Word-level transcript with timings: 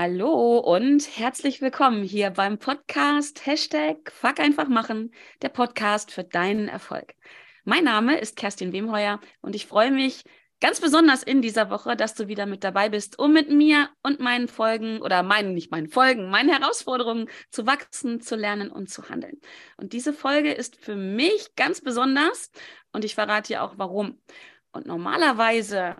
Hallo 0.00 0.58
und 0.58 1.18
herzlich 1.18 1.60
willkommen 1.60 2.04
hier 2.04 2.30
beim 2.30 2.58
Podcast 2.58 3.44
Hashtag 3.44 4.12
Fuck 4.12 4.38
einfach 4.38 4.68
machen, 4.68 5.12
der 5.42 5.48
Podcast 5.48 6.12
für 6.12 6.22
deinen 6.22 6.68
Erfolg. 6.68 7.16
Mein 7.64 7.82
Name 7.82 8.16
ist 8.16 8.36
Kerstin 8.36 8.72
Wemheuer 8.72 9.18
und 9.40 9.56
ich 9.56 9.66
freue 9.66 9.90
mich 9.90 10.22
ganz 10.60 10.80
besonders 10.80 11.24
in 11.24 11.42
dieser 11.42 11.68
Woche, 11.68 11.96
dass 11.96 12.14
du 12.14 12.28
wieder 12.28 12.46
mit 12.46 12.62
dabei 12.62 12.90
bist, 12.90 13.18
um 13.18 13.32
mit 13.32 13.50
mir 13.50 13.90
und 14.04 14.20
meinen 14.20 14.46
Folgen 14.46 15.02
oder 15.02 15.24
meinen, 15.24 15.52
nicht 15.52 15.72
meinen 15.72 15.88
Folgen, 15.88 16.30
meinen 16.30 16.50
Herausforderungen 16.50 17.28
zu 17.50 17.66
wachsen, 17.66 18.20
zu 18.20 18.36
lernen 18.36 18.70
und 18.70 18.88
zu 18.88 19.08
handeln. 19.08 19.40
Und 19.78 19.94
diese 19.94 20.12
Folge 20.12 20.52
ist 20.52 20.76
für 20.76 20.94
mich 20.94 21.56
ganz 21.56 21.80
besonders 21.80 22.52
und 22.92 23.04
ich 23.04 23.16
verrate 23.16 23.48
dir 23.48 23.64
auch 23.64 23.78
warum. 23.78 24.22
Und 24.70 24.86
normalerweise 24.86 25.96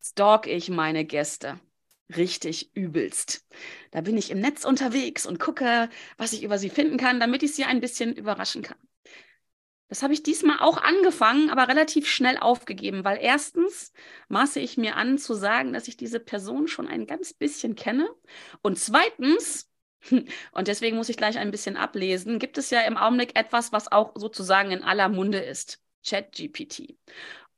stalk 0.00 0.46
ich 0.46 0.68
meine 0.68 1.04
Gäste 1.04 1.58
richtig 2.16 2.74
übelst. 2.74 3.46
Da 3.90 4.00
bin 4.00 4.16
ich 4.16 4.30
im 4.30 4.40
Netz 4.40 4.64
unterwegs 4.64 5.26
und 5.26 5.38
gucke, 5.38 5.88
was 6.16 6.32
ich 6.32 6.42
über 6.42 6.58
sie 6.58 6.70
finden 6.70 6.96
kann, 6.96 7.20
damit 7.20 7.42
ich 7.42 7.54
sie 7.54 7.64
ein 7.64 7.80
bisschen 7.80 8.14
überraschen 8.14 8.62
kann. 8.62 8.78
Das 9.92 10.02
habe 10.02 10.14
ich 10.14 10.22
diesmal 10.22 10.58
auch 10.60 10.78
angefangen, 10.78 11.50
aber 11.50 11.68
relativ 11.68 12.08
schnell 12.08 12.38
aufgegeben, 12.38 13.04
weil 13.04 13.18
erstens 13.20 13.92
maße 14.28 14.58
ich 14.58 14.78
mir 14.78 14.96
an 14.96 15.18
zu 15.18 15.34
sagen, 15.34 15.74
dass 15.74 15.86
ich 15.86 15.98
diese 15.98 16.18
Person 16.18 16.66
schon 16.66 16.88
ein 16.88 17.06
ganz 17.06 17.34
bisschen 17.34 17.74
kenne. 17.74 18.08
Und 18.62 18.78
zweitens, 18.78 19.70
und 20.52 20.68
deswegen 20.68 20.96
muss 20.96 21.10
ich 21.10 21.18
gleich 21.18 21.36
ein 21.36 21.50
bisschen 21.50 21.76
ablesen, 21.76 22.38
gibt 22.38 22.56
es 22.56 22.70
ja 22.70 22.80
im 22.80 22.96
Augenblick 22.96 23.38
etwas, 23.38 23.70
was 23.72 23.92
auch 23.92 24.12
sozusagen 24.14 24.70
in 24.70 24.82
aller 24.82 25.10
Munde 25.10 25.40
ist. 25.40 25.78
ChatGPT. 26.06 26.96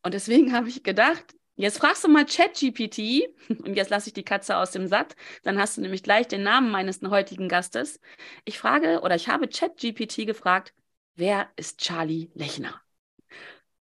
Und 0.02 0.12
deswegen 0.14 0.52
habe 0.56 0.68
ich 0.68 0.82
gedacht, 0.82 1.36
Jetzt 1.56 1.78
fragst 1.78 2.02
du 2.02 2.08
mal 2.08 2.26
ChatGPT 2.26 3.28
und 3.64 3.76
jetzt 3.76 3.90
lasse 3.90 4.08
ich 4.08 4.14
die 4.14 4.24
Katze 4.24 4.56
aus 4.56 4.72
dem 4.72 4.88
Satt, 4.88 5.14
dann 5.44 5.58
hast 5.58 5.76
du 5.76 5.82
nämlich 5.82 6.02
gleich 6.02 6.26
den 6.26 6.42
Namen 6.42 6.70
meines 6.70 7.00
heutigen 7.02 7.48
Gastes. 7.48 8.00
Ich 8.44 8.58
frage 8.58 9.00
oder 9.02 9.14
ich 9.14 9.28
habe 9.28 9.48
ChatGPT 9.48 10.26
gefragt, 10.26 10.74
wer 11.14 11.48
ist 11.56 11.80
Charlie 11.80 12.30
Lechner? 12.34 12.80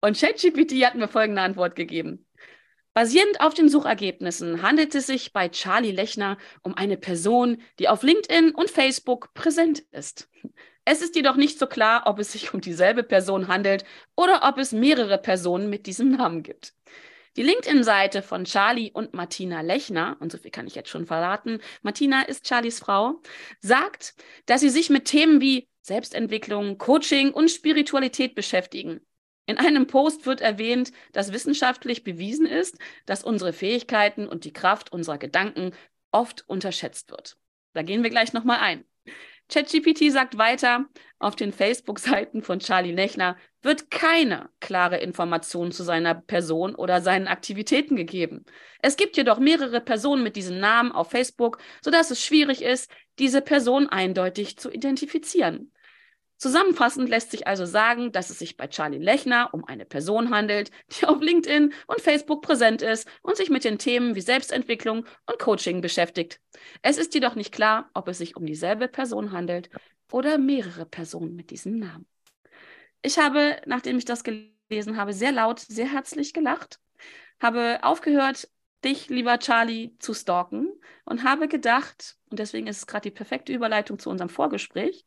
Und 0.02 0.17
ChatGPT 0.17 0.86
hat 0.86 0.95
mir 0.95 1.09
folgende 1.09 1.42
Antwort 1.42 1.75
gegeben. 1.75 2.25
Basierend 2.94 3.42
auf 3.42 3.53
den 3.53 3.70
Suchergebnissen 3.70 4.61
handelt 4.61 4.95
es 4.95 5.08
sich 5.08 5.33
bei 5.33 5.50
Charlie 5.50 5.92
Lechner 5.92 6.38
um 6.64 6.76
eine 6.76 6.98
Person, 6.98 7.61
die 7.78 7.89
auf 7.89 8.03
LinkedIn 8.03 8.52
und 8.55 8.70
Facebook 8.70 9.33
präsent 9.33 9.80
ist. 9.92 10.30
Es 10.86 11.02
ist 11.02 11.16
jedoch 11.16 11.36
nicht 11.36 11.59
so 11.59 11.67
klar, 11.67 12.03
ob 12.08 12.20
es 12.20 12.31
sich 12.31 12.53
um 12.53 12.61
dieselbe 12.61 13.03
Person 13.03 13.48
handelt 13.48 13.83
oder 14.16 14.42
ob 14.48 14.58
es 14.58 14.72
mehrere 14.72 15.17
Personen 15.17 15.70
mit 15.70 15.86
diesem 15.86 16.11
Namen 16.11 16.42
gibt. 16.42 16.73
Die 17.40 17.45
LinkedIn-Seite 17.45 18.22
von 18.22 18.44
Charlie 18.44 18.92
und 18.92 19.14
Martina 19.14 19.62
Lechner, 19.62 20.18
und 20.20 20.30
so 20.30 20.38
viel 20.38 20.52
kann 20.52 20.68
ich 20.68 20.76
jetzt 20.76 20.90
schon 20.90 21.06
verraten, 21.06 21.62
Martina 21.82 22.23
ist 22.23 22.45
Charlies 22.45 22.80
Frau, 22.80 23.22
sagt, 23.62 24.14
dass 24.45 24.59
sie 24.59 24.68
sich 24.68 24.90
mit 24.90 25.06
Themen 25.06 25.40
wie 25.40 25.70
Selbstentwicklung, 25.82 26.78
Coaching 26.78 27.32
und 27.32 27.50
Spiritualität 27.50 28.36
beschäftigen. 28.36 29.00
In 29.45 29.58
einem 29.58 29.88
Post 29.88 30.26
wird 30.26 30.42
erwähnt, 30.42 30.92
dass 31.14 31.32
wissenschaftlich 31.32 32.04
bewiesen 32.04 32.45
ist, 32.45 32.78
dass 33.06 33.23
unsere 33.23 33.54
Fähigkeiten 33.54 34.28
und 34.28 34.44
die 34.44 34.52
Kraft 34.52 34.92
unserer 34.92 35.17
Gedanken 35.17 35.72
oft 36.12 36.44
unterschätzt 36.50 37.10
wird. 37.10 37.38
Da 37.72 37.84
gehen 37.84 38.04
wir 38.04 38.10
gleich 38.10 38.34
nochmal 38.34 38.60
ein. 38.60 38.84
ChatGPT 39.50 40.11
sagt 40.11 40.38
weiter, 40.38 40.86
auf 41.17 41.36
den 41.36 41.52
Facebook-Seiten 41.52 42.44
von 42.44 42.59
Charlie 42.59 42.92
Lechner 42.92 43.36
wird 43.64 43.89
keine 43.89 44.50
klare 44.59 44.97
Information 44.97 45.72
zu 45.72 45.83
seiner 45.83 46.14
Person 46.14 46.75
oder 46.75 47.02
seinen 47.02 47.28
Aktivitäten 47.28 47.95
gegeben. 47.95 48.45
Es 48.81 48.95
gibt 48.95 49.17
jedoch 49.17 49.39
mehrere 49.39 49.81
Personen 49.81 50.23
mit 50.23 50.36
diesem 50.36 50.59
Namen 50.59 50.92
auf 50.92 51.09
Facebook, 51.09 51.58
sodass 51.81 52.11
es 52.11 52.23
schwierig 52.23 52.61
ist, 52.61 52.92
diese 53.17 53.42
Person 53.42 53.89
eindeutig 53.89 54.58
zu 54.58 54.72
identifizieren. 54.72 55.72
Zusammenfassend 56.40 57.09
lässt 57.09 57.32
sich 57.32 57.48
also 57.48 57.66
sagen, 57.66 58.14
dass 58.14 58.30
es 58.30 58.40
sich 58.40 58.56
bei 58.56 58.68
Charlie 58.68 58.98
Lechner 58.98 59.50
um 59.54 59.66
eine 59.66 59.86
Person 59.86 60.30
handelt, 60.30 60.72
die 60.89 61.05
auf 61.05 61.22
LinkedIn 61.22 61.73
und 61.86 62.02
Facebook 62.02 62.42
präsent 62.42 62.82
ist 62.82 63.08
und 63.22 63.36
sich 63.36 63.50
mit 63.50 63.66
den 63.66 63.77
Themen 63.77 64.16
wie 64.16 64.22
Selbstentwicklung 64.22 65.05
und 65.26 65.39
Coaching 65.39 65.82
beschäftigt. 65.82 66.39
Es 66.82 66.98
ist 66.98 67.14
jedoch 67.14 67.36
nicht 67.36 67.52
klar, 67.52 67.89
ob 67.94 68.08
es 68.08 68.20
sich 68.20 68.38
um 68.38 68.45
dieselbe 68.45 68.88
Person 68.88 69.33
handelt 69.33 69.70
oder 70.14 70.38
mehrere 70.38 70.86
Personen 70.86 71.36
mit 71.36 71.52
diesem 71.52 71.78
Namen. 71.78 72.08
Ich 73.02 73.20
habe, 73.20 73.61
nachdem 73.66 73.98
ich 73.98 74.05
das 74.05 74.23
gelesen 74.23 74.95
habe, 74.95 75.11
sehr 75.11 75.33
laut, 75.33 75.60
sehr 75.60 75.92
herzlich 75.92 76.33
gelacht, 76.33 76.80
habe 77.42 77.80
aufgehört, 77.82 78.49
dich, 78.86 79.10
lieber 79.10 79.39
Charlie, 79.39 79.98
zu 79.99 80.14
stalken 80.14 80.72
und 81.04 81.26
habe 81.26 81.49
gedacht, 81.49 82.16
und 82.30 82.39
deswegen 82.39 82.67
ist 82.67 82.78
es 82.78 82.88
gerade 82.88 83.10
die 83.10 83.16
perfekte 83.16 83.52
Überleitung 83.52 83.99
zu 83.99 84.10
unserem 84.10 84.30
Vorgespräch, 84.30 85.05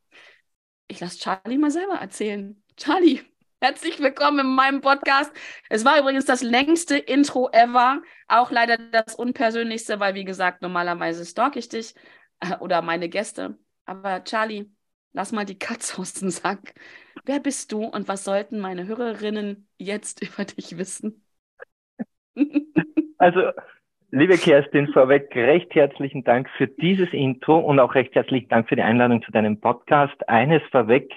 ich 0.92 1.00
lasse 1.00 1.19
Charlie 1.19 1.56
mal 1.56 1.70
selber 1.70 1.94
erzählen. 1.94 2.62
Charlie, 2.76 3.22
herzlich 3.62 3.98
willkommen 3.98 4.41
in 4.41 4.54
meinem 4.54 4.82
Podcast. 4.82 5.32
Es 5.70 5.86
war 5.86 5.98
übrigens 5.98 6.26
das 6.26 6.42
längste 6.42 6.98
Intro 6.98 7.48
ever, 7.50 8.03
auch 8.28 8.50
leider 8.50 8.76
das 8.76 9.14
unpersönlichste, 9.14 10.00
weil 10.00 10.14
wie 10.14 10.25
gesagt, 10.25 10.60
normalerweise 10.60 11.25
stalk 11.25 11.56
ich 11.56 11.70
dich 11.70 11.94
äh, 12.41 12.58
oder 12.58 12.82
meine 12.82 13.08
Gäste. 13.08 13.58
Aber 13.86 14.22
Charlie, 14.25 14.70
lass 15.14 15.32
mal 15.32 15.47
die 15.47 15.58
Katze 15.58 15.97
aus 15.98 16.12
dem 16.12 16.28
Sack. 16.28 16.75
Wer 17.24 17.41
bist 17.41 17.72
du 17.72 17.84
und 17.84 18.06
was 18.06 18.24
sollten 18.24 18.60
meine 18.60 18.86
Hörerinnen 18.86 19.66
jetzt 19.78 20.22
über 20.22 20.44
dich 20.44 20.76
wissen? 20.76 21.24
Also 23.16 23.50
Liebe 24.14 24.36
Kerstin, 24.36 24.88
vorweg 24.88 25.34
recht 25.34 25.74
herzlichen 25.74 26.22
Dank 26.22 26.46
für 26.58 26.66
dieses 26.66 27.10
Intro 27.14 27.56
und 27.56 27.80
auch 27.80 27.94
recht 27.94 28.14
herzlichen 28.14 28.50
Dank 28.50 28.68
für 28.68 28.76
die 28.76 28.82
Einladung 28.82 29.22
zu 29.22 29.32
deinem 29.32 29.58
Podcast. 29.58 30.28
Eines 30.28 30.60
vorweg, 30.70 31.10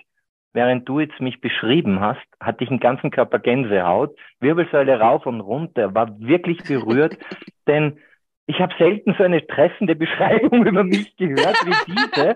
während 0.54 0.88
du 0.88 1.02
jetzt 1.02 1.20
mich 1.20 1.42
beschrieben 1.42 2.00
hast, 2.00 2.26
hatte 2.40 2.64
ich 2.64 2.70
einen 2.70 2.80
ganzen 2.80 3.12
Körper 3.12 3.40
Gänsehaut, 3.40 4.18
Wirbelsäule 4.40 4.98
rauf 4.98 5.26
und 5.26 5.42
runter, 5.42 5.94
war 5.94 6.18
wirklich 6.22 6.64
berührt, 6.64 7.18
denn 7.68 8.00
ich 8.48 8.62
habe 8.62 8.74
selten 8.78 9.14
so 9.18 9.26
eine 9.26 9.46
treffende 9.46 9.98
Beschreibung 9.98 10.66
über 10.66 10.86
mich 10.86 11.18
gehört 11.18 11.58
wie 11.66 11.94
diese. 11.94 12.36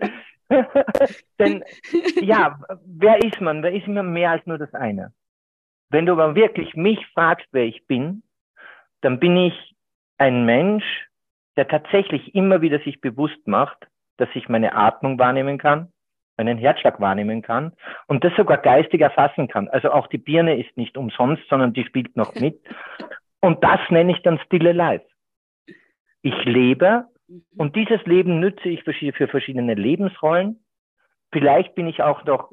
denn 1.40 1.64
ja, 2.20 2.60
wer 2.86 3.24
ist 3.24 3.40
man? 3.40 3.64
Wer 3.64 3.72
ist 3.72 3.88
immer 3.88 4.04
mehr 4.04 4.32
als 4.32 4.46
nur 4.46 4.58
das 4.58 4.74
eine? 4.74 5.14
Wenn 5.90 6.06
du 6.06 6.12
aber 6.12 6.36
wirklich 6.36 6.76
mich 6.76 7.00
fragst, 7.14 7.48
wer 7.54 7.64
ich 7.64 7.88
bin, 7.88 8.24
dann 9.00 9.22
bin 9.22 9.38
ich 9.38 9.70
ein 10.20 10.46
Mensch, 10.46 10.86
der 11.58 11.68
tatsächlich 11.68 12.36
immer 12.36 12.62
wieder 12.62 12.80
sich 12.80 13.02
bewusst 13.02 13.48
macht, 13.48 13.88
dass 14.18 14.30
ich 14.36 14.50
meine 14.50 14.76
Atmung 14.76 15.18
wahrnehmen 15.18 15.58
kann, 15.58 15.92
meinen 16.38 16.58
Herzschlag 16.58 17.00
wahrnehmen 17.00 17.42
kann 17.42 17.74
und 18.08 18.24
das 18.24 18.34
sogar 18.36 18.58
geistig 18.58 19.02
erfassen 19.02 19.48
kann. 19.48 19.68
Also 19.70 19.92
auch 19.92 20.08
die 20.08 20.18
Birne 20.18 20.58
ist 20.58 20.76
nicht 20.78 20.98
umsonst, 20.98 21.44
sondern 21.50 21.74
die 21.74 21.86
spielt 21.86 22.16
noch 22.16 22.36
mit. 22.40 22.60
Und 23.42 23.64
das 23.64 23.80
nenne 23.90 24.12
ich 24.12 24.22
dann 24.22 24.40
Stille 24.46 24.74
Life. 24.74 25.06
Ich 26.22 26.36
lebe 26.44 27.06
mhm. 27.28 27.44
und 27.58 27.76
dieses 27.76 28.04
Leben 28.06 28.40
nütze 28.40 28.70
ich 28.70 28.84
für 28.84 29.28
verschiedene 29.28 29.74
Lebensrollen. 29.74 30.64
Vielleicht 31.32 31.76
bin 31.76 31.88
ich 31.88 32.02
auch 32.02 32.26
noch, 32.26 32.52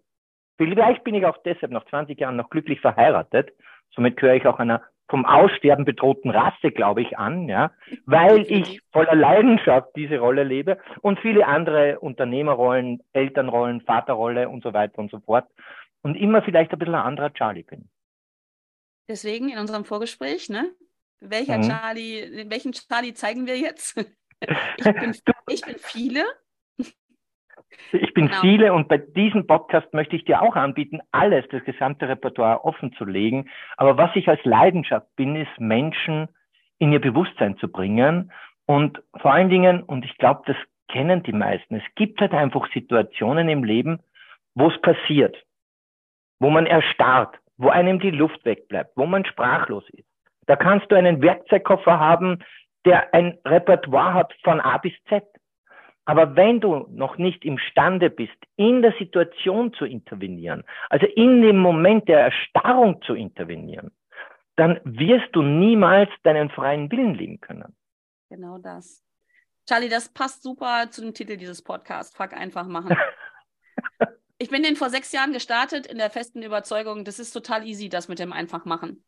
vielleicht 0.57 1.03
bin 1.03 1.15
ich 1.15 1.27
auch 1.27 1.39
deshalb 1.45 1.73
nach 1.73 1.85
20 1.87 2.19
Jahren 2.21 2.37
noch 2.37 2.51
glücklich 2.51 2.81
verheiratet. 2.81 3.53
Somit 3.95 4.17
gehöre 4.17 4.37
ich 4.37 4.47
auch 4.47 4.59
einer 4.59 4.83
vom 5.09 5.25
Aussterben 5.25 5.85
bedrohten 5.85 6.31
Rasse, 6.31 6.71
glaube 6.73 7.03
ich, 7.03 7.17
an, 7.19 7.49
ja, 7.49 7.71
weil 8.07 8.41
ich 8.51 8.81
voller 8.93 9.15
Leidenschaft 9.15 9.91
diese 9.95 10.19
Rolle 10.19 10.43
lebe 10.45 10.79
und 11.01 11.21
viele 11.21 11.47
andere 11.47 12.01
Unternehmerrollen, 12.01 13.03
Elternrollen, 13.13 13.83
Vaterrolle 13.83 14.49
und 14.49 14.63
so 14.63 14.73
weiter 14.73 14.99
und 14.99 15.11
so 15.11 15.21
fort 15.21 15.47
und 16.03 16.17
immer 16.17 16.43
vielleicht 16.43 16.73
ein 16.73 16.79
bisschen 16.79 16.95
ein 16.95 17.07
anderer 17.07 17.33
Charlie 17.33 17.63
bin. 17.63 17.89
Deswegen 19.09 19.49
in 19.49 19.59
unserem 19.59 19.85
Vorgespräch, 19.85 20.49
ne? 20.49 20.71
Welcher 21.21 21.59
mhm. 21.59 21.69
Charlie, 21.69 22.47
welchen 22.51 22.73
Charlie 22.73 23.15
zeigen 23.15 23.47
wir 23.47 23.59
jetzt? 23.59 23.97
Ich 24.77 24.85
bin, 24.85 25.17
ich 25.49 25.63
bin 25.63 25.77
viele, 25.79 26.23
ich 27.93 28.15
bin 28.15 28.29
genau. 28.29 28.41
viele 28.41 28.73
und 28.73 28.89
bei 28.89 28.99
diesem 28.99 29.47
Podcast 29.47 29.93
möchte 29.93 30.17
ich 30.17 30.25
dir 30.25 30.43
auch 30.43 30.57
anbieten, 30.57 31.01
alles, 31.13 31.45
das 31.51 31.65
gesamte 31.65 32.09
Repertoire 32.09 32.65
offen 32.65 32.93
zu 32.95 33.05
legen. 33.05 33.49
Aber 33.77 33.97
was 33.97 34.15
ich 34.15 34.29
als 34.29 34.45
Leidenschaft 34.45 35.07
bin, 35.17 35.37
ist 35.37 35.59
Menschen 35.59 36.29
in 36.79 36.93
ihr 36.93 37.01
Bewusstsein 37.01 37.57
zu 37.59 37.69
bringen. 37.69 38.33
Und 38.67 39.03
vor 39.21 39.33
allen 39.33 39.49
Dingen, 39.49 39.83
und 39.83 40.05
ich 40.05 40.17
glaube, 40.19 40.43
das 40.47 40.57
kennen 40.89 41.23
die 41.23 41.33
meisten, 41.33 41.77
es 41.77 41.95
gibt 41.95 42.21
halt 42.21 42.33
einfach 42.33 42.69
Situationen 42.73 43.49
im 43.49 43.65
Leben, 43.65 44.01
wo 44.55 44.69
es 44.69 44.81
passiert, 44.81 45.37
wo 46.39 46.51
man 46.51 46.67
erstarrt, 46.67 47.37
wo 47.57 47.69
einem 47.69 48.01
die 48.01 48.11
Luft 48.11 48.45
wegbleibt, 48.45 48.93
wo 48.97 49.07
man 49.07 49.25
sprachlos 49.25 49.89
ist. 49.91 50.09
Da 50.47 50.57
kannst 50.57 50.91
du 50.91 50.97
einen 50.97 51.23
Werkzeugkoffer 51.23 51.99
haben, 51.99 52.39
der 52.85 53.13
ein 53.13 53.37
Repertoire 53.45 54.15
hat 54.15 54.35
von 54.45 54.61
A 54.61 54.79
bis 54.79 54.93
Z. 55.09 55.25
Aber 56.07 56.37
wenn 56.37 56.61
du 56.61 56.87
noch 56.91 57.19
nicht 57.19 57.45
imstande 57.45 58.11
bist, 58.11 58.37
in 58.55 58.81
der 58.81 58.95
Situation 58.99 59.73
zu 59.75 59.85
intervenieren, 59.85 60.63
also 60.89 61.05
in 61.07 61.43
dem 61.43 61.59
Moment 61.59 62.09
der 62.09 62.21
Erstarrung 62.21 63.03
zu 63.03 63.15
intervenieren, 63.15 63.91
dann 64.55 64.81
wirst 64.85 65.29
du 65.33 65.43
niemals 65.43 66.09
deinen 66.23 66.49
freien 66.49 66.91
Willen 66.91 67.15
leben 67.15 67.41
können. 67.41 67.77
Genau 68.31 68.59
das. 68.59 69.03
Charlie, 69.69 69.89
das 69.89 70.09
passt 70.09 70.45
super 70.45 70.89
zu 70.91 71.03
dem 71.03 71.13
Titel 71.13 71.37
dieses 71.37 71.61
Podcasts. 71.61 72.17
Fuck 72.17 72.33
einfach 72.35 72.69
machen. 72.69 72.97
ich 74.39 74.49
bin 74.49 74.63
den 74.63 74.77
vor 74.77 74.91
sechs 74.91 75.11
Jahren 75.11 75.33
gestartet 75.33 75.87
in 75.87 75.99
der 75.99 76.11
festen 76.11 76.43
Überzeugung, 76.43 77.05
das 77.05 77.19
ist 77.19 77.33
total 77.33 77.67
easy, 77.67 77.89
das 77.89 78.07
mit 78.07 78.21
dem 78.21 78.33
einfach 78.33 78.65
machen 78.65 79.05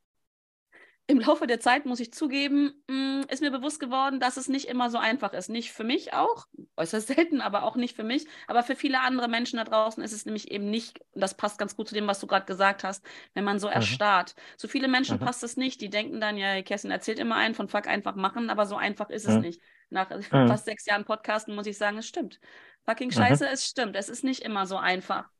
im 1.10 1.20
Laufe 1.20 1.46
der 1.46 1.58
Zeit, 1.58 1.86
muss 1.86 2.00
ich 2.00 2.12
zugeben, 2.12 2.74
mm, 2.86 3.22
ist 3.30 3.40
mir 3.40 3.50
bewusst 3.50 3.80
geworden, 3.80 4.20
dass 4.20 4.36
es 4.36 4.46
nicht 4.46 4.66
immer 4.66 4.90
so 4.90 4.98
einfach 4.98 5.32
ist. 5.32 5.48
Nicht 5.48 5.72
für 5.72 5.82
mich 5.82 6.12
auch, 6.12 6.46
äußerst 6.76 7.06
selten, 7.16 7.40
aber 7.40 7.62
auch 7.62 7.76
nicht 7.76 7.96
für 7.96 8.04
mich. 8.04 8.26
Aber 8.46 8.62
für 8.62 8.76
viele 8.76 9.00
andere 9.00 9.26
Menschen 9.26 9.56
da 9.56 9.64
draußen 9.64 10.04
ist 10.04 10.12
es 10.12 10.26
nämlich 10.26 10.50
eben 10.50 10.68
nicht, 10.68 11.00
und 11.14 11.22
das 11.22 11.34
passt 11.34 11.58
ganz 11.58 11.76
gut 11.76 11.88
zu 11.88 11.94
dem, 11.94 12.06
was 12.06 12.20
du 12.20 12.26
gerade 12.26 12.44
gesagt 12.44 12.84
hast, 12.84 13.02
wenn 13.32 13.44
man 13.44 13.58
so 13.58 13.68
mhm. 13.68 13.72
erstarrt. 13.72 14.34
Zu 14.58 14.68
viele 14.68 14.86
Menschen 14.86 15.16
mhm. 15.16 15.24
passt 15.24 15.42
es 15.42 15.56
nicht. 15.56 15.80
Die 15.80 15.88
denken 15.88 16.20
dann, 16.20 16.36
ja, 16.36 16.60
Kerstin 16.60 16.90
erzählt 16.90 17.18
immer 17.18 17.36
einen 17.36 17.54
von 17.54 17.68
Fuck 17.68 17.86
einfach 17.86 18.14
machen, 18.14 18.50
aber 18.50 18.66
so 18.66 18.76
einfach 18.76 19.08
ist 19.08 19.26
es 19.26 19.36
mhm. 19.36 19.40
nicht. 19.40 19.62
Nach 19.88 20.10
mhm. 20.10 20.22
fast 20.22 20.66
sechs 20.66 20.84
Jahren 20.84 21.06
Podcasten 21.06 21.54
muss 21.54 21.66
ich 21.66 21.78
sagen, 21.78 21.96
es 21.96 22.06
stimmt. 22.06 22.38
Fucking 22.84 23.08
mhm. 23.08 23.12
scheiße, 23.12 23.48
es 23.48 23.64
stimmt. 23.64 23.96
Es 23.96 24.10
ist 24.10 24.24
nicht 24.24 24.42
immer 24.42 24.66
so 24.66 24.76
einfach. 24.76 25.30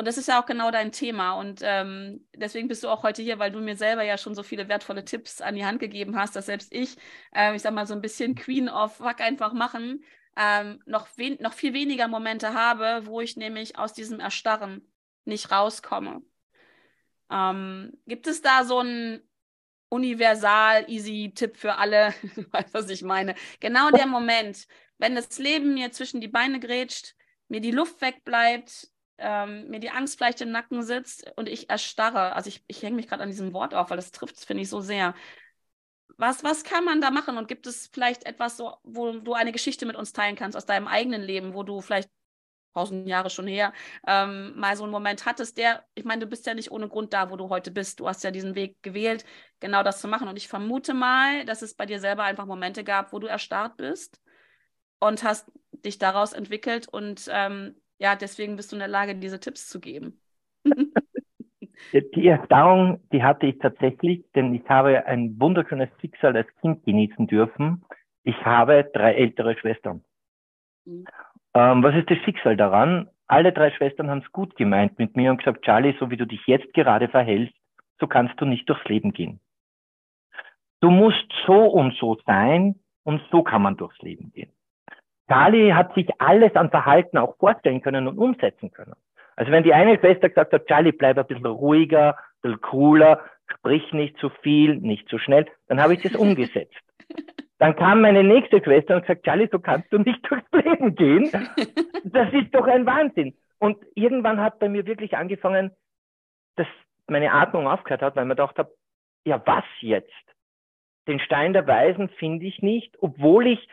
Und 0.00 0.06
das 0.06 0.16
ist 0.16 0.28
ja 0.28 0.40
auch 0.40 0.46
genau 0.46 0.70
dein 0.70 0.92
Thema. 0.92 1.34
Und 1.34 1.60
ähm, 1.62 2.26
deswegen 2.34 2.68
bist 2.68 2.82
du 2.82 2.88
auch 2.88 3.02
heute 3.02 3.20
hier, 3.20 3.38
weil 3.38 3.52
du 3.52 3.60
mir 3.60 3.76
selber 3.76 4.02
ja 4.02 4.16
schon 4.16 4.34
so 4.34 4.42
viele 4.42 4.66
wertvolle 4.66 5.04
Tipps 5.04 5.42
an 5.42 5.56
die 5.56 5.66
Hand 5.66 5.78
gegeben 5.78 6.16
hast, 6.16 6.34
dass 6.34 6.46
selbst 6.46 6.72
ich, 6.72 6.96
äh, 7.36 7.54
ich 7.54 7.60
sag 7.60 7.74
mal, 7.74 7.86
so 7.86 7.92
ein 7.92 8.00
bisschen 8.00 8.34
Queen 8.34 8.70
of 8.70 8.96
Fuck 8.96 9.20
einfach 9.20 9.52
machen, 9.52 10.02
ähm, 10.38 10.82
noch, 10.86 11.06
noch 11.40 11.52
viel 11.52 11.74
weniger 11.74 12.08
Momente 12.08 12.54
habe, 12.54 13.02
wo 13.04 13.20
ich 13.20 13.36
nämlich 13.36 13.78
aus 13.78 13.92
diesem 13.92 14.20
Erstarren 14.20 14.90
nicht 15.26 15.50
rauskomme. 15.50 16.22
Ähm, 17.30 17.92
gibt 18.06 18.26
es 18.26 18.40
da 18.40 18.64
so 18.64 18.78
einen 18.78 19.20
universal 19.90 20.88
easy 20.88 21.32
Tipp 21.34 21.58
für 21.58 21.74
alle? 21.74 22.14
du 22.36 22.50
weißt, 22.50 22.72
was 22.72 22.88
ich 22.88 23.02
meine. 23.02 23.34
Genau 23.60 23.90
der 23.90 24.06
Moment, 24.06 24.66
wenn 24.96 25.14
das 25.14 25.38
Leben 25.38 25.74
mir 25.74 25.92
zwischen 25.92 26.22
die 26.22 26.28
Beine 26.28 26.58
grätscht, 26.58 27.16
mir 27.48 27.60
die 27.60 27.70
Luft 27.70 28.00
wegbleibt, 28.00 28.89
ähm, 29.20 29.68
mir 29.68 29.80
die 29.80 29.90
Angst 29.90 30.16
vielleicht 30.18 30.40
im 30.40 30.50
Nacken 30.50 30.82
sitzt 30.82 31.30
und 31.36 31.48
ich 31.48 31.70
erstarre. 31.70 32.34
Also 32.34 32.48
ich, 32.48 32.64
ich 32.66 32.82
hänge 32.82 32.96
mich 32.96 33.08
gerade 33.08 33.22
an 33.22 33.30
diesem 33.30 33.52
Wort 33.52 33.74
auf, 33.74 33.90
weil 33.90 33.96
das 33.96 34.12
trifft 34.12 34.36
es, 34.36 34.44
finde 34.44 34.62
ich, 34.62 34.68
so 34.68 34.80
sehr. 34.80 35.14
Was, 36.16 36.44
was 36.44 36.64
kann 36.64 36.84
man 36.84 37.00
da 37.00 37.10
machen? 37.10 37.38
Und 37.38 37.48
gibt 37.48 37.66
es 37.66 37.88
vielleicht 37.92 38.24
etwas, 38.26 38.56
so, 38.56 38.76
wo 38.82 39.12
du 39.12 39.34
eine 39.34 39.52
Geschichte 39.52 39.86
mit 39.86 39.96
uns 39.96 40.12
teilen 40.12 40.36
kannst 40.36 40.56
aus 40.56 40.66
deinem 40.66 40.86
eigenen 40.86 41.22
Leben, 41.22 41.54
wo 41.54 41.62
du 41.62 41.80
vielleicht 41.80 42.10
tausend 42.74 43.08
Jahre 43.08 43.30
schon 43.30 43.46
her, 43.46 43.72
ähm, 44.06 44.52
mal 44.56 44.76
so 44.76 44.84
einen 44.84 44.92
Moment 44.92 45.26
hattest, 45.26 45.58
der, 45.58 45.84
ich 45.94 46.04
meine, 46.04 46.20
du 46.20 46.26
bist 46.26 46.46
ja 46.46 46.54
nicht 46.54 46.70
ohne 46.70 46.88
Grund 46.88 47.12
da, 47.12 47.30
wo 47.30 47.36
du 47.36 47.48
heute 47.48 47.70
bist. 47.70 48.00
Du 48.00 48.08
hast 48.08 48.22
ja 48.22 48.30
diesen 48.30 48.54
Weg 48.54 48.82
gewählt, 48.82 49.24
genau 49.60 49.82
das 49.82 50.00
zu 50.00 50.08
machen. 50.08 50.28
Und 50.28 50.36
ich 50.36 50.48
vermute 50.48 50.94
mal, 50.94 51.44
dass 51.44 51.62
es 51.62 51.74
bei 51.74 51.86
dir 51.86 52.00
selber 52.00 52.24
einfach 52.24 52.46
Momente 52.46 52.84
gab, 52.84 53.12
wo 53.12 53.18
du 53.18 53.26
erstarrt 53.26 53.76
bist 53.76 54.20
und 55.00 55.24
hast 55.24 55.50
dich 55.72 55.98
daraus 55.98 56.32
entwickelt 56.32 56.88
und 56.88 57.28
ähm, 57.30 57.79
ja, 58.00 58.16
deswegen 58.16 58.56
bist 58.56 58.72
du 58.72 58.76
in 58.76 58.80
der 58.80 58.88
Lage, 58.88 59.14
diese 59.14 59.38
Tipps 59.38 59.68
zu 59.68 59.78
geben. 59.78 60.20
Die 61.92 62.28
Erfahrung, 62.28 63.00
die 63.10 63.22
hatte 63.22 63.46
ich 63.46 63.58
tatsächlich, 63.58 64.24
denn 64.34 64.54
ich 64.54 64.68
habe 64.68 65.06
ein 65.06 65.40
wunderschönes 65.40 65.88
Schicksal 66.00 66.36
als 66.36 66.46
Kind 66.60 66.84
genießen 66.84 67.26
dürfen. 67.26 67.82
Ich 68.22 68.36
habe 68.44 68.88
drei 68.92 69.14
ältere 69.14 69.56
Schwestern. 69.58 70.04
Mhm. 70.84 71.06
Ähm, 71.54 71.82
was 71.82 71.96
ist 71.96 72.10
das 72.10 72.18
Schicksal 72.18 72.56
daran? 72.56 73.08
Alle 73.26 73.52
drei 73.52 73.70
Schwestern 73.72 74.10
haben 74.10 74.22
es 74.24 74.30
gut 74.30 74.56
gemeint 74.56 74.98
mit 74.98 75.16
mir 75.16 75.30
und 75.30 75.38
gesagt, 75.38 75.64
Charlie, 75.64 75.96
so 75.98 76.10
wie 76.10 76.16
du 76.16 76.26
dich 76.26 76.46
jetzt 76.46 76.72
gerade 76.74 77.08
verhältst, 77.08 77.56
so 77.98 78.06
kannst 78.06 78.40
du 78.40 78.44
nicht 78.44 78.68
durchs 78.68 78.84
Leben 78.84 79.12
gehen. 79.12 79.40
Du 80.80 80.90
musst 80.90 81.26
so 81.46 81.66
und 81.66 81.94
so 81.96 82.18
sein 82.26 82.78
und 83.04 83.22
so 83.30 83.42
kann 83.42 83.62
man 83.62 83.76
durchs 83.76 84.00
Leben 84.00 84.32
gehen. 84.32 84.52
Charlie 85.30 85.72
hat 85.74 85.94
sich 85.94 86.08
alles 86.18 86.56
an 86.56 86.70
Verhalten 86.70 87.16
auch 87.16 87.36
vorstellen 87.36 87.80
können 87.82 88.08
und 88.08 88.18
umsetzen 88.18 88.72
können. 88.72 88.94
Also 89.36 89.52
wenn 89.52 89.62
die 89.62 89.72
eine 89.72 89.96
Schwester 89.98 90.28
gesagt 90.28 90.52
hat, 90.52 90.66
Charlie, 90.66 90.90
bleib 90.92 91.18
ein 91.18 91.26
bisschen 91.26 91.46
ruhiger, 91.46 92.16
ein 92.16 92.42
bisschen 92.42 92.60
cooler, 92.62 93.24
sprich 93.46 93.92
nicht 93.92 94.18
zu 94.18 94.30
viel, 94.42 94.76
nicht 94.76 95.08
zu 95.08 95.18
schnell, 95.18 95.46
dann 95.68 95.80
habe 95.80 95.94
ich 95.94 96.02
das 96.02 96.14
umgesetzt. 96.16 96.76
Dann 97.58 97.76
kam 97.76 98.00
meine 98.00 98.24
nächste 98.24 98.62
Schwester 98.62 98.96
und 98.96 99.02
gesagt, 99.02 99.24
Charlie, 99.24 99.48
so 99.52 99.60
kannst 99.60 99.92
du 99.92 99.98
nicht 99.98 100.20
durchs 100.28 100.50
Leben 100.52 100.96
gehen. 100.96 101.30
Das 102.04 102.32
ist 102.32 102.52
doch 102.52 102.66
ein 102.66 102.86
Wahnsinn. 102.86 103.36
Und 103.58 103.78
irgendwann 103.94 104.40
hat 104.40 104.58
bei 104.58 104.68
mir 104.68 104.86
wirklich 104.86 105.16
angefangen, 105.16 105.70
dass 106.56 106.66
meine 107.06 107.32
Atmung 107.32 107.68
aufgehört 107.68 108.02
hat, 108.02 108.16
weil 108.16 108.24
man 108.24 108.36
gedacht 108.36 108.58
habe, 108.58 108.72
ja, 109.24 109.40
was 109.46 109.64
jetzt? 109.80 110.10
Den 111.06 111.20
Stein 111.20 111.52
der 111.52 111.66
Weisen 111.66 112.08
finde 112.08 112.46
ich 112.46 112.62
nicht, 112.62 112.96
obwohl 113.00 113.46
ich 113.46 113.68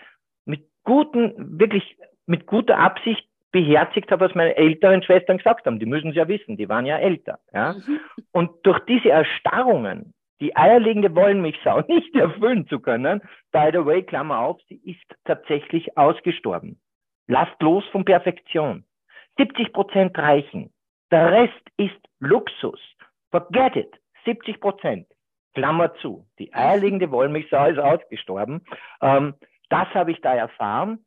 guten, 0.88 1.60
wirklich 1.60 1.98
mit 2.28 2.48
guter 2.48 2.80
Absicht 2.80 3.28
beherzigt 3.51 4.10
habe, 4.10 4.25
was 4.25 4.36
meine 4.36 4.56
älteren 4.56 5.04
Schwestern 5.04 5.38
gesagt 5.38 5.66
haben. 5.66 5.80
Die 5.80 5.86
müssen 5.86 6.12
es 6.12 6.16
ja 6.16 6.28
wissen, 6.28 6.56
die 6.56 6.69
waren 6.69 6.86
ja 6.86 6.98
älter. 6.98 7.39
Ja? 7.54 7.74
Mhm. 7.74 8.00
Und 8.31 8.51
durch 8.63 8.80
diese 8.86 9.10
Erstarrungen, 9.10 10.13
die 10.39 10.56
eierlegende 10.56 11.13
Wollmilchsau 11.13 11.81
nicht 11.88 12.16
erfüllen 12.16 12.68
zu 12.68 12.80
können, 12.80 13.22
by 13.51 13.69
the 13.74 13.86
way, 13.86 14.01
Klammer 14.01 14.39
auf, 14.39 14.62
sie 14.69 14.80
ist 14.86 15.04
tatsächlich 15.25 15.98
ausgestorben. 15.98 16.80
Lasst 17.28 17.62
los 17.62 17.83
von 17.92 18.06
Perfektion. 18.06 18.86
70 19.38 19.74
Prozent 19.74 20.18
reichen. 20.18 20.72
Der 21.12 21.31
Rest 21.31 21.63
ist 21.75 22.00
Luxus. 22.19 22.80
Forget 23.31 23.75
it. 23.75 23.94
70 24.24 24.62
Prozent. 24.62 25.07
Klammer 25.54 25.94
zu. 25.95 26.25
Die 26.40 26.54
eierlegende 26.54 27.12
Wollmilchsau 27.12 27.66
ist 27.68 27.80
ausgestorben. 27.80 28.62
Ähm, 29.01 29.33
das 29.69 29.88
habe 29.94 30.12
ich 30.12 30.22
da 30.22 30.34
erfahren 30.34 31.06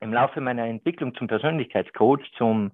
im 0.00 0.12
Laufe 0.12 0.40
meiner 0.40 0.66
Entwicklung 0.66 1.14
zum 1.14 1.28
Persönlichkeitscoach, 1.28 2.32
zum 2.36 2.72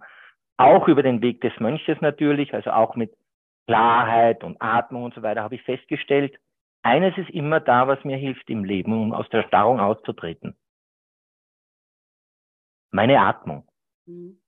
auch 0.56 0.88
über 0.88 1.02
den 1.02 1.22
Weg 1.22 1.40
des 1.42 1.52
Mönches 1.60 2.00
natürlich, 2.00 2.54
also 2.54 2.70
auch 2.70 2.96
mit 2.96 3.14
Klarheit 3.66 4.42
und 4.42 4.60
Atmung 4.60 5.04
und 5.04 5.14
so 5.14 5.22
weiter, 5.22 5.42
habe 5.42 5.54
ich 5.54 5.62
festgestellt, 5.62 6.38
eines 6.82 7.16
ist 7.18 7.30
immer 7.30 7.60
da, 7.60 7.86
was 7.86 8.02
mir 8.04 8.16
hilft 8.16 8.48
im 8.48 8.64
Leben, 8.64 8.92
um 8.92 9.12
aus 9.12 9.28
der 9.28 9.42
Starrung 9.44 9.78
auszutreten. 9.78 10.56
Meine 12.90 13.20
Atmung. 13.20 13.68
Mhm. 14.06 14.40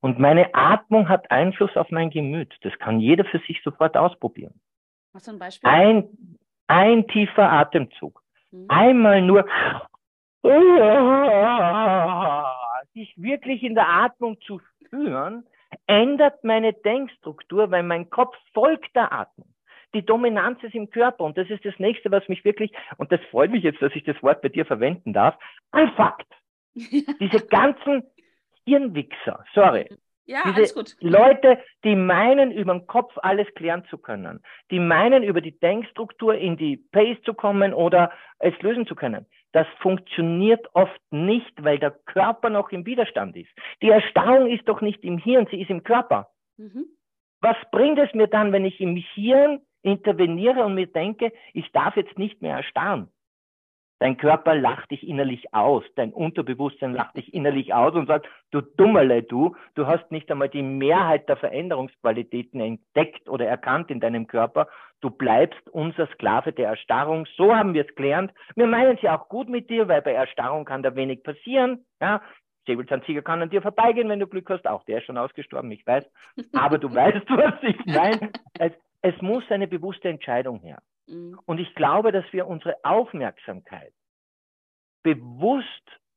Und 0.00 0.18
meine 0.18 0.54
Atmung 0.54 1.08
hat 1.08 1.30
Einfluss 1.30 1.76
auf 1.76 1.90
mein 1.90 2.10
Gemüt. 2.10 2.54
Das 2.62 2.76
kann 2.78 3.00
jeder 3.00 3.24
für 3.24 3.38
sich 3.40 3.62
sofort 3.62 3.96
ausprobieren. 3.96 4.60
Was 5.12 5.28
ein 5.28 5.38
Beispiel? 5.38 5.68
Ein, 5.68 6.08
ein 6.66 7.06
tiefer 7.08 7.50
Atemzug. 7.50 8.22
Mhm. 8.50 8.66
Einmal 8.68 9.22
nur 9.22 9.46
sich 12.94 13.12
wirklich 13.16 13.62
in 13.62 13.74
der 13.74 13.88
Atmung 13.88 14.40
zu 14.40 14.60
spüren, 14.60 15.46
ändert 15.86 16.44
meine 16.44 16.72
Denkstruktur, 16.72 17.70
weil 17.70 17.82
mein 17.82 18.10
Kopf 18.10 18.36
folgt 18.54 18.94
der 18.94 19.12
Atmung. 19.12 19.48
Die 19.94 20.04
Dominanz 20.04 20.62
ist 20.62 20.74
im 20.74 20.90
Körper 20.90 21.24
und 21.24 21.38
das 21.38 21.48
ist 21.48 21.64
das 21.64 21.78
nächste, 21.78 22.10
was 22.10 22.28
mich 22.28 22.44
wirklich, 22.44 22.72
und 22.98 23.10
das 23.10 23.20
freut 23.30 23.50
mich 23.50 23.64
jetzt, 23.64 23.80
dass 23.80 23.94
ich 23.94 24.04
das 24.04 24.22
Wort 24.22 24.42
bei 24.42 24.48
dir 24.48 24.66
verwenden 24.66 25.12
darf, 25.12 25.36
anfuckt. 25.70 26.26
Diese 26.74 27.46
ganzen 27.46 28.04
Hirnwichser, 28.66 29.44
sorry, 29.54 29.88
ja, 30.28 30.42
Diese 30.44 30.56
alles 30.56 30.74
gut. 30.74 30.96
Leute, 31.00 31.58
die 31.84 31.96
meinen, 31.96 32.52
über 32.52 32.74
den 32.74 32.86
Kopf 32.86 33.16
alles 33.22 33.46
klären 33.54 33.84
zu 33.88 33.96
können, 33.96 34.42
die 34.70 34.78
meinen, 34.78 35.22
über 35.22 35.40
die 35.40 35.58
Denkstruktur 35.58 36.34
in 36.34 36.58
die 36.58 36.76
Pace 36.76 37.16
zu 37.24 37.32
kommen 37.32 37.72
oder 37.72 38.12
es 38.38 38.52
lösen 38.60 38.86
zu 38.86 38.94
können. 38.94 39.24
Das 39.52 39.66
funktioniert 39.80 40.66
oft 40.74 41.00
nicht, 41.10 41.52
weil 41.64 41.78
der 41.78 41.90
Körper 41.90 42.50
noch 42.50 42.70
im 42.70 42.84
Widerstand 42.84 43.36
ist. 43.36 43.50
Die 43.82 43.90
Erstarrung 43.90 44.46
ist 44.48 44.68
doch 44.68 44.80
nicht 44.80 45.02
im 45.04 45.18
Hirn, 45.18 45.46
sie 45.50 45.60
ist 45.60 45.70
im 45.70 45.82
Körper. 45.82 46.28
Mhm. 46.58 46.86
Was 47.40 47.56
bringt 47.70 47.98
es 47.98 48.12
mir 48.14 48.26
dann, 48.26 48.52
wenn 48.52 48.64
ich 48.64 48.80
im 48.80 48.96
Hirn 48.96 49.60
interveniere 49.82 50.64
und 50.64 50.74
mir 50.74 50.86
denke, 50.86 51.32
ich 51.54 51.70
darf 51.72 51.96
jetzt 51.96 52.18
nicht 52.18 52.42
mehr 52.42 52.56
erstarren? 52.56 53.08
Dein 54.00 54.16
Körper 54.16 54.54
lacht 54.54 54.90
dich 54.92 55.06
innerlich 55.06 55.52
aus, 55.52 55.82
dein 55.96 56.12
Unterbewusstsein 56.12 56.92
lacht 56.92 57.16
dich 57.16 57.34
innerlich 57.34 57.74
aus 57.74 57.94
und 57.94 58.06
sagt, 58.06 58.28
du 58.52 58.60
Dummerle, 58.60 59.24
du, 59.24 59.56
du 59.74 59.86
hast 59.86 60.12
nicht 60.12 60.30
einmal 60.30 60.48
die 60.48 60.62
Mehrheit 60.62 61.28
der 61.28 61.36
Veränderungsqualitäten 61.36 62.60
entdeckt 62.60 63.28
oder 63.28 63.46
erkannt 63.46 63.90
in 63.90 63.98
deinem 63.98 64.28
Körper. 64.28 64.68
Du 65.00 65.10
bleibst 65.10 65.68
unser 65.70 66.06
Sklave 66.08 66.52
der 66.52 66.68
Erstarrung. 66.68 67.26
So 67.36 67.54
haben 67.54 67.74
wir 67.74 67.86
es 67.88 67.94
gelernt. 67.96 68.32
Wir 68.54 68.66
meinen 68.66 68.96
es 68.96 69.02
ja 69.02 69.18
auch 69.18 69.28
gut 69.28 69.48
mit 69.48 69.68
dir, 69.68 69.88
weil 69.88 70.02
bei 70.02 70.12
Erstarrung 70.12 70.64
kann 70.64 70.82
da 70.82 70.94
wenig 70.94 71.24
passieren. 71.24 71.84
Ja, 72.00 72.22
Säbelzahntiger 72.66 73.22
kann 73.22 73.42
an 73.42 73.50
dir 73.50 73.62
vorbeigehen, 73.62 74.08
wenn 74.08 74.20
du 74.20 74.26
Glück 74.26 74.48
hast. 74.50 74.66
Auch 74.66 74.84
der 74.84 74.98
ist 74.98 75.06
schon 75.06 75.18
ausgestorben, 75.18 75.70
ich 75.72 75.84
weiß. 75.86 76.04
Aber 76.52 76.78
du 76.78 76.94
weißt, 76.94 77.28
was 77.30 77.54
ich 77.62 77.84
meine. 77.86 78.30
Es, 78.60 78.72
es 79.02 79.22
muss 79.22 79.44
eine 79.50 79.68
bewusste 79.68 80.08
Entscheidung 80.08 80.60
her. 80.60 80.78
Mhm. 81.08 81.38
Und 81.46 81.58
ich 81.58 81.74
glaube, 81.74 82.12
dass 82.12 82.24
wir 82.32 82.46
unsere 82.46 82.76
Aufmerksamkeit 82.84 83.92
bewusst 85.02 85.66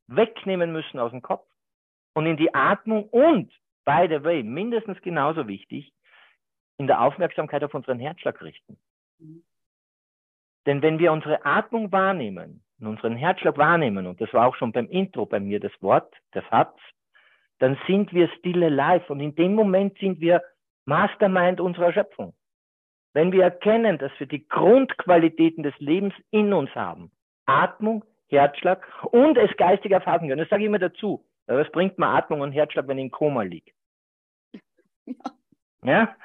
wegnehmen 0.07 0.71
müssen 0.71 0.99
aus 0.99 1.11
dem 1.11 1.21
Kopf 1.21 1.47
und 2.13 2.25
in 2.25 2.37
die 2.37 2.53
Atmung 2.53 3.07
und, 3.09 3.51
by 3.85 4.07
the 4.09 4.23
way, 4.23 4.43
mindestens 4.43 5.01
genauso 5.01 5.47
wichtig, 5.47 5.93
in 6.77 6.87
der 6.87 7.01
Aufmerksamkeit 7.01 7.63
auf 7.63 7.73
unseren 7.73 7.99
Herzschlag 7.99 8.41
richten. 8.41 8.77
Mhm. 9.19 9.43
Denn 10.65 10.81
wenn 10.81 10.99
wir 10.99 11.11
unsere 11.11 11.45
Atmung 11.45 11.91
wahrnehmen, 11.91 12.63
und 12.79 12.87
unseren 12.87 13.15
Herzschlag 13.15 13.57
wahrnehmen, 13.57 14.07
und 14.07 14.19
das 14.19 14.33
war 14.33 14.47
auch 14.47 14.55
schon 14.55 14.71
beim 14.71 14.89
Intro 14.89 15.25
bei 15.25 15.39
mir 15.39 15.59
das 15.59 15.71
Wort, 15.81 16.13
der 16.33 16.43
Satz, 16.49 16.77
dann 17.59 17.77
sind 17.87 18.11
wir 18.11 18.27
still 18.39 18.63
alive 18.63 19.11
und 19.11 19.19
in 19.19 19.35
dem 19.35 19.53
Moment 19.53 19.97
sind 19.99 20.19
wir 20.19 20.41
Mastermind 20.85 21.61
unserer 21.61 21.93
Schöpfung. 21.93 22.33
Wenn 23.13 23.31
wir 23.31 23.43
erkennen, 23.43 23.97
dass 23.97 24.11
wir 24.19 24.27
die 24.27 24.47
Grundqualitäten 24.47 25.63
des 25.63 25.77
Lebens 25.79 26.13
in 26.31 26.53
uns 26.53 26.73
haben, 26.75 27.11
Atmung, 27.45 28.05
Herzschlag 28.29 28.87
und 29.11 29.37
es 29.37 29.55
geistig 29.57 29.91
erfassen 29.91 30.29
können, 30.29 30.39
das 30.39 30.49
sage 30.49 30.63
ich 30.63 30.67
immer 30.67 30.79
dazu. 30.79 31.25
Was 31.47 31.69
bringt 31.71 31.97
mir 31.97 32.07
Atmung 32.07 32.41
und 32.41 32.53
Herzschlag, 32.53 32.87
wenn 32.87 32.97
ich 32.97 33.05
im 33.05 33.11
Koma 33.11 33.43
liege? 33.43 33.71
Ja. 35.83 36.15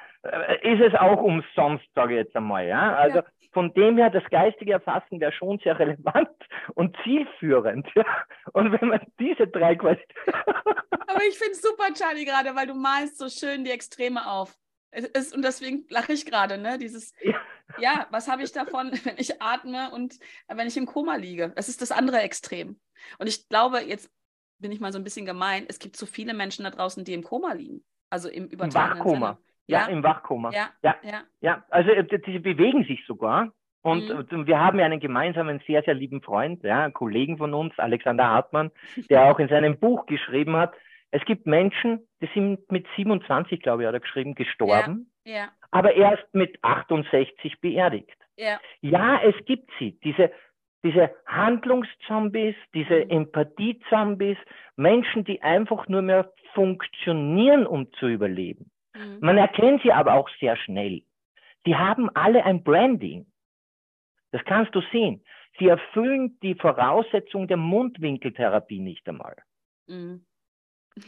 Ist 0.61 0.81
es 0.81 0.93
auch 0.93 1.19
umsonst, 1.19 1.85
sage 1.95 2.13
ich 2.13 2.25
jetzt 2.25 2.35
einmal. 2.35 2.67
Ja? 2.67 2.95
Also 2.95 3.19
ja. 3.19 3.25
von 3.53 3.73
dem 3.73 3.97
her, 3.97 4.11
das 4.11 4.23
geistige 4.29 4.73
Erfassen 4.73 5.19
wäre 5.19 5.31
schon 5.31 5.57
sehr 5.59 5.79
relevant 5.79 6.29
und 6.75 6.95
zielführend. 7.03 7.87
Ja? 7.95 8.05
Und 8.53 8.71
wenn 8.79 8.89
man 8.89 9.01
diese 9.19 9.47
drei 9.47 9.75
Qualitäten. 9.75 10.13
Aber 10.27 11.23
ich 11.27 11.37
finde 11.39 11.53
es 11.53 11.61
super, 11.63 11.91
Charlie, 11.93 12.25
gerade, 12.25 12.55
weil 12.55 12.67
du 12.67 12.75
malst 12.75 13.17
so 13.17 13.29
schön 13.29 13.63
die 13.63 13.71
Extreme 13.71 14.27
auf. 14.29 14.55
Ist, 14.91 15.35
und 15.35 15.43
deswegen 15.43 15.85
lache 15.89 16.13
ich 16.13 16.25
gerade, 16.25 16.57
ne? 16.57 16.77
Dieses, 16.77 17.13
ja, 17.23 17.35
ja 17.79 18.07
was 18.09 18.29
habe 18.29 18.43
ich 18.43 18.51
davon, 18.51 18.91
wenn 19.03 19.17
ich 19.17 19.41
atme 19.41 19.91
und 19.91 20.15
wenn 20.47 20.67
ich 20.67 20.77
im 20.77 20.85
Koma 20.85 21.15
liege? 21.15 21.53
Das 21.55 21.69
ist 21.69 21.81
das 21.81 21.91
andere 21.91 22.19
Extrem. 22.19 22.79
Und 23.19 23.27
ich 23.27 23.47
glaube, 23.49 23.79
jetzt 23.81 24.11
bin 24.59 24.71
ich 24.71 24.79
mal 24.79 24.91
so 24.91 24.97
ein 24.97 25.03
bisschen 25.03 25.25
gemein, 25.25 25.65
es 25.67 25.79
gibt 25.79 25.97
so 25.97 26.05
viele 26.05 26.33
Menschen 26.33 26.63
da 26.63 26.71
draußen, 26.71 27.03
die 27.03 27.13
im 27.13 27.23
Koma 27.23 27.53
liegen. 27.53 27.83
Also 28.09 28.29
im 28.29 28.47
übertragenen 28.47 28.99
Wachkoma. 28.99 29.27
Sinne. 29.27 29.37
Ja, 29.67 29.79
ja, 29.81 29.87
im 29.87 30.03
Wachkoma. 30.03 30.51
Ja, 30.51 30.69
ja, 30.81 30.95
ja. 31.03 31.21
ja 31.41 31.63
also 31.69 31.91
äh, 31.91 32.19
die 32.19 32.39
bewegen 32.39 32.85
sich 32.85 33.05
sogar. 33.05 33.51
Und 33.81 34.09
mhm. 34.31 34.47
wir 34.47 34.59
haben 34.59 34.79
ja 34.79 34.85
einen 34.85 34.99
gemeinsamen, 34.99 35.61
sehr, 35.65 35.83
sehr 35.83 35.93
lieben 35.93 36.21
Freund, 36.21 36.63
ja, 36.63 36.83
einen 36.83 36.93
Kollegen 36.93 37.37
von 37.37 37.53
uns, 37.53 37.77
Alexander 37.77 38.27
Hartmann, 38.27 38.71
der 39.09 39.25
auch 39.25 39.39
in 39.39 39.47
seinem 39.47 39.77
Buch 39.77 40.05
geschrieben 40.07 40.57
hat, 40.57 40.73
es 41.11 41.23
gibt 41.25 41.45
Menschen, 41.45 42.07
die 42.21 42.29
sind 42.33 42.69
mit 42.71 42.85
27, 42.95 43.61
glaube 43.61 43.83
ich, 43.83 43.87
hat 43.87 43.93
er 43.93 43.99
geschrieben, 43.99 44.35
gestorben, 44.35 45.11
ja, 45.23 45.33
ja. 45.33 45.49
aber 45.71 45.93
erst 45.93 46.25
mit 46.33 46.57
68 46.63 47.59
beerdigt. 47.61 48.17
Ja. 48.35 48.59
ja, 48.81 49.19
es 49.23 49.35
gibt 49.45 49.71
sie, 49.79 49.99
diese, 50.03 50.31
diese 50.83 51.11
Handlungszombies, 51.25 52.55
diese 52.73 53.05
mhm. 53.05 53.09
Empathie-Zombies, 53.09 54.37
Menschen, 54.75 55.23
die 55.23 55.41
einfach 55.41 55.87
nur 55.87 56.03
mehr 56.03 56.31
funktionieren, 56.53 57.65
um 57.65 57.91
zu 57.93 58.07
überleben. 58.07 58.69
Mhm. 58.95 59.17
Man 59.21 59.37
erkennt 59.37 59.81
sie 59.81 59.91
aber 59.91 60.13
auch 60.13 60.29
sehr 60.39 60.55
schnell. 60.55 61.01
Die 61.65 61.75
haben 61.75 62.09
alle 62.15 62.45
ein 62.45 62.63
Branding. 62.63 63.25
Das 64.31 64.43
kannst 64.45 64.75
du 64.75 64.81
sehen. 64.91 65.23
Sie 65.57 65.67
erfüllen 65.67 66.37
die 66.43 66.53
Voraussetzung 66.53 67.47
der 67.47 67.57
Mundwinkeltherapie 67.57 68.79
nicht 68.79 69.07
einmal. 69.09 69.35
Mhm. 69.87 70.26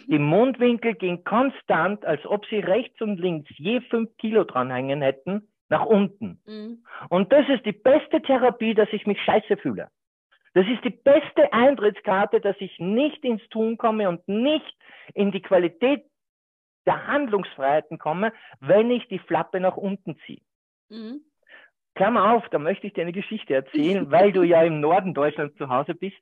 Die 0.07 0.19
Mundwinkel 0.19 0.95
gehen 0.95 1.23
konstant, 1.23 2.05
als 2.05 2.25
ob 2.25 2.45
sie 2.47 2.59
rechts 2.59 3.01
und 3.01 3.19
links 3.19 3.51
je 3.57 3.81
fünf 3.81 4.15
Kilo 4.17 4.43
dranhängen 4.43 5.01
hätten, 5.01 5.47
nach 5.69 5.85
unten. 5.85 6.41
Mhm. 6.45 6.83
Und 7.09 7.31
das 7.31 7.47
ist 7.49 7.65
die 7.65 7.71
beste 7.71 8.21
Therapie, 8.21 8.73
dass 8.73 8.89
ich 8.91 9.05
mich 9.05 9.21
scheiße 9.21 9.57
fühle. 9.57 9.89
Das 10.53 10.65
ist 10.67 10.83
die 10.83 10.89
beste 10.89 11.53
Eintrittskarte, 11.53 12.41
dass 12.41 12.55
ich 12.59 12.79
nicht 12.79 13.23
ins 13.23 13.47
Tun 13.49 13.77
komme 13.77 14.09
und 14.09 14.27
nicht 14.27 14.75
in 15.13 15.31
die 15.31 15.41
Qualität 15.41 16.03
der 16.85 17.07
Handlungsfreiheiten 17.07 17.99
komme, 17.99 18.33
wenn 18.59 18.89
ich 18.89 19.07
die 19.09 19.19
Flappe 19.19 19.59
nach 19.59 19.77
unten 19.77 20.17
ziehe. 20.25 20.41
Mhm. 20.89 21.21
Klammer 21.95 22.33
auf, 22.33 22.47
da 22.49 22.59
möchte 22.59 22.87
ich 22.87 22.93
dir 22.93 23.01
eine 23.01 23.11
Geschichte 23.11 23.53
erzählen, 23.53 24.09
weil 24.11 24.31
du 24.31 24.43
ja 24.43 24.63
im 24.63 24.79
Norden 24.79 25.13
Deutschlands 25.13 25.55
zu 25.57 25.69
Hause 25.69 25.95
bist. 25.95 26.17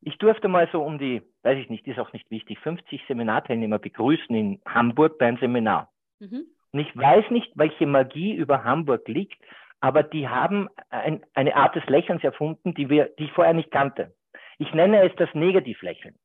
Ich 0.00 0.16
durfte 0.18 0.48
mal 0.48 0.68
so 0.72 0.82
um 0.82 0.98
die, 0.98 1.22
weiß 1.42 1.58
ich 1.58 1.70
nicht, 1.70 1.86
ist 1.86 1.98
auch 1.98 2.12
nicht 2.12 2.30
wichtig, 2.30 2.58
50 2.60 3.02
Seminarteilnehmer 3.08 3.78
begrüßen 3.78 4.34
in 4.34 4.60
Hamburg 4.66 5.18
beim 5.18 5.36
Seminar. 5.38 5.90
Mhm. 6.20 6.46
Und 6.72 6.80
ich 6.80 6.96
weiß 6.96 7.30
nicht, 7.30 7.50
welche 7.56 7.86
Magie 7.86 8.34
über 8.34 8.64
Hamburg 8.64 9.08
liegt, 9.08 9.42
aber 9.80 10.02
die 10.02 10.28
haben 10.28 10.68
ein, 10.90 11.24
eine 11.34 11.56
Art 11.56 11.74
des 11.76 11.86
Lächelns 11.86 12.22
erfunden, 12.24 12.74
die, 12.74 12.88
wir, 12.88 13.10
die 13.18 13.24
ich 13.24 13.32
vorher 13.32 13.54
nicht 13.54 13.70
kannte. 13.70 14.14
Ich 14.58 14.72
nenne 14.74 15.02
es 15.02 15.14
das 15.16 15.32
Negativlächeln. 15.34 16.16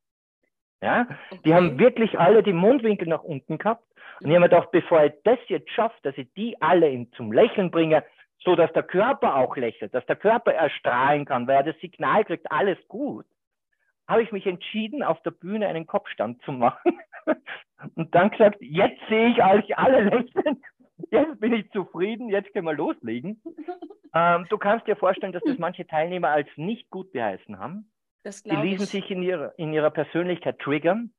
Ja? 0.82 1.08
Okay. 1.32 1.42
Die 1.46 1.54
haben 1.54 1.80
wirklich 1.80 2.20
alle 2.20 2.44
die 2.44 2.54
Mundwinkel 2.54 3.08
nach 3.08 3.24
unten 3.24 3.58
gehabt. 3.58 3.84
Und 4.20 4.30
ich 4.30 4.36
habe 4.36 4.42
mir 4.42 4.50
gedacht, 4.50 4.72
bevor 4.72 5.04
ich 5.04 5.14
das 5.24 5.40
jetzt 5.48 5.70
schaffe, 5.72 5.96
dass 6.04 6.18
ich 6.18 6.32
die 6.34 6.62
alle 6.62 7.08
zum 7.16 7.32
Lächeln 7.32 7.72
bringe, 7.72 8.04
so 8.44 8.56
dass 8.56 8.72
der 8.74 8.84
Körper 8.84 9.36
auch 9.36 9.56
lächelt, 9.56 9.94
dass 9.94 10.06
der 10.06 10.16
Körper 10.16 10.54
erstrahlen 10.54 11.26
kann, 11.26 11.48
weil 11.48 11.58
er 11.58 11.74
das 11.74 11.80
Signal 11.80 12.26
kriegt, 12.26 12.52
alles 12.52 12.78
gut, 12.88 13.26
habe 14.08 14.24
ich 14.24 14.32
mich 14.32 14.46
entschieden, 14.46 15.04
auf 15.04 15.22
der 15.24 15.32
Bühne 15.32 15.68
einen 15.68 15.88
Kopfstand 15.88 16.42
zu 16.44 16.52
machen 16.52 17.00
und 17.96 18.14
dann 18.14 18.32
gesagt, 18.32 18.58
jetzt 18.62 19.02
sehe 19.10 19.30
ich 19.30 19.44
euch 19.44 19.78
alle 19.78 20.02
lächeln, 20.04 20.62
jetzt 21.10 21.40
bin 21.40 21.54
ich 21.54 21.70
zufrieden, 21.72 22.30
jetzt 22.30 22.52
können 22.54 22.66
wir 22.66 22.74
loslegen. 22.74 23.42
Ähm, 24.16 24.46
du 24.50 24.60
kannst 24.60 24.86
dir 24.86 24.96
vorstellen, 24.96 25.34
dass 25.34 25.42
das 25.44 25.58
manche 25.58 25.88
Teilnehmer 25.88 26.30
als 26.30 26.48
nicht 26.56 26.92
gut 26.92 27.12
beheißen 27.14 27.58
haben. 27.58 27.92
Die 28.24 28.56
ließen 28.56 28.84
ich. 28.84 28.90
sich 28.92 29.10
in 29.10 29.24
ihrer, 29.24 29.58
in 29.58 29.74
ihrer 29.74 29.90
Persönlichkeit 29.90 30.60
triggern. 30.60 31.12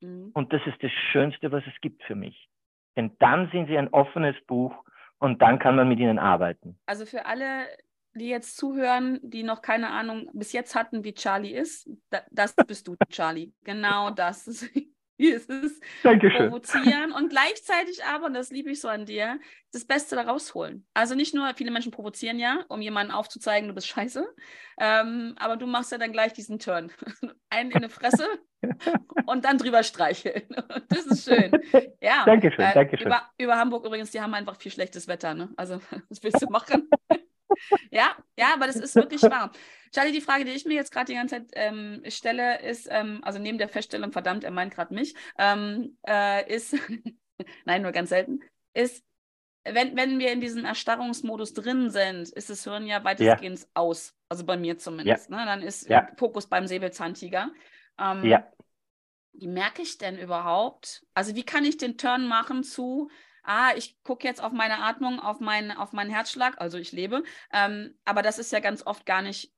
Mhm. 0.00 0.30
Und 0.34 0.52
das 0.52 0.64
ist 0.66 0.80
das 0.80 0.92
Schönste, 1.10 1.50
was 1.50 1.64
es 1.66 1.80
gibt 1.80 2.04
für 2.04 2.14
mich. 2.14 2.48
Denn 2.96 3.16
dann 3.18 3.50
sind 3.50 3.66
sie 3.66 3.76
ein 3.76 3.88
offenes 3.88 4.36
Buch 4.46 4.72
und 5.18 5.42
dann 5.42 5.58
kann 5.58 5.76
man 5.76 5.88
mit 5.88 5.98
ihnen 5.98 6.18
arbeiten. 6.18 6.78
Also 6.86 7.06
für 7.06 7.26
alle, 7.26 7.66
die 8.14 8.28
jetzt 8.28 8.56
zuhören, 8.56 9.20
die 9.22 9.42
noch 9.42 9.62
keine 9.62 9.90
Ahnung 9.90 10.30
bis 10.32 10.52
jetzt 10.52 10.74
hatten, 10.74 11.04
wie 11.04 11.14
Charlie 11.14 11.54
ist, 11.54 11.88
das 12.30 12.54
bist 12.66 12.88
du, 12.88 12.96
Charlie. 13.10 13.52
Genau 13.64 14.10
das. 14.10 14.68
Wie 15.18 15.30
ist 15.30 15.50
es? 15.50 15.80
Dankeschön. 16.04 16.48
Provozieren 16.48 17.12
und 17.12 17.28
gleichzeitig 17.28 18.04
aber, 18.04 18.26
und 18.26 18.34
das 18.34 18.50
liebe 18.50 18.70
ich 18.70 18.80
so 18.80 18.86
an 18.86 19.04
dir, 19.04 19.40
das 19.72 19.84
Beste 19.84 20.14
da 20.14 20.22
rausholen. 20.22 20.86
Also 20.94 21.16
nicht 21.16 21.34
nur, 21.34 21.52
viele 21.54 21.72
Menschen 21.72 21.90
provozieren 21.90 22.38
ja, 22.38 22.64
um 22.68 22.80
jemanden 22.80 23.12
aufzuzeigen, 23.12 23.68
du 23.68 23.74
bist 23.74 23.88
scheiße, 23.88 24.24
ähm, 24.80 25.34
aber 25.38 25.56
du 25.56 25.66
machst 25.66 25.90
ja 25.90 25.98
dann 25.98 26.12
gleich 26.12 26.32
diesen 26.32 26.60
Turn. 26.60 26.92
Einen 27.50 27.72
in 27.72 27.82
die 27.82 27.88
Fresse 27.88 28.26
und 29.26 29.44
dann 29.44 29.58
drüber 29.58 29.82
streicheln. 29.82 30.44
Das 30.88 31.04
ist 31.04 31.28
schön. 31.28 31.50
Ja. 32.00 32.24
Dankeschön, 32.24 32.64
äh, 32.64 32.72
Dankeschön. 32.72 33.08
Über, 33.08 33.22
über 33.36 33.56
Hamburg 33.56 33.84
übrigens, 33.84 34.10
die 34.10 34.20
haben 34.20 34.32
einfach 34.34 34.56
viel 34.56 34.72
schlechtes 34.72 35.06
Wetter. 35.06 35.34
Ne? 35.34 35.50
Also, 35.56 35.80
was 36.08 36.22
willst 36.22 36.40
du 36.40 36.46
machen? 36.46 36.88
ja, 37.90 38.16
ja, 38.38 38.54
aber 38.54 38.66
das 38.66 38.76
ist 38.76 38.94
wirklich 38.94 39.22
wahr. 39.22 39.52
Charlie, 39.92 40.12
die 40.12 40.20
Frage, 40.20 40.44
die 40.44 40.52
ich 40.52 40.64
mir 40.64 40.74
jetzt 40.74 40.92
gerade 40.92 41.06
die 41.06 41.14
ganze 41.14 41.36
Zeit 41.36 41.50
ähm, 41.54 42.02
stelle, 42.08 42.60
ist, 42.62 42.88
ähm, 42.90 43.20
also 43.22 43.38
neben 43.38 43.58
der 43.58 43.68
Feststellung, 43.68 44.12
verdammt, 44.12 44.44
er 44.44 44.50
meint 44.50 44.74
gerade 44.74 44.94
mich, 44.94 45.14
ähm, 45.38 45.96
äh, 46.06 46.52
ist, 46.52 46.76
nein, 47.64 47.82
nur 47.82 47.92
ganz 47.92 48.10
selten, 48.10 48.40
ist, 48.74 49.04
wenn, 49.64 49.96
wenn 49.96 50.18
wir 50.18 50.32
in 50.32 50.40
diesem 50.40 50.64
Erstarrungsmodus 50.64 51.52
drin 51.52 51.90
sind, 51.90 52.28
ist 52.30 52.50
das 52.50 52.64
Hirn 52.64 52.86
ja 52.86 53.04
weitestgehend 53.04 53.60
ja. 53.60 53.66
aus. 53.74 54.14
Also 54.28 54.44
bei 54.44 54.56
mir 54.56 54.78
zumindest. 54.78 55.30
Ja. 55.30 55.36
Ne? 55.36 55.46
Dann 55.46 55.62
ist 55.62 55.88
ja. 55.88 56.08
Fokus 56.16 56.46
beim 56.46 56.66
Säbelzahntiger. 56.66 57.50
Ähm, 57.98 58.24
ja. 58.24 58.50
Wie 59.32 59.48
merke 59.48 59.82
ich 59.82 59.98
denn 59.98 60.18
überhaupt? 60.18 61.04
Also 61.14 61.34
wie 61.34 61.44
kann 61.44 61.64
ich 61.64 61.76
den 61.76 61.98
Turn 61.98 62.26
machen 62.26 62.62
zu, 62.62 63.10
ah, 63.48 63.72
ich 63.76 64.02
gucke 64.02 64.26
jetzt 64.26 64.42
auf 64.42 64.52
meine 64.52 64.82
Atmung, 64.82 65.20
auf, 65.20 65.40
mein, 65.40 65.70
auf 65.70 65.92
meinen 65.92 66.10
Herzschlag, 66.10 66.60
also 66.60 66.78
ich 66.78 66.92
lebe. 66.92 67.22
Ähm, 67.52 67.98
aber 68.04 68.22
das 68.22 68.38
ist 68.38 68.52
ja 68.52 68.60
ganz 68.60 68.86
oft 68.86 69.06
gar 69.06 69.22
nicht, 69.22 69.52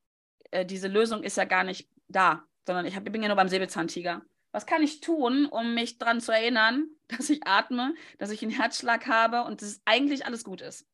äh, 0.50 0.64
diese 0.64 0.88
Lösung 0.88 1.22
ist 1.22 1.36
ja 1.36 1.44
gar 1.44 1.64
nicht 1.64 1.88
da, 2.08 2.42
sondern 2.66 2.86
ich, 2.86 2.96
hab, 2.96 3.06
ich 3.06 3.12
bin 3.12 3.22
ja 3.22 3.28
nur 3.28 3.36
beim 3.36 3.48
Säbelzahntiger. 3.48 4.22
Was 4.52 4.66
kann 4.66 4.82
ich 4.82 5.00
tun, 5.00 5.46
um 5.46 5.74
mich 5.74 5.98
daran 5.98 6.20
zu 6.20 6.32
erinnern, 6.32 6.88
dass 7.08 7.30
ich 7.30 7.46
atme, 7.46 7.94
dass 8.18 8.30
ich 8.30 8.42
einen 8.42 8.52
Herzschlag 8.52 9.06
habe 9.06 9.44
und 9.44 9.62
dass 9.62 9.82
eigentlich 9.84 10.26
alles 10.26 10.44
gut 10.44 10.60
ist? 10.60 10.86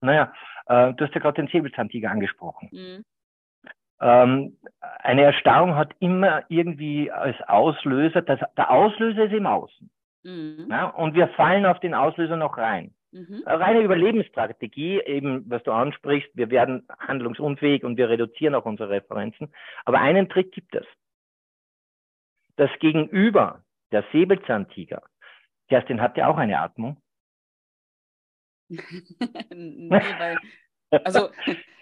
Naja, 0.00 0.32
äh, 0.66 0.92
du 0.94 1.04
hast 1.04 1.14
ja 1.14 1.20
gerade 1.20 1.42
den 1.42 1.48
Säbelzahntiger 1.48 2.10
angesprochen. 2.10 2.68
Mhm. 2.72 3.04
Ähm, 3.98 4.58
eine 4.80 5.22
Erstarrung 5.22 5.74
hat 5.74 5.94
immer 6.00 6.44
irgendwie 6.50 7.10
als 7.10 7.36
Auslöser, 7.48 8.20
das, 8.22 8.40
der 8.56 8.70
Auslöser 8.70 9.24
ist 9.24 9.32
im 9.32 9.46
Außen. 9.46 9.90
Mhm. 10.22 10.66
Ja, 10.70 10.88
und 10.88 11.14
wir 11.14 11.28
fallen 11.28 11.64
auf 11.64 11.80
den 11.80 11.94
Auslöser 11.94 12.36
noch 12.36 12.58
rein. 12.58 12.94
Mhm. 13.16 13.44
Reine 13.46 13.80
Überlebensstrategie, 13.80 15.00
eben 15.00 15.48
was 15.48 15.62
du 15.62 15.72
ansprichst, 15.72 16.28
wir 16.34 16.50
werden 16.50 16.86
handlungsunfähig 16.98 17.82
und 17.82 17.96
wir 17.96 18.10
reduzieren 18.10 18.54
auch 18.54 18.66
unsere 18.66 18.90
Referenzen. 18.90 19.54
Aber 19.86 20.00
einen 20.00 20.28
Trick 20.28 20.52
gibt 20.52 20.74
es. 20.74 20.84
Das 22.56 22.70
Gegenüber, 22.78 23.64
der 23.90 24.04
Säbelzahntiger, 24.12 25.02
Kerstin 25.68 26.02
hat 26.02 26.18
ja 26.18 26.28
auch 26.28 26.36
eine 26.36 26.58
Atmung. 26.60 27.00
nee, 28.68 29.90
weil, 29.90 30.36
also, 31.04 31.30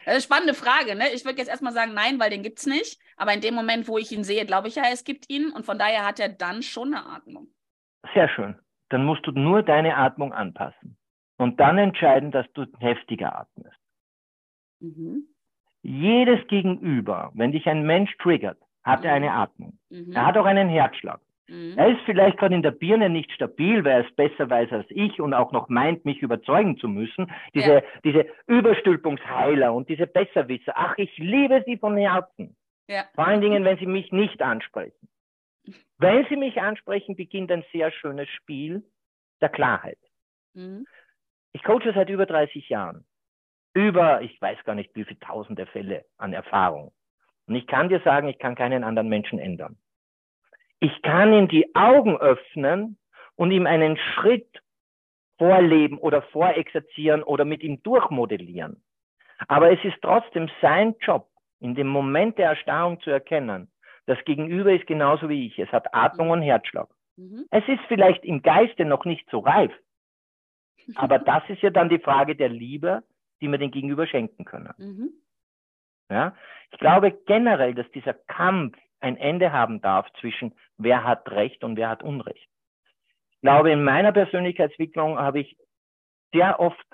eine 0.07 0.21
spannende 0.21 0.55
Frage. 0.55 0.95
Ne? 0.95 1.11
Ich 1.15 1.25
würde 1.25 1.39
jetzt 1.39 1.49
erstmal 1.49 1.73
sagen, 1.73 1.95
nein, 1.95 2.21
weil 2.21 2.31
den 2.31 2.45
gibt 2.45 2.61
es 2.61 2.67
nicht. 2.67 3.01
Aber 3.17 3.33
in 3.33 3.41
dem 3.41 3.55
Moment, 3.55 3.89
wo 3.89 3.99
ich 3.99 4.13
ihn 4.13 4.23
sehe, 4.23 4.47
glaube 4.47 4.69
ich 4.69 4.77
ja, 4.77 4.85
es 4.93 5.03
gibt 5.03 5.29
ihn. 5.29 5.51
Und 5.51 5.67
von 5.67 5.79
daher 5.79 6.07
hat 6.07 6.21
er 6.21 6.29
dann 6.29 6.63
schon 6.63 6.95
eine 6.95 7.07
Atmung. 7.07 7.49
Sehr 8.15 8.29
schön. 8.29 8.57
Dann 8.91 9.05
musst 9.05 9.27
du 9.27 9.33
nur 9.33 9.65
deine 9.65 9.97
Atmung 9.97 10.33
anpassen 10.33 10.97
und 11.39 11.61
dann 11.61 11.79
entscheiden, 11.79 12.31
dass 12.31 12.47
du 12.53 12.67
heftiger 12.79 13.39
atmest. 13.39 13.77
Mhm. 14.81 15.29
jedes 15.83 16.47
Gegenüber, 16.49 17.31
wenn 17.35 17.53
dich 17.53 17.67
ein 17.67 17.85
Mensch 17.87 18.15
triggert, 18.19 18.59
hat 18.83 19.01
mhm. 19.01 19.07
er 19.07 19.15
eine 19.15 19.33
Atmung. 19.33 19.79
Mhm. 19.91 20.13
Er 20.13 20.27
hat 20.27 20.37
auch 20.37 20.47
einen 20.47 20.69
Herzschlag. 20.69 21.21
Mhm. 21.47 21.75
Er 21.77 21.91
ist 21.91 22.01
vielleicht 22.07 22.39
gerade 22.39 22.55
in 22.55 22.63
der 22.63 22.71
Birne 22.71 23.11
nicht 23.11 23.31
stabil, 23.33 23.85
weil 23.85 24.03
er 24.03 24.07
es 24.07 24.15
besser 24.15 24.49
weiß 24.49 24.73
als 24.73 24.87
ich 24.91 25.21
und 25.21 25.35
auch 25.35 25.53
noch 25.53 25.69
meint, 25.69 26.05
mich 26.05 26.23
überzeugen 26.23 26.79
zu 26.79 26.89
müssen. 26.89 27.31
Diese, 27.55 27.75
ja. 27.75 27.83
diese 28.03 28.27
Überstülpungsheiler 28.47 29.73
und 29.75 29.89
diese 29.89 30.07
Besserwisser. 30.07 30.73
Ach, 30.75 30.97
ich 30.97 31.17
liebe 31.19 31.63
sie 31.67 31.77
von 31.77 31.97
Herzen. 31.97 32.57
Ja. 32.89 33.05
Vor 33.15 33.27
allen 33.27 33.41
Dingen, 33.41 33.65
wenn 33.65 33.79
sie 33.79 33.87
mich 33.87 34.11
nicht 34.13 34.41
ansprechen. 34.43 35.09
Wenn 35.99 36.27
sie 36.29 36.37
mich 36.37 36.61
ansprechen, 36.61 37.17
beginnt 37.17 37.51
ein 37.51 37.65
sehr 37.73 37.91
schönes 37.93 38.29
Spiel 38.29 38.83
der 39.41 39.49
Klarheit. 39.49 39.99
Mhm. 40.55 40.87
Ich 41.55 41.63
coache 41.63 41.93
seit 41.95 42.11
über 42.11 42.27
30 42.27 42.69
Jahren. 42.69 43.05
Über, 43.75 44.21
ich 44.23 44.41
weiß 44.41 44.63
gar 44.65 44.75
nicht, 44.75 44.95
wie 44.95 45.05
viele 45.05 45.21
tausende 45.21 45.67
Fälle 45.67 46.05
an 46.19 46.33
Erfahrung. 46.33 46.93
Und 47.47 47.55
ich 47.55 47.67
kann 47.67 47.89
dir 47.89 48.01
sagen, 48.01 48.29
ich 48.29 48.39
kann 48.39 48.57
keinen 48.57 48.85
anderen 48.85 49.09
Menschen 49.09 49.39
ändern. 49.39 49.77
Ich 50.81 51.03
kann 51.03 51.33
ihm 51.33 51.49
die 51.49 51.75
Augen 51.75 52.17
öffnen 52.17 52.99
und 53.37 53.53
ihm 53.53 53.67
einen 53.67 53.97
Schritt 53.97 54.49
vorleben 55.39 55.99
oder 55.99 56.23
vorexerzieren 56.23 57.23
oder 57.23 57.45
mit 57.45 57.63
ihm 57.63 57.83
durchmodellieren. 57.83 58.83
Aber 59.49 59.73
es 59.73 59.83
ist 59.85 60.01
trotzdem 60.03 60.51
sein 60.61 60.95
Job, 61.01 61.29
in 61.61 61.75
dem 61.75 61.89
Moment 61.89 62.39
der 62.39 62.51
Erstarrung 62.51 63.01
zu 63.01 63.11
erkennen, 63.11 63.71
das 64.07 64.19
Gegenüber 64.25 64.73
ist 64.73 64.87
genauso 64.87 65.29
wie 65.29 65.47
ich. 65.47 65.59
Es 65.59 65.71
hat 65.71 65.95
Atmung 65.95 66.31
und 66.31 66.43
Herzschlag. 66.43 66.89
Mhm. 67.17 67.47
Es 67.51 67.67
ist 67.69 67.81
vielleicht 67.89 68.25
im 68.25 68.43
Geiste 68.43 68.85
noch 68.85 69.05
nicht 69.05 69.29
so 69.31 69.39
reif. 69.39 69.73
Aber 70.97 71.19
das 71.19 71.43
ist 71.49 71.63
ja 71.63 71.71
dann 71.71 71.89
die 71.89 71.99
Frage 71.99 72.37
der 72.37 72.49
Liebe, 72.49 73.03
die 73.41 73.49
wir 73.49 73.59
den 73.59 73.71
Gegenüber 73.71 74.07
schenken 74.07 74.45
können. 74.45 74.73
Mhm. 74.79 75.11
Ja? 76.11 76.35
Ich 76.71 76.79
glaube 76.79 77.13
generell, 77.27 77.75
dass 77.75 77.91
dieser 77.93 78.15
Kampf 78.15 78.77
ein 79.01 79.17
Ende 79.17 79.53
haben 79.53 79.81
darf 79.81 80.11
zwischen 80.21 80.55
wer 80.79 81.05
hat 81.05 81.31
Recht 81.31 81.63
und 81.63 81.77
wer 81.77 81.89
hat 81.89 82.03
Unrecht. 82.03 82.49
Ich 83.33 83.41
glaube, 83.43 83.71
in 83.71 83.85
meiner 83.85 84.13
Persönlichkeitsentwicklung 84.13 85.19
habe 85.19 85.41
ich 85.41 85.57
sehr 86.33 86.59
oft, 86.59 86.87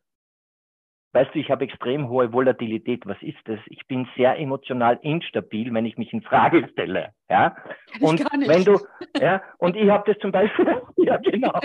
weißt 1.12 1.34
du, 1.34 1.38
ich 1.38 1.50
habe 1.50 1.64
extrem 1.64 2.08
hohe 2.08 2.32
Volatilität. 2.32 3.06
Was 3.06 3.20
ist 3.22 3.38
das? 3.44 3.58
Ich 3.66 3.86
bin 3.86 4.08
sehr 4.16 4.38
emotional 4.38 4.98
instabil, 5.02 5.72
wenn 5.74 5.86
ich 5.86 5.98
mich 5.98 6.12
in 6.12 6.22
Frage 6.22 6.68
stelle. 6.72 7.12
Ja, 7.28 7.56
und 8.00 8.20
wenn 8.48 8.64
du, 8.64 8.78
ja, 9.20 9.42
und 9.58 9.76
ich 9.76 9.88
habe 9.90 10.10
das 10.10 10.20
zum 10.20 10.32
Beispiel, 10.32 10.82
ja 10.96 11.16
genau. 11.18 11.58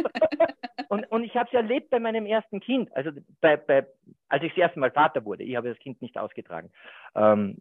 Und, 0.90 1.10
und 1.12 1.24
ich 1.24 1.36
habe 1.36 1.48
es 1.48 1.54
erlebt 1.54 1.90
bei 1.90 2.00
meinem 2.00 2.26
ersten 2.26 2.60
Kind, 2.60 2.96
also 2.96 3.12
bei, 3.42 3.58
bei, 3.58 3.86
als 4.30 4.44
ich 4.44 4.50
das 4.52 4.58
erste 4.58 4.80
Mal 4.80 4.92
Vater 4.92 5.26
wurde. 5.26 5.44
Ich 5.44 5.56
habe 5.56 5.70
das 5.70 5.80
Kind 5.80 6.02
nicht 6.02 6.18
ausgetragen. 6.18 6.72
Ähm, 7.16 7.58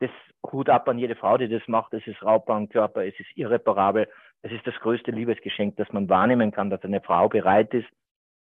das 0.00 0.10
Hut 0.50 0.68
ab 0.68 0.88
an 0.88 0.98
jede 0.98 1.14
Frau, 1.14 1.38
die 1.38 1.48
das 1.48 1.66
macht. 1.68 1.94
Es 1.94 2.04
ist 2.08 2.22
Raubbar 2.22 2.56
am 2.56 2.68
Körper, 2.68 3.04
es 3.04 3.18
ist 3.20 3.36
irreparabel. 3.36 4.08
Es 4.42 4.50
ist 4.50 4.66
das 4.66 4.74
größte 4.80 5.12
Liebesgeschenk, 5.12 5.76
das 5.76 5.92
man 5.92 6.08
wahrnehmen 6.08 6.50
kann, 6.50 6.70
dass 6.70 6.82
eine 6.82 7.00
Frau 7.00 7.28
bereit 7.28 7.72
ist, 7.72 7.86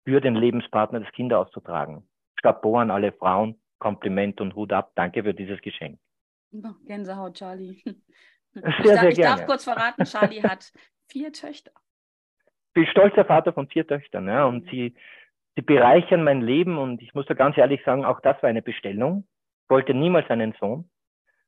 für 0.04 0.20
den 0.20 0.34
Lebenspartner 0.34 1.00
das 1.00 1.12
Kind 1.12 1.32
auszutragen. 1.32 2.02
Chapeau 2.42 2.76
an 2.76 2.90
alle 2.90 3.12
Frauen, 3.12 3.60
Kompliment 3.78 4.40
und 4.40 4.54
Hut 4.54 4.72
ab. 4.72 4.92
Danke 4.94 5.22
für 5.22 5.34
dieses 5.34 5.60
Geschenk. 5.60 5.98
Gänsehaut, 6.86 7.34
Charlie. 7.34 7.82
Sehr, 8.54 8.68
ich, 8.68 8.84
darf, 8.84 9.00
sehr 9.00 9.08
ich 9.10 9.18
darf 9.18 9.46
kurz 9.46 9.64
verraten, 9.64 10.04
Charlie 10.04 10.42
hat 10.42 10.72
vier 11.08 11.32
Töchter. 11.32 11.72
Ich 12.68 12.72
bin 12.72 12.86
stolzer 12.86 13.24
Vater 13.24 13.52
von 13.52 13.68
vier 13.68 13.86
Töchtern, 13.86 14.28
ja, 14.28 14.44
und 14.44 14.68
sie, 14.70 14.94
sie 15.56 15.62
bereichern 15.62 16.24
mein 16.24 16.40
Leben 16.40 16.78
und 16.78 17.02
ich 17.02 17.14
muss 17.14 17.26
da 17.26 17.34
ganz 17.34 17.56
ehrlich 17.58 17.82
sagen, 17.84 18.04
auch 18.04 18.20
das 18.20 18.42
war 18.42 18.48
eine 18.48 18.62
Bestellung. 18.62 19.26
Ich 19.64 19.70
wollte 19.70 19.94
niemals 19.94 20.30
einen 20.30 20.54
Sohn. 20.58 20.88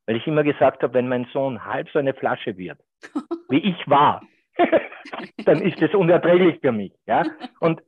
Weil 0.09 0.15
ich 0.15 0.25
immer 0.25 0.43
gesagt 0.43 0.81
habe, 0.81 0.95
wenn 0.95 1.07
mein 1.07 1.25
Sohn 1.33 1.65
halb 1.65 1.87
so 1.91 1.99
eine 1.99 2.15
Flasche 2.15 2.57
wird, 2.57 2.79
wie 3.49 3.59
ich 3.59 3.87
war, 3.87 4.23
dann 5.45 5.61
ist 5.61 5.79
das 5.79 5.93
unerträglich 5.93 6.59
für 6.61 6.71
mich. 6.71 6.93
Ja? 7.05 7.23
Und 7.59 7.81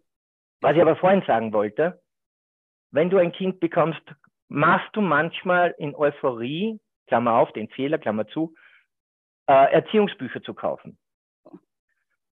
was 0.61 0.75
ich 0.75 0.81
aber 0.83 0.95
vorhin 0.95 1.23
sagen 1.25 1.51
wollte, 1.51 1.99
wenn 2.91 3.09
du 3.09 3.17
ein 3.17 3.31
Kind 3.31 3.59
bekommst, 3.59 4.01
machst 4.47 4.95
du 4.95 5.01
manchmal 5.01 5.73
in 5.77 5.95
Euphorie, 5.95 6.79
Klammer 7.07 7.33
auf, 7.33 7.51
den 7.53 7.69
Fehler, 7.69 7.97
Klammer 7.97 8.27
zu, 8.27 8.53
äh, 9.47 9.73
Erziehungsbücher 9.73 10.41
zu 10.41 10.53
kaufen. 10.53 10.97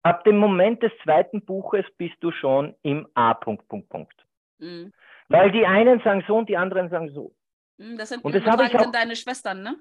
Ab 0.03 0.25
dem 0.25 0.39
Moment 0.39 0.83
des 0.83 0.93
zweiten 1.03 1.45
Buches 1.45 1.85
bist 1.99 2.17
du 2.21 2.31
schon 2.31 2.75
im 2.83 3.09
A. 3.15 3.35
Punkt, 3.35 3.69
Punkt, 3.69 3.89
Punkt. 3.89 4.15
Mhm. 4.59 4.93
Weil 5.29 5.51
die 5.51 5.67
einen 5.67 6.01
sagen 6.01 6.25
so 6.27 6.37
und 6.37 6.49
die 6.49 6.57
anderen 6.57 6.89
sagen 6.91 7.11
so. 7.11 7.35
Hm, 7.79 7.99
das 7.99 8.11
sind, 8.11 8.25
und 8.25 8.35
das 8.35 8.45
habe 8.45 8.65
ich 8.65 8.79
auch, 8.79 8.93
deine 8.93 9.17
Schwestern, 9.17 9.63
ne? 9.63 9.77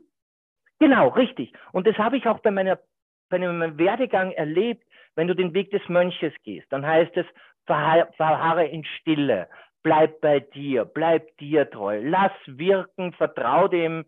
Genau, 0.79 1.09
richtig. 1.09 1.53
Und 1.71 1.87
das 1.87 1.97
habe 1.97 2.17
ich 2.17 2.25
auch 2.27 2.39
bei, 2.39 2.51
meiner, 2.51 2.79
bei 3.29 3.39
meinem 3.39 3.77
Werdegang 3.77 4.31
erlebt. 4.31 4.83
Wenn 5.15 5.27
du 5.27 5.33
den 5.33 5.53
Weg 5.53 5.71
des 5.71 5.87
Mönches 5.87 6.33
gehst, 6.43 6.69
dann 6.71 6.85
heißt 6.85 7.15
es, 7.15 7.25
verharre 7.65 8.65
in 8.65 8.83
Stille, 8.83 9.47
bleib 9.85 10.19
bei 10.19 10.39
dir, 10.39 10.83
bleib 10.83 11.37
dir 11.37 11.69
treu, 11.69 12.01
lass 12.03 12.31
wirken, 12.47 13.13
vertrau 13.13 13.67
dem 13.67 14.05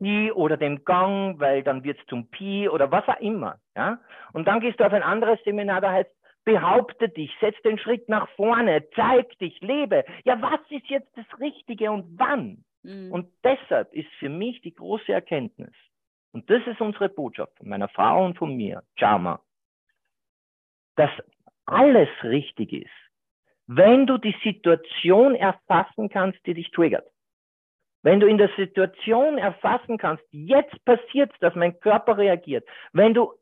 Pi 0.00 0.32
oder 0.32 0.56
dem 0.56 0.84
Gang, 0.84 1.38
weil 1.38 1.62
dann 1.62 1.84
wird 1.84 2.00
es 2.00 2.06
zum 2.06 2.28
Pi 2.30 2.68
oder 2.68 2.90
was 2.90 3.06
auch 3.06 3.20
immer. 3.20 3.60
Ja? 3.76 4.00
Und 4.32 4.48
dann 4.48 4.58
gehst 4.58 4.80
du 4.80 4.84
auf 4.84 4.92
ein 4.92 5.04
anderes 5.04 5.38
Seminar, 5.44 5.80
da 5.80 5.92
heißt 5.92 6.10
behaupte 6.44 7.08
dich, 7.08 7.30
setz 7.40 7.56
den 7.62 7.78
Schritt 7.78 8.08
nach 8.08 8.28
vorne, 8.30 8.86
zeig 8.96 9.38
dich, 9.38 9.58
lebe. 9.60 10.04
Ja, 10.24 10.42
was 10.42 10.60
ist 10.68 10.86
jetzt 10.88 11.16
das 11.16 11.40
Richtige 11.40 11.90
und 11.92 12.18
wann? 12.18 12.64
Mhm. 12.82 13.12
Und 13.12 13.28
deshalb 13.44 13.94
ist 13.94 14.10
für 14.18 14.28
mich 14.28 14.60
die 14.62 14.74
große 14.74 15.12
Erkenntnis, 15.12 15.72
und 16.32 16.50
das 16.50 16.66
ist 16.66 16.80
unsere 16.80 17.08
Botschaft 17.08 17.56
von 17.56 17.68
meiner 17.68 17.88
Frau 17.88 18.24
und 18.26 18.36
von 18.36 18.54
mir, 18.56 18.82
Chama, 18.98 19.40
dass 20.96 21.10
alles 21.64 22.08
richtig 22.24 22.72
ist, 22.72 23.03
wenn 23.66 24.06
du 24.06 24.18
die 24.18 24.36
Situation 24.42 25.34
erfassen 25.34 26.08
kannst, 26.08 26.44
die 26.46 26.54
dich 26.54 26.70
triggert. 26.70 27.06
Wenn 28.02 28.20
du 28.20 28.26
in 28.26 28.36
der 28.36 28.50
Situation 28.56 29.38
erfassen 29.38 29.96
kannst, 29.96 30.24
jetzt 30.30 30.84
passiert 30.84 31.32
es, 31.32 31.38
dass 31.40 31.54
mein 31.54 31.80
Körper 31.80 32.18
reagiert. 32.18 32.68
Wenn 32.92 33.14
du 33.14 33.32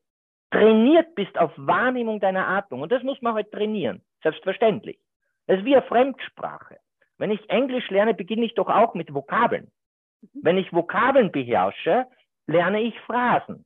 trainiert 0.53 1.15
bist 1.17 1.37
auf 1.37 1.51
Wahrnehmung 1.57 2.21
deiner 2.21 2.47
Atmung, 2.47 2.83
und 2.83 2.93
das 2.93 3.03
muss 3.03 3.21
man 3.23 3.35
halt 3.35 3.51
trainieren, 3.51 4.03
selbstverständlich. 4.23 4.99
Das 5.47 5.59
ist 5.59 5.65
wie 5.65 5.75
eine 5.75 5.85
Fremdsprache. 5.87 6.79
Wenn 7.19 7.33
ich 7.33 7.51
Englisch 7.51 7.91
lerne, 7.91 8.15
beginne 8.15 8.45
ich 8.45 8.55
doch 8.55 8.69
auch 8.69 8.95
mit 8.95 9.13
Vokabeln. 9.13 9.71
Mhm. 10.21 10.41
Wenn 10.43 10.59
ich 10.59 10.73
Vokabeln 10.73 11.33
beherrsche, 11.33 12.07
lerne 12.47 12.83
ich 12.83 12.99
Phrasen. 13.01 13.65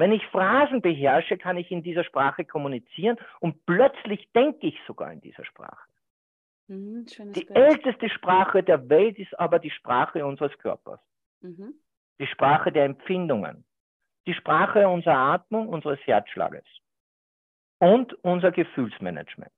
Wenn 0.00 0.12
ich 0.12 0.26
Phrasen 0.28 0.80
beherrsche, 0.80 1.36
kann 1.36 1.58
ich 1.58 1.70
in 1.70 1.82
dieser 1.82 2.04
Sprache 2.04 2.46
kommunizieren 2.46 3.18
und 3.38 3.66
plötzlich 3.66 4.32
denke 4.32 4.68
ich 4.68 4.78
sogar 4.86 5.12
in 5.12 5.20
dieser 5.20 5.44
Sprache. 5.44 5.90
Mhm, 6.68 7.04
die 7.34 7.44
Bild. 7.44 7.50
älteste 7.50 8.08
Sprache 8.08 8.62
der 8.62 8.88
Welt 8.88 9.18
ist 9.18 9.38
aber 9.38 9.58
die 9.58 9.70
Sprache 9.70 10.24
unseres 10.24 10.56
Körpers. 10.56 11.00
Mhm. 11.42 11.74
Die 12.18 12.26
Sprache 12.26 12.72
der 12.72 12.86
Empfindungen. 12.86 13.64
Die 14.26 14.32
Sprache 14.32 14.88
unserer 14.88 15.18
Atmung, 15.18 15.68
unseres 15.68 16.00
Herzschlages. 16.06 16.64
Und 17.78 18.14
unser 18.24 18.52
Gefühlsmanagement. 18.52 19.52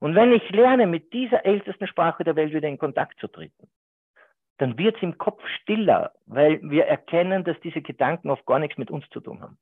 Und 0.00 0.14
wenn 0.14 0.32
ich 0.32 0.46
lerne, 0.50 0.86
mit 0.86 1.14
dieser 1.14 1.46
ältesten 1.46 1.86
Sprache 1.86 2.24
der 2.24 2.36
Welt 2.36 2.52
wieder 2.52 2.68
in 2.68 2.76
Kontakt 2.76 3.18
zu 3.20 3.28
treten, 3.28 3.70
dann 4.58 4.78
wird 4.78 4.96
es 4.96 5.02
im 5.02 5.18
Kopf 5.18 5.42
stiller, 5.60 6.12
weil 6.26 6.60
wir 6.62 6.86
erkennen, 6.86 7.44
dass 7.44 7.60
diese 7.60 7.82
Gedanken 7.82 8.30
oft 8.30 8.46
gar 8.46 8.58
nichts 8.58 8.78
mit 8.78 8.90
uns 8.90 9.08
zu 9.10 9.20
tun 9.20 9.42
haben. 9.42 9.58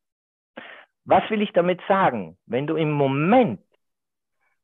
Was 1.05 1.29
will 1.31 1.43
ich 1.43 1.53
damit 1.53 1.81
sagen? 1.89 2.37
Wenn 2.47 2.67
du 2.67 2.77
im 2.77 2.93
Moment 2.93 3.61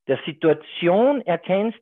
der 0.07 0.19
Situation 0.25 1.21
erkennst, 1.23 1.81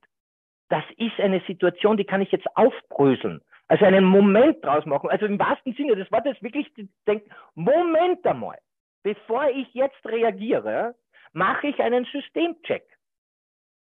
das 0.69 0.85
ist 0.97 1.19
eine 1.19 1.41
Situation, 1.47 1.97
die 1.97 2.05
kann 2.05 2.21
ich 2.21 2.33
jetzt 2.33 2.47
aufbröseln. 2.57 3.41
Also 3.69 3.85
einen 3.85 4.05
Moment 4.05 4.65
draus 4.65 4.85
machen. 4.87 5.11
Also 5.11 5.27
im 5.27 5.39
wahrsten 5.39 5.75
Sinne 5.75 5.95
das 5.95 6.11
war 6.11 6.23
das 6.23 6.41
wirklich, 6.43 6.73
denk, 7.07 7.25
Moment 7.55 8.27
einmal, 8.27 8.59
bevor 9.03 9.49
ich 9.51 9.73
jetzt 9.75 10.05
reagiere, 10.05 10.95
mache 11.33 11.69
ich 11.69 11.79
einen 11.81 12.05
Systemcheck. 12.07 12.85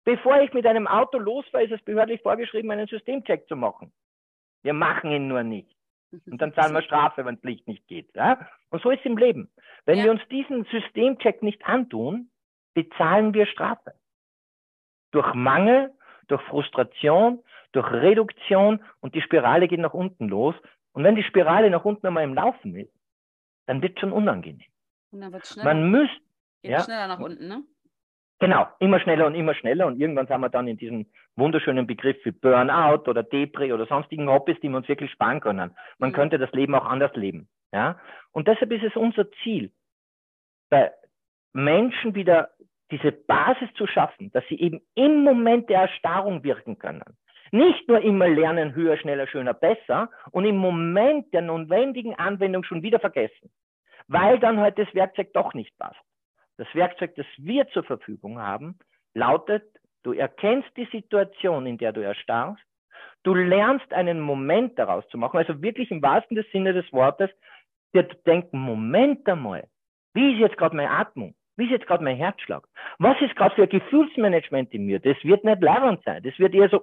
Bevor 0.05 0.40
ich 0.40 0.53
mit 0.53 0.67
einem 0.67 0.87
Auto 0.87 1.19
losfahre, 1.19 1.64
ist 1.64 1.73
es 1.73 1.83
behördlich 1.83 2.21
vorgeschrieben, 2.23 2.71
einen 2.71 2.87
Systemcheck 2.87 3.49
zu 3.49 3.57
machen. 3.57 3.93
Wir 4.64 4.72
machen 4.72 5.11
ihn 5.11 5.29
nur 5.29 5.42
nicht. 5.42 5.77
Und 6.27 6.40
dann 6.40 6.55
zahlen 6.55 6.74
wir 6.74 6.83
Strafe, 6.83 7.24
wenn 7.24 7.37
das 7.37 7.44
Licht 7.44 7.68
nicht 7.68 7.87
geht. 7.87 8.14
Ja? 8.14 8.48
Und 8.70 8.83
so 8.83 8.90
ist 8.90 9.00
es 9.00 9.05
im 9.05 9.18
Leben. 9.18 9.50
Wenn 9.85 9.98
ja. 9.98 10.05
wir 10.05 10.11
uns 10.11 10.22
diesen 10.31 10.64
Systemcheck 10.64 11.42
nicht 11.42 11.64
antun, 11.66 12.31
bezahlen 12.72 13.35
wir 13.35 13.46
Strafe. 13.46 13.94
Durch 15.11 15.35
Mangel, 15.35 15.92
durch 16.29 16.42
Frustration, 16.42 17.42
durch 17.72 17.90
Reduktion 17.90 18.83
und 19.00 19.14
die 19.14 19.20
Spirale 19.20 19.68
geht 19.68 19.81
nach 19.81 19.92
unten 19.92 20.29
los. 20.29 20.55
Und 20.92 21.05
wenn 21.05 21.14
die 21.14 21.24
Spirale 21.24 21.68
nach 21.68 21.85
unten 21.85 22.07
einmal 22.07 22.24
im 22.24 22.35
Laufen 22.35 22.74
ist, 22.74 22.92
dann 23.66 23.83
wird 23.83 23.96
es 23.96 24.00
schon 24.00 24.12
unangenehm. 24.12 24.70
Und 25.11 25.20
dann 25.20 25.33
wird 25.33 25.46
schneller. 25.46 25.74
Man 25.74 25.90
müsste. 25.90 26.20
Geht 26.62 26.72
ja, 26.72 26.81
schneller 26.81 27.09
nach 27.09 27.20
unten, 27.20 27.48
ne? 27.48 27.62
Genau, 28.40 28.66
immer 28.81 29.01
schneller 29.01 29.27
und 29.27 29.35
immer 29.35 29.55
schneller. 29.55 29.87
Und 29.87 30.01
irgendwann 30.01 30.27
sind 30.27 30.40
wir 30.40 30.49
dann 30.49 30.66
in 30.66 30.77
diesem 30.77 31.07
wunderschönen 31.37 31.87
Begriff 31.87 32.16
wie 32.25 32.33
Burnout 32.33 33.09
oder 33.09 33.23
Depri 33.23 33.73
oder 33.73 33.87
sonstigen 33.87 34.29
Hobbys, 34.29 34.59
die 34.61 34.68
wir 34.68 34.77
uns 34.77 34.88
wirklich 34.88 35.11
sparen 35.12 35.40
können. 35.40 35.75
Man 35.99 36.11
mhm. 36.11 36.14
könnte 36.14 36.38
das 36.38 36.53
Leben 36.53 36.75
auch 36.75 36.85
anders 36.85 37.14
leben. 37.14 37.49
Ja? 37.73 37.99
Und 38.33 38.49
deshalb 38.49 38.73
ist 38.73 38.85
es 38.85 38.97
unser 38.97 39.31
Ziel, 39.42 39.70
bei 40.68 40.90
Menschen 41.53 42.14
wieder 42.14 42.51
diese 42.90 43.12
Basis 43.12 43.68
zu 43.75 43.87
schaffen, 43.87 44.31
dass 44.33 44.44
sie 44.49 44.59
eben 44.61 44.81
im 44.94 45.23
Moment 45.23 45.70
der 45.70 45.83
Erstarrung 45.83 46.42
wirken 46.44 46.79
können. 46.79 47.16
Nicht 47.51 47.88
nur 47.88 48.01
immer 48.01 48.29
lernen, 48.29 48.75
höher, 48.75 48.97
schneller, 48.97 49.27
schöner, 49.29 49.55
besser 49.55 50.11
und 50.33 50.44
im 50.44 50.57
Moment 50.57 51.33
der 51.33 51.42
notwendigen 51.42 52.14
Anwendung 52.16 52.64
schon 52.64 52.83
wieder 52.83 52.99
vergessen, 52.99 53.51
weil 54.09 54.40
dann 54.40 54.59
halt 54.59 54.79
das 54.79 54.92
Werkzeug 54.92 55.33
doch 55.33 55.55
nicht 55.55 55.77
passt. 55.79 56.01
Das 56.57 56.69
Werkzeug, 56.75 57.14
das 57.17 57.27
wir 57.37 57.67
zur 57.69 57.85
Verfügung 57.85 58.38
haben, 58.38 58.79
lautet, 59.14 59.64
du 60.03 60.12
erkennst 60.12 60.69
die 60.77 60.88
Situation, 60.93 61.67
in 61.67 61.79
der 61.79 61.93
du 61.93 62.01
erstarrst, 62.01 62.62
du 63.23 63.35
lernst 63.35 63.93
einen 63.93 64.21
Moment 64.21 64.79
daraus 64.79 65.07
zu 65.09 65.19
machen, 65.19 65.38
also 65.38 65.61
wirklich 65.62 65.90
im 65.90 66.03
wahrsten 66.03 66.43
Sinne 66.53 66.73
des 66.73 66.93
Wortes, 66.93 67.31
dir 67.95 68.09
zu 68.09 68.17
denken, 68.27 68.59
Moment 68.59 69.27
einmal, 69.29 69.69
wie 70.14 70.35
ist 70.35 70.38
jetzt 70.38 70.57
gerade 70.57 70.77
meine 70.77 70.90
Atmung? 70.90 71.35
Wie 71.57 71.64
ist 71.64 71.71
jetzt 71.71 71.87
gerade 71.87 72.03
mein 72.03 72.17
Herzschlag? 72.17 72.67
Was 72.99 73.21
ist 73.21 73.37
gerade 73.37 73.55
für 73.55 73.62
ein 73.62 73.69
Gefühlsmanagement 73.69 74.73
in 74.75 74.87
mir? 74.87 74.99
Das 74.99 75.17
wird 75.23 75.45
nicht 75.45 75.62
leibend 75.62 76.03
sein. 76.05 76.23
Das 76.23 76.37
wird 76.38 76.55
eher 76.55 76.69
so 76.69 76.83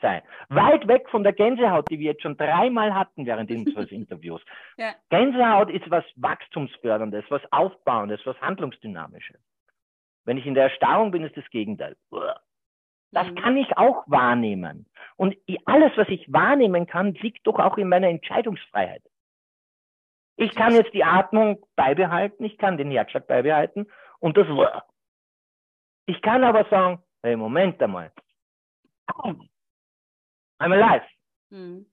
sein. 0.00 0.22
Weit 0.48 0.86
weg 0.88 1.08
von 1.10 1.22
der 1.22 1.32
Gänsehaut, 1.32 1.90
die 1.90 1.98
wir 1.98 2.12
jetzt 2.12 2.22
schon 2.22 2.36
dreimal 2.36 2.94
hatten 2.94 3.26
während 3.26 3.50
unseres 3.50 3.90
Interviews. 3.90 4.42
Ja. 4.76 4.94
Gänsehaut 5.10 5.70
ist 5.70 5.90
was 5.90 6.04
Wachstumsförderndes, 6.16 7.24
was 7.28 7.42
Aufbauendes, 7.52 8.20
was 8.24 8.40
Handlungsdynamisches. 8.40 9.40
Wenn 10.24 10.38
ich 10.38 10.46
in 10.46 10.54
der 10.54 10.64
Erstarrung 10.64 11.12
bin, 11.12 11.24
ist 11.24 11.36
das 11.36 11.48
Gegenteil. 11.50 11.96
Das 13.12 13.28
mhm. 13.28 13.34
kann 13.36 13.56
ich 13.56 13.76
auch 13.78 14.04
wahrnehmen. 14.06 14.86
Und 15.16 15.36
alles, 15.64 15.92
was 15.96 16.08
ich 16.08 16.30
wahrnehmen 16.32 16.86
kann, 16.86 17.14
liegt 17.14 17.46
doch 17.46 17.58
auch 17.58 17.78
in 17.78 17.88
meiner 17.88 18.08
Entscheidungsfreiheit. 18.08 19.02
Ich 20.36 20.54
kann 20.54 20.74
jetzt 20.74 20.92
die 20.92 21.04
Atmung 21.04 21.64
beibehalten, 21.76 22.44
ich 22.44 22.58
kann 22.58 22.76
den 22.76 22.90
Herzschlag 22.90 23.26
beibehalten 23.26 23.86
und 24.18 24.36
das 24.36 24.46
Ich 26.04 26.20
kann 26.20 26.44
aber 26.44 26.64
sagen, 26.68 27.02
hey, 27.22 27.36
Moment 27.36 27.82
einmal. 27.82 28.12
I'm 30.58 30.72
alive. 30.72 31.02
Mhm. 31.50 31.86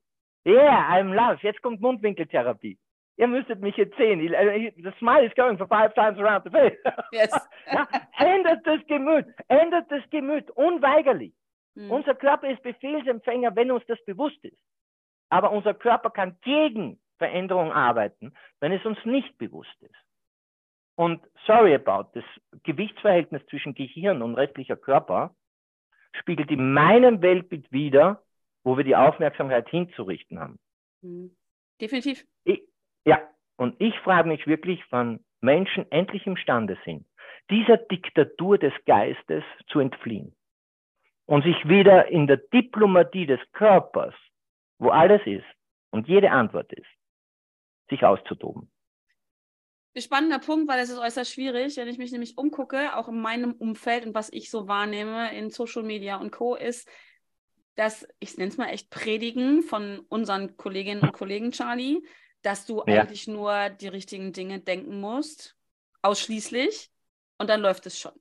Yeah, 0.45 0.88
I'm 0.89 1.12
alive. 1.12 1.39
Jetzt 1.41 1.62
kommt 1.62 1.82
Mundwinkeltherapie. 1.82 2.78
Ihr 3.17 3.28
müsstet 3.28 3.60
mich 3.62 3.78
jetzt 3.78 3.95
sehen. 3.97 4.19
The 4.21 4.91
smile 4.97 5.26
is 5.26 5.34
going 5.36 5.58
for 5.58 5.67
five 5.67 5.93
times 5.93 6.17
around 6.19 6.43
the 6.43 6.49
face. 6.49 6.78
Yes. 7.12 7.32
ja, 7.71 7.88
ändert 8.17 8.65
das 8.65 8.86
Gemüt, 8.88 9.26
ändert 9.47 9.91
das 9.91 10.02
Gemüt, 10.10 10.49
unweigerlich. 10.52 11.34
Mhm. 11.76 11.91
Unser 11.91 12.15
Körper 12.15 12.49
ist 12.49 12.63
Befehlsempfänger, 12.63 13.56
wenn 13.56 13.71
uns 13.71 13.86
das 13.86 14.04
bewusst 14.06 14.43
ist. 14.43 14.58
Aber 15.30 15.52
unser 15.52 15.73
Körper 15.73 16.10
kann 16.10 16.38
gegen 16.41 16.99
Veränderung 17.17 17.71
arbeiten, 17.71 18.34
wenn 18.60 18.71
es 18.71 18.86
uns 18.86 18.97
nicht 19.06 19.38
bewusst 19.38 19.82
ist. 19.82 19.95
Und 20.95 21.21
sorry 21.45 21.73
about, 21.73 22.12
das 22.13 22.23
Gewichtsverhältnis 22.63 23.45
zwischen 23.47 23.73
Gehirn 23.73 24.21
und 24.21 24.36
restlicher 24.36 24.76
Körper 24.76 25.36
spiegelt 26.19 26.52
in 26.52 26.73
meinem 26.73 27.21
Weltbild 27.21 27.71
wider, 27.71 28.21
wo 28.63 28.78
wir 28.78 28.84
die 28.84 28.95
Aufmerksamkeit 28.95 29.69
hinzurichten 29.69 30.39
haben. 30.39 30.60
Mhm. 31.02 31.36
Definitiv. 31.82 32.26
Ich, 32.43 32.62
ja, 33.06 33.21
und 33.58 33.80
ich 33.80 33.97
frage 33.99 34.28
mich 34.28 34.47
wirklich, 34.47 34.82
wann 34.89 35.23
Menschen 35.41 35.91
endlich 35.91 36.26
imstande 36.26 36.78
sind, 36.86 37.06
dieser 37.49 37.78
Diktatur 37.78 38.58
des 38.58 38.73
Geistes 38.86 39.43
zu 39.67 39.80
entfliehen 39.80 40.36
und 41.26 41.43
sich 41.43 41.58
wieder 41.67 42.08
in 42.08 42.28
der 42.28 42.38
Diplomatie 42.38 43.26
des 43.26 43.39
Körpers, 43.52 44.15
wo 44.80 44.89
alles 44.89 45.21
ist 45.26 45.45
und 45.91 46.08
jede 46.08 46.32
Antwort 46.32 46.71
ist, 46.73 46.88
sich 47.89 48.04
auszutoben. 48.04 48.71
Spannender 49.95 50.39
Punkt, 50.39 50.67
weil 50.67 50.80
es 50.80 50.89
ist 50.89 50.97
äußerst 50.97 51.32
schwierig, 51.32 51.78
wenn 51.78 51.88
ich 51.88 51.99
mich 51.99 52.12
nämlich 52.12 52.36
umgucke, 52.38 52.95
auch 52.95 53.10
in 53.10 53.21
meinem 53.21 53.52
Umfeld 53.54 54.08
und 54.08 54.15
was 54.15 54.34
ich 54.34 54.49
so 54.49 54.67
wahrnehme 54.67 55.36
in 55.38 55.52
Social 55.52 55.84
Media 55.84 56.17
und 56.17 56.32
Co., 56.32 56.56
ist, 56.56 56.89
dass, 57.76 58.08
ich 58.20 58.38
nenne 58.38 58.52
es 58.52 58.58
mal 58.58 58.68
echt 58.68 58.90
Predigen 58.90 59.64
von 59.64 60.00
unseren 60.10 60.58
Kolleginnen 60.58 61.02
und 61.02 61.14
Kollegen, 61.14 61.52
Charlie, 61.52 62.04
dass 62.42 62.66
du 62.66 62.84
ja. 62.86 63.02
eigentlich 63.02 63.28
nur 63.28 63.70
die 63.70 63.88
richtigen 63.88 64.34
Dinge 64.34 64.60
denken 64.60 65.00
musst, 65.00 65.56
ausschließlich, 66.02 66.92
und 67.38 67.50
dann 67.50 67.62
läuft 67.62 67.86
es 67.86 68.00
schon. 68.00 68.14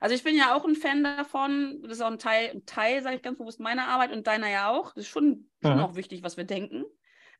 Also 0.00 0.14
ich 0.14 0.24
bin 0.24 0.36
ja 0.36 0.54
auch 0.54 0.64
ein 0.64 0.74
Fan 0.74 1.04
davon, 1.04 1.80
das 1.82 1.92
ist 1.92 2.00
auch 2.02 2.10
ein 2.10 2.18
Teil, 2.18 2.50
ein 2.50 2.66
Teil, 2.66 3.02
sage 3.02 3.16
ich 3.16 3.22
ganz 3.22 3.38
bewusst, 3.38 3.60
meiner 3.60 3.88
Arbeit 3.88 4.12
und 4.12 4.26
deiner 4.26 4.50
ja 4.50 4.70
auch. 4.70 4.92
Das 4.92 5.04
ist 5.04 5.10
schon, 5.10 5.28
mhm. 5.28 5.46
schon 5.62 5.80
auch 5.80 5.94
wichtig, 5.94 6.22
was 6.22 6.36
wir 6.36 6.44
denken. 6.44 6.84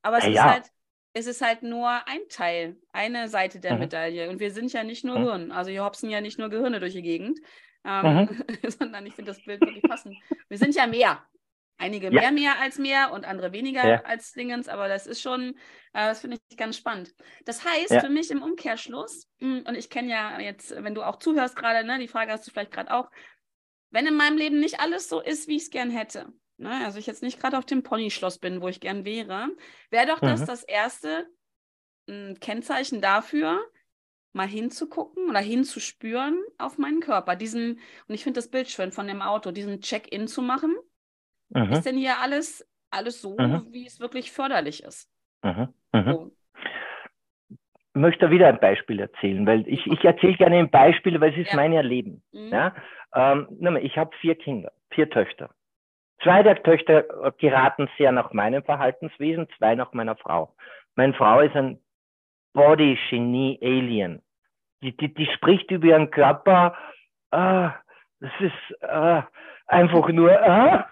Aber 0.03 0.19
es 0.19 0.25
ja, 0.25 0.31
ist 0.31 0.43
halt, 0.43 0.65
es 1.13 1.27
ist 1.27 1.43
halt 1.43 1.63
nur 1.63 1.89
ein 1.89 2.21
Teil, 2.29 2.77
eine 2.93 3.29
Seite 3.29 3.61
der 3.61 3.75
mhm. 3.75 3.81
Medaille. 3.81 4.31
Und 4.31 4.41
wir 4.41 4.51
sind 4.51 4.73
ja 4.73 4.85
nicht 4.85 5.05
nur 5.05 5.19
mhm. 5.19 5.25
Hirn. 5.25 5.53
Also 5.53 5.71
wir 5.71 5.85
hopsen 5.85 6.09
ja 6.11 6.21
nicht 6.21 6.39
nur 6.39 6.49
Gehirne 6.49 6.81
durch 6.81 6.93
die 6.93 7.03
Gegend, 7.03 7.39
ähm, 7.85 8.05
mhm. 8.05 8.45
sondern 8.71 9.07
ich 9.07 9.15
finde 9.15 9.33
das 9.33 9.43
Bild 9.43 9.61
wirklich 9.61 9.83
passend. 9.83 10.17
Wir 10.49 10.59
sind 10.59 10.75
ja 10.75 10.87
mehr. 10.87 11.23
Einige 11.79 12.07
ja. 12.07 12.13
mehr 12.13 12.33
mehr 12.33 12.59
als 12.59 12.79
mehr 12.79 13.13
und 13.13 13.27
andere 13.27 13.53
weniger 13.53 13.87
ja. 13.87 14.03
als 14.05 14.33
Dingens, 14.33 14.69
aber 14.69 14.89
das 14.89 15.07
ist 15.07 15.21
schon, 15.21 15.51
äh, 15.93 16.07
das 16.07 16.21
finde 16.21 16.39
ich 16.49 16.57
ganz 16.57 16.77
spannend. 16.77 17.15
Das 17.45 17.65
heißt 17.65 17.91
ja. 17.91 18.01
für 18.01 18.09
mich 18.09 18.31
im 18.31 18.43
Umkehrschluss, 18.43 19.29
hm, 19.41 19.65
und 19.67 19.75
ich 19.75 19.91
kenne 19.91 20.11
ja 20.11 20.41
jetzt, 20.41 20.75
wenn 20.83 20.95
du 20.95 21.03
auch 21.03 21.19
zuhörst 21.19 21.55
gerade, 21.55 21.87
ne, 21.87 21.99
die 21.99 22.09
Frage 22.09 22.33
hast 22.33 22.47
du 22.47 22.51
vielleicht 22.51 22.73
gerade 22.73 22.95
auch, 22.95 23.11
wenn 23.91 24.07
in 24.07 24.15
meinem 24.15 24.39
Leben 24.39 24.59
nicht 24.59 24.81
alles 24.81 25.09
so 25.09 25.21
ist, 25.21 25.49
wie 25.49 25.57
ich 25.57 25.65
es 25.65 25.71
gern 25.71 25.91
hätte, 25.91 26.33
ne, 26.57 26.83
also 26.85 26.99
ich 26.99 27.07
jetzt 27.07 27.23
nicht 27.23 27.41
gerade 27.41 27.59
auf 27.59 27.67
dem 27.67 27.83
Ponyschloss 27.83 28.39
bin, 28.39 28.63
wo 28.63 28.69
ich 28.69 28.81
gern 28.81 29.05
wäre, 29.05 29.51
wäre 29.91 30.07
doch 30.07 30.23
mhm. 30.23 30.29
das 30.29 30.47
das 30.47 30.63
erste 30.63 31.29
ein 32.09 32.29
hm, 32.29 32.41
Kennzeichen 32.41 33.03
dafür, 33.03 33.61
mal 34.33 34.49
hinzugucken 34.49 35.29
oder 35.29 35.41
hinzuspüren 35.41 36.43
auf 36.57 36.79
meinen 36.79 37.01
Körper. 37.01 37.37
Diesen, 37.37 37.81
und 38.07 38.15
ich 38.15 38.23
finde 38.23 38.39
das 38.39 38.49
Bild 38.49 38.71
schön 38.71 38.93
von 38.93 39.07
dem 39.09 39.23
Auto, 39.23 39.51
diesen 39.51 39.81
Check-in 39.81 40.29
zu 40.29 40.43
machen 40.43 40.77
Mhm. 41.51 41.73
Ist 41.73 41.87
denn 41.87 41.97
hier 41.97 42.19
alles, 42.19 42.69
alles 42.91 43.21
so, 43.21 43.37
mhm. 43.39 43.67
wie 43.71 43.87
es 43.87 44.01
wirklich 44.01 44.33
förderlich 44.33 44.83
ist? 44.83 45.11
Mhm. 45.43 45.69
So. 45.93 46.33
Ich 47.49 48.01
möchte 48.01 48.31
wieder 48.31 48.49
ein 48.49 48.61
Beispiel 48.61 49.01
erzählen, 49.01 49.47
weil 49.47 49.67
ich, 49.67 49.87
ich 49.87 50.05
erzähle 50.05 50.35
gerne 50.35 50.59
ein 50.59 50.71
Beispiel, 50.71 51.21
weil 51.21 51.33
es 51.33 51.39
ist 51.39 51.51
ja. 51.51 51.57
mein 51.57 51.73
Erleben. 51.73 52.23
Mhm. 52.33 52.49
Ja? 52.49 52.75
Ähm, 53.15 53.79
ich 53.81 53.97
habe 53.97 54.15
vier 54.21 54.35
Kinder, 54.35 54.73
vier 54.91 55.09
Töchter. 55.09 55.51
Zwei 56.23 56.43
der 56.43 56.63
Töchter 56.63 57.05
geraten 57.39 57.89
sehr 57.99 58.13
nach 58.13 58.33
meinem 58.33 58.63
Verhaltenswesen, 58.65 59.49
zwei 59.59 59.75
nach 59.75 59.93
meiner 59.93 60.17
Frau. 60.17 60.55
Meine 60.95 61.15
Frau 61.15 61.41
ist 61.41 61.55
ein 61.55 61.79
Body-Genie-Alien. 62.55 64.23
Die, 64.83 64.97
die, 64.97 65.13
die 65.13 65.27
spricht 65.27 65.71
über 65.71 65.87
ihren 65.87 66.11
Körper, 66.11 66.75
äh, 67.31 67.69
das 68.21 68.33
ist 68.41 68.83
äh, 68.83 69.23
einfach 69.67 70.09
nur, 70.09 70.33
äh, 70.33 70.83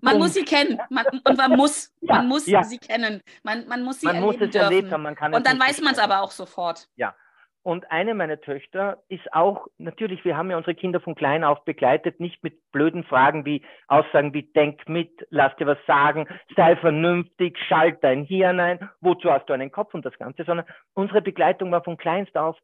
man 0.00 0.18
muss 0.18 0.34
sie 0.34 0.44
kennen 0.44 0.80
man, 0.90 1.04
und 1.24 1.36
man 1.36 1.56
muss, 1.56 1.92
ja, 2.00 2.16
man 2.16 2.28
muss 2.28 2.46
ja. 2.46 2.62
sie 2.62 2.78
kennen. 2.78 3.22
Man, 3.42 3.66
man 3.66 3.82
muss 3.82 4.00
sie 4.00 4.06
man 4.06 4.16
erleben 4.16 4.32
muss 4.32 4.46
es 4.46 4.50
dürfen. 4.50 4.72
Erlebt 4.72 4.92
haben, 4.92 5.02
man 5.02 5.14
kann 5.14 5.34
und 5.34 5.46
dann 5.46 5.58
weiß 5.58 5.80
man 5.82 5.92
es 5.92 5.98
aber 5.98 6.22
auch 6.22 6.30
sofort. 6.30 6.88
Ja. 6.96 7.14
Und 7.62 7.90
eine 7.90 8.14
meiner 8.14 8.40
Töchter 8.40 9.02
ist 9.08 9.30
auch, 9.34 9.66
natürlich, 9.76 10.24
wir 10.24 10.36
haben 10.36 10.50
ja 10.50 10.56
unsere 10.56 10.74
Kinder 10.74 11.00
von 11.00 11.14
klein 11.14 11.44
auf 11.44 11.64
begleitet, 11.64 12.18
nicht 12.18 12.42
mit 12.42 12.58
blöden 12.70 13.04
Fragen 13.04 13.44
wie 13.44 13.62
Aussagen 13.88 14.32
wie 14.32 14.44
denk 14.44 14.88
mit, 14.88 15.26
lass 15.28 15.54
dir 15.56 15.66
was 15.66 15.76
sagen, 15.86 16.26
sei 16.56 16.76
vernünftig, 16.76 17.58
schalt 17.68 18.02
dein 18.02 18.24
Hirn 18.24 18.60
ein, 18.60 18.88
wozu 19.00 19.30
hast 19.30 19.50
du 19.50 19.52
einen 19.52 19.72
Kopf 19.72 19.92
und 19.92 20.06
das 20.06 20.16
Ganze, 20.18 20.44
sondern 20.44 20.66
unsere 20.94 21.20
Begleitung 21.20 21.70
war 21.70 21.84
von 21.84 21.98
kleinst 21.98 22.36
auf, 22.38 22.56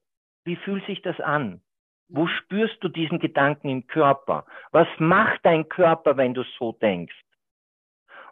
wie 0.44 0.56
fühlt 0.56 0.86
sich 0.86 1.02
das 1.02 1.20
an? 1.20 1.60
Wo 2.08 2.26
spürst 2.26 2.76
du 2.80 2.88
diesen 2.88 3.18
Gedanken 3.18 3.68
im 3.68 3.86
Körper? 3.86 4.44
Was 4.72 4.88
macht 4.98 5.40
dein 5.42 5.68
Körper, 5.68 6.16
wenn 6.16 6.34
du 6.34 6.42
so 6.58 6.72
denkst? 6.72 7.14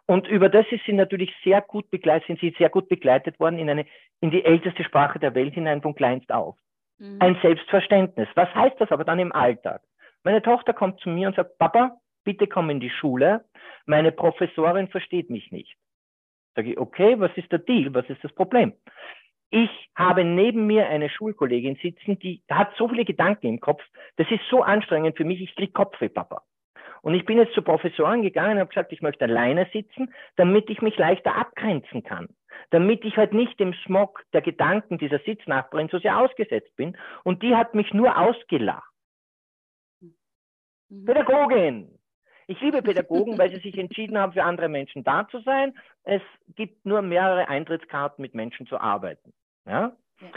Und 0.05 0.27
über 0.27 0.49
das 0.49 0.65
ist 0.69 0.83
sie 0.85 0.93
natürlich 0.93 1.33
sehr 1.43 1.61
gut 1.61 1.89
begleitet, 1.89 2.27
sind 2.27 2.39
sie 2.39 2.53
sehr 2.57 2.69
gut 2.69 2.89
begleitet 2.89 3.39
worden 3.39 3.57
in 3.57 3.69
eine, 3.69 3.85
in 4.19 4.31
die 4.31 4.43
älteste 4.43 4.83
Sprache 4.83 5.19
der 5.19 5.33
Welt 5.33 5.53
hinein 5.53 5.81
von 5.81 5.95
kleinst 5.95 6.31
auf. 6.31 6.57
Mhm. 6.99 7.17
Ein 7.19 7.37
Selbstverständnis. 7.41 8.27
Was 8.35 8.53
heißt 8.53 8.79
das 8.79 8.91
aber 8.91 9.05
dann 9.05 9.19
im 9.19 9.31
Alltag? 9.31 9.81
Meine 10.23 10.41
Tochter 10.41 10.73
kommt 10.73 10.99
zu 10.99 11.09
mir 11.09 11.27
und 11.27 11.35
sagt, 11.35 11.57
Papa, 11.57 11.97
bitte 12.23 12.47
komm 12.47 12.69
in 12.69 12.79
die 12.79 12.89
Schule. 12.89 13.45
Meine 13.85 14.11
Professorin 14.11 14.87
versteht 14.89 15.29
mich 15.29 15.51
nicht. 15.51 15.75
Sage 16.55 16.71
ich, 16.71 16.77
okay, 16.77 17.19
was 17.19 17.31
ist 17.35 17.51
der 17.51 17.59
Deal? 17.59 17.93
Was 17.93 18.09
ist 18.09 18.23
das 18.23 18.33
Problem? 18.33 18.73
Ich 19.55 19.69
habe 19.95 20.23
neben 20.23 20.65
mir 20.65 20.87
eine 20.87 21.11
Schulkollegin 21.11 21.75
sitzen, 21.75 22.17
die 22.17 22.41
hat 22.49 22.75
so 22.75 22.89
viele 22.89 23.05
Gedanken 23.05 23.45
im 23.45 23.59
Kopf. 23.59 23.83
Das 24.15 24.25
ist 24.31 24.41
so 24.49 24.63
anstrengend 24.63 25.15
für 25.15 25.25
mich. 25.25 25.39
Ich 25.41 25.55
krieg 25.55 25.75
Kopfweh, 25.75 26.09
Papa. 26.09 26.41
Und 27.03 27.13
ich 27.13 27.23
bin 27.23 27.37
jetzt 27.37 27.53
zur 27.53 27.63
Professorin 27.63 28.23
gegangen 28.23 28.53
und 28.53 28.61
habe 28.61 28.69
gesagt, 28.69 28.91
ich 28.91 29.03
möchte 29.03 29.25
alleine 29.25 29.69
sitzen, 29.71 30.11
damit 30.37 30.71
ich 30.71 30.81
mich 30.81 30.97
leichter 30.97 31.35
abgrenzen 31.35 32.01
kann. 32.01 32.29
Damit 32.71 33.05
ich 33.05 33.15
halt 33.15 33.33
nicht 33.33 33.59
dem 33.59 33.75
Smog 33.85 34.23
der 34.33 34.41
Gedanken 34.41 34.97
dieser 34.97 35.19
Sitznachbarin 35.19 35.89
so 35.89 35.99
sehr 35.99 36.17
ausgesetzt 36.17 36.75
bin. 36.75 36.97
Und 37.23 37.43
die 37.43 37.55
hat 37.55 37.75
mich 37.75 37.93
nur 37.93 38.17
ausgelacht. 38.17 38.91
Mhm. 40.89 41.05
Pädagogin. 41.05 41.99
Ich 42.47 42.59
liebe 42.59 42.81
Pädagogen, 42.81 43.37
weil 43.37 43.51
sie 43.51 43.61
sich 43.61 43.77
entschieden 43.77 44.17
haben, 44.17 44.33
für 44.33 44.43
andere 44.45 44.67
Menschen 44.67 45.03
da 45.03 45.27
zu 45.27 45.41
sein. 45.41 45.77
Es 46.01 46.23
gibt 46.55 46.87
nur 46.87 47.03
mehrere 47.03 47.49
Eintrittskarten, 47.49 48.19
mit 48.19 48.33
Menschen 48.33 48.65
zu 48.65 48.81
arbeiten. 48.81 49.31
Ja? 49.65 49.95
ja. 50.21 50.27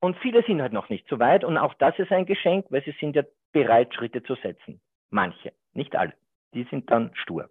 Und 0.00 0.18
viele 0.18 0.42
sind 0.42 0.60
halt 0.60 0.72
noch 0.72 0.90
nicht 0.90 1.08
so 1.08 1.18
weit. 1.18 1.44
Und 1.44 1.56
auch 1.56 1.74
das 1.74 1.98
ist 1.98 2.12
ein 2.12 2.26
Geschenk, 2.26 2.66
weil 2.70 2.84
sie 2.84 2.94
sind 3.00 3.16
ja 3.16 3.22
bereit, 3.52 3.94
Schritte 3.94 4.22
zu 4.22 4.34
setzen. 4.34 4.80
Manche, 5.10 5.52
nicht 5.72 5.96
alle. 5.96 6.12
Die 6.52 6.64
sind 6.64 6.90
dann 6.90 7.10
stur. 7.14 7.48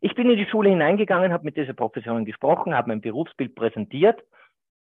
Ich 0.00 0.14
bin 0.16 0.28
in 0.28 0.36
die 0.36 0.46
Schule 0.46 0.70
hineingegangen, 0.70 1.32
habe 1.32 1.44
mit 1.44 1.56
dieser 1.56 1.74
Professorin 1.74 2.24
gesprochen, 2.24 2.74
habe 2.74 2.88
mein 2.88 3.00
Berufsbild 3.00 3.54
präsentiert. 3.54 4.20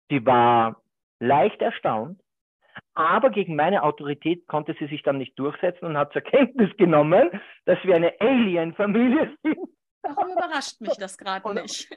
Sie 0.09 0.25
war 0.25 0.83
leicht 1.21 1.61
erstaunt, 1.61 2.19
aber 2.95 3.31
gegen 3.31 3.57
meine 3.57 3.83
Autorität 3.83 4.47
konnte 4.47 4.75
sie 4.79 4.87
sich 4.87 5.03
dann 5.03 5.19
nicht 5.19 5.39
durchsetzen 5.39 5.85
und 5.85 5.99
hat 5.99 6.13
zur 6.15 6.23
Kenntnis 6.23 6.75
genommen, 6.79 7.31
dass 7.67 7.79
wir 7.85 7.95
eine 7.95 8.19
Alien-Familie 8.21 9.37
sind. 9.43 9.59
Warum 10.03 10.33
überrascht 10.33 10.81
mich 10.81 10.97
das 10.99 11.19
gerade 11.19 11.55
nicht? 11.55 11.89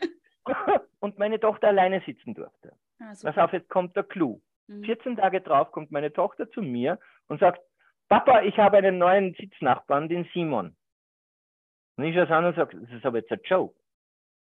und 1.00 1.18
meine 1.18 1.40
Tochter 1.40 1.70
alleine 1.70 2.02
sitzen 2.06 2.34
durfte. 2.34 2.74
Ah, 3.06 3.14
Pass 3.22 3.38
auf, 3.38 3.54
jetzt 3.54 3.70
kommt 3.70 3.96
der 3.96 4.04
Clou. 4.04 4.42
Mhm. 4.68 4.84
14 4.84 5.18
Tage 5.18 5.42
drauf 5.42 5.72
kommt 5.72 5.92
meine 5.92 6.12
Tochter 6.12 6.50
zu 6.50 6.62
mir 6.62 7.00
und 7.28 7.40
sagt, 7.40 7.62
Papa, 8.10 8.42
ich 8.42 8.58
habe 8.58 8.78
einen 8.78 8.98
neuen 8.98 9.34
Sitznachbarn, 9.36 10.10
den 10.10 10.28
Simon. 10.34 10.76
Und 11.98 12.04
ich 12.04 12.16
schaue 12.16 12.30
an 12.36 12.46
und 12.46 12.56
sage, 12.56 12.80
das 12.80 12.92
ist 12.92 13.06
aber 13.06 13.20
jetzt 13.20 13.32
ein 13.32 13.40
Joke. 13.44 13.80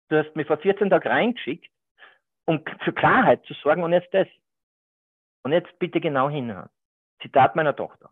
Du 0.08 0.16
hast 0.16 0.34
mich 0.36 0.46
vor 0.46 0.58
14 0.58 0.90
Tagen 0.90 1.08
reingeschickt, 1.08 1.68
um 2.46 2.62
für 2.84 2.92
Klarheit 2.92 3.44
zu 3.46 3.54
sorgen 3.54 3.82
und 3.82 3.92
jetzt 3.92 4.12
das. 4.14 4.28
Und 5.42 5.52
jetzt 5.52 5.76
bitte 5.78 6.00
genau 6.00 6.30
hinhören. 6.30 6.70
Zitat 7.20 7.56
meiner 7.56 7.74
Tochter. 7.74 8.10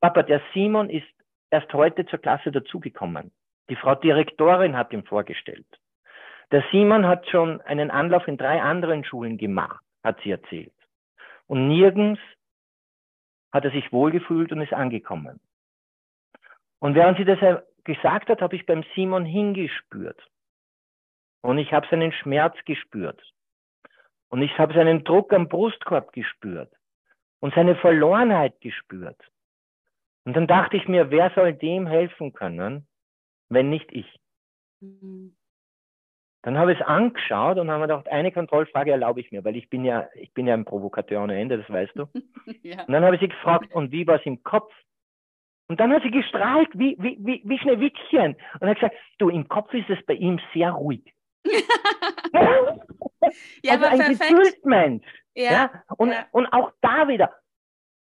Papa, 0.00 0.22
der 0.22 0.40
Simon 0.54 0.88
ist 0.90 1.06
erst 1.50 1.72
heute 1.72 2.06
zur 2.06 2.20
Klasse 2.20 2.52
dazugekommen. 2.52 3.32
Die 3.68 3.76
Frau 3.76 3.94
Direktorin 3.94 4.76
hat 4.76 4.92
ihn 4.92 5.04
vorgestellt. 5.04 5.66
Der 6.52 6.62
Simon 6.70 7.06
hat 7.06 7.26
schon 7.30 7.62
einen 7.62 7.90
Anlauf 7.90 8.28
in 8.28 8.36
drei 8.36 8.60
anderen 8.60 9.04
Schulen 9.04 9.38
gemacht, 9.38 9.82
hat 10.04 10.20
sie 10.22 10.30
erzählt. 10.30 10.74
Und 11.46 11.66
nirgends 11.66 12.20
hat 13.52 13.64
er 13.64 13.70
sich 13.70 13.90
wohlgefühlt 13.90 14.52
und 14.52 14.60
ist 14.60 14.74
angekommen. 14.74 15.40
Und 16.78 16.94
während 16.94 17.16
sie 17.16 17.24
das 17.24 17.38
gesagt 17.84 18.28
hat, 18.28 18.42
habe 18.42 18.54
ich 18.54 18.66
beim 18.66 18.84
Simon 18.94 19.24
hingespürt. 19.24 20.20
Und 21.40 21.56
ich 21.56 21.72
habe 21.72 21.86
seinen 21.90 22.12
Schmerz 22.12 22.54
gespürt. 22.66 23.20
Und 24.28 24.42
ich 24.42 24.58
habe 24.58 24.74
seinen 24.74 25.04
Druck 25.04 25.32
am 25.32 25.48
Brustkorb 25.48 26.12
gespürt 26.12 26.72
und 27.40 27.54
seine 27.54 27.76
Verlorenheit 27.76 28.60
gespürt. 28.60 29.20
Und 30.24 30.36
dann 30.36 30.46
dachte 30.46 30.76
ich 30.76 30.86
mir, 30.86 31.10
wer 31.10 31.30
soll 31.34 31.54
dem 31.54 31.86
helfen 31.86 32.32
können, 32.32 32.86
wenn 33.48 33.70
nicht 33.70 33.90
ich? 33.90 34.20
Mhm. 34.80 35.34
Dann 36.42 36.58
habe 36.58 36.72
ich 36.72 36.80
es 36.80 36.86
angeschaut 36.86 37.58
und 37.58 37.70
habe 37.70 37.80
mir 37.80 37.86
gedacht, 37.86 38.08
eine 38.08 38.32
Kontrollfrage 38.32 38.90
erlaube 38.90 39.20
ich 39.20 39.30
mir, 39.30 39.44
weil 39.44 39.56
ich 39.56 39.70
bin 39.70 39.84
ja, 39.84 40.08
ich 40.14 40.34
bin 40.34 40.46
ja 40.46 40.54
ein 40.54 40.64
Provokateur 40.64 41.22
ohne 41.22 41.38
Ende, 41.38 41.58
das 41.58 41.70
weißt 41.70 41.92
du. 41.94 42.08
ja. 42.62 42.82
Und 42.84 42.92
dann 42.92 43.04
habe 43.04 43.14
ich 43.14 43.20
sie 43.20 43.28
gefragt, 43.28 43.72
und 43.72 43.92
wie 43.92 44.06
war 44.06 44.16
es 44.16 44.26
im 44.26 44.42
Kopf? 44.42 44.72
Und 45.68 45.78
dann 45.78 45.92
hat 45.92 46.02
sie 46.02 46.10
gestrahlt, 46.10 46.68
wie, 46.74 46.96
wie, 46.98 47.16
wie, 47.20 47.42
wie 47.44 47.58
Schneewittchen. 47.58 48.36
Und 48.60 48.68
hat 48.68 48.74
gesagt, 48.74 48.96
du, 49.18 49.28
im 49.28 49.48
Kopf 49.48 49.72
ist 49.72 49.88
es 49.88 50.04
bei 50.04 50.14
ihm 50.14 50.40
sehr 50.52 50.72
ruhig. 50.72 51.14
ja, 53.62 53.74
also 53.74 53.86
ein 53.86 53.98
Gefühlsmensch. 54.10 55.06
Ja, 55.34 55.52
ja? 55.52 55.84
Und, 55.96 56.10
ja. 56.10 56.26
und 56.32 56.46
auch 56.52 56.72
da 56.80 57.08
wieder, 57.08 57.32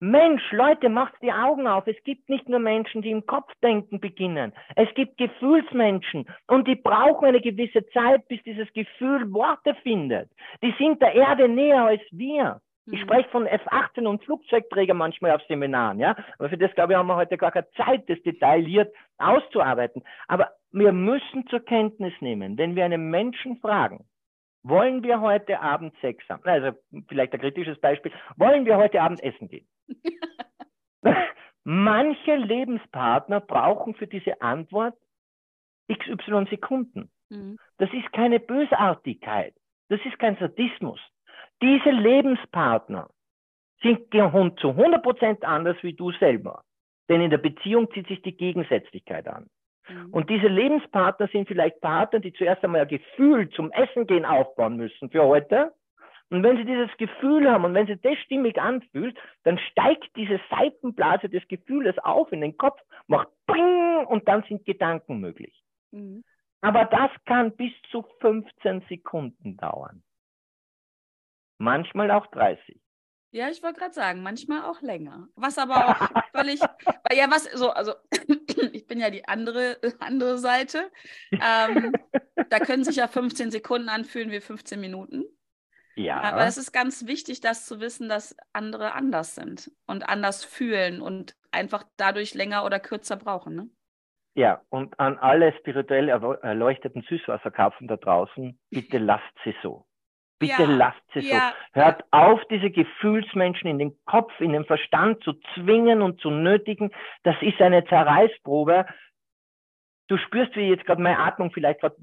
Mensch, 0.01 0.53
Leute, 0.53 0.89
macht 0.89 1.15
die 1.23 1.33
Augen 1.33 1.67
auf. 1.67 1.87
Es 1.89 1.97
gibt 2.05 2.29
nicht 2.29 2.49
nur 2.49 2.61
Menschen, 2.61 3.03
die 3.03 3.11
im 3.11 3.27
Kopf 3.27 3.51
denken 3.63 3.99
beginnen. 3.99 4.53
Es 4.77 4.89
gibt 4.95 5.19
Gefühlsmenschen 5.19 6.27
und 6.47 6.69
die 6.69 6.77
brauchen 6.77 7.27
eine 7.27 7.41
gewisse 7.41 7.85
Zeit, 7.89 8.27
bis 8.29 8.41
dieses 8.45 8.73
Gefühl 8.73 9.33
Worte 9.33 9.75
findet. 9.83 10.31
Die 10.63 10.73
sind 10.79 11.03
der 11.03 11.15
Erde 11.15 11.49
näher 11.49 11.85
als 11.85 12.03
wir. 12.13 12.61
Ich 12.87 13.01
mhm. 13.01 13.05
spreche 13.05 13.29
von 13.31 13.47
F-18 13.47 14.07
und 14.07 14.25
Flugzeugträger 14.25 14.95
manchmal 14.95 15.33
auf 15.33 15.43
Seminaren, 15.49 15.99
ja. 15.99 16.17
Aber 16.39 16.49
für 16.49 16.59
das, 16.59 16.73
glaube 16.75 16.93
ich, 16.93 16.99
haben 16.99 17.09
wir 17.09 17.17
heute 17.17 17.37
gar 17.37 17.51
keine 17.51 17.71
Zeit, 17.73 18.09
das 18.09 18.23
detailliert 18.23 18.95
auszuarbeiten. 19.19 20.05
Aber 20.29 20.53
wir 20.71 20.93
müssen 20.93 21.47
zur 21.49 21.61
Kenntnis 21.61 22.15
nehmen, 22.21 22.57
wenn 22.57 22.77
wir 22.77 22.85
einen 22.85 23.11
Menschen 23.11 23.59
fragen, 23.59 24.07
wollen 24.63 25.03
wir 25.03 25.21
heute 25.21 25.61
Abend 25.61 25.95
Sex 26.01 26.25
haben? 26.29 26.43
Also 26.45 26.77
vielleicht 27.09 27.33
ein 27.33 27.41
kritisches 27.41 27.81
Beispiel. 27.81 28.13
Wollen 28.37 28.65
wir 28.65 28.77
heute 28.77 29.01
Abend 29.01 29.23
essen 29.23 29.49
gehen? 29.49 29.69
Manche 31.65 32.37
Lebenspartner 32.37 33.41
brauchen 33.41 33.95
für 33.95 34.07
diese 34.07 34.41
Antwort 34.41 34.95
XY 35.93 36.47
Sekunden. 36.51 37.11
Mhm. 37.31 37.59
Das 37.79 37.91
ist 37.93 38.13
keine 38.13 38.41
Bösartigkeit. 38.41 39.55
Das 39.89 40.01
ist 40.05 40.19
kein 40.19 40.37
Sadismus. 40.37 41.01
Diese 41.63 41.91
Lebenspartner 41.91 43.11
sind 43.83 44.11
zu 44.11 44.19
100% 44.19 45.45
anders 45.45 45.77
wie 45.83 45.95
du 45.95 46.13
selber. 46.13 46.65
Denn 47.09 47.21
in 47.21 47.31
der 47.31 47.39
Beziehung 47.39 47.91
zieht 47.93 48.09
sich 48.09 48.21
die 48.23 48.37
Gegensätzlichkeit 48.37 49.29
an. 49.29 49.49
Mhm. 49.89 50.11
Und 50.11 50.31
diese 50.31 50.49
Lebenspartner 50.49 51.29
sind 51.29 51.49
vielleicht 51.49 51.81
Partner, 51.81 52.21
die 52.21 52.33
zuerst 52.33 52.63
einmal 52.65 52.83
ein 52.83 52.89
Gefühl 52.89 53.49
zum 53.51 53.71
Essen 53.73 54.07
gehen 54.07 54.25
aufbauen 54.25 54.77
müssen 54.77 55.11
für 55.11 55.25
heute. 55.25 55.73
Und 56.31 56.43
wenn 56.43 56.59
sie 56.59 56.65
dieses 56.65 56.95
Gefühl 56.99 57.51
haben 57.51 57.65
und 57.65 57.75
wenn 57.75 57.87
sie 57.87 57.97
das 57.97 58.19
stimmig 58.19 58.61
anfühlt, 58.61 59.17
dann 59.45 59.59
steigt 59.59 60.15
diese 60.15 60.39
Seitenblase 60.51 61.29
des 61.29 61.47
Gefühles 61.49 61.97
auf 61.99 62.31
in 62.33 62.43
den 62.43 62.57
Kopf, 62.57 62.81
macht 63.07 63.29
Bring 63.47 64.05
und 64.07 64.29
dann 64.29 64.43
sind 64.43 64.65
Gedanken 64.65 65.21
möglich. 65.21 65.63
Mhm. 65.91 66.23
Aber 66.61 66.85
das 66.85 67.11
kann 67.25 67.57
bis 67.57 67.73
zu 67.91 68.05
15 68.21 68.83
Sekunden 68.89 69.57
dauern. 69.57 70.03
Manchmal 71.59 72.11
auch 72.11 72.27
30. 72.27 72.79
Ja, 73.31 73.51
ich 73.51 73.63
wollte 73.63 73.81
gerade 73.81 73.95
sagen, 73.95 74.23
manchmal 74.23 74.63
auch 74.63 74.81
länger. 74.81 75.29
Was 75.37 75.59
aber 75.59 75.89
auch 75.89 76.23
völlig, 76.33 76.61
ja, 77.13 77.31
was 77.31 77.45
so, 77.45 77.71
also 77.71 77.93
ich 78.73 78.87
bin 78.87 79.01
ja 79.01 79.11
die 79.11 79.29
andere, 79.29 79.79
andere 80.01 80.39
Seite. 80.39 80.91
Ähm, 81.33 81.93
da 82.49 82.59
können 82.59 82.85
sich 82.85 82.97
ja 82.97 83.07
15 83.07 83.51
Sekunden 83.51 83.89
anfühlen 83.89 84.31
wie 84.31 84.41
15 84.41 84.81
Minuten. 84.81 85.25
Ja. 85.95 86.21
Aber 86.21 86.47
es 86.47 86.57
ist 86.57 86.73
ganz 86.73 87.07
wichtig, 87.07 87.41
das 87.41 87.67
zu 87.67 87.81
wissen, 87.81 88.09
dass 88.09 88.37
andere 88.53 88.95
anders 88.95 89.35
sind 89.35 89.73
und 89.87 90.09
anders 90.09 90.45
fühlen 90.45 91.03
und 91.03 91.35
einfach 91.51 91.85
dadurch 91.97 92.35
länger 92.35 92.65
oder 92.65 92.79
kürzer 92.79 93.17
brauchen. 93.17 93.57
Ne? 93.57 93.69
Ja, 94.35 94.63
und 94.69 94.99
an 95.01 95.19
alle 95.19 95.53
spirituell 95.59 96.09
erleuchteten 96.09 97.03
Süßwasserkarpfen 97.03 97.89
da 97.89 97.97
draußen, 97.97 98.59
bitte 98.71 98.99
lasst 98.99 99.35
sie 99.43 99.55
so. 99.63 99.88
Bitte 100.39 100.63
ja, 100.63 100.69
lasst 100.71 101.03
sie 101.13 101.21
ja, 101.21 101.53
so. 101.75 101.81
Hört 101.81 102.05
auf, 102.13 102.41
diese 102.51 102.71
Gefühlsmenschen 102.71 103.69
in 103.69 103.79
den 103.79 103.99
Kopf, 104.05 104.33
in 104.41 104.53
den 104.53 104.65
Verstand 104.65 105.23
zu 105.25 105.33
zwingen 105.55 106.01
und 106.01 106.21
zu 106.21 106.31
nötigen. 106.31 106.93
Das 107.25 107.35
ist 107.41 107.61
eine 107.61 107.85
Zerreißprobe. 107.85 108.87
Du 110.07 110.17
spürst, 110.17 110.55
wie 110.55 110.69
jetzt 110.69 110.87
gerade 110.87 111.03
meine 111.03 111.19
Atmung 111.19 111.51
vielleicht 111.51 111.81
gerade, 111.81 111.97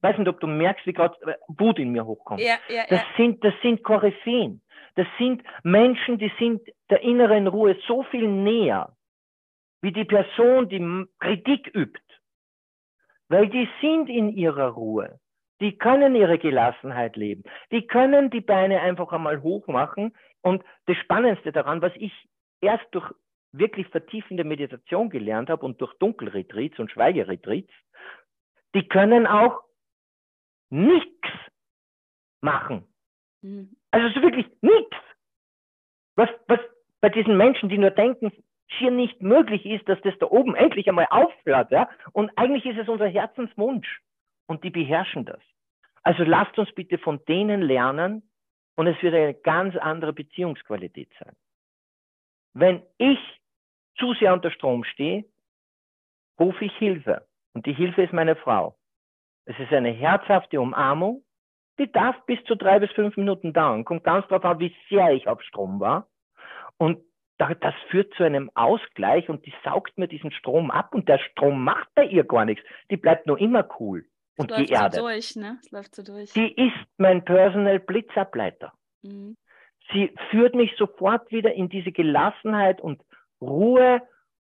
weiß 0.00 0.18
nicht, 0.18 0.28
ob 0.28 0.40
du 0.40 0.46
merkst, 0.46 0.86
wie 0.86 0.94
gerade 0.94 1.14
äh, 1.26 1.34
Wut 1.48 1.78
in 1.78 1.92
mir 1.92 2.06
hochkommt. 2.06 2.40
Ja, 2.40 2.56
das 2.88 3.02
sind, 3.16 3.44
das 3.44 3.54
sind 3.62 3.82
Koryphäen. 3.84 4.62
Das 4.96 5.06
sind 5.18 5.42
Menschen, 5.62 6.18
die 6.18 6.32
sind 6.38 6.62
der 6.88 7.02
inneren 7.02 7.46
Ruhe 7.48 7.76
so 7.86 8.04
viel 8.04 8.28
näher, 8.28 8.96
wie 9.82 9.92
die 9.92 10.04
Person, 10.04 10.68
die 10.68 11.06
Kritik 11.18 11.70
übt. 11.74 12.00
Weil 13.28 13.48
die 13.48 13.68
sind 13.80 14.08
in 14.08 14.30
ihrer 14.30 14.68
Ruhe. 14.68 15.18
Die 15.60 15.78
können 15.78 16.14
ihre 16.14 16.38
Gelassenheit 16.38 17.16
leben. 17.16 17.44
Die 17.70 17.86
können 17.86 18.30
die 18.30 18.40
Beine 18.40 18.80
einfach 18.80 19.12
einmal 19.12 19.42
hoch 19.42 19.66
machen. 19.66 20.14
Und 20.42 20.64
das 20.86 20.96
Spannendste 20.98 21.52
daran, 21.52 21.80
was 21.80 21.92
ich 21.96 22.12
erst 22.60 22.86
durch 22.92 23.12
wirklich 23.52 23.86
vertiefende 23.88 24.44
Meditation 24.44 25.10
gelernt 25.10 25.48
habe 25.48 25.64
und 25.64 25.80
durch 25.80 25.94
Dunkelretreats 25.98 26.78
und 26.78 26.90
Schweigeretreats, 26.90 27.72
die 28.74 28.88
können 28.88 29.26
auch 29.26 29.60
nichts 30.70 31.28
machen. 32.40 32.86
Mhm. 33.42 33.76
Also 33.92 34.08
so 34.08 34.22
wirklich 34.22 34.46
nichts. 34.60 34.96
Was, 36.16 36.28
was 36.48 36.58
bei 37.00 37.08
diesen 37.08 37.36
Menschen, 37.36 37.68
die 37.68 37.78
nur 37.78 37.90
denken, 37.90 38.32
schier 38.66 38.90
nicht 38.90 39.22
möglich 39.22 39.64
ist, 39.66 39.88
dass 39.88 40.00
das 40.02 40.14
da 40.18 40.26
oben 40.26 40.54
endlich 40.56 40.88
einmal 40.88 41.06
aufhört. 41.10 41.70
Ja? 41.70 41.88
Und 42.12 42.30
eigentlich 42.36 42.66
ist 42.66 42.78
es 42.78 42.88
unser 42.88 43.06
Herzenswunsch 43.06 44.00
und 44.46 44.64
die 44.64 44.70
beherrschen 44.70 45.24
das. 45.24 45.40
Also 46.02 46.22
lasst 46.22 46.58
uns 46.58 46.72
bitte 46.74 46.98
von 46.98 47.24
denen 47.26 47.62
lernen 47.62 48.28
und 48.76 48.86
es 48.86 49.02
wird 49.02 49.14
eine 49.14 49.34
ganz 49.34 49.74
andere 49.76 50.12
Beziehungsqualität 50.12 51.10
sein. 51.18 51.34
Wenn 52.52 52.82
ich 52.98 53.18
zu 53.98 54.12
sehr 54.14 54.32
unter 54.32 54.50
Strom 54.50 54.84
stehe, 54.84 55.24
rufe 56.38 56.64
ich 56.64 56.76
Hilfe. 56.76 57.26
Und 57.54 57.66
die 57.66 57.72
Hilfe 57.72 58.02
ist 58.02 58.12
meine 58.12 58.36
Frau. 58.36 58.76
Es 59.46 59.58
ist 59.58 59.72
eine 59.72 59.90
herzhafte 59.90 60.60
Umarmung, 60.60 61.24
die 61.78 61.90
darf 61.90 62.16
bis 62.26 62.42
zu 62.44 62.54
drei 62.54 62.78
bis 62.78 62.90
fünf 62.92 63.16
Minuten 63.16 63.52
dauern. 63.52 63.84
Kommt 63.84 64.04
ganz 64.04 64.26
darauf 64.28 64.44
an, 64.44 64.60
wie 64.60 64.74
sehr 64.88 65.12
ich 65.12 65.26
auf 65.26 65.42
Strom 65.42 65.80
war. 65.80 66.08
Und 66.76 67.02
das 67.38 67.74
führt 67.88 68.12
zu 68.14 68.24
einem 68.24 68.50
Ausgleich 68.54 69.28
und 69.28 69.44
die 69.46 69.54
saugt 69.64 69.96
mir 69.98 70.08
diesen 70.08 70.30
Strom 70.32 70.70
ab 70.70 70.94
und 70.94 71.08
der 71.08 71.18
Strom 71.18 71.62
macht 71.62 71.88
bei 71.94 72.04
ihr 72.04 72.24
gar 72.24 72.44
nichts. 72.44 72.64
Die 72.90 72.96
bleibt 72.96 73.26
nur 73.26 73.38
immer 73.38 73.68
cool 73.80 74.04
und 74.36 74.50
läuft 74.50 74.68
geerdet. 74.68 74.94
So 74.94 75.00
durch, 75.00 75.36
ne? 75.36 75.60
Läuft 75.70 75.94
so 75.94 76.02
durch. 76.02 76.30
Sie 76.32 76.48
ist 76.48 76.76
mein 76.96 77.24
Personal 77.24 77.80
Blitzableiter. 77.80 78.72
Mhm. 79.02 79.36
Sie 79.92 80.14
führt 80.30 80.54
mich 80.54 80.74
sofort 80.76 81.30
wieder 81.30 81.52
in 81.52 81.68
diese 81.68 81.92
Gelassenheit 81.92 82.80
und 82.80 83.02
Ruhe 83.40 84.02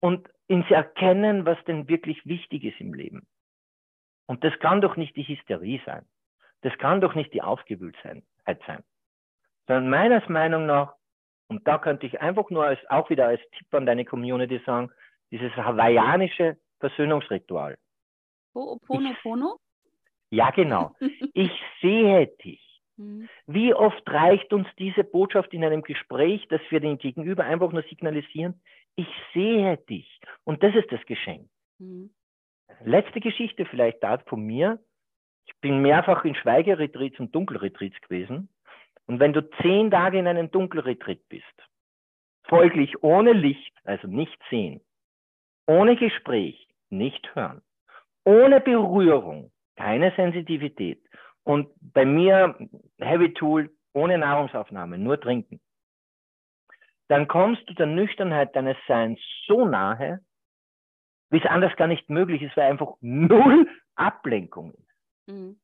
und 0.01 0.29
ins 0.47 0.71
Erkennen, 0.71 1.45
was 1.45 1.63
denn 1.67 1.89
wirklich 1.89 2.25
wichtig 2.25 2.65
ist 2.65 2.81
im 2.81 2.95
Leben. 2.95 3.27
Und 4.27 4.45
das 4.45 4.59
kann 4.61 4.81
doch 4.81 4.97
nicht 4.97 5.17
die 5.17 5.27
Hysterie 5.27 5.81
sein. 5.85 6.07
Das 6.63 6.77
kann 6.79 7.01
doch 7.01 7.15
nicht 7.15 7.33
die 7.35 7.43
Aufgewühltheit 7.43 8.25
sein. 8.67 8.83
Sondern 9.67 9.91
meines 9.91 10.29
Meinung 10.29 10.67
nach, 10.67 10.95
und 11.49 11.67
da 11.67 11.79
könnte 11.79 12.07
ich 12.07 12.21
einfach 12.21 12.51
nur 12.51 12.65
als, 12.65 12.81
auch 12.89 13.11
wieder 13.11 13.27
als 13.27 13.41
Tipp 13.57 13.73
an 13.75 13.87
deine 13.87 14.05
Community 14.05 14.61
sagen, 14.65 14.91
dieses 15.31 15.55
hawaiianische 15.57 16.59
Versöhnungsritual. 16.81 17.79
Pono? 18.53 19.59
Ja, 20.31 20.51
genau. 20.51 20.95
Ich 21.35 21.53
sehe 21.81 22.27
dich. 22.45 22.61
Mhm. 22.97 23.29
Wie 23.47 23.73
oft 23.75 24.03
reicht 24.11 24.53
uns 24.53 24.67
diese 24.79 25.05
Botschaft 25.05 25.53
in 25.55 25.65
einem 25.65 25.83
Gespräch, 25.83 26.47
dass 26.49 26.61
wir 26.71 26.81
den 26.81 26.99
Gegenüber 26.99 27.45
einfach 27.45 27.73
nur 27.73 27.83
signalisieren, 27.83 28.61
ich 28.97 29.09
sehe 29.33 29.77
dich. 29.89 30.21
Und 30.45 30.63
das 30.63 30.75
ist 30.75 30.91
das 30.91 31.05
Geschenk. 31.07 31.49
Mhm. 31.79 32.11
Letzte 32.85 33.21
Geschichte 33.21 33.65
vielleicht 33.67 34.03
da 34.03 34.19
von 34.19 34.45
mir. 34.45 34.81
Ich 35.47 35.55
bin 35.61 35.81
mehrfach 35.81 36.25
in 36.25 36.35
Schweigeretreats 36.35 37.19
und 37.21 37.35
Dunkelretreats 37.35 38.01
gewesen. 38.03 38.49
Und 39.07 39.21
wenn 39.21 39.33
du 39.33 39.49
zehn 39.63 39.91
Tage 39.91 40.19
in 40.19 40.27
einem 40.27 40.51
Dunkelretreat 40.51 41.21
bist, 41.29 41.45
folglich 42.45 43.03
ohne 43.03 43.33
Licht, 43.33 43.75
also 43.85 44.07
nicht 44.07 44.39
sehen, 44.51 44.81
ohne 45.67 45.97
Gespräch, 45.97 46.69
nicht 46.91 47.35
hören, 47.35 47.63
ohne 48.25 48.61
Berührung, 48.61 49.51
keine 49.79 50.13
Sensitivität 50.17 51.01
und 51.45 51.69
bei 51.81 52.05
mir 52.05 52.57
Heavy 52.99 53.33
Tool 53.33 53.71
ohne 53.93 54.19
Nahrungsaufnahme, 54.19 54.99
nur 54.99 55.21
trinken, 55.21 55.61
dann 57.07 57.29
kommst 57.29 57.63
du 57.69 57.75
der 57.75 57.87
Nüchternheit 57.87 58.55
deines 58.57 58.77
Seins 58.89 59.21
so 59.47 59.65
nahe, 59.65 60.21
wie 61.31 61.39
es 61.39 61.47
anders 61.47 61.75
gar 61.77 61.87
nicht 61.87 62.11
möglich 62.11 62.43
ist, 62.43 62.57
weil 62.57 62.71
einfach 62.71 62.95
null 63.01 63.69
Ablenkung 63.95 64.75
ist. 64.75 65.33
Mhm. 65.33 65.61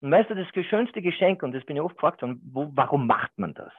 Und 0.00 0.10
weißt 0.10 0.30
du, 0.30 0.34
das 0.36 0.66
schönste 0.66 1.02
Geschenk, 1.02 1.42
und 1.42 1.52
das 1.52 1.64
bin 1.64 1.76
ich 1.76 1.82
oft 1.82 1.96
gefragt 1.96 2.22
worden, 2.22 2.40
wo, 2.44 2.70
warum 2.72 3.06
macht 3.06 3.36
man 3.36 3.52
das? 3.52 3.72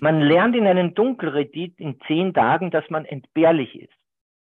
Man 0.00 0.20
lernt 0.20 0.56
in 0.56 0.66
einem 0.66 0.94
Dunkelretreat 0.94 1.78
in 1.78 2.00
zehn 2.06 2.34
Tagen, 2.34 2.70
dass 2.70 2.88
man 2.90 3.04
entbehrlich 3.04 3.74
ist. 3.78 3.94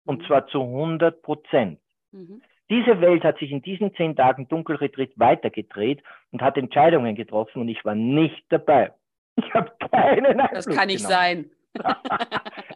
Und 0.05 0.21
mhm. 0.21 0.25
zwar 0.25 0.47
zu 0.47 0.61
100 0.61 1.21
Prozent. 1.21 1.79
Mhm. 2.11 2.41
Diese 2.69 2.99
Welt 3.01 3.23
hat 3.23 3.37
sich 3.39 3.51
in 3.51 3.61
diesen 3.61 3.93
zehn 3.95 4.15
Tagen 4.15 4.47
Dunkelretreat 4.47 5.11
weitergedreht 5.15 6.03
und 6.31 6.41
hat 6.41 6.57
Entscheidungen 6.57 7.15
getroffen 7.15 7.61
und 7.61 7.69
ich 7.69 7.83
war 7.85 7.95
nicht 7.95 8.45
dabei. 8.49 8.91
Ich 9.39 9.53
habe 9.53 9.71
keinen 9.91 10.39
Einfluss 10.41 10.65
Das 10.65 10.75
kann 10.75 10.87
nicht 10.87 11.07
genommen. 11.07 11.51
sein. 11.75 11.85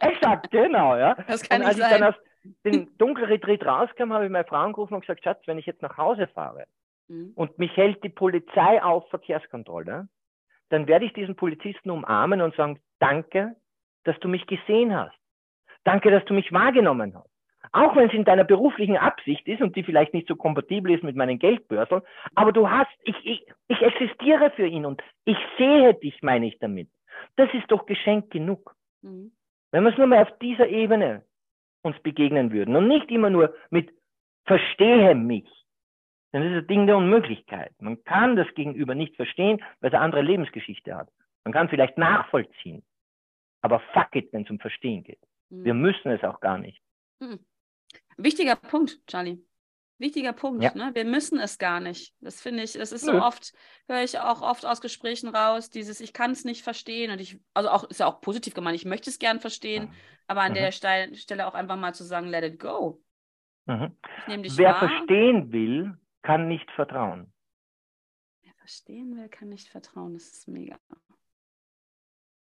Exakt, 0.00 0.48
genau, 0.52 0.96
ja. 0.96 1.16
Das 1.26 1.42
kann 1.42 1.60
und 1.60 1.66
als 1.66 1.76
nicht 1.76 1.88
sein. 1.88 1.94
ich 1.94 1.98
dann 1.98 2.14
aus 2.14 2.20
dem 2.64 2.98
Dunkelretreat 2.98 3.66
rauskam, 3.66 4.12
habe 4.12 4.26
ich 4.26 4.30
meine 4.30 4.44
Frau 4.44 4.58
angerufen 4.58 4.94
und 4.94 5.00
gesagt, 5.00 5.24
Schatz, 5.24 5.42
wenn 5.46 5.58
ich 5.58 5.66
jetzt 5.66 5.82
nach 5.82 5.96
Hause 5.96 6.28
fahre 6.28 6.66
mhm. 7.08 7.32
und 7.34 7.58
mich 7.58 7.76
hält 7.76 8.02
die 8.04 8.10
Polizei 8.10 8.80
auf 8.80 9.08
Verkehrskontrolle, 9.10 10.08
dann 10.68 10.86
werde 10.86 11.04
ich 11.04 11.12
diesen 11.14 11.34
Polizisten 11.34 11.90
umarmen 11.90 12.40
und 12.40 12.54
sagen, 12.54 12.78
danke, 13.00 13.56
dass 14.04 14.18
du 14.20 14.28
mich 14.28 14.46
gesehen 14.46 14.94
hast. 14.94 15.16
Danke, 15.84 16.10
dass 16.10 16.24
du 16.24 16.34
mich 16.34 16.52
wahrgenommen 16.52 17.12
hast. 17.14 17.31
Auch 17.72 17.96
wenn 17.96 18.08
es 18.08 18.14
in 18.14 18.24
deiner 18.24 18.44
beruflichen 18.44 18.98
Absicht 18.98 19.48
ist 19.48 19.62
und 19.62 19.74
die 19.76 19.82
vielleicht 19.82 20.12
nicht 20.12 20.28
so 20.28 20.36
kompatibel 20.36 20.92
ist 20.92 21.02
mit 21.02 21.16
meinen 21.16 21.38
Geldbörseln, 21.38 22.02
aber 22.34 22.52
du 22.52 22.68
hast, 22.68 22.90
ich, 23.02 23.16
ich, 23.24 23.46
ich 23.68 23.80
existiere 23.80 24.50
für 24.50 24.66
ihn 24.66 24.84
und 24.84 25.02
ich 25.24 25.38
sehe 25.56 25.94
dich, 25.94 26.22
meine 26.22 26.46
ich 26.46 26.58
damit. 26.58 26.88
Das 27.36 27.48
ist 27.54 27.70
doch 27.70 27.86
Geschenk 27.86 28.30
genug. 28.30 28.74
Mhm. 29.00 29.32
Wenn 29.70 29.84
wir 29.84 29.90
es 29.90 29.96
nur 29.96 30.06
mal 30.06 30.22
auf 30.22 30.38
dieser 30.38 30.68
Ebene 30.68 31.24
uns 31.82 31.98
begegnen 32.00 32.52
würden 32.52 32.76
und 32.76 32.88
nicht 32.88 33.10
immer 33.10 33.30
nur 33.30 33.54
mit 33.70 33.90
verstehe 34.44 35.14
mich, 35.14 35.48
dann 36.32 36.42
ist 36.42 36.52
ein 36.52 36.66
Ding 36.66 36.86
der 36.86 36.96
Unmöglichkeit. 36.98 37.72
Man 37.80 38.02
kann 38.04 38.36
das 38.36 38.52
Gegenüber 38.54 38.94
nicht 38.94 39.16
verstehen, 39.16 39.62
weil 39.80 39.88
es 39.88 39.94
eine 39.94 40.04
andere 40.04 40.22
Lebensgeschichte 40.22 40.94
hat. 40.94 41.08
Man 41.44 41.52
kann 41.52 41.70
vielleicht 41.70 41.96
nachvollziehen, 41.96 42.82
aber 43.62 43.80
fuck 43.92 44.14
it, 44.14 44.30
wenn 44.32 44.42
es 44.42 44.50
um 44.50 44.58
Verstehen 44.58 45.04
geht. 45.04 45.20
Mhm. 45.48 45.64
Wir 45.64 45.74
müssen 45.74 46.10
es 46.10 46.22
auch 46.22 46.40
gar 46.40 46.58
nicht. 46.58 46.82
Mhm. 47.18 47.40
Wichtiger 48.16 48.56
Punkt, 48.56 49.06
Charlie. 49.06 49.44
Wichtiger 49.98 50.32
Punkt. 50.32 50.62
Ja. 50.62 50.74
Ne? 50.74 50.90
Wir 50.94 51.04
müssen 51.04 51.38
es 51.38 51.58
gar 51.58 51.78
nicht. 51.78 52.14
Das 52.20 52.40
finde 52.40 52.64
ich, 52.64 52.74
es 52.74 52.90
ist 52.90 53.04
so 53.04 53.12
Nö. 53.12 53.20
oft, 53.20 53.52
höre 53.86 54.02
ich 54.02 54.18
auch 54.18 54.42
oft 54.42 54.66
aus 54.66 54.80
Gesprächen 54.80 55.28
raus, 55.28 55.70
dieses, 55.70 56.00
ich 56.00 56.12
kann 56.12 56.32
es 56.32 56.44
nicht 56.44 56.62
verstehen 56.62 57.12
und 57.12 57.20
ich, 57.20 57.40
also 57.54 57.70
auch, 57.70 57.84
ist 57.84 58.00
ja 58.00 58.06
auch 58.06 58.20
positiv 58.20 58.52
gemeint, 58.52 58.74
ich 58.74 58.84
möchte 58.84 59.10
es 59.10 59.20
gern 59.20 59.38
verstehen, 59.38 59.84
mhm. 59.84 59.94
aber 60.26 60.42
an 60.42 60.52
mhm. 60.52 60.56
der 60.56 60.72
Stelle 60.72 61.46
auch 61.46 61.54
einfach 61.54 61.76
mal 61.76 61.94
zu 61.94 62.02
sagen, 62.02 62.26
let 62.26 62.42
it 62.42 62.58
go. 62.58 63.00
Mhm. 63.66 63.96
Wer 64.26 64.70
wahr. 64.70 64.78
verstehen 64.88 65.52
will, 65.52 65.96
kann 66.22 66.48
nicht 66.48 66.68
vertrauen. 66.72 67.32
Wer 68.42 68.54
verstehen 68.54 69.16
will, 69.16 69.28
kann 69.28 69.50
nicht 69.50 69.68
vertrauen. 69.68 70.14
Das 70.14 70.24
ist 70.24 70.48
mega. 70.48 70.78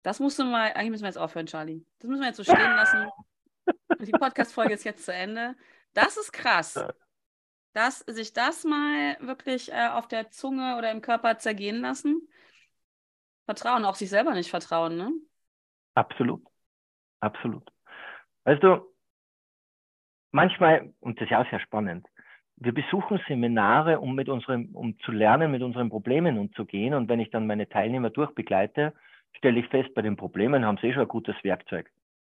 Das 0.03 0.19
musst 0.19 0.37
du 0.37 0.43
mal, 0.43 0.73
eigentlich 0.73 0.91
müssen 0.91 1.03
wir 1.03 1.09
jetzt 1.09 1.17
aufhören, 1.17 1.47
Charlie. 1.47 1.85
Das 1.99 2.09
müssen 2.09 2.21
wir 2.21 2.27
jetzt 2.27 2.37
so 2.37 2.43
stehen 2.43 2.57
lassen. 2.57 3.09
Die 3.99 4.11
Podcast-Folge 4.11 4.73
ist 4.73 4.83
jetzt 4.83 5.05
zu 5.05 5.13
Ende. 5.13 5.55
Das 5.93 6.17
ist 6.17 6.31
krass. 6.31 6.83
Dass 7.73 7.99
sich 7.99 8.33
das 8.33 8.63
mal 8.63 9.17
wirklich 9.19 9.71
äh, 9.71 9.89
auf 9.89 10.07
der 10.07 10.29
Zunge 10.31 10.77
oder 10.77 10.91
im 10.91 11.01
Körper 11.01 11.37
zergehen 11.37 11.81
lassen. 11.81 12.27
Vertrauen, 13.45 13.85
auch 13.85 13.95
sich 13.95 14.09
selber 14.09 14.33
nicht 14.33 14.49
vertrauen, 14.49 14.97
ne? 14.97 15.11
Absolut. 15.93 16.45
Absolut. 17.19 17.71
Weißt 18.43 18.61
du, 18.63 18.85
manchmal, 20.31 20.93
und 20.99 21.19
das 21.19 21.25
ist 21.25 21.31
ja 21.31 21.41
auch 21.41 21.49
sehr 21.49 21.59
spannend, 21.59 22.07
wir 22.57 22.73
besuchen 22.73 23.19
Seminare, 23.27 23.99
um 23.99 24.15
mit 24.15 24.29
unserem, 24.29 24.73
um 24.75 24.97
zu 24.99 25.11
lernen, 25.11 25.51
mit 25.51 25.61
unseren 25.61 25.89
Problemen 25.89 26.37
umzugehen. 26.37 26.93
Und 26.93 27.09
wenn 27.09 27.19
ich 27.19 27.29
dann 27.29 27.47
meine 27.47 27.67
Teilnehmer 27.67 28.09
durchbegleite, 28.09 28.93
stelle 29.33 29.59
ich 29.59 29.67
fest, 29.67 29.93
bei 29.93 30.01
den 30.01 30.15
Problemen 30.15 30.65
haben 30.65 30.77
sie 30.77 30.87
eh 30.87 30.93
schon 30.93 31.01
ein 31.01 31.07
gutes 31.07 31.35
Werkzeug. 31.43 31.91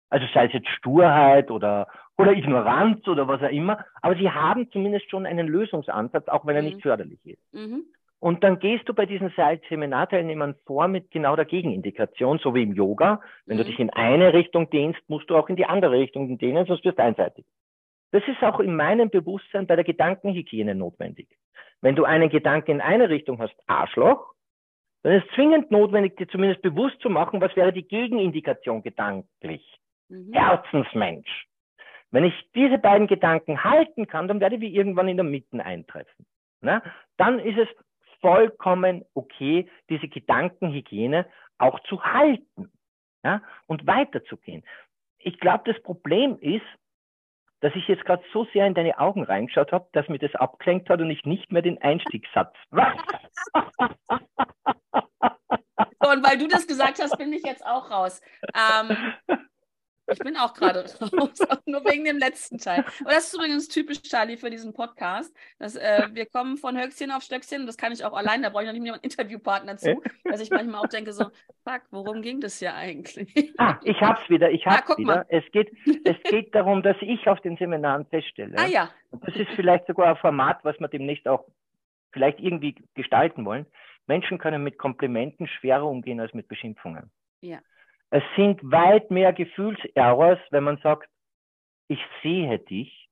Also 0.10 0.26
sei 0.34 0.46
es 0.46 0.54
jetzt 0.54 0.70
Sturheit 0.70 1.50
oder, 1.50 1.88
oder 2.18 2.34
Ignoranz 2.34 3.08
oder 3.08 3.28
was 3.28 3.42
auch 3.42 3.50
immer, 3.50 3.84
aber 4.02 4.16
sie 4.16 4.30
haben 4.30 4.70
zumindest 4.72 5.10
schon 5.10 5.26
einen 5.26 5.48
Lösungsansatz, 5.48 6.28
auch 6.28 6.46
wenn 6.46 6.56
er 6.56 6.62
mhm. 6.62 6.70
nicht 6.70 6.82
förderlich 6.82 7.20
ist. 7.26 7.54
Mhm. 7.54 7.86
Und 8.20 8.42
dann 8.44 8.60
gehst 8.60 8.88
du 8.88 8.94
bei 8.94 9.06
diesen 9.06 9.34
Seminarteilnehmern 9.70 10.56
vor 10.66 10.88
mit 10.88 11.12
genau 11.12 11.36
der 11.36 11.44
Gegenindikation, 11.44 12.40
so 12.40 12.56
wie 12.56 12.64
im 12.64 12.74
Yoga. 12.74 13.20
Wenn 13.46 13.58
mhm. 13.58 13.62
du 13.62 13.66
dich 13.66 13.80
in 13.80 13.90
eine 13.90 14.32
Richtung 14.34 14.70
dehnst, 14.70 15.02
musst 15.10 15.30
du 15.30 15.36
auch 15.36 15.50
in 15.50 15.58
die 15.58 15.66
andere 15.66 15.92
Richtung 15.92 16.38
dehnen, 16.38 16.66
sonst 16.66 16.86
wirst 16.86 17.00
du 17.00 17.04
einseitig. 17.04 17.46
Das 18.14 18.24
ist 18.28 18.42
auch 18.42 18.62
in 18.62 18.76
meinem 18.76 19.10
Bewusstsein 19.10 19.68
bei 19.68 19.76
der 19.76 19.84
Gedankenhygiene 19.84 20.74
notwendig. 20.74 21.28
Wenn 21.82 21.98
du 21.98 22.06
einen 22.06 22.30
Gedanken 22.30 22.72
in 22.72 22.82
eine 22.82 23.10
Richtung 23.10 23.40
hast, 23.40 23.56
Arschloch, 23.68 24.34
dann 25.02 25.16
ist 25.16 25.26
es 25.28 25.36
zwingend 25.36 25.70
notwendig, 25.70 26.16
dir 26.16 26.30
zumindest 26.30 26.62
bewusst 26.62 27.02
zu 27.02 27.10
machen, 27.10 27.42
was 27.42 27.54
wäre 27.58 27.74
die 27.74 27.86
Gegenindikation 27.86 28.84
gedanklich 28.84 29.68
mhm. 30.14 30.34
Herzensmensch. 30.34 31.48
Wenn 32.12 32.26
ich 32.26 32.34
diese 32.54 32.78
beiden 32.78 33.08
Gedanken 33.08 33.64
halten 33.64 34.08
kann, 34.08 34.28
dann 34.28 34.40
werde 34.40 34.56
ich 34.56 34.74
irgendwann 34.74 35.08
in 35.08 35.18
der 35.18 35.24
Mitte 35.24 35.66
eintreffen. 35.66 36.26
Ne? 36.62 36.82
Dann 37.18 37.40
ist 37.40 37.58
es 37.58 37.68
vollkommen 38.22 39.04
okay, 39.16 39.70
diese 39.90 40.08
Gedankenhygiene 40.08 41.26
auch 41.58 41.80
zu 41.82 42.04
halten 42.04 42.72
ja? 43.24 43.42
und 43.66 43.88
weiterzugehen. 43.88 44.64
Ich 45.18 45.40
glaube, 45.40 45.72
das 45.72 45.82
Problem 45.82 46.38
ist, 46.40 46.66
dass 47.62 47.74
ich 47.76 47.88
jetzt 47.88 48.06
gerade 48.06 48.24
so 48.34 48.46
sehr 48.54 48.68
in 48.68 48.74
deine 48.74 49.00
Augen 49.00 49.24
reingeschaut 49.24 49.72
habe, 49.72 49.88
dass 49.94 50.08
mir 50.10 50.20
das 50.20 50.36
abgelenkt 50.36 50.90
hat 50.90 51.00
und 51.00 51.10
ich 51.10 51.24
nicht 51.26 51.52
mehr 51.52 51.62
den 51.62 51.82
Einstiegssatz. 51.82 52.54
Und 56.06 56.22
weil 56.22 56.38
du 56.38 56.48
das 56.48 56.68
gesagt 56.68 57.00
hast, 57.02 57.18
bin 57.18 57.32
ich 57.32 57.44
jetzt 57.44 57.66
auch 57.66 57.90
raus. 57.90 58.22
Ähm, 58.54 58.98
ich 60.12 60.20
bin 60.20 60.36
auch 60.38 60.54
gerade 60.54 60.80
raus, 61.02 61.40
nur 61.66 61.84
wegen 61.86 62.04
dem 62.04 62.18
letzten 62.18 62.58
Teil. 62.58 62.84
Aber 63.02 63.12
das 63.12 63.28
ist 63.28 63.36
übrigens 63.36 63.68
typisch, 63.68 64.02
Charlie, 64.02 64.38
für 64.38 64.50
diesen 64.50 64.74
Podcast. 64.74 65.36
Dass, 65.60 65.76
äh, 65.76 66.08
wir 66.14 66.26
kommen 66.26 66.58
von 66.58 66.80
Höchstchen 66.80 67.12
auf 67.12 67.24
Stöckchen, 67.24 67.66
das 67.66 67.78
kann 67.78 67.92
ich 67.92 68.04
auch 68.04 68.14
allein, 68.14 68.44
da 68.44 68.50
brauche 68.50 68.64
ich 68.64 68.68
noch 68.68 68.74
nicht 68.74 68.84
mehr 68.84 68.94
einen 68.94 69.04
Interviewpartner 69.04 69.78
zu. 69.78 70.02
Dass 70.24 70.42
ich 70.42 70.50
manchmal 70.50 70.82
auch 70.82 70.88
denke 70.88 71.14
so, 71.14 71.26
fuck, 71.64 71.82
worum 71.92 72.22
ging 72.22 72.42
das 72.42 72.60
hier 72.60 72.76
eigentlich? 72.76 73.54
Ah, 73.58 73.80
ich 73.84 74.00
hab's 74.02 74.30
wieder, 74.30 74.52
ich 74.52 74.66
hab's 74.66 74.90
ah, 74.90 74.98
wieder. 74.98 75.26
Es 75.30 75.44
geht, 75.52 75.72
es 76.04 76.22
geht 76.24 76.54
darum, 76.56 76.82
dass 76.82 76.98
ich 77.02 77.28
auf 77.28 77.40
den 77.42 77.58
Seminaren 77.58 78.06
feststelle. 78.06 78.58
Ah 78.58 78.68
ja. 78.68 78.90
Und 79.12 79.26
das 79.28 79.36
ist 79.36 79.50
vielleicht 79.56 79.88
sogar 79.88 80.08
ein 80.08 80.18
Format, 80.18 80.60
was 80.64 80.80
wir 80.80 80.88
demnächst 80.88 81.28
auch 81.28 81.46
vielleicht 82.12 82.40
irgendwie 82.40 82.76
gestalten 82.94 83.46
wollen. 83.46 83.66
Menschen 84.08 84.38
können 84.38 84.64
mit 84.64 84.78
Komplimenten 84.78 85.48
schwerer 85.48 85.86
umgehen 85.86 86.20
als 86.20 86.34
mit 86.34 86.48
Beschimpfungen. 86.48 87.10
Ja. 87.42 87.60
Es 88.14 88.22
sind 88.36 88.60
weit 88.62 89.10
mehr 89.10 89.34
Gefühlserrors, 89.34 90.38
wenn 90.52 90.64
man 90.64 90.78
sagt, 90.84 91.10
ich 91.88 92.00
sehe 92.22 92.60
dich, 92.60 93.10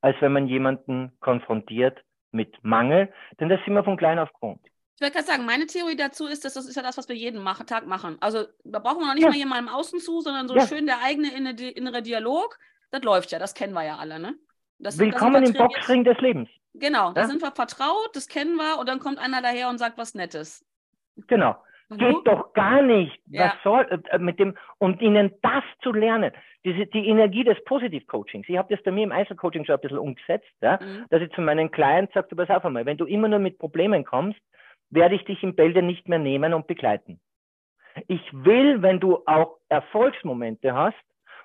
als 0.00 0.16
wenn 0.20 0.32
man 0.32 0.48
jemanden 0.48 1.12
konfrontiert 1.20 2.02
mit 2.32 2.52
Mangel, 2.64 3.12
denn 3.38 3.48
das 3.48 3.60
sind 3.64 3.74
wir 3.74 3.84
von 3.84 3.96
klein 3.96 4.18
auf 4.18 4.32
Grund. 4.32 4.58
Ich 4.96 5.00
würde 5.00 5.12
gerade 5.12 5.26
sagen, 5.28 5.46
meine 5.46 5.66
Theorie 5.66 5.94
dazu 5.94 6.26
ist, 6.26 6.44
dass 6.44 6.54
das 6.54 6.66
ist 6.66 6.74
ja 6.74 6.82
das, 6.82 6.98
was 6.98 7.08
wir 7.08 7.14
jeden 7.14 7.40
machen, 7.40 7.68
Tag 7.68 7.86
machen. 7.86 8.16
Also 8.20 8.46
da 8.64 8.80
brauchen 8.80 8.98
wir 8.98 9.06
noch 9.06 9.14
nicht 9.14 9.22
ja. 9.22 9.28
mal 9.28 9.36
jemandem 9.36 9.72
Außen 9.72 10.00
zu, 10.00 10.20
sondern 10.22 10.48
so 10.48 10.56
ja. 10.56 10.66
schön 10.66 10.86
der 10.86 10.98
eigene 11.04 11.30
innere 11.30 12.02
Dialog. 12.02 12.58
Das 12.90 13.04
läuft 13.04 13.30
ja, 13.30 13.38
das 13.38 13.54
kennen 13.54 13.74
wir 13.74 13.84
ja 13.84 13.98
alle, 13.98 14.18
ne? 14.18 14.34
Das, 14.80 14.98
Willkommen 14.98 15.44
im 15.44 15.52
Boxring 15.52 16.02
des 16.02 16.18
Lebens. 16.18 16.48
Genau, 16.74 17.08
ja? 17.08 17.12
da 17.12 17.26
sind 17.28 17.42
wir 17.42 17.52
vertraut, 17.52 18.10
das 18.14 18.26
kennen 18.26 18.56
wir 18.56 18.80
und 18.80 18.88
dann 18.88 18.98
kommt 18.98 19.20
einer 19.20 19.40
daher 19.40 19.68
und 19.68 19.78
sagt 19.78 19.98
was 19.98 20.14
Nettes. 20.16 20.66
Genau. 21.28 21.54
Geht 21.98 22.26
doch 22.26 22.52
gar 22.52 22.82
nicht. 22.82 23.20
Ja. 23.26 23.46
Was 23.46 23.62
soll 23.62 24.02
äh, 24.10 24.18
mit 24.18 24.38
dem 24.38 24.56
und 24.78 25.00
ihnen 25.00 25.32
das 25.42 25.64
zu 25.82 25.92
lernen, 25.92 26.32
diese, 26.64 26.86
die 26.86 27.08
Energie 27.08 27.44
des 27.44 27.62
Positiv-Coachings. 27.64 28.48
Ich 28.48 28.56
habe 28.56 28.74
das 28.74 28.82
bei 28.84 28.90
mir 28.90 29.04
im 29.04 29.12
Einzelcoaching 29.12 29.64
schon 29.64 29.74
ein 29.74 29.80
bisschen 29.80 29.98
umgesetzt, 29.98 30.52
ja, 30.60 30.78
mhm. 30.80 31.06
dass 31.10 31.22
ich 31.22 31.30
zu 31.32 31.40
meinen 31.40 31.70
Clients 31.70 32.14
sage, 32.14 32.34
pass 32.34 32.50
auf 32.50 32.64
einmal, 32.64 32.86
wenn 32.86 32.96
du 32.96 33.04
immer 33.04 33.28
nur 33.28 33.38
mit 33.38 33.58
Problemen 33.58 34.04
kommst, 34.04 34.40
werde 34.90 35.14
ich 35.14 35.24
dich 35.24 35.42
im 35.42 35.54
Bälde 35.54 35.82
nicht 35.82 36.08
mehr 36.08 36.18
nehmen 36.18 36.54
und 36.54 36.66
begleiten. 36.66 37.20
Ich 38.08 38.22
will, 38.32 38.82
wenn 38.82 39.00
du 39.00 39.22
auch 39.26 39.58
Erfolgsmomente 39.68 40.74
hast 40.74 40.96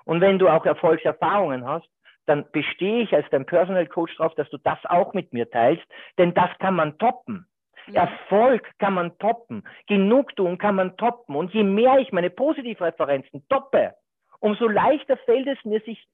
und 0.06 0.22
wenn 0.22 0.40
du 0.40 0.50
auch 0.50 0.66
Erfolgserfahrungen 0.66 1.66
hast, 1.66 1.88
dann 2.26 2.46
bestehe 2.52 3.04
ich 3.04 3.14
als 3.14 3.26
dein 3.32 3.46
Personal 3.46 3.88
Coach 3.88 4.16
darauf, 4.18 4.36
dass 4.36 4.50
du 4.50 4.58
das 4.58 4.80
auch 4.86 5.14
mit 5.14 5.34
mir 5.34 5.50
teilst, 5.50 5.84
denn 6.18 6.34
das 6.34 6.50
kann 6.60 6.76
man 6.76 6.98
toppen. 6.98 7.48
Erfolg 7.94 8.70
kann 8.80 8.94
man 8.94 9.18
toppen, 9.18 9.64
Genugtuung 9.88 10.58
kann 10.58 10.76
man 10.76 10.98
toppen 10.98 11.36
und 11.36 11.54
je 11.54 11.64
mehr 11.64 12.00
ich 12.00 12.12
meine 12.12 12.30
Positivreferenzen 12.30 13.48
toppe, 13.50 13.96
umso 14.40 14.68
leichter 14.68 15.18
fällt 15.18 15.48
es 15.48 15.64
mir, 15.66 15.82
sich 15.82 16.08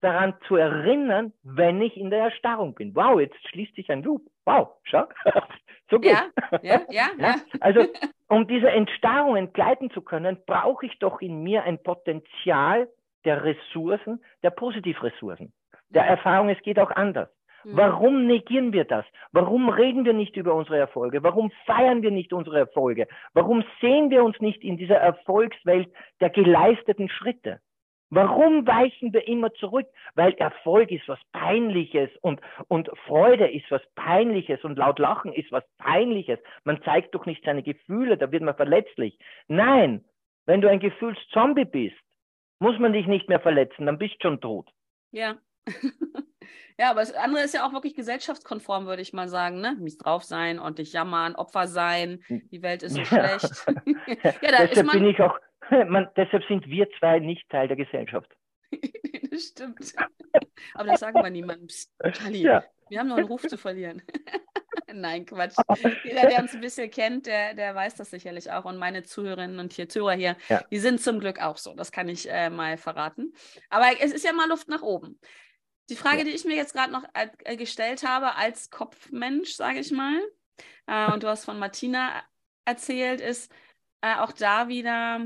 daran 0.00 0.34
zu 0.46 0.56
erinnern, 0.56 1.32
wenn 1.42 1.82
ich 1.82 1.96
in 1.96 2.10
der 2.10 2.24
Erstarrung 2.24 2.74
bin. 2.74 2.94
Wow, 2.94 3.20
jetzt 3.20 3.36
schließt 3.48 3.74
sich 3.74 3.90
ein 3.90 4.02
Loop. 4.02 4.22
Wow, 4.44 4.76
schau. 4.84 5.04
so 5.90 5.96
gut. 5.96 6.06
Ja, 6.06 6.26
ja, 6.62 6.80
ja, 6.90 7.08
ja. 7.18 7.34
Also, 7.60 7.86
um 8.28 8.46
diese 8.46 8.70
Entstarrung 8.70 9.36
entgleiten 9.36 9.90
zu 9.90 10.02
können, 10.02 10.38
brauche 10.46 10.86
ich 10.86 10.98
doch 10.98 11.20
in 11.20 11.42
mir 11.42 11.64
ein 11.64 11.82
Potenzial 11.82 12.88
der 13.24 13.42
Ressourcen, 13.42 14.22
der 14.42 14.50
Positivressourcen, 14.50 15.52
der 15.88 16.04
Erfahrung, 16.04 16.48
es 16.48 16.62
geht 16.62 16.78
auch 16.78 16.90
anders. 16.92 17.28
Mhm. 17.64 17.76
Warum 17.76 18.26
negieren 18.26 18.72
wir 18.72 18.84
das? 18.84 19.04
Warum 19.32 19.68
reden 19.68 20.04
wir 20.04 20.12
nicht 20.12 20.36
über 20.36 20.54
unsere 20.54 20.78
Erfolge? 20.78 21.22
Warum 21.22 21.50
feiern 21.66 22.02
wir 22.02 22.10
nicht 22.10 22.32
unsere 22.32 22.58
Erfolge? 22.58 23.06
Warum 23.34 23.64
sehen 23.80 24.10
wir 24.10 24.24
uns 24.24 24.40
nicht 24.40 24.62
in 24.62 24.76
dieser 24.76 24.96
Erfolgswelt 24.96 25.92
der 26.20 26.30
geleisteten 26.30 27.08
Schritte? 27.08 27.60
Warum 28.10 28.66
weichen 28.66 29.12
wir 29.12 29.28
immer 29.28 29.52
zurück? 29.54 29.86
Weil 30.14 30.32
Erfolg 30.34 30.90
ist 30.90 31.06
was 31.08 31.18
Peinliches 31.32 32.10
und, 32.22 32.40
und 32.68 32.88
Freude 33.06 33.48
ist 33.48 33.70
was 33.70 33.82
Peinliches 33.96 34.64
und 34.64 34.78
laut 34.78 34.98
Lachen 34.98 35.32
ist 35.32 35.52
was 35.52 35.64
Peinliches. 35.76 36.38
Man 36.64 36.82
zeigt 36.82 37.14
doch 37.14 37.26
nicht 37.26 37.44
seine 37.44 37.62
Gefühle, 37.62 38.16
da 38.16 38.32
wird 38.32 38.42
man 38.42 38.56
verletzlich. 38.56 39.18
Nein, 39.46 40.04
wenn 40.46 40.62
du 40.62 40.70
ein 40.70 40.80
Gefühlszombie 40.80 41.66
bist, 41.66 41.96
muss 42.60 42.78
man 42.78 42.94
dich 42.94 43.06
nicht 43.06 43.28
mehr 43.28 43.40
verletzen, 43.40 43.84
dann 43.84 43.98
bist 43.98 44.14
du 44.14 44.28
schon 44.28 44.40
tot. 44.40 44.70
Ja. 45.12 45.36
ja, 46.78 46.90
aber 46.90 47.00
das 47.00 47.12
andere 47.12 47.44
ist 47.44 47.54
ja 47.54 47.66
auch 47.66 47.72
wirklich 47.72 47.94
gesellschaftskonform, 47.94 48.86
würde 48.86 49.02
ich 49.02 49.12
mal 49.12 49.28
sagen. 49.28 49.60
Ne? 49.60 49.76
Mies 49.78 49.98
drauf 49.98 50.24
sein, 50.24 50.58
ordentlich 50.58 50.92
jammern, 50.92 51.34
Opfer 51.34 51.66
sein, 51.66 52.22
die 52.28 52.62
Welt 52.62 52.82
ist 52.82 52.94
so 52.94 53.00
ja. 53.00 53.06
schlecht. 53.06 53.66
ja, 54.42 54.50
da 54.50 54.66
deshalb 54.66 54.92
bin 54.92 55.06
ich 55.06 55.20
auch, 55.20 55.38
man, 55.88 56.08
deshalb 56.16 56.44
sind 56.44 56.66
wir 56.66 56.88
zwei 56.98 57.18
nicht 57.18 57.48
Teil 57.50 57.68
der 57.68 57.76
Gesellschaft. 57.76 58.30
das 59.30 59.42
stimmt. 59.42 59.94
Aber 60.74 60.88
das 60.88 61.00
sagen 61.00 61.22
wir 61.22 61.30
niemandem. 61.30 61.68
Charlie, 62.12 62.42
ja. 62.42 62.64
wir 62.88 63.00
haben 63.00 63.08
noch 63.08 63.16
einen 63.16 63.26
Ruf 63.26 63.42
zu 63.42 63.56
verlieren. 63.56 64.02
Nein, 64.92 65.26
Quatsch. 65.26 65.56
Jeder, 66.04 66.28
der 66.28 66.40
uns 66.40 66.54
ein 66.54 66.60
bisschen 66.60 66.90
kennt, 66.90 67.26
der, 67.26 67.54
der 67.54 67.74
weiß 67.74 67.96
das 67.96 68.10
sicherlich 68.10 68.50
auch. 68.50 68.64
Und 68.64 68.78
meine 68.78 69.02
Zuhörerinnen 69.02 69.58
und 69.58 69.72
hier, 69.72 69.88
Zuhörer 69.88 70.14
hier, 70.14 70.36
ja. 70.48 70.62
die 70.70 70.78
sind 70.78 71.00
zum 71.00 71.20
Glück 71.20 71.42
auch 71.42 71.56
so. 71.56 71.74
Das 71.74 71.92
kann 71.92 72.08
ich 72.08 72.30
äh, 72.30 72.50
mal 72.50 72.76
verraten. 72.76 73.32
Aber 73.70 73.86
es 74.00 74.12
ist 74.12 74.24
ja 74.24 74.32
mal 74.32 74.48
Luft 74.48 74.68
nach 74.68 74.82
oben. 74.82 75.18
Die 75.88 75.96
Frage, 75.96 76.18
ja. 76.18 76.24
die 76.24 76.30
ich 76.30 76.44
mir 76.44 76.56
jetzt 76.56 76.74
gerade 76.74 76.92
noch 76.92 77.04
äh, 77.14 77.56
gestellt 77.56 78.06
habe, 78.06 78.34
als 78.36 78.70
Kopfmensch, 78.70 79.52
sage 79.54 79.80
ich 79.80 79.90
mal, 79.90 80.20
äh, 80.86 81.12
und 81.12 81.22
du 81.22 81.28
hast 81.28 81.44
von 81.44 81.58
Martina 81.58 82.22
erzählt, 82.64 83.20
ist 83.20 83.50
äh, 84.00 84.16
auch 84.16 84.32
da 84.32 84.68
wieder, 84.68 85.20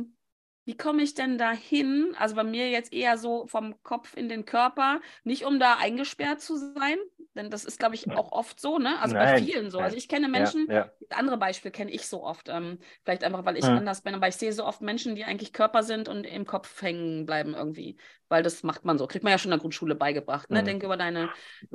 wie 0.64 0.76
komme 0.76 1.02
ich 1.02 1.14
denn 1.14 1.38
da 1.38 1.52
hin? 1.52 2.14
Also 2.18 2.36
bei 2.36 2.44
mir 2.44 2.70
jetzt 2.70 2.92
eher 2.92 3.18
so 3.18 3.46
vom 3.46 3.82
Kopf 3.82 4.16
in 4.16 4.28
den 4.28 4.44
Körper, 4.44 5.00
nicht 5.24 5.44
um 5.44 5.58
da 5.58 5.76
eingesperrt 5.78 6.40
zu 6.40 6.56
sein, 6.56 6.98
denn 7.34 7.50
das 7.50 7.64
ist, 7.64 7.78
glaube 7.78 7.94
ich, 7.94 8.10
auch 8.10 8.30
oft 8.30 8.60
so, 8.60 8.78
ne? 8.78 9.00
Also 9.00 9.14
Nein. 9.14 9.34
bei 9.34 9.42
vielen 9.42 9.70
so. 9.70 9.78
Also 9.78 9.96
ich 9.96 10.08
kenne 10.08 10.28
Menschen, 10.28 10.66
ja, 10.68 10.74
ja. 10.74 10.92
andere 11.10 11.38
Beispiele 11.38 11.72
kenne 11.72 11.90
ich 11.90 12.06
so 12.06 12.22
oft. 12.22 12.48
Ähm, 12.48 12.78
vielleicht 13.04 13.24
einfach, 13.24 13.44
weil 13.44 13.56
ich 13.56 13.64
hm. 13.64 13.78
anders 13.78 14.02
bin, 14.02 14.14
aber 14.14 14.28
ich 14.28 14.36
sehe 14.36 14.52
so 14.52 14.66
oft 14.66 14.82
Menschen, 14.82 15.14
die 15.14 15.24
eigentlich 15.24 15.52
Körper 15.52 15.82
sind 15.82 16.08
und 16.08 16.24
im 16.24 16.44
Kopf 16.44 16.82
hängen 16.82 17.24
bleiben 17.24 17.54
irgendwie. 17.54 17.96
Weil 18.28 18.42
das 18.42 18.62
macht 18.62 18.84
man 18.84 18.98
so. 18.98 19.06
Kriegt 19.06 19.24
man 19.24 19.30
ja 19.30 19.38
schon 19.38 19.50
in 19.50 19.56
der 19.56 19.60
Grundschule 19.60 19.94
beigebracht. 19.94 20.50
Ne? 20.50 20.58
Hm. 20.58 20.66
Denke 20.66 20.86
über 20.86 20.96
deine 20.96 21.30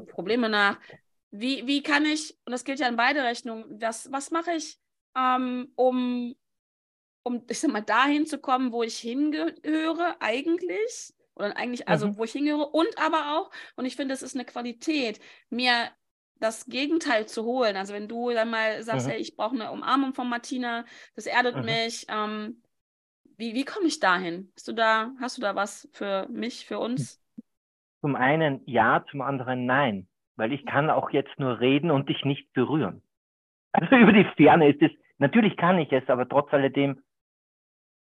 Probleme 0.09 0.47
nach. 0.47 0.79
Wie, 1.31 1.65
wie 1.65 1.81
kann 1.81 2.05
ich, 2.05 2.38
und 2.45 2.51
das 2.51 2.63
gilt 2.63 2.79
ja 2.79 2.88
in 2.88 2.95
beide 2.95 3.23
Rechnungen, 3.23 3.81
was, 3.81 4.11
was 4.11 4.31
mache 4.31 4.51
ich, 4.51 4.77
ähm, 5.17 5.71
um 5.75 6.35
um, 7.24 7.43
ich 7.49 7.59
sag 7.59 7.72
mal, 7.72 7.82
dahin 7.82 8.26
zu 8.26 8.39
kommen, 8.39 8.72
wo 8.72 8.84
ich 8.84 8.97
hingehöre, 8.97 10.15
eigentlich. 10.20 11.13
Oder 11.36 11.55
eigentlich, 11.55 11.88
also 11.88 12.07
mhm. 12.07 12.18
wo 12.18 12.24
ich 12.24 12.32
hingehöre. 12.32 12.74
Und 12.74 12.89
aber 12.97 13.38
auch, 13.38 13.51
und 13.76 13.86
ich 13.86 13.95
finde, 13.95 14.13
es 14.13 14.24
ist 14.24 14.36
eine 14.36 14.45
Qualität, 14.45 15.20
mir 15.49 15.89
das 16.39 16.65
Gegenteil 16.65 17.28
zu 17.28 17.43
holen. 17.43 17.76
Also 17.76 17.93
wenn 17.93 18.07
du 18.07 18.32
dann 18.32 18.49
mal 18.49 18.82
sagst, 18.84 19.07
mhm. 19.07 19.11
hey, 19.11 19.20
ich 19.20 19.36
brauche 19.36 19.55
eine 19.55 19.72
Umarmung 19.72 20.13
von 20.13 20.30
Martina, 20.30 20.86
das 21.15 21.26
erdet 21.26 21.57
mhm. 21.57 21.65
mich. 21.65 22.05
Ähm, 22.09 22.61
wie, 23.38 23.53
wie 23.53 23.65
komme 23.65 23.88
ich 23.88 23.99
dahin? 23.99 24.51
Hast 24.55 24.68
du 24.68 24.74
da, 24.74 25.11
hast 25.22 25.38
du 25.38 25.41
da 25.41 25.55
was 25.55 25.88
für 25.93 26.28
mich, 26.30 26.65
für 26.65 26.80
uns? 26.80 27.22
Zum 28.01 28.15
einen 28.15 28.61
ja, 28.65 29.05
zum 29.11 29.22
anderen 29.22 29.65
nein. 29.65 30.07
Weil 30.36 30.53
ich 30.53 30.65
kann 30.65 30.89
auch 30.89 31.09
jetzt 31.09 31.38
nur 31.39 31.59
reden 31.59 31.89
und 31.89 32.09
dich 32.09 32.24
nicht 32.24 32.51
berühren. 32.53 33.01
Also 33.72 33.95
über 33.95 34.13
die 34.13 34.26
Ferne 34.36 34.70
ist 34.70 34.82
es, 34.82 34.91
natürlich 35.18 35.57
kann 35.57 35.80
ich 35.80 35.91
es, 35.91 36.07
aber 36.09 36.28
trotz 36.28 36.51
alledem 36.53 37.01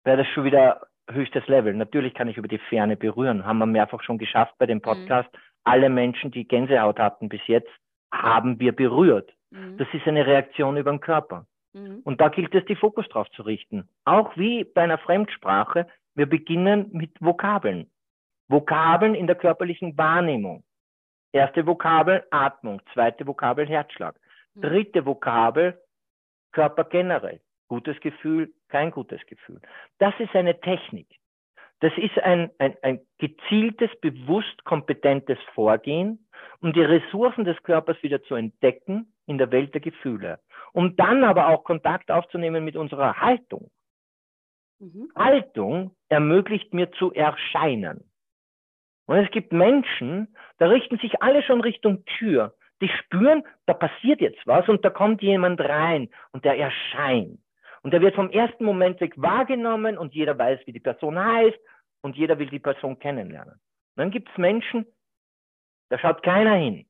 wäre 0.04 0.18
das 0.18 0.28
schon 0.28 0.44
wieder 0.44 0.86
höchstes 1.10 1.46
Level. 1.48 1.74
Natürlich 1.74 2.14
kann 2.14 2.28
ich 2.28 2.36
über 2.36 2.48
die 2.48 2.58
Ferne 2.58 2.96
berühren. 2.96 3.44
Haben 3.44 3.58
wir 3.58 3.66
mehrfach 3.66 4.02
schon 4.02 4.18
geschafft 4.18 4.54
bei 4.58 4.66
dem 4.66 4.78
mhm. 4.78 4.82
Podcast. 4.82 5.32
Mhm. 5.32 5.38
Alle 5.64 5.88
Menschen, 5.88 6.30
die 6.30 6.46
Gänsehaut 6.46 6.98
hatten 6.98 7.28
bis 7.28 7.40
jetzt, 7.46 7.70
haben 8.12 8.60
wir 8.60 8.72
berührt. 8.72 9.32
Mhm. 9.50 9.76
Das 9.78 9.88
ist 9.92 10.06
eine 10.06 10.26
Reaktion 10.26 10.76
über 10.76 10.90
den 10.90 11.00
Körper. 11.00 11.46
Mhm. 11.72 12.00
Und 12.04 12.20
da 12.20 12.28
gilt 12.28 12.54
es, 12.54 12.64
die 12.66 12.76
Fokus 12.76 13.08
drauf 13.08 13.28
zu 13.32 13.42
richten. 13.42 13.88
Auch 14.04 14.36
wie 14.36 14.64
bei 14.64 14.82
einer 14.82 14.98
Fremdsprache, 14.98 15.86
wir 16.14 16.26
beginnen 16.26 16.88
mit 16.92 17.10
Vokabeln. 17.20 17.90
Vokabeln 18.48 19.14
in 19.14 19.26
der 19.26 19.36
körperlichen 19.36 19.96
Wahrnehmung. 19.96 20.62
Erste 21.32 21.66
Vokabel 21.66 22.24
Atmung, 22.30 22.80
zweite 22.92 23.26
Vokabel 23.26 23.66
Herzschlag, 23.66 24.14
mhm. 24.54 24.62
dritte 24.62 25.04
Vokabel 25.04 25.80
Körper 26.52 26.84
generell. 26.84 27.40
Gutes 27.66 27.98
Gefühl, 28.00 28.52
kein 28.74 28.90
gutes 28.90 29.24
Gefühl. 29.26 29.60
Das 29.98 30.14
ist 30.18 30.34
eine 30.34 30.60
Technik. 30.60 31.06
Das 31.78 31.92
ist 31.96 32.18
ein, 32.18 32.50
ein, 32.58 32.74
ein 32.82 33.00
gezieltes, 33.18 33.88
bewusst 34.00 34.64
kompetentes 34.64 35.38
Vorgehen, 35.54 36.26
um 36.60 36.72
die 36.72 36.82
Ressourcen 36.82 37.44
des 37.44 37.56
Körpers 37.62 38.02
wieder 38.02 38.20
zu 38.24 38.34
entdecken 38.34 39.14
in 39.26 39.38
der 39.38 39.52
Welt 39.52 39.74
der 39.74 39.80
Gefühle. 39.80 40.40
Um 40.72 40.96
dann 40.96 41.22
aber 41.22 41.50
auch 41.50 41.62
Kontakt 41.62 42.10
aufzunehmen 42.10 42.64
mit 42.64 42.74
unserer 42.74 43.20
Haltung. 43.20 43.70
Mhm. 44.80 45.08
Haltung 45.14 45.94
ermöglicht 46.08 46.74
mir 46.74 46.90
zu 46.90 47.12
erscheinen. 47.12 48.10
Und 49.06 49.18
es 49.18 49.30
gibt 49.30 49.52
Menschen, 49.52 50.34
da 50.58 50.66
richten 50.66 50.98
sich 50.98 51.22
alle 51.22 51.44
schon 51.44 51.60
Richtung 51.60 52.04
Tür. 52.18 52.56
Die 52.82 52.88
spüren, 52.88 53.44
da 53.66 53.74
passiert 53.74 54.20
jetzt 54.20 54.44
was 54.48 54.68
und 54.68 54.84
da 54.84 54.90
kommt 54.90 55.22
jemand 55.22 55.60
rein 55.60 56.08
und 56.32 56.44
der 56.44 56.58
erscheint. 56.58 57.43
Und 57.84 57.90
der 57.90 58.00
wird 58.00 58.14
vom 58.14 58.30
ersten 58.30 58.64
Moment 58.64 58.98
weg 59.02 59.12
wahrgenommen 59.16 59.98
und 59.98 60.14
jeder 60.14 60.38
weiß, 60.38 60.60
wie 60.64 60.72
die 60.72 60.80
Person 60.80 61.22
heißt 61.22 61.58
und 62.00 62.16
jeder 62.16 62.38
will 62.38 62.48
die 62.48 62.58
Person 62.58 62.98
kennenlernen. 62.98 63.52
Und 63.52 63.96
dann 63.96 64.10
gibt 64.10 64.30
es 64.30 64.38
Menschen, 64.38 64.86
da 65.90 65.98
schaut 65.98 66.22
keiner 66.22 66.54
hin, 66.54 66.86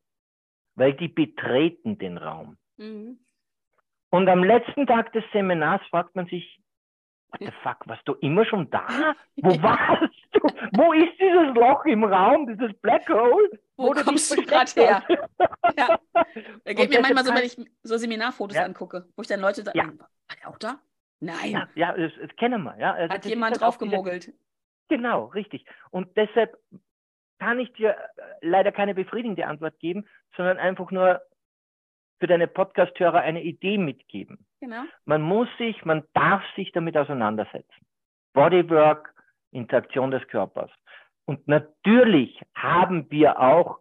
weil 0.77 0.95
die 0.95 1.09
betreten 1.09 1.99
den 1.99 2.17
Raum. 2.17 2.57
Mhm. 2.77 3.19
Und 4.11 4.29
am 4.29 4.45
letzten 4.45 4.87
Tag 4.87 5.13
des 5.13 5.25
Seminars 5.33 5.83
fragt 5.91 6.15
man 6.15 6.27
sich, 6.27 6.61
what 7.31 7.41
the 7.41 7.53
fuck, 7.65 7.89
warst 7.89 8.07
du 8.07 8.15
immer 8.21 8.45
schon 8.45 8.71
da? 8.71 8.87
Wo 9.37 9.51
warst 9.61 10.15
du? 10.31 10.41
Wo 10.77 10.93
ist 10.93 11.19
dieses 11.19 11.57
Loch 11.57 11.85
im 11.87 12.05
Raum, 12.05 12.47
dieses 12.47 12.73
Black 12.81 13.09
Hole? 13.09 13.59
Wo, 13.77 13.89
wo 13.89 13.93
kommst 13.93 14.31
du 14.31 14.37
gerade 14.47 14.71
her? 14.73 15.03
ja. 15.77 15.99
Da 16.65 16.73
geht 16.73 16.91
mir 16.91 17.01
manchmal 17.01 17.25
so, 17.25 17.35
wenn 17.35 17.45
ich 17.45 17.57
so 17.83 17.97
Seminarfotos 17.97 18.57
ja. 18.57 18.65
angucke, 18.65 19.07
wo 19.17 19.23
ich 19.23 19.29
dann 19.29 19.41
Leute 19.41 19.65
da, 19.65 19.73
ja. 19.75 19.87
war 19.87 20.09
der 20.41 20.49
auch 20.49 20.59
da? 20.59 20.81
Nein. 21.21 21.51
Ja, 21.51 21.69
ja 21.75 21.93
das, 21.97 22.13
das 22.21 22.37
kennen 22.37 22.63
wir. 22.63 22.77
Ja. 22.79 22.93
Also 22.93 23.15
Hat 23.15 23.25
jemand 23.25 23.53
halt 23.53 23.63
draufgemogelt. 23.63 24.33
Genau, 24.89 25.27
richtig. 25.27 25.65
Und 25.91 26.17
deshalb 26.17 26.57
kann 27.39 27.59
ich 27.59 27.73
dir 27.73 27.91
äh, 27.91 28.23
leider 28.43 28.73
keine 28.73 28.95
befriedigende 28.95 29.47
Antwort 29.47 29.79
geben, 29.81 30.07
sondern 30.37 30.59
einfach 30.59 30.91
nur 30.91 31.21
für 32.21 32.27
deine 32.27 32.47
Podcast-Hörer 32.47 33.21
eine 33.21 33.43
Idee 33.43 33.79
mitgeben. 33.79 34.47
Genau. 34.61 34.83
Man 35.05 35.23
muss 35.23 35.49
sich, 35.59 35.85
man 35.85 36.05
darf 36.15 36.43
sich 36.57 36.73
damit 36.73 36.97
auseinandersetzen. 36.97 37.87
Bodywork, 38.33 39.15
Interaktion 39.51 40.11
des 40.11 40.27
Körpers. 40.29 40.71
Und 41.27 41.49
natürlich 41.49 42.41
haben 42.55 43.11
wir 43.11 43.41
auch 43.41 43.79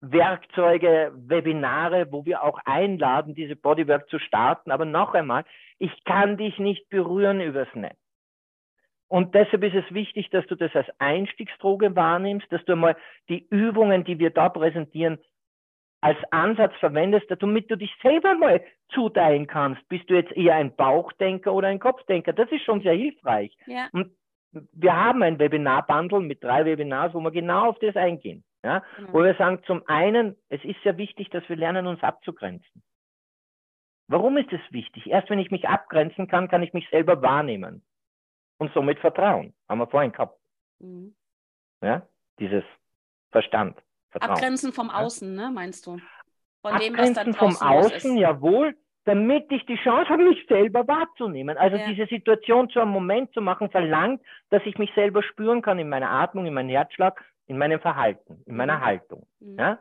Werkzeuge, 0.00 1.12
Webinare, 1.14 2.12
wo 2.12 2.24
wir 2.24 2.42
auch 2.42 2.58
einladen, 2.64 3.34
diese 3.34 3.56
Bodywork 3.56 4.08
zu 4.08 4.18
starten. 4.18 4.70
Aber 4.70 4.84
noch 4.84 5.14
einmal, 5.14 5.44
ich 5.78 6.04
kann 6.04 6.36
dich 6.36 6.58
nicht 6.58 6.88
berühren 6.88 7.40
übers 7.40 7.72
Netz. 7.74 7.96
Und 9.08 9.34
deshalb 9.34 9.62
ist 9.62 9.74
es 9.74 9.94
wichtig, 9.94 10.30
dass 10.30 10.46
du 10.46 10.56
das 10.56 10.74
als 10.74 10.88
Einstiegsdroge 10.98 11.94
wahrnimmst, 11.94 12.50
dass 12.50 12.64
du 12.64 12.74
mal 12.74 12.96
die 13.28 13.46
Übungen, 13.50 14.04
die 14.04 14.18
wir 14.18 14.30
da 14.30 14.48
präsentieren, 14.48 15.18
als 16.00 16.18
Ansatz 16.30 16.74
verwendest, 16.78 17.26
damit 17.30 17.70
du 17.70 17.76
dich 17.76 17.92
selber 18.02 18.34
mal 18.34 18.62
zuteilen 18.90 19.46
kannst. 19.46 19.88
Bist 19.88 20.10
du 20.10 20.14
jetzt 20.14 20.32
eher 20.32 20.56
ein 20.56 20.74
Bauchdenker 20.74 21.52
oder 21.52 21.68
ein 21.68 21.78
Kopfdenker? 21.78 22.32
Das 22.32 22.50
ist 22.50 22.64
schon 22.64 22.82
sehr 22.82 22.94
hilfreich. 22.94 23.56
Ja. 23.66 23.88
Und 23.92 24.12
wir 24.52 24.96
haben 24.96 25.22
ein 25.22 25.38
Webinar-Bundle 25.38 26.20
mit 26.20 26.42
drei 26.42 26.64
Webinars, 26.64 27.14
wo 27.14 27.20
wir 27.20 27.30
genau 27.30 27.68
auf 27.70 27.78
das 27.78 27.96
eingehen. 27.96 28.44
Ja? 28.64 28.82
Mhm. 28.98 29.12
Wo 29.12 29.22
wir 29.22 29.34
sagen, 29.34 29.62
zum 29.66 29.86
einen, 29.86 30.36
es 30.48 30.62
ist 30.64 30.82
sehr 30.82 30.96
wichtig, 30.96 31.30
dass 31.30 31.48
wir 31.48 31.56
lernen, 31.56 31.86
uns 31.86 32.02
abzugrenzen. 32.02 32.82
Warum 34.08 34.36
ist 34.36 34.52
es 34.52 34.60
wichtig? 34.70 35.06
Erst 35.08 35.30
wenn 35.30 35.38
ich 35.38 35.50
mich 35.50 35.68
abgrenzen 35.68 36.28
kann, 36.28 36.48
kann 36.48 36.62
ich 36.62 36.72
mich 36.72 36.88
selber 36.90 37.22
wahrnehmen 37.22 37.84
und 38.58 38.72
somit 38.72 38.98
Vertrauen. 39.00 39.52
Haben 39.68 39.78
wir 39.78 39.88
vorhin 39.88 40.12
gehabt. 40.12 40.38
Mhm. 40.78 41.14
Ja, 41.82 42.06
dieses 42.38 42.64
Verstand. 43.30 43.80
Vertrauen. 44.10 44.32
Abgrenzen 44.32 44.72
vom 44.72 44.90
Außen, 44.90 45.34
ne, 45.34 45.50
meinst 45.52 45.86
du? 45.86 45.98
Von 46.62 46.72
Abgrenzen 46.72 47.24
dem, 47.24 47.34
was 47.34 47.58
da 47.58 47.58
vom 47.58 47.68
Außen, 47.68 48.16
jawohl, 48.16 48.76
damit 49.06 49.50
ich 49.52 49.64
die 49.66 49.76
Chance 49.76 50.10
habe, 50.10 50.24
mich 50.24 50.44
selber 50.48 50.86
wahrzunehmen. 50.86 51.56
Also 51.56 51.76
ja. 51.76 51.86
diese 51.86 52.06
Situation 52.06 52.68
zu 52.68 52.80
einem 52.80 52.90
Moment 52.90 53.32
zu 53.32 53.40
machen, 53.40 53.70
verlangt, 53.70 54.20
dass 54.50 54.62
ich 54.66 54.78
mich 54.78 54.92
selber 54.94 55.22
spüren 55.22 55.62
kann 55.62 55.78
in 55.78 55.88
meiner 55.88 56.10
Atmung, 56.10 56.44
in 56.44 56.52
meinem 56.52 56.70
Herzschlag, 56.70 57.24
in 57.46 57.56
meinem 57.56 57.80
Verhalten, 57.80 58.42
in 58.46 58.56
meiner 58.56 58.78
mhm. 58.78 58.84
Haltung. 58.84 59.26
Mhm. 59.38 59.58
Ja? 59.58 59.78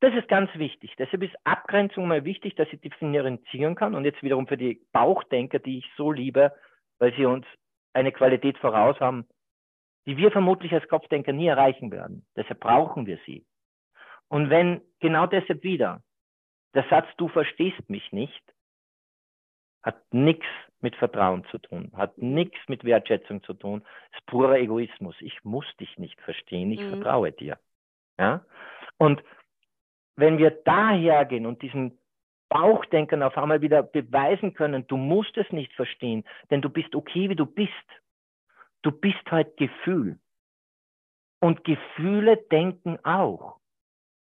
Das 0.00 0.14
ist 0.14 0.28
ganz 0.28 0.50
wichtig. 0.54 0.94
Deshalb 0.98 1.22
ist 1.22 1.34
Abgrenzung 1.44 2.06
mal 2.06 2.24
wichtig, 2.24 2.54
dass 2.54 2.68
ich 2.70 2.80
differenzieren 2.82 3.74
kann. 3.74 3.94
Und 3.94 4.04
jetzt 4.04 4.22
wiederum 4.22 4.46
für 4.46 4.58
die 4.58 4.80
Bauchdenker, 4.92 5.58
die 5.58 5.78
ich 5.78 5.90
so 5.96 6.12
liebe, 6.12 6.52
weil 6.98 7.14
sie 7.14 7.24
uns 7.24 7.46
eine 7.94 8.12
Qualität 8.12 8.58
voraus 8.58 9.00
haben, 9.00 9.26
die 10.06 10.18
wir 10.18 10.30
vermutlich 10.30 10.72
als 10.74 10.86
Kopfdenker 10.88 11.32
nie 11.32 11.46
erreichen 11.46 11.90
werden. 11.90 12.26
Deshalb 12.36 12.60
brauchen 12.60 13.06
wir 13.06 13.18
sie. 13.24 13.46
Und 14.28 14.50
wenn 14.50 14.82
genau 15.00 15.26
deshalb 15.26 15.62
wieder 15.62 16.02
der 16.74 16.84
Satz, 16.88 17.06
du 17.16 17.28
verstehst 17.28 17.88
mich 17.88 18.12
nicht, 18.12 18.42
hat 19.82 20.02
nichts 20.12 20.46
mit 20.80 20.94
Vertrauen 20.96 21.44
zu 21.50 21.58
tun, 21.58 21.90
hat 21.96 22.18
nichts 22.18 22.58
mit 22.68 22.84
Wertschätzung 22.84 23.42
zu 23.42 23.54
tun, 23.54 23.82
ist 24.12 24.26
purer 24.26 24.58
Egoismus. 24.58 25.16
Ich 25.20 25.42
muss 25.44 25.66
dich 25.78 25.98
nicht 25.98 26.20
verstehen, 26.20 26.70
ich 26.72 26.80
mhm. 26.80 26.90
vertraue 26.90 27.32
dir. 27.32 27.58
Ja? 28.18 28.44
Und 28.98 29.22
wenn 30.16 30.38
wir 30.38 30.50
daher 30.50 31.24
gehen 31.24 31.46
und 31.46 31.62
diesen 31.62 31.98
Bauchdenkern 32.50 33.22
auf 33.22 33.38
einmal 33.38 33.62
wieder 33.62 33.82
beweisen 33.82 34.54
können, 34.54 34.86
du 34.86 34.96
musst 34.96 35.36
es 35.36 35.50
nicht 35.50 35.72
verstehen, 35.72 36.24
denn 36.50 36.60
du 36.60 36.68
bist 36.68 36.94
okay, 36.94 37.30
wie 37.30 37.36
du 37.36 37.46
bist. 37.46 37.72
Du 38.82 38.90
bist 38.90 39.30
halt 39.30 39.56
Gefühl. 39.56 40.18
Und 41.40 41.64
Gefühle 41.64 42.36
denken 42.50 42.98
auch. 43.04 43.58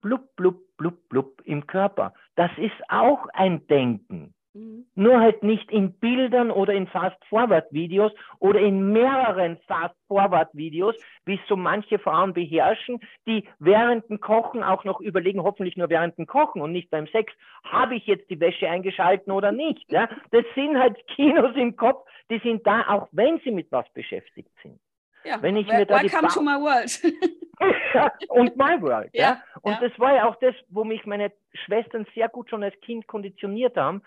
Blub, 0.02 0.34
blub, 0.36 0.60
blub, 0.82 1.08
blub 1.08 1.42
im 1.44 1.66
Körper. 1.66 2.12
Das 2.34 2.50
ist 2.58 2.74
auch 2.88 3.26
ein 3.32 3.66
Denken. 3.68 4.34
Mhm. 4.54 4.84
Nur 4.94 5.20
halt 5.20 5.42
nicht 5.42 5.70
in 5.70 5.92
Bildern 5.94 6.50
oder 6.50 6.74
in 6.74 6.86
Fast-Forward-Videos 6.86 8.12
oder 8.38 8.60
in 8.60 8.92
mehreren 8.92 9.56
Fast-Forward-Videos, 9.66 10.94
wie 11.24 11.34
es 11.34 11.40
so 11.48 11.56
manche 11.56 11.98
Frauen 11.98 12.34
beherrschen, 12.34 13.00
die 13.26 13.48
während 13.60 14.08
dem 14.10 14.20
Kochen 14.20 14.62
auch 14.62 14.84
noch 14.84 15.00
überlegen, 15.00 15.42
hoffentlich 15.42 15.76
nur 15.76 15.88
während 15.88 16.18
dem 16.18 16.26
Kochen 16.26 16.60
und 16.60 16.72
nicht 16.72 16.90
beim 16.90 17.06
Sex, 17.06 17.32
habe 17.64 17.94
ich 17.94 18.06
jetzt 18.06 18.28
die 18.28 18.40
Wäsche 18.40 18.68
eingeschalten 18.68 19.32
oder 19.32 19.52
nicht. 19.52 19.90
Ja? 19.90 20.08
Das 20.32 20.44
sind 20.54 20.78
halt 20.78 20.98
Kinos 21.06 21.56
im 21.56 21.76
Kopf, 21.76 22.06
die 22.30 22.38
sind 22.40 22.66
da, 22.66 22.88
auch 22.88 23.08
wenn 23.12 23.38
sie 23.40 23.52
mit 23.52 23.70
was 23.72 23.90
beschäftigt 23.94 24.50
sind. 24.62 24.78
Ja, 25.24 25.40
wenn 25.42 25.56
ich 25.56 25.66
mir 25.66 25.86
da 25.86 26.02
welcome 26.02 26.28
to 26.28 26.40
my 26.40 26.56
world. 26.60 27.02
und 28.28 28.56
my 28.56 28.80
world. 28.80 29.10
Ja, 29.12 29.22
ja. 29.22 29.42
Und 29.62 29.72
ja. 29.72 29.88
das 29.88 29.98
war 29.98 30.14
ja 30.14 30.28
auch 30.28 30.36
das, 30.36 30.54
wo 30.68 30.84
mich 30.84 31.06
meine 31.06 31.32
Schwestern 31.64 32.06
sehr 32.14 32.28
gut 32.28 32.50
schon 32.50 32.62
als 32.62 32.78
Kind 32.80 33.06
konditioniert 33.06 33.76
haben, 33.76 34.02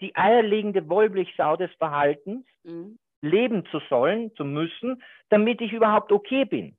die 0.00 0.14
eierlegende 0.16 0.88
Wollmilchsau 0.88 1.56
des 1.56 1.72
Verhaltens 1.74 2.46
mhm. 2.62 2.98
leben 3.20 3.66
zu 3.66 3.80
sollen, 3.88 4.34
zu 4.36 4.44
müssen, 4.44 5.02
damit 5.28 5.60
ich 5.60 5.72
überhaupt 5.72 6.12
okay 6.12 6.44
bin. 6.44 6.76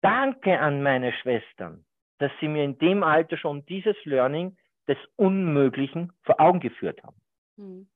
Danke 0.00 0.58
an 0.58 0.82
meine 0.82 1.12
Schwestern, 1.12 1.84
dass 2.18 2.30
sie 2.40 2.48
mir 2.48 2.64
in 2.64 2.78
dem 2.78 3.02
Alter 3.02 3.36
schon 3.36 3.64
dieses 3.66 3.96
Learning 4.04 4.56
des 4.86 4.98
Unmöglichen 5.16 6.12
vor 6.22 6.40
Augen 6.40 6.60
geführt 6.60 7.02
haben. 7.02 7.16
Mhm. 7.56 7.88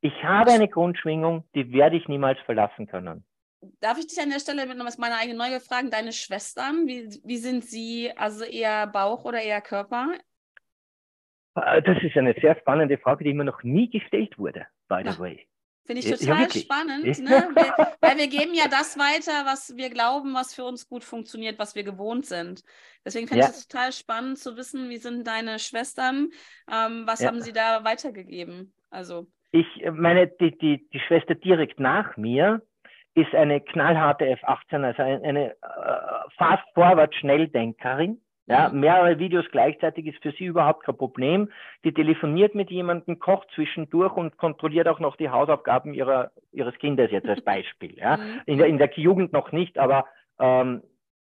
Ich 0.00 0.24
habe 0.24 0.52
eine 0.52 0.68
Grundschwingung, 0.68 1.44
die 1.54 1.72
werde 1.72 1.96
ich 1.96 2.08
niemals 2.08 2.38
verlassen 2.46 2.86
können. 2.86 3.24
Darf 3.80 3.98
ich 3.98 4.06
dich 4.06 4.20
an 4.20 4.30
der 4.30 4.38
Stelle 4.38 4.64
mit 4.66 4.78
noch 4.78 4.96
meine 4.96 5.16
eigene 5.16 5.36
Neugier 5.36 5.60
fragen? 5.60 5.90
Deine 5.90 6.12
Schwestern, 6.12 6.86
wie, 6.86 7.20
wie 7.24 7.36
sind 7.36 7.64
sie? 7.64 8.10
Also 8.16 8.44
eher 8.44 8.86
Bauch 8.86 9.24
oder 9.24 9.42
eher 9.42 9.60
Körper? 9.60 10.14
Äh, 11.54 11.82
das 11.82 12.02
ist 12.02 12.16
eine 12.16 12.34
sehr 12.40 12.56
spannende 12.58 12.96
Frage, 12.96 13.24
die 13.24 13.34
mir 13.34 13.44
noch 13.44 13.62
nie 13.62 13.90
gestellt 13.90 14.38
wurde, 14.38 14.66
by 14.88 15.02
the 15.04 15.18
way. 15.18 15.46
Finde 15.84 16.02
ich 16.02 16.10
total 16.10 16.42
ja, 16.42 16.50
spannend, 16.50 17.18
ne? 17.18 17.48
wir, 17.52 17.96
weil 18.00 18.16
wir 18.16 18.28
geben 18.28 18.54
ja 18.54 18.68
das 18.68 18.96
weiter, 18.96 19.44
was 19.44 19.76
wir 19.76 19.90
glauben, 19.90 20.34
was 20.34 20.54
für 20.54 20.62
uns 20.62 20.88
gut 20.88 21.02
funktioniert, 21.02 21.58
was 21.58 21.74
wir 21.74 21.82
gewohnt 21.82 22.26
sind. 22.26 22.62
Deswegen 23.04 23.26
finde 23.26 23.44
ja. 23.44 23.50
ich 23.50 23.56
es 23.56 23.66
total 23.66 23.92
spannend 23.92 24.38
zu 24.38 24.56
wissen, 24.56 24.88
wie 24.88 24.98
sind 24.98 25.26
deine 25.26 25.58
Schwestern, 25.58 26.28
ähm, 26.70 27.02
was 27.06 27.20
ja. 27.20 27.28
haben 27.28 27.42
sie 27.42 27.52
da 27.52 27.82
weitergegeben? 27.82 28.72
Also 28.88 29.26
ich 29.52 29.66
meine, 29.92 30.28
die, 30.28 30.56
die, 30.56 30.88
die 30.90 31.00
Schwester 31.00 31.34
direkt 31.34 31.80
nach 31.80 32.16
mir 32.16 32.62
ist 33.14 33.34
eine 33.34 33.60
knallharte 33.60 34.24
F18, 34.24 34.84
also 34.84 35.02
eine, 35.02 35.22
eine 35.22 35.50
äh, 35.50 35.54
Fast-Forward-Schnelldenkerin. 36.36 38.20
Ja, 38.46 38.68
mhm. 38.68 38.80
mehrere 38.80 39.18
Videos 39.18 39.44
gleichzeitig 39.52 40.06
ist 40.06 40.22
für 40.22 40.32
sie 40.32 40.46
überhaupt 40.46 40.84
kein 40.84 40.96
Problem. 40.96 41.50
Die 41.84 41.92
telefoniert 41.92 42.54
mit 42.56 42.70
jemandem, 42.70 43.20
kocht 43.20 43.48
zwischendurch 43.54 44.16
und 44.16 44.36
kontrolliert 44.38 44.88
auch 44.88 44.98
noch 44.98 45.16
die 45.16 45.30
Hausaufgaben 45.30 45.94
ihrer, 45.94 46.32
ihres 46.50 46.74
Kindes 46.78 47.12
jetzt 47.12 47.28
als 47.28 47.42
Beispiel. 47.42 47.96
Ja. 47.96 48.16
Mhm. 48.16 48.40
In, 48.46 48.58
der, 48.58 48.66
in 48.66 48.78
der 48.78 48.90
Jugend 48.94 49.32
noch 49.32 49.52
nicht, 49.52 49.78
aber 49.78 50.06
ähm, 50.40 50.82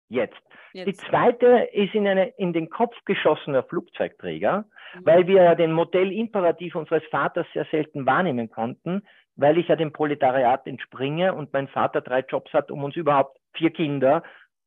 jetzt. 0.08 0.36
jetzt. 0.72 0.86
Die 0.86 0.94
zweite 0.94 1.68
ist 1.72 1.94
in, 1.94 2.06
eine, 2.06 2.28
in 2.36 2.52
den 2.52 2.70
Kopf 2.70 2.94
geschossener 3.04 3.62
Flugzeugträger, 3.64 4.64
mhm. 4.94 5.06
weil 5.06 5.26
wir 5.26 5.42
ja 5.42 5.54
den 5.54 5.72
Modellimperativ 5.72 6.74
unseres 6.74 7.04
Vaters 7.10 7.46
sehr 7.52 7.66
selten 7.70 8.06
wahrnehmen 8.06 8.50
konnten, 8.50 9.02
weil 9.36 9.58
ich 9.58 9.68
ja 9.68 9.76
dem 9.76 9.92
Proletariat 9.92 10.66
entspringe 10.66 11.34
und 11.34 11.52
mein 11.52 11.68
Vater 11.68 12.00
drei 12.00 12.20
Jobs 12.20 12.52
hat, 12.52 12.70
um 12.70 12.84
uns 12.84 12.96
überhaupt 12.96 13.38
vier 13.54 13.70
Kinder 13.70 14.22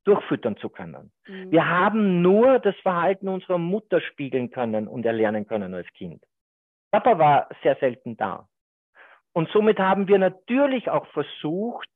durchfüttern 0.05 0.57
zu 0.57 0.69
können. 0.69 1.11
Mhm. 1.27 1.51
Wir 1.51 1.67
haben 1.67 2.21
nur 2.21 2.59
das 2.59 2.75
Verhalten 2.77 3.27
unserer 3.27 3.57
Mutter 3.57 4.01
spiegeln 4.01 4.49
können 4.49 4.87
und 4.87 5.05
erlernen 5.05 5.47
können 5.47 5.73
als 5.73 5.87
Kind. 5.93 6.23
Papa 6.91 7.19
war 7.19 7.49
sehr 7.61 7.75
selten 7.75 8.17
da. 8.17 8.47
Und 9.33 9.49
somit 9.49 9.79
haben 9.79 10.07
wir 10.07 10.17
natürlich 10.17 10.89
auch 10.89 11.05
versucht, 11.07 11.87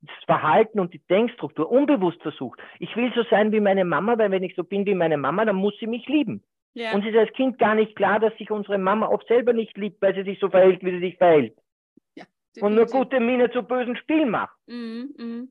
das 0.00 0.24
Verhalten 0.26 0.80
und 0.80 0.94
die 0.94 1.02
Denkstruktur 1.08 1.70
unbewusst 1.70 2.22
versucht. 2.22 2.60
Ich 2.78 2.94
will 2.96 3.12
so 3.14 3.22
sein 3.24 3.52
wie 3.52 3.60
meine 3.60 3.84
Mama, 3.84 4.16
weil 4.18 4.30
wenn 4.30 4.42
ich 4.42 4.54
so 4.54 4.64
bin 4.64 4.86
wie 4.86 4.94
meine 4.94 5.16
Mama, 5.16 5.44
dann 5.44 5.56
muss 5.56 5.74
sie 5.78 5.86
mich 5.86 6.06
lieben. 6.06 6.42
Ja. 6.74 6.92
Uns 6.92 7.04
ist 7.04 7.16
als 7.16 7.32
Kind 7.32 7.58
gar 7.58 7.74
nicht 7.74 7.96
klar, 7.96 8.20
dass 8.20 8.36
sich 8.36 8.50
unsere 8.50 8.78
Mama 8.78 9.08
oft 9.08 9.26
selber 9.26 9.52
nicht 9.52 9.76
liebt, 9.76 10.00
weil 10.00 10.14
sie 10.14 10.22
sich 10.22 10.38
so 10.38 10.48
verhält, 10.48 10.84
wie 10.84 10.92
sie 10.92 11.00
sich 11.00 11.16
verhält. 11.16 11.56
Ja, 12.14 12.24
und 12.60 12.74
nur 12.74 12.86
gute 12.86 13.18
Miene 13.18 13.50
zu 13.50 13.62
bösen 13.62 13.96
Spielen 13.96 14.30
macht. 14.30 14.56
Mhm, 14.66 15.14
mh. 15.16 15.46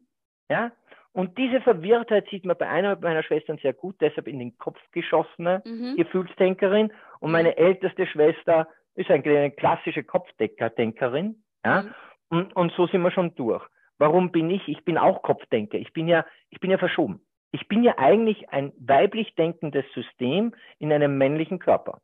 Ja? 0.49 0.71
Und 1.11 1.37
diese 1.37 1.61
Verwirrtheit 1.61 2.29
sieht 2.29 2.45
man 2.45 2.57
bei 2.57 2.69
einer 2.69 2.95
meiner 2.95 3.23
Schwestern 3.23 3.57
sehr 3.57 3.73
gut, 3.73 3.95
deshalb 3.99 4.27
in 4.27 4.39
den 4.39 4.57
Kopf 4.57 4.79
geschossene 4.91 5.63
mhm. 5.65 5.95
Gefühlsdenkerin. 5.97 6.93
Und 7.19 7.31
meine 7.31 7.49
mhm. 7.49 7.57
älteste 7.57 8.05
Schwester 8.05 8.67
ist 8.95 9.09
eine 9.09 9.51
klassische 9.51 10.03
Kopfdenkerin. 10.03 11.43
Ja? 11.65 11.81
Mhm. 11.81 11.93
Und, 12.29 12.55
und 12.55 12.71
so 12.73 12.87
sind 12.87 13.01
wir 13.01 13.11
schon 13.11 13.35
durch. 13.35 13.65
Warum 13.97 14.31
bin 14.31 14.49
ich? 14.49 14.67
Ich 14.67 14.83
bin 14.85 14.97
auch 14.97 15.21
Kopfdenker. 15.23 15.77
Ich 15.77 15.93
bin 15.93 16.07
ja, 16.07 16.25
ich 16.49 16.59
bin 16.59 16.71
ja 16.71 16.77
verschoben. 16.77 17.25
Ich 17.51 17.67
bin 17.67 17.83
ja 17.83 17.97
eigentlich 17.97 18.49
ein 18.49 18.73
weiblich 18.77 19.33
denkendes 19.35 19.85
System 19.93 20.53
in 20.79 20.91
einem 20.91 21.17
männlichen 21.17 21.59
Körper. 21.59 22.01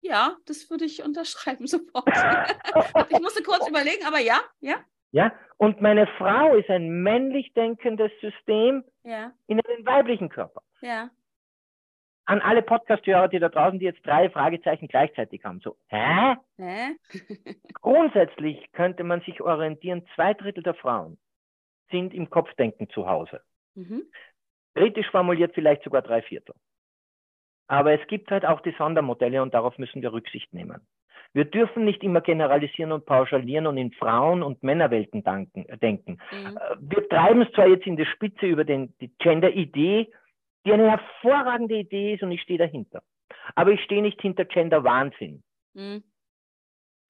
Ja, 0.00 0.36
das 0.46 0.70
würde 0.70 0.84
ich 0.84 1.02
unterschreiben 1.02 1.66
sofort. 1.66 2.08
ich 2.08 3.20
musste 3.20 3.42
kurz 3.42 3.68
überlegen, 3.68 4.04
aber 4.06 4.20
ja, 4.20 4.40
ja. 4.60 4.76
Ja, 5.12 5.32
und 5.56 5.80
meine 5.80 6.06
Frau 6.18 6.56
ist 6.56 6.68
ein 6.68 7.02
männlich 7.02 7.52
denkendes 7.54 8.12
System 8.20 8.84
ja. 9.04 9.32
in 9.46 9.60
einem 9.60 9.86
weiblichen 9.86 10.28
Körper. 10.28 10.62
Ja. 10.80 11.10
An 12.26 12.40
alle 12.40 12.62
Podcast-Hörer, 12.62 13.28
die 13.28 13.38
da 13.38 13.48
draußen, 13.48 13.78
die 13.78 13.84
jetzt 13.84 14.04
drei 14.04 14.28
Fragezeichen 14.30 14.88
gleichzeitig 14.88 15.44
haben. 15.44 15.60
So, 15.60 15.76
hä? 15.88 16.34
Hä? 16.58 16.96
Grundsätzlich 17.80 18.72
könnte 18.72 19.04
man 19.04 19.20
sich 19.20 19.40
orientieren, 19.40 20.04
zwei 20.14 20.34
Drittel 20.34 20.64
der 20.64 20.74
Frauen 20.74 21.18
sind 21.90 22.12
im 22.12 22.28
Kopfdenken 22.28 22.88
zu 22.90 23.08
Hause. 23.08 23.40
Mhm. 23.74 24.02
Kritisch 24.74 25.08
formuliert 25.10 25.54
vielleicht 25.54 25.84
sogar 25.84 26.02
drei 26.02 26.20
Viertel. 26.20 26.54
Aber 27.68 27.92
es 27.92 28.06
gibt 28.08 28.30
halt 28.30 28.44
auch 28.44 28.60
die 28.60 28.74
Sondermodelle 28.76 29.42
und 29.42 29.54
darauf 29.54 29.78
müssen 29.78 30.02
wir 30.02 30.12
Rücksicht 30.12 30.52
nehmen. 30.52 30.86
Wir 31.32 31.44
dürfen 31.44 31.84
nicht 31.84 32.02
immer 32.02 32.20
generalisieren 32.22 32.92
und 32.92 33.06
pauschalieren 33.06 33.66
und 33.66 33.76
in 33.76 33.92
Frauen- 33.92 34.42
und 34.42 34.62
Männerwelten 34.62 35.22
danken, 35.22 35.66
denken. 35.80 36.18
Mhm. 36.32 36.56
Äh, 36.56 36.76
Wir 36.80 37.08
treiben 37.08 37.42
es 37.42 37.52
zwar 37.52 37.68
jetzt 37.68 37.86
in 37.86 37.96
die 37.96 38.06
Spitze 38.06 38.46
über 38.46 38.64
den, 38.64 38.94
die 39.00 39.12
Gender-Idee, 39.18 40.10
die 40.66 40.72
eine 40.72 40.90
hervorragende 40.90 41.76
Idee 41.76 42.14
ist 42.14 42.22
und 42.22 42.32
ich 42.32 42.42
stehe 42.42 42.58
dahinter. 42.58 43.02
Aber 43.54 43.70
ich 43.70 43.80
stehe 43.82 44.02
nicht 44.02 44.20
hinter 44.20 44.44
Gender-Wahnsinn. 44.44 45.42
Mhm. 45.74 46.02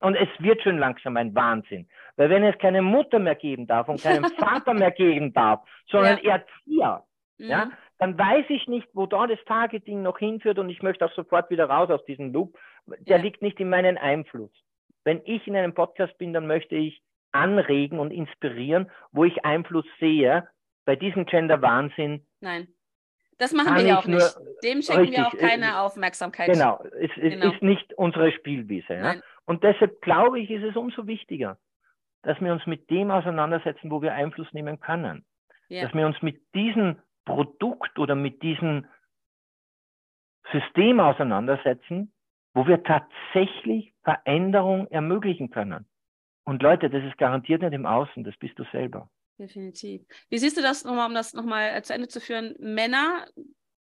Und 0.01 0.15
es 0.15 0.29
wird 0.39 0.63
schon 0.63 0.79
langsam 0.79 1.17
ein 1.17 1.35
Wahnsinn. 1.35 1.89
Weil 2.17 2.29
wenn 2.31 2.45
es 2.45 2.57
keine 2.59 2.83
Mutter 2.83 3.19
mehr 3.19 3.35
geben 3.35 3.67
darf 3.67 3.89
und 3.89 4.03
keinen 4.03 4.25
Vater 4.39 4.75
mehr 4.75 4.91
geben 4.91 5.33
darf, 5.33 5.67
sondern 5.91 6.19
Erzieher, 6.19 7.03
Mhm. 7.39 7.51
ja, 7.51 7.71
dann 7.99 8.17
weiß 8.19 8.47
ich 8.49 8.67
nicht, 8.67 8.89
wo 8.95 9.05
da 9.05 9.27
das 9.27 9.39
Targeting 9.45 10.03
noch 10.03 10.19
hinführt 10.19 10.59
und 10.59 10.71
ich 10.71 10.83
möchte 10.83 11.05
auch 11.05 11.13
sofort 11.13 11.51
wieder 11.51 11.67
raus 11.69 11.91
aus 11.91 12.03
diesem 12.07 12.33
Loop. 12.33 12.59
Der 12.87 13.19
Ja. 13.19 13.23
liegt 13.23 13.43
nicht 13.43 13.61
in 13.61 13.69
meinem 13.69 13.99
Einfluss. 13.99 14.51
Wenn 15.05 15.21
ich 15.27 15.47
in 15.47 15.55
einem 15.55 15.75
Podcast 15.75 16.17
bin, 16.17 16.33
dann 16.33 16.47
möchte 16.47 16.77
ich 16.77 17.03
anregen 17.33 17.99
und 17.99 18.11
inspirieren, 18.11 18.91
wo 19.13 19.25
ich 19.25 19.45
Einfluss 19.45 19.85
sehe. 20.01 20.49
Bei 20.87 20.97
diesem 20.97 21.27
Gender-Wahnsinn, 21.27 22.25
Nein. 22.41 22.69
Das 23.39 23.53
machen 23.53 23.67
Kann 23.69 23.77
wir 23.79 23.87
ja 23.87 23.99
auch 23.99 24.07
nur- 24.07 24.17
nicht. 24.17 24.37
Dem 24.65 24.83
schenken 24.83 25.13
wir 25.13 25.19
richtig, 25.19 25.25
auch 25.25 25.37
keine 25.39 25.67
äh, 25.67 25.73
Aufmerksamkeit. 25.75 26.51
genau, 26.53 26.83
es, 26.99 27.11
es 27.17 27.33
Genau. 27.35 27.53
ist 27.53 27.63
nicht 27.63 27.93
unsere 27.95 28.33
Spielwiese. 28.33 28.95
Ja? 28.95 29.15
Und 29.45 29.63
deshalb 29.63 30.01
glaube 30.01 30.41
ich, 30.41 30.51
ist 30.51 30.65
es 30.65 30.75
umso 30.77 31.07
wichtiger, 31.07 31.59
dass 32.23 32.41
wir 32.41 32.53
uns 32.53 32.67
mit 32.67 32.89
dem 32.91 33.11
auseinandersetzen, 33.11 33.91
wo 33.91 34.01
wir 34.03 34.15
Einfluss 34.15 34.51
nehmen 34.53 34.81
können. 34.81 35.25
Ja. 35.69 35.83
Dass 35.85 35.95
wir 35.95 36.07
uns 36.07 36.21
mit 36.23 36.41
diesem 36.55 36.99
Produkt 37.27 37.99
oder 37.99 38.15
mit 38.15 38.43
diesem 38.43 38.87
System 40.53 41.01
auseinandersetzen, 41.01 42.13
wo 42.55 42.67
wir 42.67 42.83
tatsächlich 42.85 43.93
Veränderung 44.03 44.87
ermöglichen 44.91 45.51
können. 45.51 45.87
Und 46.45 46.63
Leute, 46.63 46.89
das 46.89 47.03
ist 47.05 47.19
garantiert 47.19 47.63
nicht 47.63 47.73
im 47.75 47.85
Außen, 47.87 48.25
das 48.25 48.37
bist 48.37 48.59
du 48.59 48.65
selber. 48.73 49.09
Definitiv. 49.39 50.03
Wie 50.31 50.39
siehst 50.39 50.57
du 50.57 50.63
das 50.63 50.85
nochmal, 50.85 51.09
um 51.09 51.15
das 51.15 51.35
nochmal 51.35 51.83
zu 51.85 51.93
Ende 51.93 52.09
zu 52.09 52.21
führen? 52.21 52.55
Männer, 52.59 53.27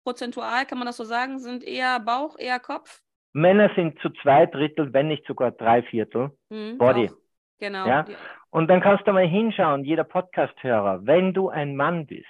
prozentual 0.04 0.66
kann 0.66 0.78
man 0.78 0.88
das 0.88 0.98
so 0.98 1.04
sagen, 1.04 1.39
sind 1.39 1.64
eher 1.64 2.00
Bauch, 2.00 2.38
eher 2.39 2.60
Kopf? 2.60 3.02
Männer 3.34 3.70
sind 3.76 4.00
zu 4.00 4.10
zwei 4.22 4.46
Drittel, 4.46 4.94
wenn 4.94 5.08
nicht 5.08 5.26
sogar 5.26 5.52
drei 5.52 5.84
Viertel 5.84 6.32
Mhm, 6.50 6.78
Body. 6.78 7.10
auch. 7.10 7.18
Genau. 7.60 7.88
Ja. 7.88 8.06
Und 8.52 8.68
dann 8.68 8.82
kannst 8.82 9.08
du 9.08 9.12
mal 9.14 9.28
hinschauen, 9.28 9.84
jeder 9.84 10.04
Podcast-Hörer, 10.04 11.06
wenn 11.06 11.34
du 11.34 11.50
ein 11.50 11.76
Mann 11.76 12.06
bist 12.06 12.28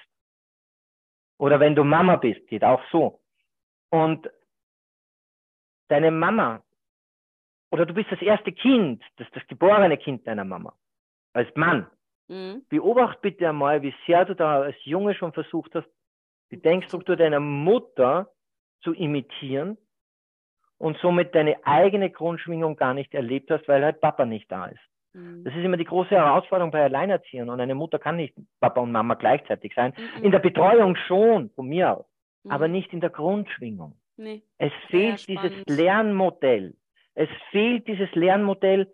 oder 1.37 1.59
wenn 1.59 1.75
du 1.75 1.83
Mama 1.83 2.15
bist, 2.15 2.47
geht 2.47 2.63
auch 2.63 2.81
so. 2.91 3.21
Und 3.89 4.29
deine 5.89 6.11
Mama 6.11 6.63
oder 7.71 7.85
du 7.85 7.93
bist 7.93 8.11
das 8.11 8.21
erste 8.21 8.51
Kind, 8.53 9.03
das, 9.17 9.27
das 9.33 9.45
geborene 9.47 9.97
Kind 9.97 10.25
deiner 10.27 10.45
Mama, 10.45 10.73
als 11.33 11.53
Mann. 11.55 11.87
Mhm. 12.27 12.63
Beobacht 12.69 13.21
bitte 13.21 13.49
einmal, 13.49 13.81
wie 13.81 13.93
sehr 14.07 14.25
du 14.25 14.35
da 14.35 14.61
als 14.61 14.75
Junge 14.85 15.13
schon 15.13 15.33
versucht 15.33 15.75
hast, 15.75 15.87
die 16.51 16.61
Denkstruktur 16.61 17.15
deiner 17.15 17.39
Mutter 17.39 18.29
zu 18.81 18.93
imitieren 18.93 19.77
und 20.77 20.97
somit 20.97 21.33
deine 21.35 21.65
eigene 21.65 22.09
Grundschwingung 22.09 22.75
gar 22.75 22.93
nicht 22.93 23.13
erlebt 23.13 23.49
hast, 23.51 23.67
weil 23.67 23.83
halt 23.83 24.01
Papa 24.01 24.25
nicht 24.25 24.51
da 24.51 24.65
ist. 24.67 24.79
Mhm. 25.13 25.43
Das 25.43 25.53
ist 25.53 25.63
immer 25.63 25.77
die 25.77 25.85
große 25.85 26.11
Herausforderung 26.11 26.71
bei 26.71 26.83
Alleinerziehern. 26.83 27.49
Und 27.49 27.59
eine 27.59 27.75
Mutter 27.75 27.99
kann 27.99 28.17
nicht 28.17 28.35
Papa 28.59 28.81
und 28.81 28.91
Mama 28.91 29.15
gleichzeitig 29.15 29.73
sein. 29.75 29.93
Mhm. 30.17 30.23
In 30.25 30.31
der 30.31 30.39
Betreuung 30.39 30.95
schon, 30.95 31.49
von 31.51 31.67
mir 31.67 31.97
aus, 31.97 32.05
Mhm. 32.43 32.51
aber 32.51 32.67
nicht 32.67 32.91
in 32.93 32.99
der 33.01 33.09
Grundschwingung. 33.09 33.95
Nee. 34.17 34.43
Es 34.57 34.71
fehlt 34.89 35.27
dieses. 35.27 35.51
Lernmodell. 35.67 36.75
Es 37.15 37.29
fehlt 37.51 37.87
dieses 37.87 38.13
Lernmodell 38.15 38.91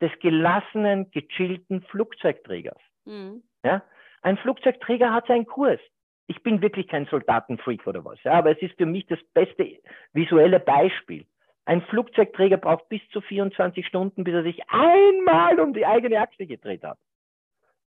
des 0.00 0.10
gelassenen, 0.20 1.10
gechillten 1.10 1.82
Flugzeugträgers. 1.82 2.80
Mhm. 3.04 3.42
Ja? 3.64 3.82
Ein 4.22 4.36
Flugzeugträger 4.38 5.12
hat 5.12 5.26
seinen 5.26 5.46
Kurs. 5.46 5.80
Ich 6.26 6.42
bin 6.42 6.60
wirklich 6.60 6.88
kein 6.88 7.06
Soldatenfreak 7.06 7.86
oder 7.86 8.04
was, 8.04 8.20
ja, 8.24 8.32
aber 8.32 8.50
es 8.50 8.60
ist 8.60 8.76
für 8.76 8.86
mich 8.86 9.06
das 9.06 9.20
beste 9.32 9.78
visuelle 10.12 10.58
Beispiel. 10.58 11.24
Ein 11.66 11.82
Flugzeugträger 11.82 12.56
braucht 12.56 12.88
bis 12.88 13.00
zu 13.10 13.20
24 13.20 13.86
Stunden, 13.86 14.24
bis 14.24 14.34
er 14.34 14.42
sich 14.42 14.60
einmal 14.68 15.60
um 15.60 15.72
die 15.72 15.86
eigene 15.86 16.20
Achse 16.20 16.46
gedreht 16.46 16.82
hat. 16.82 16.98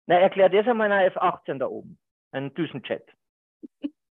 Na, 0.06 0.16
erklär 0.16 0.48
das 0.48 0.66
einmal 0.66 0.90
einer 0.90 1.04
F-18 1.06 1.58
da 1.58 1.66
oben, 1.66 1.98
einen 2.32 2.54
Düsenjet. 2.54 3.04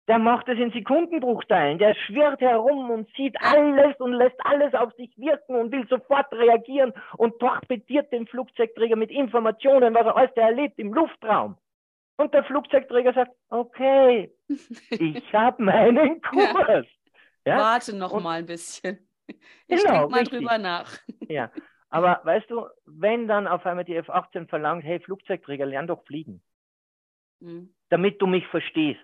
Der 0.08 0.20
macht 0.20 0.47
es 0.49 0.60
in 0.60 0.72
Sekundenbruchteilen. 0.72 1.80
Der 1.80 1.95
schwirrt 1.95 2.39
herum 2.39 2.91
und 2.91 3.10
sieht 3.16 3.36
alles 3.41 3.95
und 3.99 4.14
lässt 4.14 4.36
alles 4.45 4.74
auf 4.76 4.93
sich 4.93 5.18
wirken 5.18 5.56
und 5.56 5.72
will 5.72 5.88
sofort 5.88 6.32
reagieren 6.32 6.93
und 7.18 7.39
torpediert 7.39 8.12
den 8.12 8.28
Flugzeugträger 8.28 8.95
mit 8.95 9.10
Informationen, 9.10 9.95
was 9.95 10.06
er 10.06 10.16
alles 10.16 10.32
erlebt 10.36 10.78
im 10.78 10.93
Luftraum. 10.93 11.58
Und 12.18 12.34
der 12.34 12.43
Flugzeugträger 12.43 13.14
sagt, 13.14 13.32
okay, 13.49 14.32
ich 14.91 15.34
habe 15.34 15.64
meinen 15.64 16.22
Kurs. 16.22 16.86
Ja, 17.45 17.58
Warte 17.58 17.95
noch 17.95 18.12
Und- 18.12 18.24
mal 18.24 18.39
ein 18.39 18.45
bisschen. 18.45 18.99
Genau, 19.28 19.36
Ich 19.68 19.84
denke 19.84 20.08
mal 20.10 20.20
richtig. 20.20 20.38
drüber 20.39 20.58
nach. 20.60 20.97
ja. 21.28 21.49
Aber 21.89 22.20
weißt 22.24 22.49
du, 22.51 22.68
wenn 22.86 23.28
dann 23.28 23.47
auf 23.47 23.66
einmal 23.66 23.86
die 23.86 23.95
F-18 23.95 24.47
verlangt, 24.49 24.84
hey 24.84 24.99
Flugzeugträger, 24.99 25.66
lern 25.66 25.88
doch 25.88 26.03
fliegen, 26.06 26.43
Mhm. 27.39 27.74
damit 27.89 28.22
du 28.22 28.28
mich 28.28 28.45
verstehst. 28.47 28.99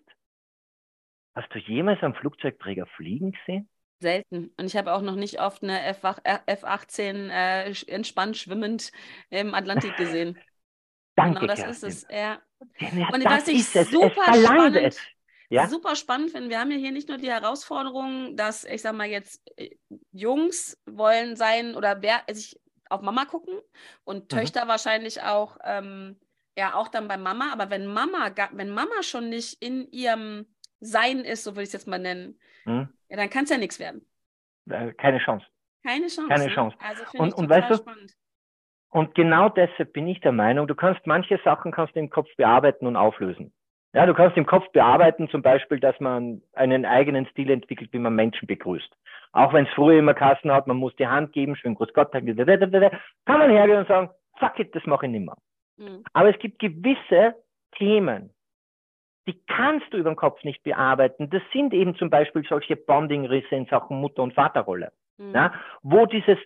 Hast 1.35 1.53
du 1.53 1.59
jemals 1.59 2.01
einen 2.03 2.15
Flugzeugträger 2.15 2.85
fliegen 2.95 3.33
gesehen? 3.33 3.67
Selten. 3.99 4.51
Und 4.57 4.65
ich 4.65 4.75
habe 4.75 4.93
auch 4.93 5.01
noch 5.01 5.15
nicht 5.15 5.39
oft 5.39 5.61
eine 5.63 5.79
F8, 5.85 6.21
äh, 6.23 6.39
F-18 6.47 7.29
äh, 7.29 7.69
sch- 7.71 7.87
entspannt 7.87 8.35
schwimmend 8.37 8.91
im 9.29 9.53
Atlantik 9.53 9.95
gesehen. 9.95 10.41
Danke, 11.15 11.37
genau 11.39 11.47
das 11.47 11.63
Kerstin. 11.63 11.63
ist 11.63 11.83
es. 11.83 12.07
Ja. 12.09 12.41
Ja, 12.79 13.13
Und 13.13 13.21
das 13.23 13.47
was 13.47 13.47
ich 13.47 13.67
super 13.69 14.33
es 14.33 14.43
spannend, 14.43 14.75
es. 14.75 14.99
Ja? 15.49 15.69
super 15.69 15.95
spannend 15.95 16.31
finde, 16.31 16.49
wir 16.49 16.59
haben 16.59 16.71
ja 16.71 16.77
hier 16.77 16.91
nicht 16.91 17.09
nur 17.09 17.17
die 17.17 17.29
Herausforderung, 17.31 18.35
dass, 18.37 18.63
ich 18.65 18.81
sag 18.81 18.95
mal 18.95 19.07
jetzt, 19.07 19.41
äh, 19.57 19.75
Jungs 20.11 20.79
wollen 20.85 21.35
sein 21.35 21.75
oder 21.75 22.01
wer 22.01 22.23
sich 22.31 22.59
auf 22.89 23.01
Mama 23.01 23.25
gucken 23.25 23.59
und 24.03 24.29
Mhm. 24.29 24.29
Töchter 24.29 24.67
wahrscheinlich 24.67 25.21
auch, 25.23 25.57
ähm, 25.63 26.19
ja, 26.57 26.75
auch 26.75 26.87
dann 26.89 27.07
bei 27.07 27.17
Mama. 27.17 27.51
Aber 27.53 27.69
wenn 27.69 27.87
Mama, 27.87 28.31
wenn 28.53 28.69
Mama 28.71 29.03
schon 29.03 29.29
nicht 29.29 29.61
in 29.63 29.89
ihrem 29.91 30.47
Sein 30.81 31.19
ist, 31.19 31.43
so 31.43 31.51
würde 31.51 31.61
ich 31.63 31.67
es 31.69 31.73
jetzt 31.73 31.87
mal 31.87 31.99
nennen, 31.99 32.37
Hm? 32.65 32.89
ja, 33.09 33.17
dann 33.17 33.29
kann 33.29 33.45
es 33.45 33.49
ja 33.49 33.57
nichts 33.57 33.79
werden. 33.79 34.05
Äh, 34.69 34.91
Keine 34.93 35.19
Chance. 35.19 35.45
Keine 35.83 36.07
Chance. 36.07 36.27
Keine 36.27 36.45
ne? 36.45 36.51
Chance. 36.51 36.77
Also 36.79 37.03
Und- 37.17 37.33
und 37.33 37.49
weißt 37.49 37.69
du, 37.71 37.75
spannend. 37.77 38.13
Und 38.89 39.15
genau 39.15 39.47
deshalb 39.49 39.93
bin 39.93 40.07
ich 40.07 40.19
der 40.19 40.33
Meinung, 40.33 40.67
du 40.67 40.75
kannst 40.75 41.07
manche 41.07 41.39
Sachen 41.45 41.71
kannst 41.71 41.95
du 41.95 41.99
im 41.99 42.09
Kopf 42.09 42.27
bearbeiten 42.35 42.85
und 42.87 42.97
auflösen. 42.97 43.53
Ja, 43.93 44.05
du 44.05 44.13
kannst 44.13 44.37
im 44.37 44.45
Kopf 44.45 44.69
bearbeiten, 44.71 45.29
zum 45.29 45.41
Beispiel, 45.41 45.79
dass 45.79 45.99
man 45.99 46.41
einen 46.53 46.85
eigenen 46.85 47.25
Stil 47.27 47.49
entwickelt, 47.49 47.91
wie 47.93 47.99
man 47.99 48.15
Menschen 48.15 48.47
begrüßt. 48.47 48.89
Auch 49.33 49.53
wenn 49.53 49.65
es 49.65 49.73
früher 49.73 49.99
immer 49.99 50.13
Kassen 50.13 50.51
hat, 50.51 50.67
man 50.67 50.77
muss 50.77 50.95
die 50.97 51.07
Hand 51.07 51.31
geben, 51.33 51.55
schön 51.55 51.75
Gruß 51.75 51.93
Gott, 51.93 52.11
kann 52.11 52.25
man 52.25 53.49
hergehen 53.49 53.79
und 53.79 53.87
sagen, 53.87 54.09
fuck 54.39 54.59
it, 54.59 54.75
das 54.75 54.85
mache 54.85 55.05
ich 55.05 55.11
nicht 55.11 55.25
mehr. 55.25 55.37
Mhm. 55.77 56.03
Aber 56.13 56.29
es 56.29 56.39
gibt 56.39 56.59
gewisse 56.59 57.35
Themen, 57.77 58.33
die 59.27 59.39
kannst 59.47 59.91
du 59.93 59.97
über 59.97 60.09
den 60.11 60.15
Kopf 60.15 60.43
nicht 60.43 60.63
bearbeiten. 60.63 61.29
Das 61.29 61.41
sind 61.53 61.73
eben 61.73 61.95
zum 61.95 62.09
Beispiel 62.09 62.43
solche 62.47 62.75
Bonding-Risse 62.75 63.55
in 63.55 63.65
Sachen 63.67 63.99
Mutter- 63.99 64.23
und 64.23 64.33
Vaterrolle 64.33 64.91
Mhm. 65.21 65.35
ja, 65.35 65.53
wo 65.83 66.05
dieses 66.05 66.37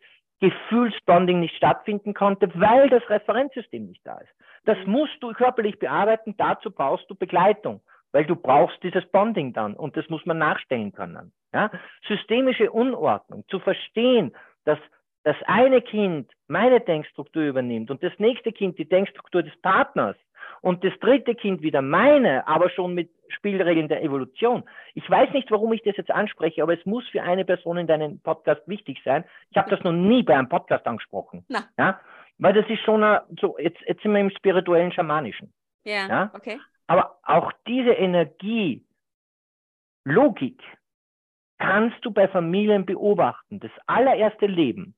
Gefühlsbonding 0.41 1.39
nicht 1.39 1.55
stattfinden 1.55 2.13
konnte, 2.13 2.49
weil 2.55 2.89
das 2.89 3.09
Referenzsystem 3.09 3.85
nicht 3.85 4.05
da 4.05 4.17
ist. 4.17 4.33
Das 4.65 4.77
Mhm. 4.85 4.91
musst 4.91 5.15
du 5.21 5.31
körperlich 5.31 5.79
bearbeiten, 5.79 6.35
dazu 6.37 6.71
brauchst 6.71 7.09
du 7.09 7.15
Begleitung, 7.15 7.81
weil 8.11 8.25
du 8.25 8.35
brauchst 8.35 8.81
dieses 8.83 9.05
Bonding 9.11 9.53
dann 9.53 9.75
und 9.75 9.95
das 9.95 10.07
muss 10.09 10.25
man 10.25 10.37
nachstellen 10.37 10.91
können. 10.91 11.31
Ja? 11.53 11.71
Systemische 12.07 12.71
Unordnung, 12.71 13.45
zu 13.47 13.59
verstehen, 13.59 14.35
dass 14.65 14.79
das 15.23 15.37
eine 15.47 15.81
Kind 15.81 16.31
meine 16.47 16.81
Denkstruktur 16.81 17.43
übernimmt 17.43 17.89
und 17.89 18.03
das 18.03 18.13
nächste 18.19 18.51
Kind 18.51 18.77
die 18.77 18.87
Denkstruktur 18.87 19.41
des 19.41 19.55
Partners 19.61 20.15
und 20.61 20.83
das 20.83 20.93
dritte 20.99 21.35
Kind 21.35 21.61
wieder 21.61 21.81
meine, 21.81 22.47
aber 22.47 22.69
schon 22.69 22.93
mit 22.93 23.09
Spielregeln 23.29 23.87
der 23.87 24.03
Evolution. 24.03 24.63
Ich 24.93 25.09
weiß 25.09 25.31
nicht, 25.33 25.49
warum 25.51 25.73
ich 25.73 25.83
das 25.83 25.97
jetzt 25.97 26.11
anspreche, 26.11 26.63
aber 26.63 26.73
es 26.73 26.85
muss 26.85 27.07
für 27.09 27.23
eine 27.23 27.45
Person 27.45 27.77
in 27.77 27.87
deinem 27.87 28.19
Podcast 28.19 28.67
wichtig 28.67 29.01
sein. 29.03 29.25
Ich 29.51 29.57
habe 29.57 29.69
das 29.69 29.83
noch 29.83 29.91
nie 29.91 30.23
bei 30.23 30.37
einem 30.37 30.49
Podcast 30.49 30.85
angesprochen. 30.87 31.45
Na. 31.47 31.65
Ja? 31.77 31.99
Weil 32.37 32.53
das 32.53 32.69
ist 32.69 32.81
schon 32.81 33.03
eine, 33.03 33.23
so, 33.39 33.57
jetzt, 33.57 33.79
jetzt 33.87 34.01
sind 34.03 34.13
wir 34.13 34.19
im 34.19 34.29
spirituellen 34.31 34.91
Schamanischen. 34.91 35.53
Ja, 35.83 36.07
ja, 36.07 36.31
okay. 36.33 36.59
Aber 36.87 37.19
auch 37.23 37.51
diese 37.67 37.91
Energie, 37.91 38.85
Logik, 40.03 40.61
kannst 41.57 42.03
du 42.03 42.11
bei 42.11 42.27
Familien 42.27 42.85
beobachten. 42.85 43.59
Das 43.59 43.71
allererste 43.87 44.45
Leben 44.45 44.95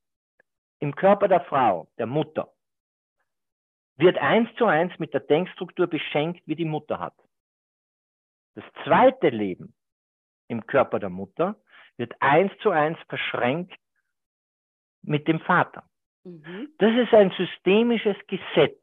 im 0.79 0.95
Körper 0.95 1.27
der 1.27 1.41
Frau, 1.41 1.87
der 1.97 2.07
Mutter, 2.07 2.49
wird 3.97 4.17
eins 4.17 4.49
zu 4.57 4.65
eins 4.65 4.97
mit 4.99 5.13
der 5.13 5.21
Denkstruktur 5.21 5.87
beschenkt, 5.87 6.41
wie 6.45 6.55
die 6.55 6.65
Mutter 6.65 6.99
hat. 6.99 7.15
Das 8.55 8.63
zweite 8.83 9.29
Leben 9.29 9.73
im 10.47 10.65
Körper 10.65 10.99
der 10.99 11.09
Mutter 11.09 11.55
wird 11.97 12.13
eins 12.21 12.51
zu 12.61 12.69
eins 12.69 12.97
verschränkt 13.07 13.73
mit 15.01 15.27
dem 15.27 15.39
Vater. 15.39 15.83
Mhm. 16.23 16.69
Das 16.77 16.95
ist 16.95 17.13
ein 17.13 17.31
systemisches 17.31 18.15
Gesetz. 18.27 18.79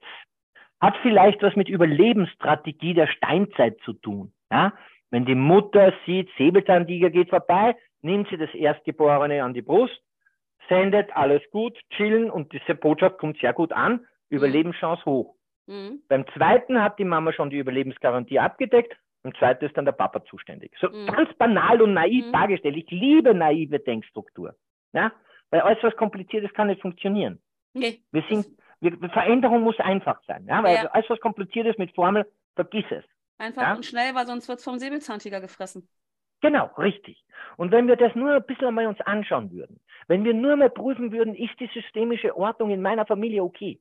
Hat 0.81 0.97
vielleicht 1.03 1.43
was 1.43 1.57
mit 1.57 1.69
Überlebensstrategie 1.69 2.95
der 2.95 3.07
Steinzeit 3.07 3.79
zu 3.85 3.93
tun. 3.95 4.33
Ja? 4.51 4.73
Wenn 5.11 5.25
die 5.25 5.35
Mutter 5.35 5.93
sieht, 6.07 6.29
Säbelzahntiger 6.37 7.11
geht 7.11 7.31
vorbei, 7.31 7.77
nimmt 8.03 8.29
sie 8.29 8.37
das 8.37 8.53
Erstgeborene 8.55 9.43
an 9.43 9.55
die 9.55 9.63
Brust, 9.63 10.03
sendet 10.69 11.15
alles 11.17 11.43
gut, 11.51 11.79
chillen 11.91 12.31
und 12.31 12.53
diese 12.53 12.75
Botschaft 12.75 13.19
kommt 13.19 13.39
sehr 13.39 13.53
gut 13.53 13.73
an. 13.73 14.07
Überlebenschance 14.31 15.05
hoch. 15.05 15.37
Mhm. 15.67 16.03
Beim 16.09 16.27
zweiten 16.35 16.83
hat 16.83 16.99
die 16.99 17.05
Mama 17.05 17.33
schon 17.33 17.51
die 17.51 17.59
Überlebensgarantie 17.59 18.39
abgedeckt, 18.39 18.97
und 19.25 19.35
zweiten 19.39 19.65
ist 19.65 19.77
dann 19.77 19.87
der 19.87 19.93
Papa 19.93 20.23
zuständig. 20.27 20.73
So 20.79 20.89
mhm. 20.89 21.07
ganz 21.07 21.35
banal 21.39 21.81
und 21.81 21.95
naiv 21.95 22.27
mhm. 22.27 22.33
dargestellt. 22.33 22.77
Ich 22.77 22.91
liebe 22.91 23.35
naive 23.35 23.81
Denkstruktur. 23.81 24.55
Ja? 24.93 25.13
Weil 25.51 25.63
alles, 25.63 25.83
was 25.83 25.97
kompliziert 25.97 26.45
ist, 26.45 26.55
kann 26.55 26.67
nicht 26.67 26.83
funktionieren. 26.83 27.41
Nee. 27.73 28.03
Wir 28.13 28.23
sind, 28.29 28.47
wir, 28.81 28.97
Veränderung 29.11 29.63
muss 29.63 29.81
einfach 29.81 30.23
sein. 30.27 30.45
Ja? 30.47 30.63
Weil 30.63 30.75
ja. 30.77 30.87
alles, 30.91 31.09
was 31.09 31.21
kompliziert 31.21 31.67
ist 31.67 31.79
mit 31.79 31.95
Formel, 31.95 32.31
vergiss 32.55 32.85
es. 32.91 33.05
Einfach 33.39 33.63
ja? 33.63 33.75
und 33.75 33.87
schnell, 33.87 34.15
weil 34.15 34.27
sonst 34.27 34.47
wird 34.47 34.59
es 34.59 34.65
vom 34.65 34.79
Säbelzahntiger 34.79 35.41
gefressen. 35.41 35.89
Genau, 36.43 36.67
richtig. 36.77 37.25
Und 37.57 37.73
wenn 37.73 37.89
wir 37.89 37.97
das 37.97 38.15
nur 38.15 38.35
ein 38.35 38.45
bisschen 38.45 38.69
einmal 38.69 38.87
uns 38.87 39.01
anschauen 39.01 39.51
würden, 39.53 39.81
wenn 40.07 40.25
wir 40.25 40.35
nur 40.35 40.55
mal 40.57 40.69
prüfen 40.69 41.13
würden, 41.13 41.35
ist 41.35 41.59
die 41.59 41.71
systemische 41.73 42.37
Ordnung 42.37 42.71
in 42.71 42.83
meiner 42.83 43.07
Familie 43.07 43.43
okay? 43.43 43.81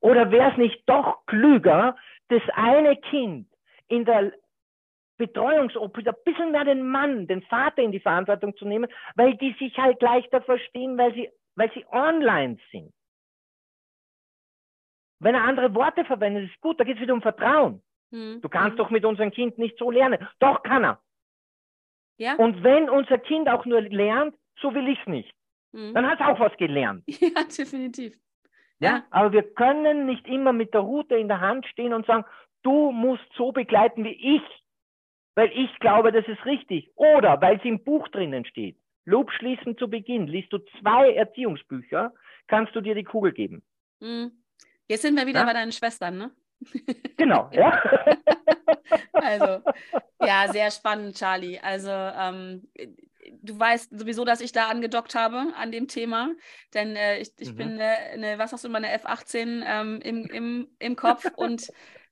Oder 0.00 0.30
wäre 0.30 0.52
es 0.52 0.56
nicht 0.56 0.82
doch 0.86 1.24
klüger, 1.26 1.96
das 2.28 2.42
eine 2.54 2.96
Kind 2.96 3.48
in 3.88 4.04
der 4.04 4.32
Betreuungsobhut 5.16 6.06
ein 6.06 6.14
bisschen 6.24 6.52
mehr 6.52 6.64
den 6.64 6.88
Mann, 6.88 7.26
den 7.26 7.42
Vater 7.42 7.82
in 7.82 7.92
die 7.92 8.00
Verantwortung 8.00 8.56
zu 8.56 8.66
nehmen, 8.66 8.90
weil 9.16 9.36
die 9.36 9.54
sich 9.58 9.76
halt 9.76 10.00
leichter 10.00 10.40
verstehen, 10.42 10.96
weil 10.96 11.12
sie, 11.14 11.28
weil 11.56 11.70
sie 11.72 11.84
online 11.90 12.58
sind. 12.70 12.92
Wenn 15.20 15.34
er 15.34 15.42
andere 15.42 15.74
Worte 15.74 16.04
verwendet, 16.04 16.50
ist 16.50 16.60
gut, 16.60 16.78
da 16.78 16.84
geht 16.84 16.96
es 16.96 17.02
wieder 17.02 17.14
um 17.14 17.22
Vertrauen. 17.22 17.82
Hm. 18.12 18.40
Du 18.40 18.48
kannst 18.48 18.70
hm. 18.70 18.76
doch 18.76 18.90
mit 18.90 19.04
unserem 19.04 19.32
Kind 19.32 19.58
nicht 19.58 19.76
so 19.78 19.90
lernen. 19.90 20.26
Doch 20.38 20.62
kann 20.62 20.84
er. 20.84 21.02
Ja. 22.18 22.36
Und 22.36 22.62
wenn 22.62 22.88
unser 22.88 23.18
Kind 23.18 23.48
auch 23.48 23.64
nur 23.64 23.80
lernt, 23.80 24.34
so 24.60 24.72
will 24.74 24.88
ich 24.88 25.00
es 25.00 25.06
nicht. 25.06 25.34
Hm. 25.72 25.94
Dann 25.94 26.06
hat 26.06 26.20
es 26.20 26.26
auch 26.26 26.38
was 26.40 26.56
gelernt. 26.56 27.04
Ja, 27.20 27.42
definitiv. 27.44 28.16
Ja, 28.80 29.04
aber 29.10 29.32
wir 29.32 29.42
können 29.42 30.06
nicht 30.06 30.26
immer 30.26 30.52
mit 30.52 30.72
der 30.72 30.82
Route 30.82 31.16
in 31.16 31.28
der 31.28 31.40
Hand 31.40 31.66
stehen 31.66 31.92
und 31.92 32.06
sagen, 32.06 32.24
du 32.62 32.92
musst 32.92 33.24
so 33.36 33.52
begleiten 33.52 34.04
wie 34.04 34.36
ich, 34.36 34.42
weil 35.34 35.50
ich 35.52 35.76
glaube, 35.80 36.12
das 36.12 36.26
ist 36.28 36.44
richtig. 36.44 36.90
Oder 36.94 37.40
weil 37.40 37.56
es 37.56 37.64
im 37.64 37.82
Buch 37.82 38.08
drinnen 38.08 38.44
steht. 38.44 38.76
Lob 39.04 39.32
schließen 39.32 39.76
zu 39.78 39.88
Beginn. 39.88 40.26
Liest 40.26 40.52
du 40.52 40.58
zwei 40.80 41.12
Erziehungsbücher, 41.14 42.12
kannst 42.46 42.74
du 42.76 42.80
dir 42.80 42.94
die 42.94 43.04
Kugel 43.04 43.32
geben. 43.32 43.62
Hm. 44.00 44.30
Jetzt 44.86 45.02
sind 45.02 45.16
wir 45.16 45.26
wieder 45.26 45.40
ja? 45.40 45.46
bei 45.46 45.52
deinen 45.52 45.72
Schwestern, 45.72 46.18
ne? 46.18 46.30
Genau, 47.16 47.48
ja. 47.52 47.82
also, 49.12 49.62
ja, 50.20 50.48
sehr 50.48 50.70
spannend, 50.70 51.16
Charlie. 51.16 51.58
Also, 51.58 51.90
ähm, 51.90 52.68
du 53.42 53.58
weißt 53.58 53.98
sowieso, 53.98 54.24
dass 54.24 54.40
ich 54.40 54.52
da 54.52 54.68
angedockt 54.68 55.14
habe 55.14 55.52
an 55.56 55.72
dem 55.72 55.88
Thema, 55.88 56.30
denn 56.74 56.96
äh, 56.96 57.18
ich, 57.18 57.32
ich 57.38 57.52
mhm. 57.52 57.56
bin 57.56 57.68
eine, 57.72 57.96
eine, 57.96 58.38
was 58.38 58.52
hast 58.52 58.64
du, 58.64 58.68
meine 58.68 58.96
F18 58.96 59.62
ähm, 59.66 60.00
im, 60.02 60.26
im, 60.26 60.68
im 60.78 60.96
Kopf 60.96 61.24
und 61.36 61.68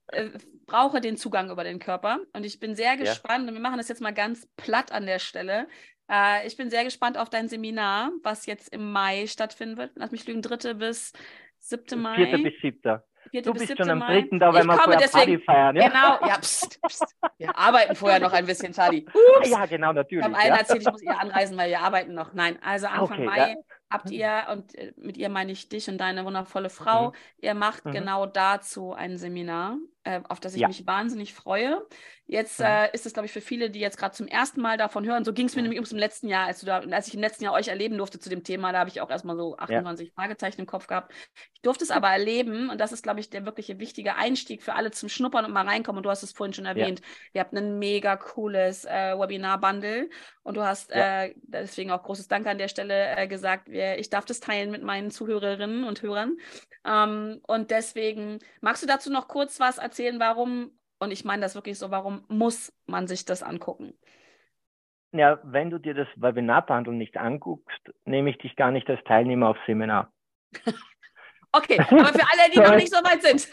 äh, 0.07 0.29
brauche 0.65 1.01
den 1.01 1.17
Zugang 1.17 1.49
über 1.49 1.63
den 1.63 1.79
Körper. 1.79 2.19
Und 2.33 2.45
ich 2.45 2.59
bin 2.59 2.75
sehr 2.75 2.97
gespannt, 2.97 3.43
ja. 3.43 3.49
und 3.49 3.53
wir 3.53 3.61
machen 3.61 3.77
das 3.77 3.87
jetzt 3.87 4.01
mal 4.01 4.13
ganz 4.13 4.47
platt 4.57 4.91
an 4.91 5.05
der 5.05 5.19
Stelle. 5.19 5.67
Äh, 6.09 6.47
ich 6.47 6.57
bin 6.57 6.69
sehr 6.69 6.83
gespannt 6.83 7.17
auf 7.17 7.29
dein 7.29 7.47
Seminar, 7.47 8.11
was 8.23 8.45
jetzt 8.45 8.73
im 8.73 8.91
Mai 8.91 9.27
stattfinden 9.27 9.77
wird. 9.77 9.91
Lass 9.95 10.11
mich 10.11 10.27
lügen, 10.27 10.41
dritte 10.41 10.75
bis 10.75 11.13
siebte 11.59 11.95
Mai. 11.95 12.15
Vierte 12.15 12.37
bis 12.39 12.53
siebter. 12.61 13.05
Du 13.31 13.53
bist 13.53 13.77
schon 13.77 13.89
am 13.89 13.99
dritten 13.99 14.39
da, 14.39 14.53
wenn 14.53 14.65
wir 14.65 14.77
vorher 14.77 14.97
deswegen, 14.97 15.31
Party 15.31 15.39
feiern. 15.39 15.75
Ja? 15.75 15.87
Genau, 15.87 16.27
ja, 16.27 16.37
pst, 16.39 16.81
pst. 16.81 17.15
Wir 17.37 17.57
arbeiten 17.57 17.95
vorher 17.95 18.19
noch 18.19 18.33
ein 18.33 18.45
bisschen, 18.45 18.73
Charlie. 18.73 19.05
Ups. 19.37 19.49
Ja, 19.49 19.65
genau, 19.65 19.93
natürlich. 19.93 20.25
Ich 20.25 20.31
habe 20.31 20.41
allen 20.41 20.53
ja. 20.53 20.59
erzählt, 20.59 20.81
ich 20.81 20.91
muss 20.91 21.01
ihr 21.01 21.19
anreisen, 21.19 21.57
weil 21.57 21.69
wir 21.69 21.81
arbeiten 21.81 22.13
noch. 22.13 22.33
Nein, 22.33 22.57
also 22.63 22.87
Anfang 22.87 23.03
okay, 23.19 23.25
Mai 23.25 23.37
ja. 23.37 23.55
habt 23.89 24.09
ihr, 24.09 24.47
und 24.51 24.75
äh, 24.75 24.93
mit 24.97 25.17
ihr 25.17 25.29
meine 25.29 25.51
ich 25.51 25.69
dich 25.69 25.89
und 25.89 25.97
deine 25.97 26.25
wundervolle 26.25 26.69
Frau, 26.69 27.09
mhm. 27.09 27.13
ihr 27.41 27.53
macht 27.53 27.85
mhm. 27.85 27.91
genau 27.91 28.25
dazu 28.25 28.93
ein 28.93 29.17
Seminar 29.17 29.77
äh, 30.07 30.21
auf 30.29 30.39
das 30.39 30.55
ich 30.55 30.65
mich 30.65 30.87
wahnsinnig 30.87 31.33
freue. 31.33 31.85
Jetzt 32.29 32.59
ja. 32.59 32.85
äh, 32.85 32.89
ist 32.93 33.05
es, 33.05 33.13
glaube 33.13 33.25
ich, 33.25 33.31
für 33.31 33.39
viele, 33.39 33.69
die 33.69 33.79
jetzt 33.79 33.97
gerade 33.97 34.13
zum 34.13 34.27
ersten 34.27 34.59
Mal 34.59 34.77
davon 34.77 35.05
hören, 35.05 35.23
so 35.23 35.31
ging 35.31 35.47
es 35.47 35.55
mir 35.55 35.61
nämlich 35.61 35.79
ums 35.79 35.93
im 35.93 35.97
letzten 35.97 36.27
Jahr, 36.27 36.47
als, 36.47 36.59
du 36.59 36.65
da, 36.65 36.79
als 36.79 37.07
ich 37.07 37.13
im 37.13 37.21
letzten 37.21 37.45
Jahr 37.45 37.53
euch 37.53 37.69
erleben 37.69 37.97
durfte 37.97 38.19
zu 38.19 38.29
dem 38.29 38.43
Thema, 38.43 38.73
da 38.73 38.79
habe 38.79 38.89
ich 38.89 38.99
auch 38.99 39.09
erstmal 39.09 39.37
so 39.37 39.55
28 39.57 40.07
ja. 40.07 40.13
Fragezeichen 40.13 40.59
im 40.59 40.67
Kopf 40.67 40.87
gehabt. 40.87 41.13
Ich 41.53 41.61
durfte 41.61 41.85
es 41.85 41.91
aber 41.91 42.09
erleben 42.09 42.69
und 42.69 42.81
das 42.81 42.91
ist, 42.91 43.01
glaube 43.01 43.21
ich, 43.21 43.29
der 43.29 43.45
wirkliche 43.45 43.79
wichtige 43.79 44.15
Einstieg 44.15 44.61
für 44.61 44.75
alle 44.75 44.91
zum 44.91 45.07
Schnuppern 45.07 45.45
und 45.45 45.53
mal 45.53 45.65
reinkommen. 45.65 45.99
Und 45.99 46.03
du 46.03 46.09
hast 46.09 46.21
es 46.21 46.33
vorhin 46.33 46.53
schon 46.53 46.65
erwähnt, 46.65 47.01
ihr 47.33 47.39
habt 47.39 47.53
ein 47.53 47.79
mega 47.79 48.17
cooles 48.17 48.83
äh, 48.83 49.17
Webinar-Bundle 49.17 50.09
und 50.43 50.57
du 50.57 50.63
hast 50.63 50.91
äh, 50.91 51.33
deswegen 51.43 51.91
auch 51.91 52.03
großes 52.03 52.27
Dank 52.27 52.45
an 52.47 52.57
der 52.57 52.67
Stelle 52.67 53.15
äh, 53.15 53.27
gesagt, 53.27 53.69
ich 53.69 54.09
darf 54.09 54.25
das 54.25 54.41
teilen 54.41 54.69
mit 54.69 54.83
meinen 54.83 55.11
Zuhörerinnen 55.11 55.85
und 55.85 56.01
Hörern. 56.01 56.37
Ähm, 56.85 57.41
und 57.47 57.71
deswegen, 57.71 58.39
magst 58.61 58.83
du 58.83 58.87
dazu 58.87 59.11
noch 59.11 59.27
kurz 59.27 59.59
was 59.59 59.77
erzählen, 59.77 60.19
warum, 60.19 60.76
und 60.99 61.11
ich 61.11 61.25
meine 61.25 61.41
das 61.41 61.55
wirklich 61.55 61.77
so, 61.77 61.91
warum 61.91 62.23
muss 62.27 62.73
man 62.85 63.07
sich 63.07 63.25
das 63.25 63.43
angucken? 63.43 63.93
Ja, 65.11 65.39
wenn 65.43 65.69
du 65.69 65.79
dir 65.79 65.93
das 65.93 66.07
Webinarbundle 66.15 66.93
nicht 66.93 67.17
anguckst, 67.17 67.79
nehme 68.05 68.29
ich 68.29 68.37
dich 68.37 68.55
gar 68.55 68.71
nicht 68.71 68.89
als 68.89 69.03
Teilnehmer 69.05 69.49
aufs 69.49 69.65
Seminar. 69.65 70.11
okay, 71.51 71.79
aber 71.79 72.07
für 72.07 72.25
alle, 72.25 72.51
die 72.53 72.59
noch 72.59 72.75
nicht 72.75 72.93
so 72.93 72.97
weit 72.97 73.21
sind. 73.21 73.47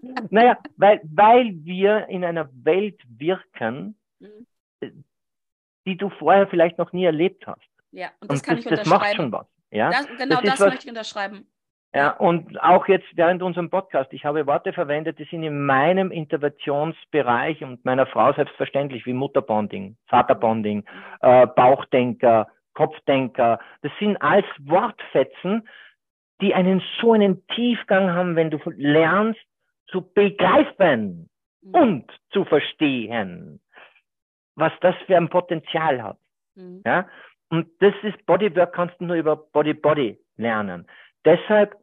naja, 0.30 0.58
weil, 0.76 1.00
weil 1.04 1.52
wir 1.64 2.06
in 2.08 2.24
einer 2.24 2.48
Welt 2.52 3.00
wirken, 3.08 3.98
mhm. 4.20 5.04
die 5.86 5.96
du 5.96 6.10
vorher 6.10 6.46
vielleicht 6.46 6.78
noch 6.78 6.92
nie 6.92 7.04
erlebt 7.04 7.46
hast. 7.46 7.60
Ja, 7.90 8.10
und 8.20 8.30
das 8.30 8.40
und 8.40 8.46
kann 8.46 8.56
das, 8.56 8.64
ich 8.64 8.70
unterschreiben. 8.70 8.90
Das 8.90 9.00
macht 9.00 9.16
schon 9.16 9.32
was. 9.32 9.46
Ja? 9.70 9.90
Das, 9.90 10.06
genau 10.06 10.40
das, 10.40 10.42
das 10.42 10.60
was, 10.60 10.68
möchte 10.68 10.84
ich 10.84 10.90
unterschreiben. 10.90 11.46
Ja, 11.94 12.10
und 12.10 12.60
auch 12.60 12.88
jetzt 12.88 13.06
während 13.14 13.40
unserem 13.40 13.70
Podcast, 13.70 14.12
ich 14.12 14.24
habe 14.24 14.48
Worte 14.48 14.72
verwendet, 14.72 15.20
die 15.20 15.24
sind 15.30 15.44
in 15.44 15.64
meinem 15.64 16.10
Interventionsbereich 16.10 17.62
und 17.62 17.84
meiner 17.84 18.06
Frau 18.06 18.32
selbstverständlich, 18.32 19.06
wie 19.06 19.12
Mutterbonding, 19.12 19.96
Vaterbonding, 20.08 20.84
äh, 21.20 21.46
Bauchdenker, 21.46 22.48
Kopfdenker. 22.74 23.60
Das 23.82 23.92
sind 24.00 24.20
alles 24.20 24.44
Wortfetzen, 24.58 25.68
die 26.40 26.52
einen 26.52 26.82
so 27.00 27.12
einen 27.12 27.46
Tiefgang 27.46 28.10
haben, 28.10 28.34
wenn 28.34 28.50
du 28.50 28.58
lernst 28.74 29.46
zu 29.86 30.02
begreifen 30.14 31.30
mhm. 31.62 31.74
und 31.74 32.12
zu 32.30 32.44
verstehen, 32.44 33.60
was 34.56 34.72
das 34.80 34.96
für 35.06 35.16
ein 35.16 35.28
Potenzial 35.28 36.02
hat. 36.02 36.18
Mhm. 36.56 36.82
Ja? 36.84 37.06
Und 37.50 37.68
das 37.78 37.94
ist 38.02 38.26
Bodywork 38.26 38.72
kannst 38.72 39.00
du 39.00 39.04
nur 39.04 39.16
über 39.16 39.36
Body-Body 39.36 40.18
lernen. 40.36 40.88
Deshalb 41.24 41.76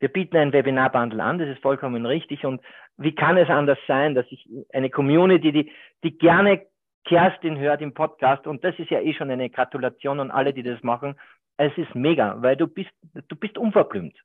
wir 0.00 0.08
bieten 0.08 0.36
ein 0.36 0.52
Webinar-Bundle 0.52 1.22
an, 1.22 1.38
das 1.38 1.48
ist 1.48 1.62
vollkommen 1.62 2.04
richtig. 2.06 2.44
Und 2.44 2.60
wie 2.96 3.14
kann 3.14 3.36
es 3.36 3.48
anders 3.48 3.78
sein, 3.86 4.14
dass 4.14 4.26
ich 4.30 4.48
eine 4.72 4.90
Community, 4.90 5.52
die, 5.52 5.72
die 6.02 6.16
gerne 6.18 6.66
Kerstin 7.04 7.58
hört 7.58 7.80
im 7.82 7.94
Podcast, 7.94 8.46
und 8.46 8.64
das 8.64 8.78
ist 8.78 8.90
ja 8.90 9.00
eh 9.00 9.14
schon 9.14 9.30
eine 9.30 9.50
Gratulation 9.50 10.20
an 10.20 10.30
alle, 10.30 10.52
die 10.52 10.62
das 10.62 10.82
machen. 10.82 11.18
Es 11.56 11.76
ist 11.76 11.94
mega, 11.94 12.40
weil 12.42 12.56
du 12.56 12.66
bist, 12.66 12.90
du 13.28 13.36
bist 13.36 13.58
unverblümt. 13.58 14.18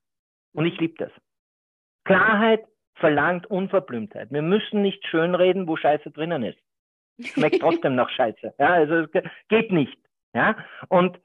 Und 0.53 0.65
ich 0.65 0.79
liebe 0.79 0.95
das. 0.97 1.11
Klarheit 2.05 2.65
verlangt 2.95 3.45
Unverblümtheit. 3.47 4.31
Wir 4.31 4.41
müssen 4.41 4.81
nicht 4.81 5.05
schönreden, 5.07 5.67
wo 5.67 5.75
Scheiße 5.75 6.11
drinnen 6.11 6.43
ist. 6.43 6.59
Schmeckt 7.19 7.59
trotzdem 7.59 7.95
nach 7.95 8.09
Scheiße. 8.09 8.53
Ja, 8.57 8.73
also 8.73 8.95
es 8.95 9.23
geht 9.49 9.71
nicht. 9.71 9.97
Ja, 10.33 10.55
und 10.87 11.19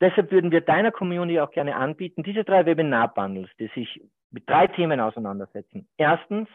Deshalb 0.00 0.30
würden 0.30 0.52
wir 0.52 0.60
deiner 0.60 0.92
Community 0.92 1.40
auch 1.40 1.50
gerne 1.50 1.74
anbieten, 1.74 2.22
diese 2.22 2.44
drei 2.44 2.66
Webinar-Bundles, 2.66 3.50
die 3.58 3.68
sich 3.68 4.00
mit 4.30 4.48
drei 4.48 4.68
Themen 4.68 5.00
auseinandersetzen. 5.00 5.88
Erstens, 5.96 6.48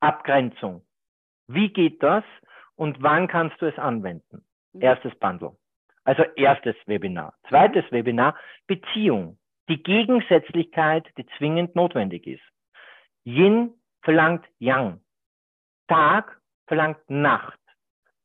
Abgrenzung. 0.00 0.82
Wie 1.48 1.70
geht 1.72 2.02
das 2.02 2.24
und 2.76 3.02
wann 3.02 3.28
kannst 3.28 3.60
du 3.60 3.66
es 3.66 3.78
anwenden? 3.78 4.44
Mhm. 4.72 4.82
Erstes 4.82 5.14
Bundle. 5.18 5.56
Also 6.04 6.22
erstes 6.36 6.76
Webinar. 6.86 7.34
Zweites 7.48 7.84
mhm. 7.90 7.96
Webinar, 7.96 8.36
Beziehung. 8.66 9.38
Die 9.68 9.82
Gegensätzlichkeit, 9.82 11.08
die 11.18 11.26
zwingend 11.38 11.74
notwendig 11.74 12.26
ist. 12.26 12.44
Yin 13.24 13.74
verlangt 14.02 14.46
Yang. 14.60 15.00
Tag 15.88 16.40
verlangt 16.68 16.98
Nacht. 17.08 17.58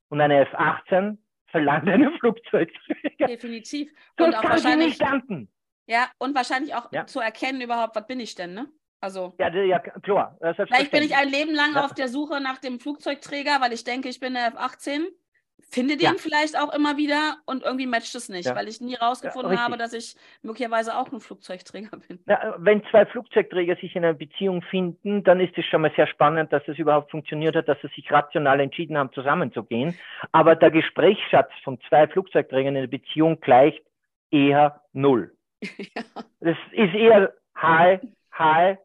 Und 0.09 0.21
eine 0.21 0.41
F-18 0.41 1.17
verlangt 1.51 1.87
eine 1.87 2.11
Flugzeugträger. 2.19 3.27
Definitiv. 3.27 3.91
Und 4.19 4.35
auch 4.35 4.43
wahrscheinlich, 4.43 4.97
ja, 5.87 6.09
und 6.17 6.35
wahrscheinlich 6.35 6.73
auch 6.75 6.91
ja. 6.91 7.05
zu 7.05 7.19
erkennen 7.19 7.61
überhaupt, 7.61 7.95
was 7.95 8.07
bin 8.07 8.19
ich 8.19 8.35
denn, 8.35 8.53
ne? 8.53 8.69
Also, 9.01 9.33
ja, 9.39 9.49
ja 9.49 9.79
klar. 9.79 10.37
Vielleicht 10.55 10.91
bin 10.91 11.03
ich 11.03 11.15
ein 11.15 11.27
Leben 11.29 11.55
lang 11.55 11.73
ja. 11.73 11.83
auf 11.83 11.93
der 11.93 12.07
Suche 12.07 12.39
nach 12.39 12.59
dem 12.59 12.79
Flugzeugträger, 12.79 13.59
weil 13.59 13.73
ich 13.73 13.83
denke, 13.83 14.09
ich 14.09 14.19
bin 14.19 14.35
der 14.35 14.47
F-18 14.47 15.05
finde 15.69 15.97
den 15.97 16.05
ja. 16.05 16.13
vielleicht 16.17 16.57
auch 16.57 16.73
immer 16.73 16.97
wieder 16.97 17.37
und 17.45 17.63
irgendwie 17.63 17.87
matcht 17.87 18.15
es 18.15 18.29
nicht, 18.29 18.47
ja. 18.47 18.55
weil 18.55 18.67
ich 18.67 18.81
nie 18.81 18.95
rausgefunden 18.95 19.53
ja, 19.53 19.59
habe, 19.59 19.77
dass 19.77 19.93
ich 19.93 20.15
möglicherweise 20.41 20.97
auch 20.97 21.11
ein 21.11 21.19
Flugzeugträger 21.19 21.97
bin. 22.07 22.19
wenn 22.57 22.83
zwei 22.91 23.05
Flugzeugträger 23.05 23.75
sich 23.77 23.95
in 23.95 24.03
einer 24.03 24.13
Beziehung 24.13 24.61
finden, 24.63 25.23
dann 25.23 25.39
ist 25.39 25.57
es 25.57 25.65
schon 25.65 25.81
mal 25.81 25.91
sehr 25.95 26.07
spannend, 26.07 26.51
dass 26.51 26.63
es 26.67 26.77
überhaupt 26.77 27.11
funktioniert 27.11 27.55
hat, 27.55 27.67
dass 27.67 27.79
sie 27.81 27.89
sich 27.95 28.11
rational 28.11 28.59
entschieden 28.59 28.97
haben, 28.97 29.11
zusammenzugehen. 29.13 29.97
Aber 30.31 30.55
der 30.55 30.71
Gesprächsschatz 30.71 31.51
von 31.63 31.79
zwei 31.87 32.07
Flugzeugträgern 32.07 32.75
in 32.75 32.81
einer 32.81 32.87
Beziehung 32.87 33.39
gleicht 33.39 33.83
eher 34.31 34.81
null. 34.93 35.35
Das 36.43 36.57
ist 36.71 36.95
eher 36.95 37.33
hi, 37.53 37.99
hi 38.31 38.77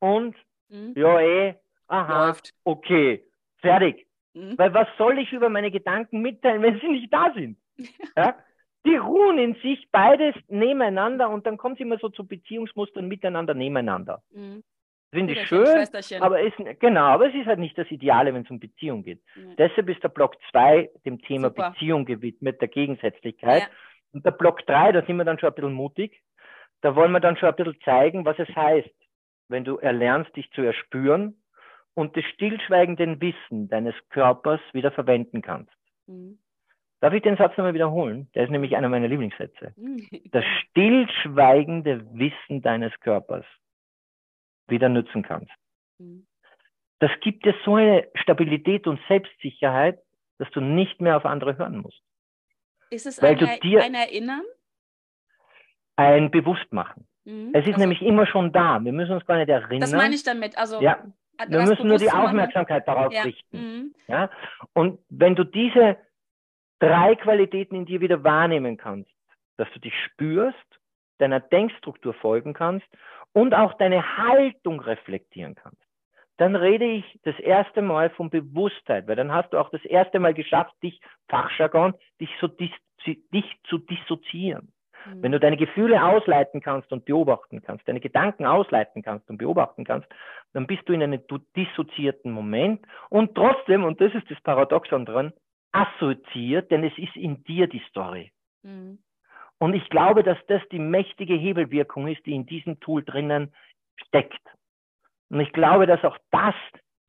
und 0.00 0.34
mhm. 0.68 0.94
ja 0.96 1.20
eh, 1.20 1.54
aha, 1.86 2.26
Läuft. 2.26 2.52
okay, 2.64 3.24
fertig. 3.58 4.03
Mhm. 4.34 4.58
Weil 4.58 4.74
was 4.74 4.88
soll 4.98 5.18
ich 5.18 5.32
über 5.32 5.48
meine 5.48 5.70
Gedanken 5.70 6.20
mitteilen, 6.20 6.62
wenn 6.62 6.80
sie 6.80 6.88
nicht 6.88 7.12
da 7.12 7.32
sind? 7.34 7.58
Ja? 8.16 8.36
Die 8.86 8.96
ruhen 8.96 9.38
in 9.38 9.54
sich 9.62 9.88
beides 9.90 10.34
nebeneinander 10.48 11.30
und 11.30 11.46
dann 11.46 11.56
kommt 11.56 11.76
es 11.76 11.80
immer 11.80 11.96
so 11.98 12.10
zu 12.10 12.26
Beziehungsmustern 12.26 13.08
miteinander 13.08 13.54
nebeneinander. 13.54 14.22
Mhm. 14.30 14.62
Finde 15.10 15.32
ich 15.32 15.46
schön, 15.46 15.88
aber 16.20 16.40
ist, 16.42 16.56
genau, 16.80 17.04
aber 17.04 17.28
es 17.28 17.34
ist 17.34 17.46
halt 17.46 17.60
nicht 17.60 17.78
das 17.78 17.90
Ideale, 17.90 18.34
wenn 18.34 18.42
es 18.42 18.50
um 18.50 18.60
Beziehung 18.60 19.04
geht. 19.04 19.22
Mhm. 19.36 19.56
Deshalb 19.56 19.88
ist 19.88 20.02
der 20.02 20.08
Block 20.08 20.36
2 20.50 20.90
dem 21.06 21.22
Thema 21.22 21.48
Super. 21.48 21.70
Beziehung 21.70 22.04
gewidmet, 22.04 22.60
der 22.60 22.68
Gegensätzlichkeit. 22.68 23.62
Ja. 23.62 23.68
Und 24.12 24.26
der 24.26 24.32
Block 24.32 24.66
3, 24.66 24.92
da 24.92 25.06
sind 25.06 25.16
wir 25.16 25.24
dann 25.24 25.38
schon 25.38 25.48
ein 25.48 25.54
bisschen 25.54 25.72
mutig. 25.72 26.20
Da 26.82 26.94
wollen 26.94 27.12
wir 27.12 27.20
dann 27.20 27.36
schon 27.36 27.48
ein 27.48 27.56
bisschen 27.56 27.80
zeigen, 27.84 28.26
was 28.26 28.38
es 28.38 28.54
heißt, 28.54 28.90
wenn 29.48 29.64
du 29.64 29.76
erlernst, 29.78 30.34
dich 30.36 30.50
zu 30.50 30.62
erspüren 30.62 31.42
und 31.94 32.16
das 32.16 32.24
stillschweigende 32.34 33.20
Wissen 33.20 33.68
deines 33.68 33.94
Körpers 34.10 34.60
wieder 34.72 34.90
verwenden 34.90 35.42
kannst. 35.42 35.72
Mhm. 36.06 36.38
Darf 37.00 37.12
ich 37.12 37.22
den 37.22 37.36
Satz 37.36 37.56
nochmal 37.56 37.74
wiederholen? 37.74 38.30
Der 38.34 38.44
ist 38.44 38.50
nämlich 38.50 38.76
einer 38.76 38.88
meiner 38.88 39.08
Lieblingssätze. 39.08 39.72
Mhm. 39.76 40.08
Das 40.30 40.44
stillschweigende 40.70 42.06
Wissen 42.14 42.62
deines 42.62 42.92
Körpers 43.00 43.44
wieder 44.66 44.88
nutzen 44.88 45.22
kannst. 45.22 45.52
Mhm. 45.98 46.26
Das 47.00 47.10
gibt 47.20 47.44
dir 47.44 47.54
so 47.64 47.74
eine 47.76 48.08
Stabilität 48.14 48.86
und 48.86 49.00
Selbstsicherheit, 49.08 50.00
dass 50.38 50.50
du 50.50 50.60
nicht 50.60 51.00
mehr 51.00 51.16
auf 51.16 51.24
andere 51.24 51.58
hören 51.58 51.78
musst. 51.78 52.00
Ist 52.90 53.06
es 53.06 53.18
ein, 53.18 53.38
dir, 53.60 53.82
ein 53.82 53.94
Erinnern? 53.94 54.42
Ein 55.96 56.30
Bewusstmachen. 56.30 57.06
Mhm. 57.24 57.50
Es 57.52 57.66
ist 57.66 57.74
also, 57.74 57.80
nämlich 57.80 58.02
immer 58.02 58.26
schon 58.26 58.52
da. 58.52 58.82
Wir 58.82 58.92
müssen 58.92 59.12
uns 59.12 59.26
gar 59.26 59.36
nicht 59.36 59.48
erinnern. 59.48 59.80
Das 59.80 59.92
meine 59.92 60.14
ich 60.14 60.22
damit. 60.22 60.56
Also 60.56 60.80
ja. 60.80 61.04
Wir 61.48 61.62
müssen 61.62 61.88
nur 61.88 61.98
die 61.98 62.10
Aufmerksamkeit 62.10 62.86
darauf 62.86 63.12
ja. 63.12 63.22
richten. 63.22 63.58
Mhm. 63.58 63.94
Ja? 64.06 64.30
Und 64.72 65.00
wenn 65.08 65.34
du 65.34 65.44
diese 65.44 65.96
drei 66.78 67.14
Qualitäten 67.16 67.76
in 67.76 67.86
dir 67.86 68.00
wieder 68.00 68.22
wahrnehmen 68.24 68.76
kannst, 68.76 69.10
dass 69.56 69.70
du 69.72 69.80
dich 69.80 69.94
spürst, 70.04 70.56
deiner 71.18 71.40
Denkstruktur 71.40 72.14
folgen 72.14 72.52
kannst 72.52 72.86
und 73.32 73.54
auch 73.54 73.74
deine 73.74 74.16
Haltung 74.16 74.80
reflektieren 74.80 75.54
kannst, 75.54 75.82
dann 76.36 76.56
rede 76.56 76.84
ich 76.84 77.20
das 77.22 77.38
erste 77.38 77.80
Mal 77.80 78.10
von 78.10 78.28
Bewusstheit, 78.28 79.06
weil 79.06 79.16
dann 79.16 79.32
hast 79.32 79.52
du 79.52 79.58
auch 79.58 79.70
das 79.70 79.84
erste 79.84 80.18
Mal 80.18 80.34
geschafft, 80.34 80.74
dich, 80.82 81.00
Fachjargon, 81.28 81.94
dich, 82.20 82.30
so 82.40 82.48
dis, 82.48 82.72
dich 83.06 83.46
zu 83.68 83.78
dissoziieren. 83.78 84.73
Wenn 85.06 85.32
du 85.32 85.40
deine 85.40 85.56
Gefühle 85.56 86.02
ausleiten 86.02 86.60
kannst 86.60 86.92
und 86.92 87.04
beobachten 87.04 87.62
kannst, 87.62 87.86
deine 87.86 88.00
Gedanken 88.00 88.46
ausleiten 88.46 89.02
kannst 89.02 89.28
und 89.28 89.38
beobachten 89.38 89.84
kannst, 89.84 90.08
dann 90.52 90.66
bist 90.66 90.88
du 90.88 90.92
in 90.92 91.02
einem 91.02 91.20
dissoziierten 91.56 92.32
Moment 92.32 92.84
und 93.10 93.34
trotzdem, 93.34 93.84
und 93.84 94.00
das 94.00 94.14
ist 94.14 94.30
das 94.30 94.40
Paradoxon 94.42 95.04
dran, 95.04 95.32
assoziiert, 95.72 96.70
denn 96.70 96.84
es 96.84 96.96
ist 96.96 97.16
in 97.16 97.42
dir 97.44 97.66
die 97.66 97.82
Story. 97.88 98.32
Mhm. 98.62 98.98
Und 99.58 99.74
ich 99.74 99.88
glaube, 99.88 100.22
dass 100.22 100.38
das 100.46 100.62
die 100.70 100.78
mächtige 100.78 101.34
Hebelwirkung 101.34 102.08
ist, 102.08 102.24
die 102.26 102.34
in 102.34 102.46
diesem 102.46 102.80
Tool 102.80 103.02
drinnen 103.02 103.52
steckt. 104.06 104.42
Und 105.30 105.40
ich 105.40 105.52
glaube, 105.52 105.86
dass 105.86 106.04
auch 106.04 106.18
das, 106.30 106.54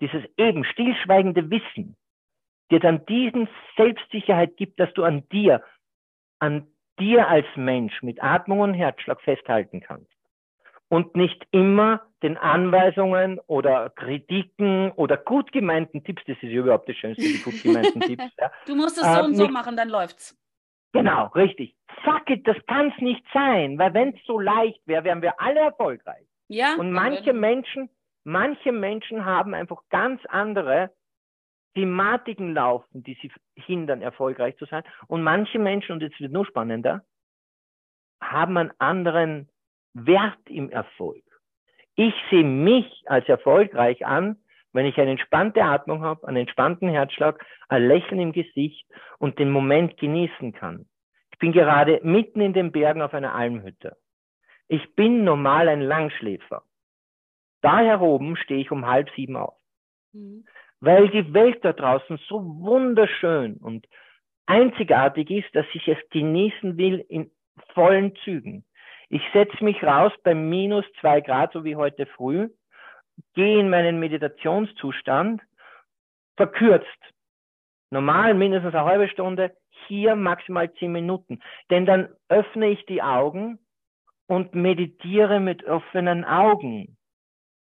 dieses 0.02 0.24
eben 0.38 0.64
stillschweigende 0.64 1.50
Wissen, 1.50 1.96
dir 2.72 2.80
dann 2.80 3.06
diesen 3.06 3.48
Selbstsicherheit 3.78 4.58
gibt, 4.58 4.80
dass 4.80 4.92
du 4.94 5.04
an 5.04 5.28
dir, 5.30 5.64
an 6.40 6.68
dir 7.00 7.28
als 7.28 7.48
Mensch 7.56 8.02
mit 8.02 8.22
Atmung 8.24 8.60
und 8.62 8.74
Herzschlag 8.74 9.22
festhalten 9.22 9.82
kannst 9.82 10.12
und 10.90 11.16
nicht 11.16 11.46
immer 11.52 12.02
den 12.24 12.38
Anweisungen 12.38 13.40
oder 13.48 13.90
Kritiken 13.92 14.92
oder 14.92 15.18
gut 15.18 15.52
gemeinten 15.52 16.04
Tipps, 16.04 16.24
das 16.28 16.38
ist 16.42 16.52
überhaupt 16.52 16.90
das 16.90 16.96
Schönste, 16.96 17.24
die 17.24 17.42
gut 17.42 17.62
gemeinten 17.62 18.00
Tipps. 18.02 18.24
Ja. 18.40 18.52
Du 18.66 18.76
musst 18.76 18.98
es 18.98 19.04
so 19.04 19.20
äh, 19.20 19.24
und 19.24 19.36
so 19.36 19.48
machen, 19.48 19.76
dann 19.76 19.90
läuft's. 19.90 20.38
Genau, 20.94 21.28
richtig. 21.36 21.76
Fuck 22.04 22.30
it, 22.30 22.48
das 22.48 22.58
kann's 22.68 22.94
nicht 23.00 23.24
sein, 23.34 23.78
weil 23.78 23.94
wenn 23.94 24.16
es 24.16 24.26
so 24.26 24.40
leicht 24.40 24.80
wäre, 24.86 25.04
wären 25.04 25.22
wir 25.22 25.40
alle 25.42 25.60
erfolgreich. 25.60 26.26
Ja. 26.48 26.76
Und 26.76 26.92
manche 26.92 27.34
Menschen, 27.34 27.90
manche 28.24 28.72
Menschen 28.72 29.26
haben 29.26 29.54
einfach 29.54 29.82
ganz 29.90 30.22
andere 30.28 30.92
Thematiken 31.76 32.54
laufen, 32.54 33.04
die 33.04 33.18
sie 33.22 33.32
hindern, 33.56 34.02
erfolgreich 34.02 34.58
zu 34.58 34.66
sein. 34.66 34.84
Und 35.08 35.24
manche 35.24 35.60
Menschen, 35.60 35.92
und 35.92 36.02
jetzt 36.02 36.20
wird 36.20 36.32
nur 36.32 36.46
spannender, 36.46 37.06
haben 38.22 38.58
einen 38.58 38.72
anderen 38.80 39.50
Wert 39.94 40.40
im 40.46 40.70
Erfolg. 40.70 41.24
Ich 41.96 42.14
sehe 42.30 42.44
mich 42.44 43.04
als 43.06 43.28
erfolgreich 43.28 44.06
an, 44.06 44.38
wenn 44.74 44.86
ich 44.86 44.98
eine 44.98 45.12
entspannte 45.12 45.64
Atmung 45.64 46.02
habe, 46.02 46.28
einen 46.28 46.38
entspannten 46.38 46.90
Herzschlag, 46.90 47.46
ein 47.70 47.88
Lächeln 47.88 48.20
im 48.20 48.32
Gesicht 48.32 48.86
und 49.20 49.40
den 49.40 49.52
Moment 49.52 49.98
genießen 49.98 50.54
kann. 50.54 50.86
Ich 51.32 51.40
bin 51.40 51.52
gerade 51.52 52.00
mitten 52.04 52.42
in 52.42 52.54
den 52.54 52.72
Bergen 52.72 53.02
auf 53.02 53.14
einer 53.14 53.36
Almhütte. 53.36 53.98
Ich 54.68 54.96
bin 54.96 55.24
normal 55.24 55.70
ein 55.70 55.82
Langschläfer. 55.82 56.64
Daher 57.62 58.02
oben 58.02 58.36
stehe 58.38 58.62
ich 58.62 58.72
um 58.72 58.86
halb 58.86 59.10
sieben 59.12 59.36
auf. 59.36 59.56
Mhm 60.14 60.46
weil 60.86 61.10
die 61.10 61.34
Welt 61.34 61.66
da 61.66 61.74
draußen 61.74 62.20
so 62.30 62.42
wunderschön 62.60 63.58
und 63.58 63.88
einzigartig 64.46 65.32
ist, 65.32 65.54
dass 65.56 65.66
ich 65.74 65.88
es 65.88 65.98
genießen 66.12 66.78
will 66.78 67.04
in 67.10 67.32
vollen 67.74 68.16
Zügen. 68.18 68.64
Ich 69.10 69.24
setze 69.34 69.64
mich 69.64 69.82
raus 69.82 70.12
bei 70.24 70.36
minus 70.36 70.86
zwei 71.02 71.22
Grad, 71.22 71.54
so 71.54 71.64
wie 71.64 71.76
heute 71.76 72.06
früh, 72.06 72.50
gehe 73.34 73.60
in 73.60 73.72
meinen 73.72 74.00
Meditationszustand, 74.00 75.42
verkürzt. 76.38 76.88
Normal 77.90 78.36
mindestens 78.36 78.76
eine 78.76 78.86
halbe 78.86 79.10
Stunde, 79.10 79.56
hier 79.88 80.16
maximal 80.16 80.72
zehn 80.76 80.92
Minuten. 80.92 81.40
Denn 81.72 81.88
dann 81.88 82.10
öffne 82.30 82.70
ich 82.70 82.86
die 82.86 83.02
Augen 83.02 83.58
und 84.28 84.54
meditiere 84.54 85.40
mit 85.40 85.64
offenen 85.66 86.26
Augen 86.26 86.96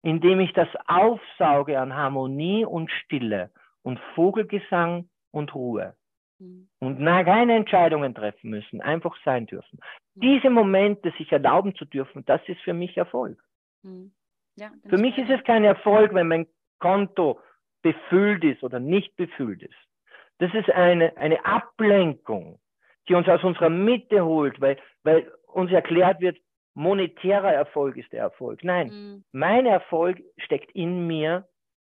indem 0.01 0.39
ich 0.39 0.53
das 0.53 0.69
aufsauge 0.87 1.79
an 1.79 1.93
Harmonie 1.93 2.65
und 2.65 2.91
Stille 2.91 3.51
und 3.83 3.99
Vogelgesang 4.15 5.09
und 5.31 5.53
Ruhe. 5.55 5.95
Mhm. 6.39 6.67
Und 6.79 7.03
keine 7.03 7.55
Entscheidungen 7.55 8.13
treffen 8.13 8.49
müssen, 8.49 8.81
einfach 8.81 9.15
sein 9.25 9.45
dürfen. 9.47 9.79
Mhm. 10.15 10.21
Diese 10.21 10.49
Momente 10.49 11.11
sich 11.17 11.31
erlauben 11.31 11.75
zu 11.75 11.85
dürfen, 11.85 12.23
das 12.25 12.41
ist 12.47 12.61
für 12.61 12.73
mich 12.73 12.95
Erfolg. 12.97 13.41
Mhm. 13.83 14.11
Ja, 14.55 14.71
für 14.89 14.97
mich 14.97 15.17
ist 15.17 15.29
es 15.29 15.43
kein 15.43 15.63
Erfolg, 15.63 16.13
wenn 16.13 16.27
mein 16.27 16.47
Konto 16.79 17.39
befüllt 17.83 18.43
ist 18.43 18.63
oder 18.63 18.79
nicht 18.79 19.15
befüllt 19.15 19.61
ist. 19.61 19.75
Das 20.39 20.53
ist 20.53 20.69
eine, 20.69 21.15
eine 21.17 21.45
Ablenkung, 21.45 22.59
die 23.07 23.13
uns 23.15 23.27
aus 23.27 23.43
unserer 23.43 23.69
Mitte 23.69 24.25
holt, 24.25 24.59
weil, 24.59 24.77
weil 25.03 25.31
uns 25.47 25.71
erklärt 25.71 26.19
wird, 26.21 26.37
monetärer 26.77 27.51
Erfolg 27.51 27.97
ist 27.97 28.11
der 28.13 28.21
Erfolg. 28.21 28.63
Nein, 28.63 28.87
mhm. 28.87 29.23
mein 29.31 29.65
Erfolg 29.65 30.21
steckt 30.37 30.71
in 30.71 31.07
mir 31.07 31.47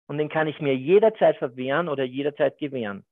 und 0.07 0.17
den 0.17 0.29
kann 0.29 0.47
ich 0.47 0.59
mir 0.61 0.75
jederzeit 0.75 1.37
verwehren 1.37 1.89
oder 1.89 2.05
jederzeit 2.05 2.57
gewähren. 2.57 3.05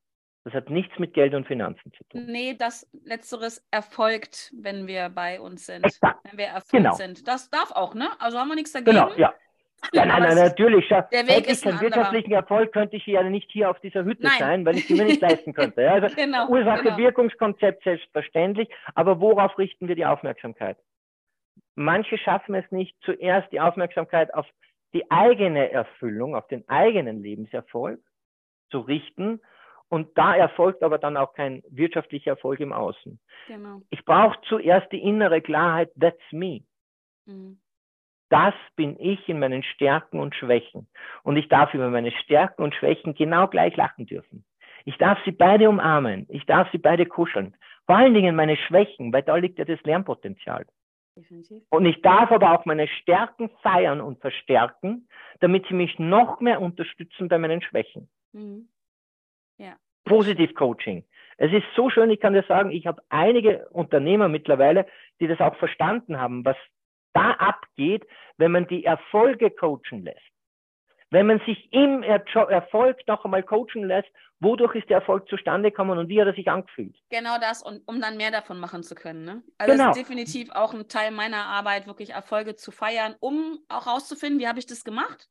Das 0.46 0.54
hat 0.54 0.70
nichts 0.70 0.98
mit 0.98 1.14
Geld 1.14 1.34
und 1.34 1.46
Finanzen 1.46 1.92
zu 1.92 2.06
tun. 2.06 2.26
Nee, 2.26 2.56
das 2.58 2.90
Letzteres 3.04 3.68
erfolgt, 3.70 4.54
wenn 4.58 4.88
wir 4.88 5.10
bei 5.10 5.42
uns 5.42 5.66
sind. 5.66 5.84
Exakt. 5.84 6.24
Wenn 6.24 6.38
wir 6.38 6.46
erfüllt 6.46 6.84
Genau. 6.84 6.94
sind. 6.94 7.28
Das 7.28 7.50
darf 7.50 7.72
auch, 7.74 7.94
ne? 7.94 8.10
Also 8.20 8.40
haben 8.40 8.48
wir 8.48 8.56
nichts 8.56 8.72
dagegen. 8.72 8.96
Genau, 8.96 9.12
ja. 9.18 9.34
Ja, 9.92 10.06
nein, 10.06 10.24
nein, 10.24 10.38
natürlich. 10.38 10.88
Der 10.88 11.04
Weg 11.12 11.30
hätte 11.30 11.52
ich 11.52 11.62
keinen 11.62 11.82
wirtschaftlichen 11.82 12.32
Erfolg, 12.32 12.72
könnte 12.72 12.96
ich 12.96 13.06
ja 13.06 13.24
nicht 13.24 13.52
hier 13.52 13.70
auf 13.70 13.80
dieser 13.82 14.06
Hütte 14.06 14.24
Nein. 14.24 14.40
sein, 14.40 14.66
weil 14.66 14.78
ich 14.78 14.88
sie 14.88 14.96
mir 14.96 15.06
nicht 15.06 15.22
leisten 15.22 15.54
könnte. 15.54 15.92
Also 15.92 16.08
Genau, 16.16 16.48
genau. 16.48 16.50
Ursache-Wirkungskonzept 16.50 17.84
selbstverständlich, 17.84 18.70
aber 18.96 19.20
worauf 19.20 19.58
richten 19.58 19.90
wir 19.90 19.96
die 19.96 20.06
Aufmerksamkeit? 20.06 20.78
Manche 21.80 22.18
schaffen 22.18 22.56
es 22.56 22.70
nicht, 22.72 22.98
zuerst 23.02 23.52
die 23.52 23.60
Aufmerksamkeit 23.60 24.34
auf 24.34 24.48
die 24.94 25.12
eigene 25.12 25.70
Erfüllung, 25.70 26.36
auf 26.36 26.48
den 26.48 26.68
eigenen 26.68 27.22
Lebenserfolg 27.22 28.00
zu 28.72 28.80
richten. 28.80 29.40
Und 29.88 30.18
da 30.18 30.36
erfolgt 30.36 30.82
aber 30.82 30.98
dann 30.98 31.18
auch 31.18 31.34
kein 31.34 31.62
wirtschaftlicher 31.70 32.32
Erfolg 32.32 32.62
im 32.62 32.74
Außen. 32.74 33.20
Genau. 33.48 33.82
Ich 33.92 34.04
brauche 34.06 34.40
zuerst 34.50 34.92
die 34.92 35.04
innere 35.04 35.40
Klarheit, 35.40 35.92
that's 36.00 36.20
me. 36.32 36.64
Mhm. 37.28 37.60
Das 38.30 38.56
bin 38.76 39.00
ich 39.00 39.30
in 39.30 39.38
meinen 39.38 39.62
Stärken 39.62 40.20
und 40.20 40.34
Schwächen. 40.34 40.88
Und 41.22 41.38
ich 41.38 41.48
darf 41.48 41.76
über 41.76 41.90
meine 41.92 42.12
Stärken 42.12 42.64
und 42.64 42.74
Schwächen 42.74 43.14
genau 43.14 43.48
gleich 43.48 43.78
lachen 43.78 44.08
dürfen. 44.08 44.44
Ich 44.84 44.98
darf 44.98 45.20
sie 45.26 45.32
beide 45.32 45.70
umarmen. 45.70 46.26
Ich 46.30 46.48
darf 46.48 46.72
sie 46.72 46.80
beide 46.80 47.06
kuscheln. 47.06 47.56
Vor 47.86 47.98
allen 47.98 48.16
Dingen 48.16 48.36
meine 48.36 48.58
Schwächen, 48.58 49.14
weil 49.14 49.22
da 49.22 49.36
liegt 49.36 49.60
ja 49.60 49.66
das 49.66 49.82
Lernpotenzial. 49.84 50.66
Definitiv. 51.18 51.64
Und 51.70 51.86
ich 51.86 52.02
darf 52.04 52.32
aber 52.32 52.52
auch 52.52 52.66
meine 52.66 52.88
Stärken 52.88 53.50
feiern 53.64 54.02
und 54.02 54.20
verstärken, 54.22 55.08
damit 55.40 55.66
sie 55.68 55.74
mich 55.74 55.98
noch 55.98 56.40
mehr 56.40 56.62
unterstützen 56.62 57.28
bei 57.28 57.40
meinen 57.40 57.62
Schwächen. 57.62 58.08
Mhm. 58.34 58.70
Positiv 60.06 60.54
Coaching. 60.54 61.04
Es 61.38 61.52
ist 61.52 61.66
so 61.76 61.90
schön, 61.90 62.12
ich 62.12 62.20
kann 62.20 62.34
dir 62.34 62.44
sagen, 62.44 62.72
ich 62.72 62.86
habe 62.86 63.02
einige 63.10 63.68
Unternehmer 63.70 64.28
mittlerweile, 64.28 64.86
die 65.20 65.28
das 65.28 65.40
auch 65.40 65.56
verstanden 65.56 66.20
haben, 66.20 66.46
was 66.46 66.58
da 67.14 67.32
abgeht, 67.32 68.06
wenn 68.38 68.52
man 68.52 68.68
die 68.68 68.86
Erfolge 68.86 69.50
coachen 69.50 70.04
lässt. 70.04 70.22
Wenn 71.10 71.26
man 71.28 71.40
sich 71.46 71.72
im 71.72 72.04
Erfolg 72.04 72.98
noch 73.08 73.24
einmal 73.24 73.44
coachen 73.44 73.86
lässt, 73.86 74.10
wodurch 74.40 74.76
ist 74.76 74.90
der 74.90 74.98
Erfolg 74.98 75.28
zustande 75.30 75.72
gekommen 75.72 75.98
und 75.98 76.10
wie 76.10 76.20
hat 76.20 76.28
er 76.28 76.34
sich 76.34 76.50
angefühlt? 76.50 76.96
Genau 77.10 77.38
das, 77.40 77.64
und 77.64 77.82
um 77.88 78.02
dann 78.02 78.18
mehr 78.18 78.32
davon 78.32 78.60
machen 78.60 78.84
zu 78.84 78.94
können. 78.94 79.24
Ne? 79.24 79.44
Also 79.58 79.72
Genau. 79.74 79.88
das 79.90 79.98
ist 79.98 80.04
definitiv 80.04 80.52
auch 80.52 80.74
ein 80.74 80.88
Teil 80.90 81.12
meiner 81.12 81.46
Arbeit, 81.46 81.88
wirklich 81.88 82.10
Erfolge 82.12 82.56
zu 82.56 82.72
feiern, 82.72 83.16
um 83.20 83.60
auch 83.70 83.88
rauszufinden, 83.88 84.40
wie 84.40 84.48
habe 84.48 84.60
ich 84.60 84.66
das 84.66 84.84
gemacht, 84.84 85.28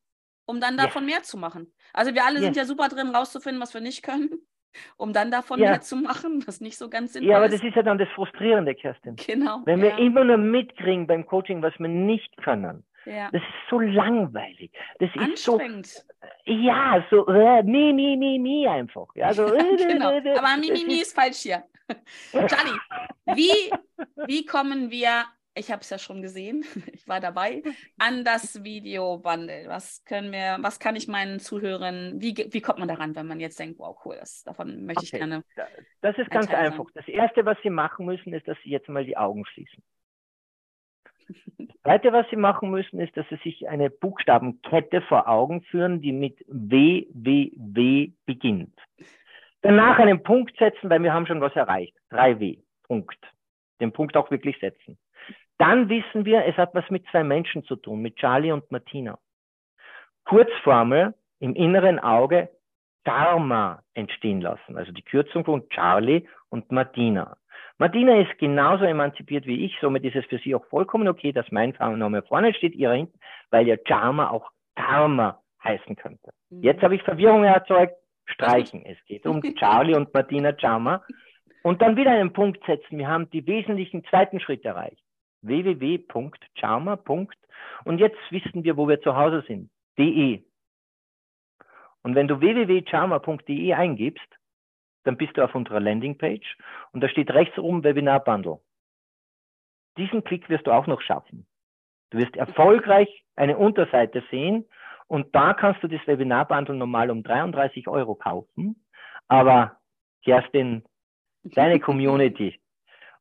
um 0.47 0.61
dann 0.61 0.79
davon 0.79 1.05
mehr 1.05 1.23
zu 1.23 1.37
machen. 1.37 1.73
Also 1.93 2.15
wir 2.15 2.25
alle 2.25 2.41
sind 2.41 2.57
Yes. 2.57 2.57
ja 2.57 2.65
super 2.65 2.89
drin, 2.89 3.15
rauszufinden, 3.15 3.61
was 3.61 3.75
wir 3.75 3.83
nicht 3.83 4.03
können, 4.03 4.31
um 4.97 5.13
dann 5.13 5.31
davon 5.31 5.61
Ja. 5.61 5.73
mehr 5.73 5.83
zu 5.83 5.97
machen, 5.97 6.43
was 6.47 6.63
nicht 6.63 6.79
so 6.79 6.89
ganz 6.89 7.13
sinnvoll 7.13 7.31
Ja, 7.33 7.37
aber 7.37 7.47
ist. 7.47 7.57
das 7.61 7.69
ist 7.69 7.77
ja 7.77 7.83
dann 7.83 7.99
das 7.99 8.09
Frustrierende, 8.15 8.75
Kerstin. 8.75 9.17
genau. 9.17 9.61
Wenn 9.67 9.81
ja, 9.85 9.97
wir 9.97 9.99
immer 9.99 10.25
nur 10.25 10.39
mitkriegen 10.39 11.07
beim 11.07 11.27
Coaching, 11.27 11.61
was 11.61 11.79
wir 11.79 11.89
nicht 11.89 12.35
können. 12.39 12.83
Ja. 13.07 13.31
Das 13.33 13.41
ist 13.43 13.49
so 13.71 13.79
langweilig. 13.81 14.71
Das 14.99 15.09
ist 15.15 15.43
so, 15.45 15.55
Anstrengend. 15.55 16.05
ja, 16.45 17.05
so, 17.11 17.27
äh, 17.29 17.63
mi, 17.63 17.93
mi, 17.93 18.17
mi, 18.17 18.39
mi 18.39 18.67
einfach. 18.69 19.09
Ja, 19.15 19.33
so, 19.33 19.45
äh, 19.55 19.77
genau. 19.77 20.11
äh, 20.11 20.19
äh, 20.19 20.33
Aber 20.39 20.43
das 20.49 20.59
Mimimi 20.61 20.95
ist- 20.95 21.09
ist 21.09 21.15
falsch 21.15 21.39
hier. 21.39 21.65
Charlie, 22.33 22.79
wie, 23.35 23.71
wie 24.27 24.45
kommen 24.45 24.91
wir, 24.91 25.25
ich 25.55 25.71
habe 25.71 25.83
es 25.83 25.91
ja 25.91 25.99
schon 25.99 26.21
gesehen, 26.21 26.65
ich 26.93 27.07
war 27.07 27.21
dabei, 27.21 27.63
an 27.99 28.25
das 28.25 28.65
Video-Bundle? 28.65 29.67
Was 29.69 30.05
können 30.05 30.33
wir, 30.33 30.59
was 30.61 30.81
kann 30.81 30.97
ich 30.97 31.07
meinen 31.07 31.39
Zuhörern, 31.39 32.21
wie, 32.21 32.35
wie 32.51 32.61
kommt 32.61 32.81
man 32.81 32.89
daran, 32.89 33.15
wenn 33.15 33.27
man 33.29 33.39
jetzt 33.39 33.59
denkt, 33.61 33.79
wow, 33.79 33.97
cool, 34.05 34.17
das, 34.19 34.43
davon 34.43 34.85
möchte 34.85 35.05
ich 35.05 35.11
Okay. 35.15 35.19
gerne. 35.19 35.45
Das 36.01 36.19
ist 36.19 36.29
ganz 36.31 36.53
einfach. 36.53 36.87
Das 36.95 37.07
Erste, 37.07 37.45
was 37.47 37.57
Sie 37.63 37.71
machen 37.71 38.05
müssen, 38.07 38.33
ist, 38.35 38.49
dass 38.49 38.59
Sie 38.65 38.71
jetzt 38.71 38.89
mal 38.89 39.05
die 39.05 39.17
Augen 39.17 39.47
schließen. 39.47 39.83
Zweite, 41.83 42.13
was 42.13 42.29
Sie 42.31 42.37
machen 42.37 42.71
müssen, 42.71 43.01
ist, 43.01 43.17
dass 43.17 43.29
Sie 43.29 43.37
sich 43.37 43.69
eine 43.69 43.91
Buchstabenkette 43.91 45.03
vor 45.03 45.29
Augen 45.29 45.63
führen, 45.63 46.01
die 46.01 46.13
mit 46.13 46.45
W, 46.49 47.07
W, 47.13 47.53
W 47.55 48.13
beginnt. 48.25 48.79
Danach 49.63 49.99
einen 49.99 50.23
Punkt 50.23 50.57
setzen, 50.59 50.91
weil 50.91 51.03
wir 51.03 51.13
haben 51.13 51.27
schon 51.27 51.41
was 51.41 51.57
erreicht. 51.57 51.97
3W. 52.11 52.59
Punkt. 52.85 53.19
Den 53.81 53.93
Punkt 53.93 54.17
auch 54.17 54.31
wirklich 54.31 54.59
setzen. 54.61 54.99
Dann 55.59 55.89
wissen 55.89 56.25
wir, 56.25 56.45
es 56.45 56.57
hat 56.57 56.75
was 56.75 56.89
mit 56.91 57.05
zwei 57.11 57.25
Menschen 57.25 57.65
zu 57.65 57.77
tun, 57.77 58.03
mit 58.03 58.17
Charlie 58.17 58.53
und 58.53 58.71
Martina. 58.71 59.19
Kurzformel 60.25 61.15
im 61.41 61.55
inneren 61.55 61.99
Auge 61.99 62.51
Dharma 63.05 63.83
entstehen 63.95 64.41
lassen, 64.41 64.77
also 64.77 64.91
die 64.93 65.03
Kürzung 65.03 65.45
von 65.45 65.69
Charlie 65.69 66.27
und 66.49 66.71
Martina. 66.73 67.37
Martina 67.79 68.21
ist 68.21 68.39
genauso 68.39 68.85
emanzipiert 68.85 69.47
wie 69.47 69.65
ich, 69.67 69.77
somit 69.81 70.05
ist 70.05 70.17
es 70.17 70.25
für 70.27 70.39
sie 70.39 70.55
auch 70.55 70.65
vollkommen 70.67 71.09
okay, 71.09 71.33
dass 71.33 71.51
mein 71.51 71.75
Name 71.79 72.23
vorne 72.23 72.55
steht, 72.55 72.75
ihrer 72.75 72.95
hinten, 72.95 73.19
weil 73.51 73.67
ja 73.67 73.77
Dharma 73.77 74.31
auch 74.31 74.51
Dharma 74.75 75.43
heißen 75.63 75.97
könnte. 75.97 76.33
Jetzt 76.51 76.83
habe 76.83 76.95
ich 76.95 77.03
Verwirrung 77.03 77.45
erzeugt, 77.45 77.95
streichen. 78.25 78.85
Es 78.85 78.99
geht 79.07 79.27
um 79.27 79.43
Charlie 79.57 79.95
und 79.95 80.13
Martina 80.15 80.53
Dharma. 80.53 81.03
Und 81.63 81.83
dann 81.83 81.97
wieder 81.97 82.13
einen 82.13 82.33
Punkt 82.33 82.65
setzen. 82.65 82.99
Wir 82.99 83.09
haben 83.09 83.29
die 83.31 83.47
wesentlichen 83.47 84.05
zweiten 84.05 84.41
Schritt 84.41 84.65
erreicht. 84.65 85.03
www.charma. 85.43 86.99
Und 87.85 87.99
jetzt 87.99 88.19
wissen 88.31 88.65
wir, 88.65 88.77
wo 88.77 88.89
wir 88.89 89.01
zu 89.01 89.17
Hause 89.17 89.43
sind. 89.47 89.71
De. 89.99 90.43
Und 92.03 92.15
wenn 92.15 92.29
du 92.29 92.41
www.charma.de 92.41 93.73
eingibst, 93.75 94.29
dann 95.07 95.17
bist 95.17 95.37
du 95.37 95.45
auf 95.45 95.55
unserer 95.55 95.81
Landingpage 95.81 96.57
und 96.93 97.01
da 97.01 97.09
steht 97.09 97.31
rechts 97.31 97.59
oben 97.59 97.85
Webinar 97.85 98.21
Bundle. 98.25 98.59
Diesen 99.97 100.25
Klick 100.25 100.49
wirst 100.49 100.67
du 100.67 100.73
auch 100.73 100.87
noch 100.87 101.01
schaffen. 101.01 101.47
Du 102.11 102.19
wirst 102.19 102.37
erfolgreich 102.37 103.25
eine 103.37 103.57
Unterseite 103.57 104.23
sehen 104.31 104.67
und 105.07 105.35
da 105.35 105.55
kannst 105.55 105.83
du 105.83 105.89
das 105.89 106.05
Webinar 106.07 106.47
Bundle 106.49 106.75
normal 106.75 107.11
um 107.11 107.23
33 107.23 107.89
Euro 107.89 108.15
kaufen. 108.15 108.85
Aber 109.29 109.77
Kerstin, 110.25 110.85
deine 111.45 111.79
Community 111.81 112.61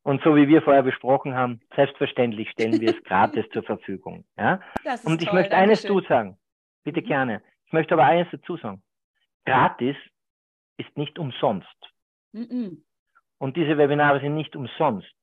und 0.03 0.21
so 0.23 0.36
wie 0.36 0.47
wir 0.47 0.61
vorher 0.61 0.83
besprochen 0.83 1.36
haben, 1.36 1.61
selbstverständlich 1.75 2.49
stellen 2.51 2.79
wir 2.81 2.95
es 2.95 3.03
gratis 3.03 3.45
zur 3.51 3.63
Verfügung. 3.63 4.25
Ja? 4.38 4.59
Und 5.03 5.21
ich 5.21 5.29
toll, 5.29 5.39
möchte 5.39 5.55
eines 5.55 5.81
dazu 5.83 6.01
sagen. 6.01 6.38
Bitte 6.83 7.01
Mhm. 7.01 7.05
gerne. 7.05 7.41
Ich 7.65 7.73
möchte 7.73 7.93
aber 7.93 8.05
eines 8.05 8.27
dazu 8.31 8.57
sagen. 8.57 8.81
Gratis 9.45 9.95
ist 10.78 10.95
nicht 10.97 11.19
umsonst. 11.19 11.67
Mhm. 12.34 12.84
Und 13.38 13.57
diese 13.57 13.78
Webinare 13.78 14.19
sind 14.19 14.36
nicht 14.36 14.55
umsonst, 14.55 15.13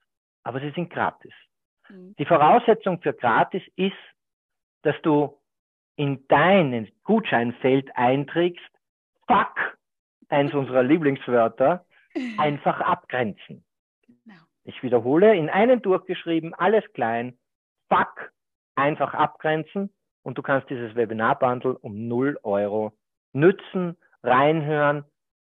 aber 0.43 0.61
sie 0.61 0.71
sind 0.71 0.91
gratis. 0.91 1.33
Mhm. 1.89 2.15
Die 2.19 2.25
Voraussetzung 2.25 3.01
für 3.01 3.13
gratis 3.13 3.63
ist, 3.77 3.97
dass 4.83 4.97
du 5.03 5.39
in 5.97 6.27
dein 6.29 6.91
Gutscheinfeld 7.05 7.95
einträgst, 7.97 8.71
fuck, 9.27 9.79
eins 10.29 10.55
unserer 10.55 10.83
Lieblingswörter, 10.83 11.85
einfach 12.39 12.81
abgrenzen. 12.81 13.65
Genau. 14.07 14.41
Ich 14.65 14.83
wiederhole, 14.83 15.37
in 15.37 15.49
einen 15.49 15.83
durchgeschrieben, 15.83 16.55
alles 16.55 16.85
klein, 16.93 17.39
fuck, 17.89 18.33
einfach 18.75 19.15
abgrenzen 19.15 19.91
und 20.23 20.39
du 20.39 20.43
kannst 20.43 20.71
dieses 20.71 20.95
Webinar-Bundle 20.95 21.79
um 21.79 22.09
0 22.09 22.39
Euro 22.43 22.93
nützen, 23.33 23.97
reinhören, 24.23 25.05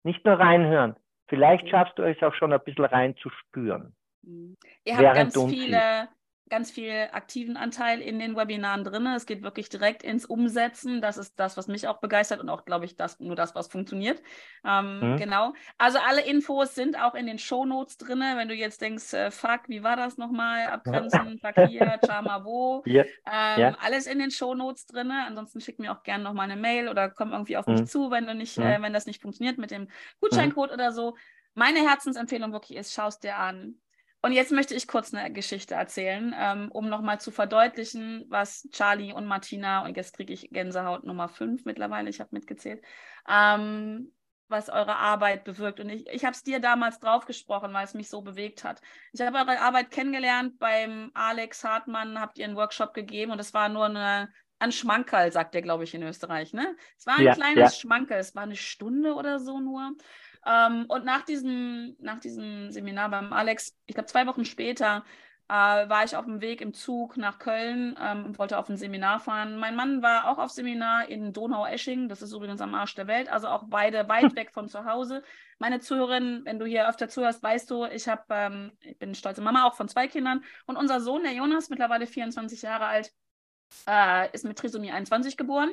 nicht 0.04 0.26
nur 0.26 0.36
reinhören, 0.36 0.96
vielleicht 1.28 1.70
schaffst 1.70 1.98
du 1.98 2.04
es 2.04 2.22
auch 2.22 2.34
schon 2.36 2.54
ein 2.54 2.60
bisschen 2.64 2.86
rein 2.86 3.16
zu 3.18 3.30
spüren. 3.30 3.96
Mhm. 4.24 4.58
Ihr 4.84 4.94
habt 4.94 5.04
Während 5.04 5.34
ganz 5.34 5.52
viele, 5.52 6.08
ganz 6.50 6.70
viel 6.72 7.08
aktiven 7.14 7.56
Anteil 7.56 8.02
in 8.02 8.20
den 8.20 8.36
Webinaren 8.36 8.84
drin. 8.84 9.06
Es 9.08 9.26
geht 9.26 9.42
wirklich 9.42 9.70
direkt 9.70 10.04
ins 10.04 10.26
Umsetzen. 10.26 11.02
Das 11.02 11.18
ist 11.18 11.40
das, 11.40 11.56
was 11.56 11.68
mich 11.68 11.88
auch 11.88 12.00
begeistert 12.02 12.42
und 12.42 12.50
auch, 12.50 12.66
glaube 12.66 12.84
ich, 12.86 12.98
das, 12.98 13.20
nur 13.22 13.36
das, 13.36 13.56
was 13.56 13.68
funktioniert. 13.68 14.22
Ähm, 14.66 15.14
Mhm. 15.14 15.18
Genau. 15.18 15.54
Also 15.78 16.00
alle 16.00 16.22
Infos 16.26 16.76
sind 16.76 16.98
auch 17.00 17.16
in 17.16 17.26
den 17.26 17.40
Shownotes 17.40 17.98
drin. 17.98 18.20
Wenn 18.20 18.48
du 18.50 18.54
jetzt 18.56 18.82
denkst, 18.82 19.14
äh, 19.14 19.32
fuck, 19.32 19.62
wie 19.70 19.84
war 19.84 19.96
das 19.96 20.18
nochmal? 20.18 20.68
Abgrenzen, 20.68 21.40
fuck 21.42 21.56
hier, 21.60 22.00
Charma 22.06 22.44
wo. 22.44 22.84
Ja, 22.86 23.04
Ähm, 23.26 23.60
Ja. 23.62 23.78
Alles 23.80 24.06
in 24.08 24.20
den 24.20 24.32
Shownotes 24.32 24.86
drin. 24.88 25.12
Ansonsten 25.12 25.62
schick 25.62 25.80
mir 25.80 25.92
auch 25.94 26.04
gerne 26.04 26.24
nochmal 26.24 26.50
eine 26.52 26.60
Mail 26.60 26.90
oder 26.90 27.10
komm 27.10 27.32
irgendwie 27.32 27.58
auf 27.58 27.68
mich 27.68 27.80
Mhm. 27.82 27.86
zu, 27.86 28.12
wenn 28.12 28.26
du 28.28 28.36
nicht, 28.36 28.58
Mhm. 28.58 28.64
äh, 28.64 28.82
wenn 28.82 28.94
das 28.94 29.06
nicht 29.06 29.22
funktioniert 29.22 29.58
mit 29.58 29.72
dem 29.72 29.90
Gutscheincode 30.20 30.72
oder 30.72 30.92
so. 30.92 31.16
Meine 31.54 31.80
Herzensempfehlung 31.80 32.52
wirklich 32.54 32.78
ist, 32.78 32.94
schau 32.94 33.08
es 33.08 33.20
dir 33.20 33.36
an. 33.38 33.76
Und 34.24 34.34
jetzt 34.34 34.52
möchte 34.52 34.76
ich 34.76 34.88
kurz 34.88 35.14
eine 35.14 35.34
Geschichte 35.34 35.74
erzählen, 35.74 36.34
ähm, 36.38 36.70
um 36.72 36.88
nochmal 36.90 37.20
zu 37.20 37.32
verdeutlichen, 37.32 38.26
was 38.30 38.68
Charlie 38.72 39.14
und 39.14 39.26
Martina, 39.26 39.84
und 39.84 39.98
jetzt 39.98 40.16
kriege 40.16 40.32
ich 40.32 40.50
Gänsehaut 40.52 41.04
Nummer 41.04 41.28
5 41.28 41.66
mittlerweile, 41.66 42.10
ich 42.10 42.20
habe 42.20 42.30
mitgezählt, 42.34 42.84
ähm, 43.28 44.14
was 44.48 44.70
eure 44.70 44.98
Arbeit 44.98 45.44
bewirkt. 45.44 45.80
Und 45.80 45.90
ich, 45.90 46.08
ich 46.08 46.24
habe 46.24 46.34
es 46.36 46.44
dir 46.44 46.60
damals 46.60 47.00
draufgesprochen, 47.00 47.74
weil 47.74 47.86
es 47.86 47.96
mich 47.96 48.10
so 48.10 48.22
bewegt 48.22 48.64
hat. 48.64 48.82
Ich 49.12 49.22
habe 49.22 49.38
eure 49.40 49.60
Arbeit 49.60 49.90
kennengelernt 49.90 50.60
beim 50.60 51.10
Alex 51.16 51.64
Hartmann, 51.64 52.20
habt 52.20 52.38
ihr 52.38 52.46
einen 52.46 52.56
Workshop 52.58 52.94
gegeben 52.94 53.32
und 53.32 53.40
es 53.40 53.54
war 53.56 53.70
nur 53.70 53.86
eine, 53.86 54.30
ein 54.60 54.72
Schmankerl, 54.72 55.32
sagt 55.32 55.56
der, 55.56 55.64
glaube 55.64 55.84
ich, 55.86 55.96
in 55.96 56.04
Österreich. 56.04 56.54
Ne? 56.54 56.76
Es 56.98 57.08
war 57.08 57.18
ein 57.18 57.26
Ja, 57.26 57.32
kleines 57.32 57.56
ja. 57.56 57.72
Schmankerl, 57.80 58.20
es 58.20 58.36
war 58.36 58.44
eine 58.44 58.56
Stunde 58.56 59.16
oder 59.16 59.40
so 59.40 59.60
nur. 59.60 59.94
Ähm, 60.46 60.86
und 60.88 61.06
nach 61.06 61.24
diesem, 61.24 61.96
nach 62.00 62.20
diesem 62.20 62.72
Seminar 62.72 63.10
beim 63.10 63.34
Alex, 63.34 63.78
ich 63.86 63.96
glaube 63.96 64.08
zwei 64.08 64.28
Wochen 64.28 64.46
später, 64.46 65.04
äh, 65.48 65.54
war 65.54 66.06
ich 66.06 66.16
auf 66.16 66.26
dem 66.26 66.40
Weg 66.40 66.62
im 66.62 66.74
Zug 66.74 67.18
nach 67.18 67.38
Köln 67.38 67.98
ähm, 68.02 68.26
und 68.26 68.40
wollte 68.40 68.58
auf 68.58 68.70
ein 68.70 68.78
Seminar 68.78 69.20
fahren. 69.20 69.58
Mein 69.58 69.76
Mann 69.76 70.02
war 70.02 70.30
auch 70.30 70.38
auf 70.38 70.50
Seminar 70.50 71.10
in 71.10 71.34
Donau-Esching, 71.34 72.08
das 72.08 72.22
ist 72.22 72.32
übrigens 72.32 72.62
am 72.62 72.74
Arsch 72.74 72.96
der 72.96 73.08
Welt, 73.08 73.30
also 73.30 73.50
auch 73.50 73.66
beide 73.68 74.08
weit 74.08 74.34
weg 74.36 74.52
von 74.52 74.70
zu 74.70 74.86
Hause. 74.86 75.24
Meine 75.60 75.82
Zuhörerin, 75.82 76.42
wenn 76.46 76.58
du 76.58 76.66
hier 76.66 76.88
öfter 76.88 77.10
zuhörst, 77.10 77.44
weißt 77.44 77.70
du, 77.70 77.86
ich, 77.86 78.08
hab, 78.08 78.26
ähm, 78.32 78.72
ich 78.80 78.98
bin 78.98 79.14
stolze 79.14 79.42
Mama 79.42 79.68
auch 79.68 79.76
von 79.76 79.90
zwei 79.90 80.08
Kindern 80.08 80.44
und 80.68 80.78
unser 80.78 81.02
Sohn, 81.02 81.24
der 81.24 81.34
Jonas, 81.34 81.70
mittlerweile 81.70 82.08
24 82.08 82.62
Jahre 82.62 82.86
alt, 82.86 83.12
äh, 83.88 84.32
ist 84.32 84.46
mit 84.46 84.58
Trisomie 84.58 84.92
21 84.92 85.36
geboren 85.36 85.72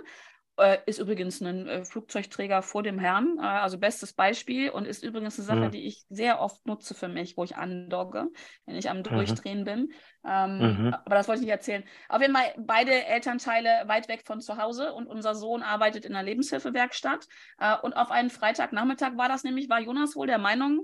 äh, 0.58 0.78
ist 0.86 0.98
übrigens 0.98 1.40
ein 1.40 1.66
äh, 1.66 1.84
Flugzeugträger 1.84 2.62
vor 2.62 2.82
dem 2.82 2.98
Herrn, 2.98 3.38
äh, 3.38 3.42
also 3.42 3.78
bestes 3.78 4.12
Beispiel 4.12 4.70
und 4.70 4.86
ist 4.86 5.04
übrigens 5.04 5.38
eine 5.38 5.46
Sache, 5.46 5.66
mhm. 5.66 5.70
die 5.70 5.86
ich 5.86 6.04
sehr 6.08 6.40
oft 6.40 6.66
nutze 6.66 6.94
für 6.94 7.08
mich, 7.08 7.36
wo 7.36 7.44
ich 7.44 7.56
andogge, 7.56 8.26
wenn 8.66 8.76
ich 8.76 8.90
am 8.90 8.98
mhm. 8.98 9.02
Durchdrehen 9.04 9.64
bin. 9.64 9.92
Ähm, 10.26 10.58
mhm. 10.58 10.94
Aber 11.04 11.14
das 11.14 11.28
wollte 11.28 11.40
ich 11.40 11.46
nicht 11.46 11.54
erzählen. 11.54 11.84
Auf 12.08 12.20
jeden 12.20 12.34
Fall 12.34 12.54
beide 12.58 13.04
Elternteile 13.06 13.84
weit 13.86 14.08
weg 14.08 14.22
von 14.26 14.40
zu 14.40 14.56
Hause 14.56 14.92
und 14.92 15.06
unser 15.06 15.34
Sohn 15.34 15.62
arbeitet 15.62 16.04
in 16.04 16.14
einer 16.14 16.24
Lebenshilfewerkstatt. 16.24 17.26
Äh, 17.58 17.76
und 17.82 17.94
auf 17.94 18.10
einen 18.10 18.30
Freitagnachmittag 18.30 19.16
war 19.16 19.28
das 19.28 19.44
nämlich, 19.44 19.68
war 19.68 19.80
Jonas 19.80 20.16
wohl 20.16 20.26
der 20.26 20.38
Meinung, 20.38 20.82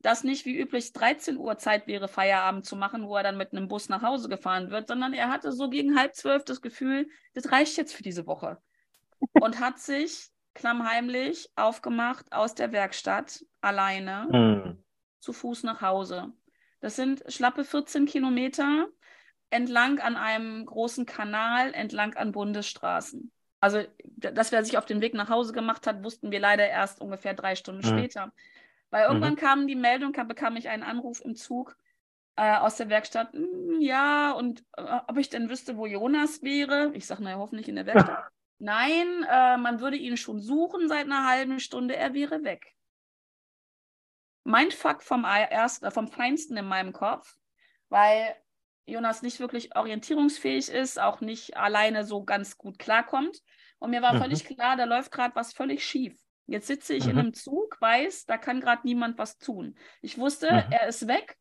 dass 0.00 0.24
nicht 0.24 0.44
wie 0.46 0.58
üblich 0.58 0.92
13 0.92 1.36
Uhr 1.36 1.58
Zeit 1.58 1.86
wäre, 1.86 2.08
Feierabend 2.08 2.66
zu 2.66 2.74
machen, 2.76 3.06
wo 3.06 3.16
er 3.16 3.22
dann 3.22 3.36
mit 3.36 3.52
einem 3.52 3.68
Bus 3.68 3.88
nach 3.88 4.02
Hause 4.02 4.28
gefahren 4.28 4.70
wird, 4.70 4.88
sondern 4.88 5.14
er 5.14 5.30
hatte 5.30 5.52
so 5.52 5.70
gegen 5.70 5.96
halb 5.96 6.16
zwölf 6.16 6.44
das 6.44 6.60
Gefühl, 6.60 7.08
das 7.34 7.52
reicht 7.52 7.76
jetzt 7.76 7.94
für 7.94 8.02
diese 8.02 8.26
Woche 8.26 8.58
und 9.32 9.60
hat 9.60 9.78
sich 9.78 10.28
klammheimlich 10.54 11.50
aufgemacht 11.56 12.32
aus 12.32 12.54
der 12.54 12.72
Werkstatt 12.72 13.44
alleine 13.60 14.28
mhm. 14.30 14.84
zu 15.18 15.32
Fuß 15.32 15.62
nach 15.62 15.80
Hause. 15.80 16.32
Das 16.80 16.96
sind 16.96 17.24
schlappe 17.28 17.64
14 17.64 18.06
Kilometer 18.06 18.88
entlang 19.50 19.98
an 20.00 20.16
einem 20.16 20.66
großen 20.66 21.06
Kanal, 21.06 21.74
entlang 21.74 22.14
an 22.14 22.32
Bundesstraßen. 22.32 23.30
Also, 23.60 23.84
dass 24.16 24.50
wer 24.50 24.64
sich 24.64 24.76
auf 24.76 24.86
den 24.86 25.00
Weg 25.00 25.14
nach 25.14 25.28
Hause 25.28 25.52
gemacht 25.52 25.86
hat, 25.86 26.02
wussten 26.02 26.32
wir 26.32 26.40
leider 26.40 26.66
erst 26.66 27.00
ungefähr 27.00 27.34
drei 27.34 27.54
Stunden 27.54 27.86
mhm. 27.86 27.98
später. 27.98 28.32
Weil 28.90 29.06
irgendwann 29.06 29.34
mhm. 29.34 29.38
kam 29.38 29.66
die 29.66 29.76
Meldung, 29.76 30.12
bekam 30.12 30.56
ich 30.56 30.68
einen 30.68 30.82
Anruf 30.82 31.20
im 31.24 31.36
Zug 31.36 31.76
äh, 32.36 32.56
aus 32.56 32.76
der 32.76 32.88
Werkstatt. 32.88 33.32
Hm, 33.32 33.80
ja, 33.80 34.32
und 34.32 34.64
äh, 34.76 34.98
ob 35.06 35.16
ich 35.16 35.28
denn 35.28 35.48
wüsste, 35.48 35.76
wo 35.76 35.86
Jonas 35.86 36.42
wäre. 36.42 36.90
Ich 36.94 37.06
sage, 37.06 37.22
naja, 37.22 37.36
hoffentlich 37.36 37.68
in 37.68 37.76
der 37.76 37.86
Werkstatt. 37.86 38.24
Nein, 38.64 39.26
äh, 39.28 39.56
man 39.56 39.80
würde 39.80 39.96
ihn 39.96 40.16
schon 40.16 40.40
suchen 40.40 40.88
seit 40.88 41.06
einer 41.06 41.26
halben 41.26 41.58
Stunde, 41.58 41.96
er 41.96 42.14
wäre 42.14 42.44
weg. 42.44 42.76
Mein 44.44 44.70
Fuck 44.70 45.02
vom, 45.02 45.24
ersten, 45.24 45.90
vom 45.90 46.06
Feinsten 46.06 46.56
in 46.56 46.66
meinem 46.66 46.92
Kopf, 46.92 47.36
weil 47.88 48.36
Jonas 48.86 49.22
nicht 49.22 49.40
wirklich 49.40 49.74
orientierungsfähig 49.74 50.68
ist, 50.68 51.00
auch 51.00 51.20
nicht 51.20 51.56
alleine 51.56 52.04
so 52.04 52.22
ganz 52.22 52.56
gut 52.56 52.78
klarkommt. 52.78 53.42
Und 53.80 53.90
mir 53.90 54.00
war 54.00 54.14
mhm. 54.14 54.20
völlig 54.20 54.44
klar, 54.44 54.76
da 54.76 54.84
läuft 54.84 55.10
gerade 55.10 55.34
was 55.34 55.52
völlig 55.52 55.84
schief. 55.84 56.16
Jetzt 56.46 56.68
sitze 56.68 56.94
ich 56.94 57.06
mhm. 57.06 57.10
in 57.10 57.18
einem 57.18 57.34
Zug, 57.34 57.80
weiß, 57.80 58.26
da 58.26 58.38
kann 58.38 58.60
gerade 58.60 58.82
niemand 58.84 59.18
was 59.18 59.38
tun. 59.38 59.76
Ich 60.02 60.18
wusste, 60.18 60.46
mhm. 60.52 60.72
er 60.72 60.86
ist 60.86 61.08
weg. 61.08 61.36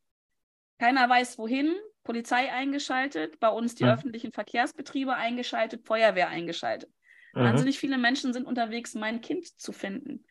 Keiner 0.80 1.07
weiß 1.07 1.38
wohin. 1.38 1.76
Polizei 2.03 2.51
eingeschaltet, 2.51 3.39
bei 3.39 3.49
uns 3.49 3.76
die 3.76 3.84
mhm. 3.84 3.91
öffentlichen 3.91 4.32
Verkehrsbetriebe 4.32 5.13
eingeschaltet, 5.13 5.86
Feuerwehr 5.86 6.30
eingeschaltet. 6.30 6.91
Mhm. 7.34 7.40
Wahnsinnig 7.40 7.80
viele 7.80 7.98
Menschen 7.98 8.34
sind 8.34 8.46
unterwegs, 8.46 8.96
mein 8.96 9.22
Kind 9.22 9.48
zu 9.60 9.72
finden. 9.72 10.26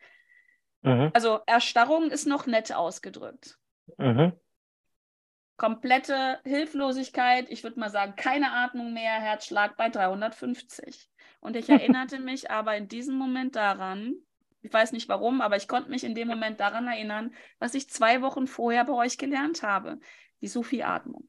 Mhm. 0.81 1.11
Also 1.13 1.39
Erstarrung 1.45 2.11
ist 2.11 2.25
noch 2.25 2.45
nett 2.45 2.73
ausgedrückt. 2.73 3.57
Mhm. 3.97 4.33
Komplette 5.57 6.39
Hilflosigkeit, 6.43 7.47
ich 7.49 7.63
würde 7.63 7.79
mal 7.79 7.91
sagen, 7.91 8.15
keine 8.15 8.51
Atmung 8.51 8.93
mehr, 8.93 9.13
Herzschlag 9.13 9.77
bei 9.77 9.89
350. 9.89 11.09
Und 11.39 11.55
ich 11.55 11.69
erinnerte 11.69 12.19
mich 12.19 12.49
aber 12.49 12.75
in 12.77 12.87
diesem 12.87 13.15
Moment 13.15 13.55
daran, 13.55 14.15
ich 14.63 14.71
weiß 14.71 14.91
nicht 14.91 15.09
warum, 15.09 15.41
aber 15.41 15.57
ich 15.57 15.67
konnte 15.67 15.89
mich 15.89 16.03
in 16.03 16.15
dem 16.15 16.27
Moment 16.27 16.59
daran 16.59 16.87
erinnern, 16.87 17.33
was 17.59 17.73
ich 17.73 17.89
zwei 17.89 18.21
Wochen 18.21 18.47
vorher 18.47 18.85
bei 18.85 18.93
euch 18.93 19.17
gelernt 19.17 19.63
habe, 19.63 19.99
die 20.41 20.47
Sufi-Atmung. 20.47 21.27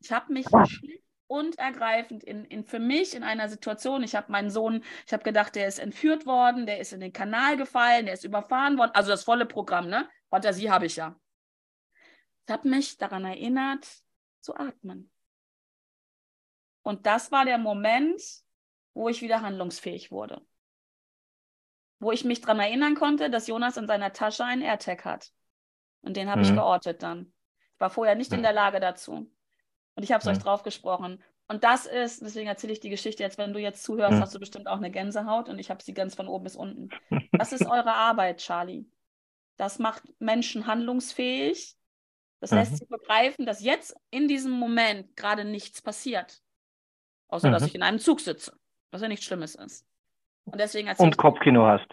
Ich 0.00 0.10
habe 0.10 0.32
mich 0.32 0.46
schlicht 0.48 1.04
und 1.32 1.58
ergreifend 1.58 2.22
in, 2.24 2.44
in 2.44 2.62
für 2.62 2.78
mich 2.78 3.14
in 3.14 3.22
einer 3.22 3.48
Situation. 3.48 4.02
Ich 4.02 4.14
habe 4.14 4.30
meinen 4.30 4.50
Sohn, 4.50 4.84
ich 5.06 5.14
habe 5.14 5.22
gedacht, 5.22 5.54
der 5.54 5.66
ist 5.66 5.78
entführt 5.78 6.26
worden, 6.26 6.66
der 6.66 6.78
ist 6.78 6.92
in 6.92 7.00
den 7.00 7.14
Kanal 7.14 7.56
gefallen, 7.56 8.04
der 8.04 8.12
ist 8.12 8.24
überfahren 8.24 8.76
worden. 8.76 8.90
Also 8.92 9.10
das 9.10 9.24
volle 9.24 9.46
Programm, 9.46 9.88
ne? 9.88 10.06
Fantasie 10.28 10.70
habe 10.70 10.84
ich 10.84 10.96
ja. 10.96 11.18
Ich 12.46 12.52
habe 12.52 12.68
mich 12.68 12.98
daran 12.98 13.24
erinnert, 13.24 13.88
zu 14.40 14.54
atmen. 14.54 15.10
Und 16.82 17.06
das 17.06 17.32
war 17.32 17.46
der 17.46 17.58
Moment, 17.58 18.20
wo 18.92 19.08
ich 19.08 19.22
wieder 19.22 19.40
handlungsfähig 19.40 20.10
wurde. 20.10 20.44
Wo 21.98 22.12
ich 22.12 22.24
mich 22.24 22.42
daran 22.42 22.60
erinnern 22.60 22.94
konnte, 22.94 23.30
dass 23.30 23.46
Jonas 23.46 23.78
in 23.78 23.86
seiner 23.86 24.12
Tasche 24.12 24.44
einen 24.44 24.60
AirTag 24.60 25.06
hat. 25.06 25.32
Und 26.02 26.18
den 26.18 26.28
habe 26.28 26.42
mhm. 26.42 26.46
ich 26.46 26.54
geortet 26.54 27.02
dann. 27.02 27.32
Ich 27.74 27.80
war 27.80 27.88
vorher 27.88 28.16
nicht 28.16 28.34
in 28.34 28.42
der 28.42 28.52
Lage 28.52 28.80
dazu. 28.80 29.32
Und 29.94 30.02
ich 30.02 30.12
habe 30.12 30.20
es 30.20 30.24
ja. 30.26 30.32
euch 30.32 30.38
drauf 30.38 30.62
gesprochen. 30.62 31.22
Und 31.48 31.64
das 31.64 31.86
ist, 31.86 32.22
deswegen 32.22 32.48
erzähle 32.48 32.72
ich 32.72 32.80
die 32.80 32.88
Geschichte 32.88 33.22
jetzt, 33.22 33.38
wenn 33.38 33.52
du 33.52 33.60
jetzt 33.60 33.82
zuhörst, 33.82 34.12
ja. 34.12 34.20
hast 34.20 34.34
du 34.34 34.38
bestimmt 34.38 34.68
auch 34.68 34.78
eine 34.78 34.90
Gänsehaut 34.90 35.48
und 35.48 35.58
ich 35.58 35.70
habe 35.70 35.82
sie 35.82 35.92
ganz 35.92 36.14
von 36.14 36.28
oben 36.28 36.44
bis 36.44 36.56
unten. 36.56 36.90
Das 37.32 37.52
ist 37.52 37.66
eure 37.66 37.92
Arbeit, 37.92 38.38
Charlie. 38.38 38.86
Das 39.56 39.78
macht 39.78 40.02
Menschen 40.18 40.66
handlungsfähig. 40.66 41.76
Das 42.40 42.50
mhm. 42.50 42.58
lässt 42.58 42.78
sie 42.78 42.86
begreifen, 42.86 43.46
dass 43.46 43.62
jetzt 43.62 43.96
in 44.10 44.28
diesem 44.28 44.52
Moment 44.52 45.16
gerade 45.16 45.44
nichts 45.44 45.82
passiert. 45.82 46.42
Außer, 47.28 47.48
mhm. 47.48 47.52
dass 47.52 47.64
ich 47.64 47.74
in 47.74 47.82
einem 47.82 47.98
Zug 47.98 48.20
sitze. 48.20 48.56
Was 48.90 49.02
ja 49.02 49.08
nichts 49.08 49.24
Schlimmes 49.24 49.54
ist. 49.54 49.86
Und 50.44 50.60
deswegen 50.60 50.88
Und 50.98 51.16
Kopfkino 51.16 51.66
hast 51.66 51.88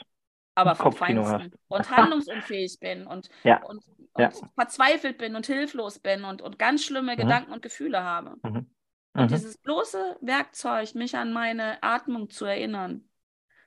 aber 0.60 0.76
vom 0.76 0.94
Feinsten. 0.94 1.54
Und 1.68 1.90
handlungsunfähig 1.90 2.80
bin 2.80 3.08
und, 3.08 3.30
ja. 3.44 3.64
und, 3.64 3.84
und 4.14 4.22
ja. 4.22 4.32
verzweifelt 4.56 5.18
bin 5.18 5.36
und 5.36 5.46
hilflos 5.46 6.00
bin 6.00 6.24
und, 6.24 6.42
und 6.42 6.60
ganz 6.60 6.84
schlimme 6.84 7.14
mhm. 7.14 7.22
Gedanken 7.22 7.52
und 7.52 7.62
Gefühle 7.62 8.04
habe. 8.04 8.36
Mhm. 8.44 8.70
Und 9.14 9.24
mhm. 9.24 9.28
dieses 9.28 9.58
bloße 9.58 10.18
Werkzeug, 10.22 10.96
mich 10.96 11.16
an 11.16 11.34
meine 11.34 11.82
Atmung 11.82 12.30
zu 12.30 12.46
erinnern, 12.46 13.10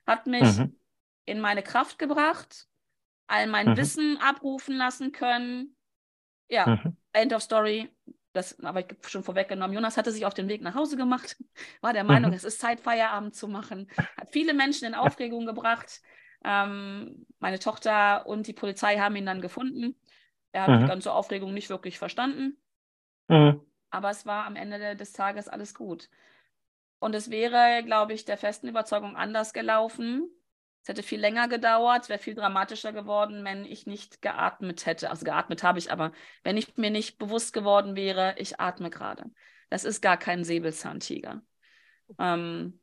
hat 0.06 0.26
mich 0.26 0.58
mhm. 0.58 0.78
in 1.24 1.40
meine 1.40 1.62
Kraft 1.62 1.98
gebracht, 1.98 2.68
all 3.26 3.46
mein 3.46 3.70
mhm. 3.70 3.76
Wissen 3.76 4.18
abrufen 4.18 4.76
lassen 4.76 5.12
können. 5.12 5.76
Ja, 6.48 6.66
mhm. 6.66 6.96
End 7.12 7.32
of 7.32 7.42
Story. 7.42 7.90
Das 8.32 8.56
habe 8.62 8.80
ich 8.80 8.86
schon 9.10 9.24
vorweggenommen. 9.24 9.74
Jonas 9.74 9.98
hatte 9.98 10.10
sich 10.10 10.24
auf 10.24 10.32
den 10.32 10.48
Weg 10.48 10.62
nach 10.62 10.74
Hause 10.74 10.96
gemacht, 10.96 11.36
war 11.82 11.92
der 11.92 12.04
Meinung, 12.04 12.32
es 12.32 12.44
ist 12.44 12.60
Zeit, 12.60 12.80
Feierabend 12.80 13.34
zu 13.34 13.46
machen, 13.46 13.90
hat 14.16 14.30
viele 14.32 14.54
Menschen 14.54 14.86
in 14.86 14.94
Aufregung 14.94 15.44
gebracht. 15.44 16.00
Ähm, 16.44 17.26
meine 17.38 17.58
Tochter 17.58 18.26
und 18.26 18.46
die 18.46 18.52
Polizei 18.52 18.98
haben 18.98 19.16
ihn 19.16 19.26
dann 19.26 19.40
gefunden. 19.40 19.96
Er 20.52 20.62
hat 20.62 20.70
mhm. 20.70 20.80
die 20.80 20.88
ganze 20.88 21.12
Aufregung 21.12 21.54
nicht 21.54 21.70
wirklich 21.70 21.98
verstanden. 21.98 22.56
Mhm. 23.28 23.60
Aber 23.90 24.10
es 24.10 24.26
war 24.26 24.46
am 24.46 24.56
Ende 24.56 24.96
des 24.96 25.12
Tages 25.12 25.48
alles 25.48 25.74
gut. 25.74 26.08
Und 26.98 27.14
es 27.14 27.30
wäre, 27.30 27.82
glaube 27.84 28.12
ich, 28.12 28.24
der 28.24 28.38
festen 28.38 28.68
Überzeugung 28.68 29.16
anders 29.16 29.52
gelaufen. 29.52 30.30
Es 30.82 30.88
hätte 30.88 31.02
viel 31.02 31.20
länger 31.20 31.48
gedauert, 31.48 32.04
es 32.04 32.08
wäre 32.08 32.18
viel 32.18 32.34
dramatischer 32.34 32.92
geworden, 32.92 33.44
wenn 33.44 33.64
ich 33.64 33.86
nicht 33.86 34.20
geatmet 34.20 34.84
hätte. 34.84 35.10
Also 35.10 35.24
geatmet 35.24 35.62
habe 35.62 35.78
ich, 35.78 35.92
aber 35.92 36.12
wenn 36.42 36.56
ich 36.56 36.76
mir 36.76 36.90
nicht 36.90 37.18
bewusst 37.18 37.52
geworden 37.52 37.94
wäre, 37.94 38.34
ich 38.38 38.60
atme 38.60 38.90
gerade. 38.90 39.24
Das 39.70 39.84
ist 39.84 40.00
gar 40.00 40.16
kein 40.16 40.44
Säbelzahntiger. 40.44 41.42
Ähm, 42.18 42.80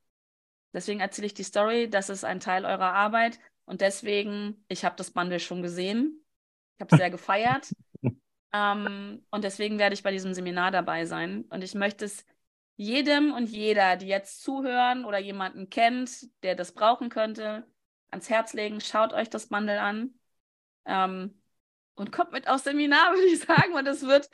deswegen 0.73 1.01
erzähle 1.01 1.27
ich 1.27 1.33
die 1.33 1.43
Story. 1.43 1.89
Das 1.89 2.09
ist 2.09 2.23
ein 2.23 2.39
Teil 2.39 2.65
eurer 2.65 2.93
Arbeit. 2.93 3.39
Und 3.69 3.81
deswegen, 3.81 4.65
ich 4.67 4.83
habe 4.83 4.95
das 4.95 5.11
Bundle 5.11 5.39
schon 5.39 5.61
gesehen. 5.61 6.25
Ich 6.75 6.81
habe 6.81 6.95
es 6.95 6.99
sehr 6.99 7.11
gefeiert. 7.11 7.71
Ähm, 8.51 9.23
und 9.29 9.43
deswegen 9.43 9.77
werde 9.77 9.93
ich 9.93 10.01
bei 10.01 10.09
diesem 10.09 10.33
Seminar 10.33 10.71
dabei 10.71 11.05
sein. 11.05 11.43
Und 11.51 11.63
ich 11.63 11.75
möchte 11.75 12.05
es 12.05 12.25
jedem 12.77 13.31
und 13.31 13.47
jeder, 13.47 13.95
die 13.95 14.07
jetzt 14.07 14.41
zuhören 14.41 15.05
oder 15.05 15.19
jemanden 15.19 15.69
kennt, 15.69 16.25
der 16.41 16.55
das 16.55 16.71
brauchen 16.71 17.09
könnte, 17.09 17.67
ans 18.09 18.27
Herz 18.27 18.53
legen. 18.53 18.81
Schaut 18.81 19.13
euch 19.13 19.29
das 19.29 19.49
Bundle 19.49 19.79
an. 19.79 20.15
Ähm, 20.85 21.39
und 21.93 22.11
kommt 22.11 22.31
mit 22.31 22.47
aufs 22.47 22.63
Seminar, 22.63 23.11
würde 23.13 23.27
ich 23.27 23.39
sagen. 23.39 23.73
Und 23.75 23.87
es 23.87 24.01
wird, 24.01 24.27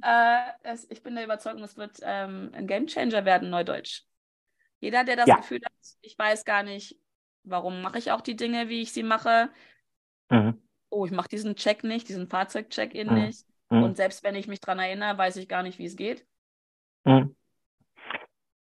äh, 0.00 0.40
es, 0.62 0.90
ich 0.90 1.02
bin 1.02 1.14
der 1.14 1.24
Überzeugung, 1.24 1.62
es 1.62 1.76
wird 1.76 1.98
ähm, 2.00 2.50
ein 2.54 2.66
Gamechanger 2.66 3.26
werden, 3.26 3.50
Neudeutsch. 3.50 4.04
Jeder, 4.80 5.04
der 5.04 5.16
das 5.16 5.26
ja. 5.26 5.36
Gefühl 5.36 5.60
hat, 5.62 5.72
ich 6.00 6.18
weiß 6.18 6.46
gar 6.46 6.62
nicht, 6.62 6.98
Warum 7.50 7.82
mache 7.82 7.98
ich 7.98 8.12
auch 8.12 8.20
die 8.20 8.36
Dinge, 8.36 8.68
wie 8.68 8.82
ich 8.82 8.92
sie 8.92 9.02
mache? 9.02 9.50
Mhm. 10.30 10.60
Oh, 10.90 11.04
ich 11.04 11.12
mache 11.12 11.28
diesen 11.28 11.56
Check 11.56 11.84
nicht, 11.84 12.08
diesen 12.08 12.28
Fahrzeugcheck-In 12.28 13.08
mhm. 13.08 13.14
nicht. 13.14 13.46
Mhm. 13.70 13.82
Und 13.82 13.96
selbst 13.96 14.24
wenn 14.24 14.34
ich 14.34 14.48
mich 14.48 14.60
daran 14.60 14.78
erinnere, 14.78 15.18
weiß 15.18 15.36
ich 15.36 15.48
gar 15.48 15.62
nicht, 15.62 15.78
wie 15.78 15.86
es 15.86 15.96
geht. 15.96 16.26
Mhm. 17.04 17.34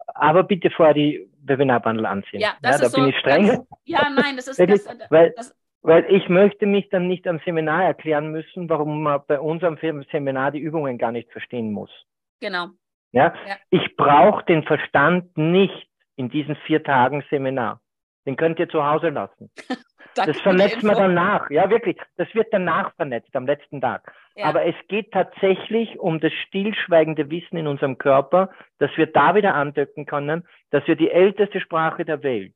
Aber 0.07 0.43
bitte 0.43 0.69
vorher 0.71 0.93
die 0.93 1.29
Webinarbundle 1.43 2.07
anziehen. 2.07 2.39
Ja, 2.39 2.55
das 2.61 2.79
ja, 2.79 2.85
ist 2.85 2.95
da 2.95 2.97
so, 2.97 3.01
bin 3.01 3.09
ich 3.09 3.19
streng. 3.19 3.47
Das, 3.47 3.65
ja, 3.83 4.09
nein, 4.09 4.35
das 4.35 4.47
ist 4.47 4.57
Wirklich, 4.59 4.83
das, 4.83 5.11
weil, 5.11 5.33
das, 5.35 5.55
Weil 5.81 6.05
ich 6.09 6.29
möchte 6.29 6.65
mich 6.65 6.89
dann 6.89 7.07
nicht 7.07 7.27
am 7.27 7.39
Seminar 7.45 7.83
erklären 7.83 8.31
müssen, 8.31 8.69
warum 8.69 9.03
man 9.03 9.21
bei 9.27 9.39
unserem 9.39 9.77
Seminar 9.77 10.51
die 10.51 10.59
Übungen 10.59 10.97
gar 10.97 11.11
nicht 11.11 11.31
verstehen 11.31 11.71
muss. 11.71 11.91
Genau. 12.39 12.69
Ja? 13.11 13.33
ja. 13.47 13.55
Ich 13.69 13.95
brauche 13.95 14.43
den 14.45 14.63
Verstand 14.63 15.37
nicht 15.37 15.87
in 16.15 16.29
diesen 16.29 16.55
vier 16.67 16.83
Tagen 16.83 17.23
Seminar. 17.29 17.81
Den 18.26 18.35
könnt 18.35 18.60
ihr 18.60 18.69
zu 18.69 18.85
Hause 18.85 19.10
lassen. 19.10 19.52
das 20.15 20.39
vernetzt 20.41 20.84
man 20.84 20.95
danach. 20.95 21.49
Ja, 21.49 21.69
wirklich. 21.69 21.97
Das 22.18 22.34
wird 22.34 22.47
danach 22.52 22.93
vernetzt, 22.95 23.35
am 23.35 23.45
letzten 23.45 23.81
Tag. 23.81 24.14
Ja. 24.35 24.45
Aber 24.45 24.65
es 24.65 24.76
geht 24.88 25.11
tatsächlich 25.11 25.99
um 25.99 26.19
das 26.19 26.34
stillschweigende 26.47 27.30
Wissen 27.30 27.57
in 27.57 27.68
unserem 27.68 27.97
Körper, 27.97 28.49
dass 28.80 28.91
wir 28.97 29.07
da 29.07 29.35
wieder 29.35 29.56
andecken 29.56 30.06
können, 30.06 30.47
dass 30.72 30.85
wir 30.88 30.95
die 30.95 31.11
älteste 31.11 31.61
Sprache 31.61 32.06
der 32.06 32.23
Welt, 32.23 32.56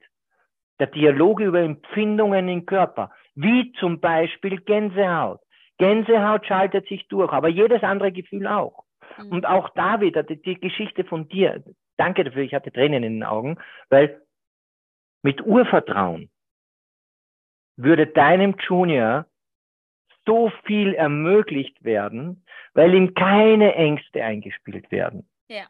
der 0.79 0.87
Dialoge 0.87 1.45
über 1.45 1.59
Empfindungen 1.59 2.47
im 2.49 2.65
Körper, 2.65 3.11
wie 3.35 3.71
zum 3.73 3.99
Beispiel 3.99 4.59
Gänsehaut. 4.61 5.39
Gänsehaut 5.77 6.45
schaltet 6.45 6.87
sich 6.87 7.07
durch, 7.07 7.31
aber 7.31 7.47
jedes 7.47 7.83
andere 7.83 8.11
Gefühl 8.11 8.47
auch. 8.47 8.83
Mhm. 9.17 9.31
Und 9.31 9.45
auch 9.45 9.69
da 9.69 10.01
wieder 10.01 10.23
die, 10.23 10.41
die 10.41 10.59
Geschichte 10.59 11.05
von 11.05 11.29
dir. 11.29 11.63
Danke 11.97 12.23
dafür, 12.23 12.43
ich 12.43 12.53
hatte 12.53 12.71
Tränen 12.71 13.03
in 13.03 13.13
den 13.15 13.23
Augen, 13.23 13.57
weil 13.89 14.21
mit 15.21 15.45
Urvertrauen 15.45 16.29
würde 17.75 18.07
deinem 18.07 18.55
Junior 18.59 19.25
so 20.25 20.51
viel 20.65 20.93
ermöglicht 20.93 21.83
werden, 21.83 22.45
weil 22.73 22.93
ihm 22.93 23.13
keine 23.13 23.73
Ängste 23.75 24.23
eingespielt 24.23 24.91
werden. 24.91 25.27
Ja. 25.47 25.63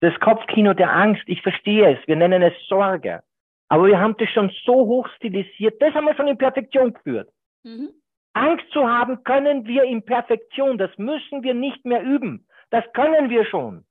Das 0.00 0.18
Kopfkino 0.18 0.74
der 0.74 0.92
Angst, 0.92 1.22
ich 1.26 1.40
verstehe 1.42 1.96
es, 1.96 2.08
wir 2.08 2.16
nennen 2.16 2.42
es 2.42 2.54
Sorge. 2.68 3.22
Aber 3.68 3.86
wir 3.86 4.00
haben 4.00 4.16
das 4.18 4.28
schon 4.30 4.50
so 4.64 4.74
hoch 4.74 5.08
stilisiert, 5.16 5.80
das 5.80 5.94
haben 5.94 6.06
wir 6.06 6.16
schon 6.16 6.28
in 6.28 6.36
Perfektion 6.36 6.92
geführt. 6.92 7.30
Mhm. 7.62 7.90
Angst 8.34 8.68
zu 8.72 8.88
haben 8.88 9.22
können 9.24 9.66
wir 9.66 9.84
in 9.84 10.04
Perfektion, 10.04 10.78
das 10.78 10.90
müssen 10.98 11.42
wir 11.42 11.54
nicht 11.54 11.84
mehr 11.84 12.02
üben. 12.02 12.46
Das 12.70 12.84
können 12.94 13.30
wir 13.30 13.44
schon. 13.44 13.84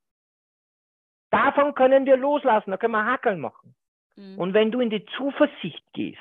Davon 1.30 1.74
können 1.76 2.06
wir 2.06 2.18
loslassen, 2.18 2.72
da 2.72 2.78
können 2.78 2.94
wir 2.94 3.06
Hackeln 3.06 3.40
machen. 3.40 3.76
Mhm. 4.16 4.38
Und 4.38 4.54
wenn 4.54 4.72
du 4.72 4.80
in 4.80 4.90
die 4.90 5.06
Zuversicht 5.18 5.84
gehst 5.94 6.20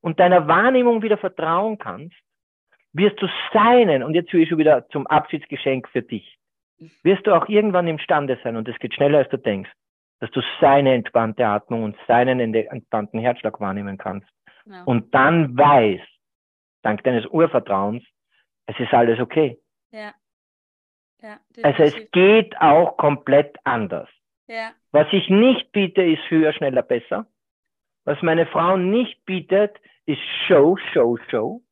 und 0.00 0.20
deiner 0.20 0.48
Wahrnehmung 0.48 1.02
wieder 1.02 1.18
vertrauen 1.18 1.78
kannst, 1.78 2.16
wirst 2.92 3.20
du 3.20 3.28
seinen, 3.52 4.02
und 4.02 4.14
jetzt 4.14 4.32
will 4.32 4.42
ich 4.42 4.48
schon 4.48 4.58
wieder 4.58 4.88
zum 4.88 5.06
Abschiedsgeschenk 5.06 5.88
für 5.88 6.02
dich, 6.02 6.38
wirst 7.02 7.26
du 7.26 7.34
auch 7.34 7.48
irgendwann 7.48 7.88
imstande 7.88 8.38
sein, 8.42 8.56
und 8.56 8.68
es 8.68 8.78
geht 8.78 8.94
schneller 8.94 9.18
als 9.18 9.28
du 9.30 9.38
denkst, 9.38 9.70
dass 10.20 10.30
du 10.30 10.40
seine 10.60 10.94
entspannte 10.94 11.46
Atmung 11.46 11.82
und 11.82 11.96
seinen 12.06 12.54
entspannten 12.54 13.20
Herzschlag 13.20 13.60
wahrnehmen 13.60 13.98
kannst. 13.98 14.28
Ja. 14.64 14.84
Und 14.84 15.14
dann 15.14 15.56
weißt, 15.56 16.08
dank 16.82 17.02
deines 17.04 17.26
Urvertrauens, 17.26 18.02
es 18.66 18.78
ist 18.78 18.94
alles 18.94 19.20
okay. 19.20 19.58
Ja. 19.90 20.14
Ja, 21.20 21.38
also 21.62 21.82
es 21.84 22.10
geht 22.12 22.54
auch 22.60 22.98
komplett 22.98 23.56
anders. 23.64 24.10
Ja. 24.46 24.72
Was 24.92 25.06
ich 25.12 25.28
nicht 25.28 25.72
biete, 25.72 26.02
ist 26.02 26.28
höher, 26.28 26.52
schneller, 26.52 26.82
besser. 26.82 27.26
Was 28.04 28.20
meine 28.22 28.46
Frau 28.46 28.76
nicht 28.76 29.24
bietet, 29.24 29.76
ist 30.06 30.20
Show, 30.46 30.76
Show, 30.92 31.18
Show. 31.30 31.62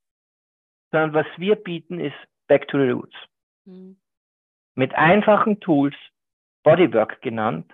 Sondern 0.91 1.15
was 1.15 1.27
wir 1.37 1.57
bieten, 1.57 2.01
ist 2.01 2.17
Back 2.49 2.69
to 2.69 2.79
the 2.79 2.91
Roots. 2.91 3.17
Mhm. 3.65 3.97
Mit 4.75 4.95
einfachen 4.95 5.61
Tools, 5.61 5.95
Bodywork 6.63 7.21
genannt, 7.21 7.71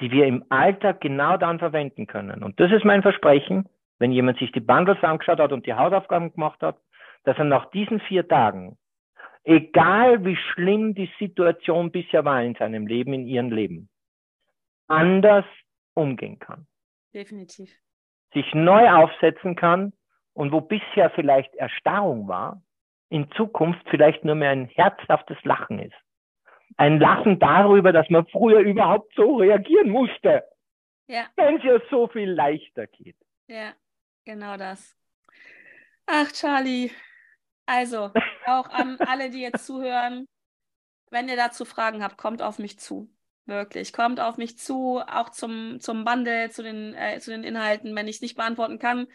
die 0.00 0.10
wir 0.10 0.26
im 0.26 0.44
Alltag 0.48 1.00
genau 1.00 1.36
dann 1.36 1.58
verwenden 1.58 2.06
können. 2.06 2.42
Und 2.42 2.58
das 2.58 2.72
ist 2.72 2.84
mein 2.84 3.02
Versprechen, 3.02 3.68
wenn 3.98 4.12
jemand 4.12 4.38
sich 4.38 4.50
die 4.50 4.60
Bundles 4.60 5.02
angeschaut 5.02 5.38
hat 5.38 5.52
und 5.52 5.66
die 5.66 5.74
Hausaufgaben 5.74 6.32
gemacht 6.32 6.60
hat, 6.62 6.78
dass 7.24 7.36
er 7.38 7.44
nach 7.44 7.70
diesen 7.70 8.00
vier 8.00 8.26
Tagen, 8.26 8.78
egal 9.44 10.24
wie 10.24 10.36
schlimm 10.36 10.94
die 10.94 11.10
Situation 11.18 11.90
bisher 11.92 12.24
war 12.24 12.42
in 12.42 12.54
seinem 12.54 12.86
Leben, 12.86 13.12
in 13.12 13.26
ihrem 13.26 13.52
Leben, 13.52 13.88
anders 14.90 15.44
umgehen 15.94 16.38
kann. 16.38 16.66
Definitiv. 17.14 17.70
Sich 18.34 18.54
neu 18.54 18.88
aufsetzen 18.90 19.56
kann 19.56 19.92
und 20.34 20.52
wo 20.52 20.60
bisher 20.60 21.10
vielleicht 21.10 21.54
Erstarrung 21.54 22.28
war, 22.28 22.62
in 23.08 23.30
Zukunft 23.32 23.84
vielleicht 23.88 24.24
nur 24.24 24.36
mehr 24.36 24.50
ein 24.50 24.66
herzhaftes 24.66 25.36
Lachen 25.42 25.80
ist. 25.80 25.96
Ein 26.76 27.00
Lachen 27.00 27.38
darüber, 27.40 27.92
dass 27.92 28.08
man 28.08 28.26
früher 28.28 28.60
überhaupt 28.60 29.12
so 29.16 29.36
reagieren 29.36 29.90
musste. 29.90 30.44
Ja. 31.08 31.26
Wenn 31.34 31.56
es 31.56 31.64
ja 31.64 31.80
so 31.90 32.06
viel 32.06 32.30
leichter 32.30 32.86
geht. 32.86 33.16
Ja, 33.48 33.72
genau 34.24 34.56
das. 34.56 34.96
Ach, 36.06 36.30
Charlie. 36.30 36.92
Also, 37.66 38.12
auch 38.46 38.68
an 38.68 38.96
alle, 39.00 39.30
die 39.30 39.42
jetzt 39.42 39.66
zuhören, 39.66 40.26
wenn 41.10 41.28
ihr 41.28 41.36
dazu 41.36 41.64
Fragen 41.64 42.02
habt, 42.04 42.16
kommt 42.16 42.42
auf 42.42 42.58
mich 42.58 42.78
zu. 42.78 43.10
Wirklich. 43.50 43.92
Kommt 43.92 44.20
auf 44.20 44.36
mich 44.36 44.58
zu, 44.58 45.00
auch 45.00 45.30
zum, 45.30 45.80
zum 45.80 46.04
Bundle, 46.04 46.50
zu 46.50 46.62
den, 46.62 46.94
äh, 46.94 47.18
zu 47.18 47.32
den 47.32 47.42
Inhalten. 47.42 47.96
Wenn 47.96 48.06
ich 48.06 48.16
es 48.16 48.22
nicht 48.22 48.36
beantworten 48.36 48.78
kann, 48.78 49.08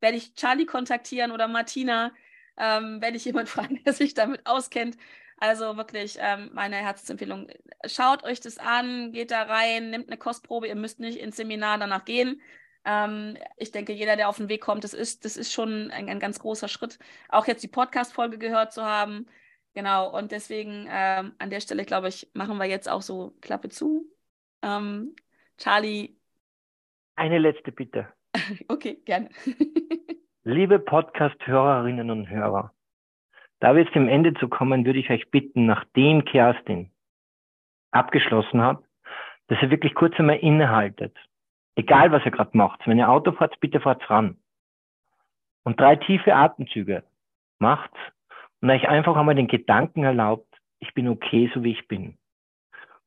werde 0.00 0.16
ich 0.16 0.34
Charlie 0.34 0.64
kontaktieren 0.64 1.32
oder 1.32 1.48
Martina, 1.48 2.12
ähm, 2.56 3.00
werde 3.02 3.16
ich 3.16 3.24
jemand 3.24 3.48
fragen, 3.50 3.82
der 3.84 3.92
sich 3.92 4.14
damit 4.14 4.46
auskennt. 4.46 4.96
Also 5.38 5.76
wirklich 5.76 6.18
ähm, 6.20 6.50
meine 6.54 6.76
Herzensempfehlung. 6.76 7.48
Schaut 7.84 8.22
euch 8.22 8.40
das 8.40 8.58
an, 8.58 9.10
geht 9.10 9.32
da 9.32 9.42
rein, 9.42 9.90
nimmt 9.90 10.08
eine 10.08 10.18
Kostprobe. 10.18 10.68
Ihr 10.68 10.76
müsst 10.76 11.00
nicht 11.00 11.18
ins 11.18 11.36
Seminar 11.36 11.78
danach 11.78 12.04
gehen. 12.04 12.40
Ähm, 12.84 13.36
ich 13.56 13.72
denke, 13.72 13.92
jeder, 13.92 14.14
der 14.14 14.28
auf 14.28 14.36
den 14.36 14.48
Weg 14.48 14.60
kommt, 14.60 14.84
das 14.84 14.94
ist, 14.94 15.24
das 15.24 15.36
ist 15.36 15.52
schon 15.52 15.90
ein, 15.90 16.08
ein 16.08 16.20
ganz 16.20 16.38
großer 16.38 16.68
Schritt. 16.68 17.00
Auch 17.28 17.48
jetzt 17.48 17.64
die 17.64 17.68
Podcast-Folge 17.68 18.38
gehört 18.38 18.72
zu 18.72 18.84
haben. 18.84 19.26
Genau, 19.74 20.16
und 20.16 20.30
deswegen 20.30 20.86
ähm, 20.88 21.32
an 21.38 21.50
der 21.50 21.60
Stelle, 21.60 21.84
glaube 21.84 22.08
ich, 22.08 22.30
machen 22.32 22.58
wir 22.58 22.66
jetzt 22.66 22.88
auch 22.88 23.02
so 23.02 23.34
Klappe 23.40 23.68
zu. 23.68 24.06
Ähm, 24.62 25.16
Charlie. 25.58 26.16
Eine 27.16 27.38
letzte 27.38 27.72
Bitte. 27.72 28.08
okay, 28.68 29.00
gerne. 29.04 29.30
Liebe 30.44 30.78
Podcast-Hörerinnen 30.78 32.10
und 32.10 32.28
Hörer, 32.28 32.72
da 33.58 33.74
wir 33.74 33.82
jetzt 33.82 33.94
dem 33.94 34.08
Ende 34.08 34.34
zu 34.34 34.48
kommen, 34.48 34.84
würde 34.84 34.98
ich 35.00 35.10
euch 35.10 35.28
bitten, 35.30 35.66
nachdem 35.66 36.24
Kerstin 36.24 36.90
abgeschlossen 37.90 38.62
hat, 38.62 38.84
dass 39.48 39.60
ihr 39.60 39.70
wirklich 39.70 39.94
kurz 39.94 40.14
einmal 40.18 40.38
innehaltet. 40.38 41.16
Egal, 41.74 42.12
was 42.12 42.24
ihr 42.24 42.30
gerade 42.30 42.56
macht. 42.56 42.86
Wenn 42.86 42.98
ihr 42.98 43.08
Auto 43.08 43.32
fahrt, 43.32 43.58
bitte 43.58 43.80
fahrt 43.80 44.08
ran. 44.08 44.36
Und 45.64 45.80
drei 45.80 45.96
tiefe 45.96 46.34
Atemzüge. 46.34 47.02
Macht's 47.58 47.98
und 48.64 48.70
euch 48.70 48.88
einfach 48.88 49.14
einmal 49.14 49.34
den 49.34 49.46
Gedanken 49.46 50.04
erlaubt, 50.04 50.48
ich 50.78 50.94
bin 50.94 51.06
okay, 51.06 51.50
so 51.52 51.62
wie 51.62 51.72
ich 51.72 51.86
bin. 51.86 52.16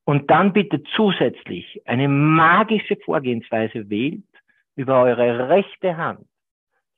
Und 0.05 0.29
dann 0.29 0.53
bitte 0.53 0.84
zusätzlich 0.95 1.81
eine 1.85 2.07
magische 2.07 2.95
Vorgehensweise 2.97 3.89
wählt, 3.89 4.21
über 4.75 5.01
eure 5.01 5.49
rechte 5.49 5.97
Hand, 5.97 6.27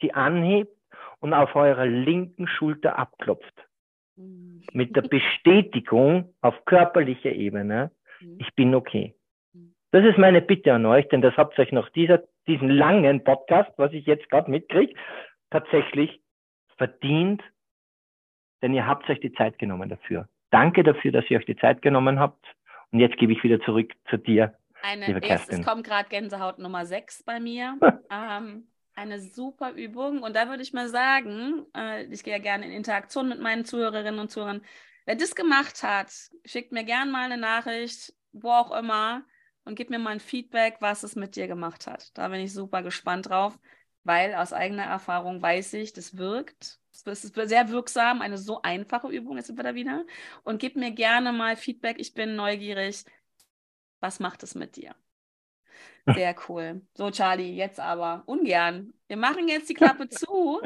sie 0.01 0.13
anhebt 0.13 0.75
und 1.21 1.33
auf 1.33 1.55
eurer 1.55 1.85
linken 1.85 2.49
Schulter 2.49 2.99
abklopft. 2.99 3.65
Mit 4.17 4.93
der 4.93 5.03
Bestätigung 5.09 6.33
auf 6.41 6.65
körperlicher 6.65 7.31
Ebene, 7.31 7.91
mhm. 8.19 8.39
ich 8.41 8.53
bin 8.55 8.75
okay. 8.75 9.15
Das 9.91 10.03
ist 10.03 10.17
meine 10.17 10.41
Bitte 10.41 10.73
an 10.73 10.85
euch, 10.85 11.07
denn 11.07 11.21
das 11.21 11.37
habt 11.37 11.57
ihr 11.57 11.61
euch 11.63 11.71
nach 11.71 11.89
dieser, 11.91 12.23
diesen 12.45 12.69
langen 12.69 13.23
Podcast, 13.23 13.71
was 13.77 13.93
ich 13.93 14.05
jetzt 14.05 14.29
gerade 14.29 14.51
mitkriege, 14.51 14.95
tatsächlich 15.49 16.19
verdient 16.75 17.41
denn 18.61 18.73
ihr 18.73 18.85
habt 18.85 19.09
euch 19.09 19.19
die 19.19 19.33
Zeit 19.33 19.57
genommen 19.59 19.89
dafür. 19.89 20.27
Danke 20.51 20.83
dafür, 20.83 21.11
dass 21.11 21.25
ihr 21.29 21.37
euch 21.37 21.45
die 21.45 21.57
Zeit 21.57 21.81
genommen 21.81 22.19
habt. 22.19 22.45
Und 22.91 22.99
jetzt 22.99 23.17
gebe 23.17 23.33
ich 23.33 23.43
wieder 23.43 23.59
zurück 23.61 23.91
zu 24.09 24.17
dir. 24.17 24.55
Eine, 24.81 25.07
liebe 25.07 25.21
Kerstin. 25.21 25.59
Es 25.59 25.65
kommt 25.65 25.83
gerade 25.83 26.09
Gänsehaut 26.09 26.59
Nummer 26.59 26.85
6 26.85 27.23
bei 27.23 27.39
mir. 27.39 27.77
ähm, 28.11 28.67
eine 28.95 29.19
super 29.19 29.71
Übung. 29.71 30.23
Und 30.23 30.35
da 30.35 30.49
würde 30.49 30.63
ich 30.63 30.73
mal 30.73 30.89
sagen, 30.89 31.65
äh, 31.75 32.05
ich 32.05 32.23
gehe 32.23 32.33
ja 32.33 32.39
gerne 32.39 32.65
in 32.65 32.71
Interaktion 32.71 33.29
mit 33.29 33.39
meinen 33.39 33.65
Zuhörerinnen 33.65 34.19
und 34.19 34.31
Zuhörern. 34.31 34.61
Wer 35.05 35.15
das 35.15 35.35
gemacht 35.35 35.83
hat, 35.83 36.11
schickt 36.45 36.71
mir 36.71 36.83
gerne 36.83 37.11
mal 37.11 37.25
eine 37.25 37.37
Nachricht, 37.37 38.13
wo 38.31 38.51
auch 38.51 38.71
immer, 38.77 39.23
und 39.65 39.75
gib 39.75 39.89
mir 39.89 39.99
mal 39.99 40.11
ein 40.11 40.19
Feedback, 40.19 40.77
was 40.79 41.03
es 41.03 41.15
mit 41.15 41.35
dir 41.35 41.47
gemacht 41.47 41.87
hat. 41.87 42.17
Da 42.17 42.27
bin 42.27 42.41
ich 42.41 42.53
super 42.53 42.81
gespannt 42.83 43.29
drauf, 43.29 43.57
weil 44.03 44.33
aus 44.35 44.53
eigener 44.53 44.83
Erfahrung 44.83 45.41
weiß 45.41 45.73
ich, 45.73 45.93
das 45.93 46.17
wirkt. 46.17 46.78
Es 46.91 47.23
ist 47.23 47.35
sehr 47.35 47.69
wirksam, 47.69 48.21
eine 48.21 48.37
so 48.37 48.61
einfache 48.61 49.07
Übung, 49.07 49.37
jetzt 49.37 49.47
sind 49.47 49.57
wir 49.57 49.63
da 49.63 49.75
wieder. 49.75 50.05
Und 50.43 50.59
gib 50.59 50.75
mir 50.75 50.91
gerne 50.91 51.31
mal 51.31 51.55
Feedback. 51.55 51.97
Ich 51.99 52.13
bin 52.13 52.35
neugierig. 52.35 53.05
Was 53.99 54.19
macht 54.19 54.43
es 54.43 54.55
mit 54.55 54.75
dir? 54.75 54.95
Sehr 56.15 56.35
cool. 56.47 56.81
So, 56.95 57.11
Charlie, 57.11 57.55
jetzt 57.55 57.79
aber 57.79 58.23
ungern. 58.25 58.93
Wir 59.07 59.17
machen 59.17 59.47
jetzt 59.47 59.69
die 59.69 59.73
Klappe 59.73 60.09
zu. 60.09 60.61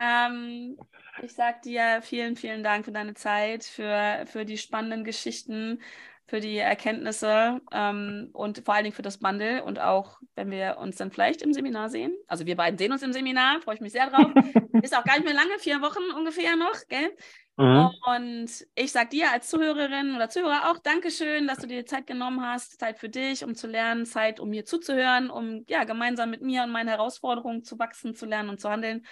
Ähm, 0.00 0.78
ich 1.22 1.32
sage 1.34 1.58
dir 1.64 2.00
vielen, 2.02 2.36
vielen 2.36 2.62
Dank 2.62 2.84
für 2.84 2.92
deine 2.92 3.14
Zeit, 3.14 3.64
für, 3.64 4.24
für 4.26 4.44
die 4.44 4.56
spannenden 4.58 5.04
Geschichten, 5.04 5.80
für 6.28 6.40
die 6.40 6.58
Erkenntnisse 6.58 7.60
ähm, 7.72 8.28
und 8.34 8.62
vor 8.64 8.74
allen 8.74 8.84
Dingen 8.84 8.94
für 8.94 9.02
das 9.02 9.18
Bundle 9.18 9.64
und 9.64 9.80
auch, 9.80 10.20
wenn 10.34 10.50
wir 10.50 10.76
uns 10.78 10.96
dann 10.96 11.10
vielleicht 11.10 11.40
im 11.40 11.54
Seminar 11.54 11.88
sehen. 11.88 12.14
Also 12.26 12.44
wir 12.44 12.54
beiden 12.54 12.78
sehen 12.78 12.92
uns 12.92 13.02
im 13.02 13.14
Seminar, 13.14 13.62
freue 13.62 13.76
ich 13.76 13.80
mich 13.80 13.92
sehr 13.92 14.10
drauf. 14.10 14.30
Ist 14.82 14.96
auch 14.96 15.04
gar 15.04 15.14
nicht 15.14 15.24
mehr 15.24 15.34
lange, 15.34 15.58
vier 15.58 15.80
Wochen 15.80 16.14
ungefähr 16.14 16.54
noch, 16.56 16.74
gell? 16.88 17.16
Mhm. 17.56 17.90
Und 18.06 18.66
ich 18.74 18.92
sage 18.92 19.08
dir 19.08 19.32
als 19.32 19.48
Zuhörerin 19.48 20.14
oder 20.14 20.28
Zuhörer 20.28 20.70
auch 20.70 20.78
Dankeschön, 20.78 21.48
dass 21.48 21.58
du 21.58 21.66
dir 21.66 21.86
Zeit 21.86 22.06
genommen 22.06 22.40
hast, 22.40 22.78
Zeit 22.78 22.98
für 22.98 23.08
dich, 23.08 23.42
um 23.42 23.54
zu 23.54 23.66
lernen, 23.66 24.04
Zeit, 24.04 24.38
um 24.38 24.50
mir 24.50 24.64
zuzuhören, 24.64 25.30
um 25.30 25.64
ja 25.66 25.84
gemeinsam 25.84 26.30
mit 26.30 26.42
mir 26.42 26.62
und 26.62 26.70
meinen 26.70 26.88
Herausforderungen 26.88 27.64
zu 27.64 27.78
wachsen, 27.78 28.14
zu 28.14 28.26
lernen 28.26 28.50
und 28.50 28.60
zu 28.60 28.68
handeln. 28.68 29.04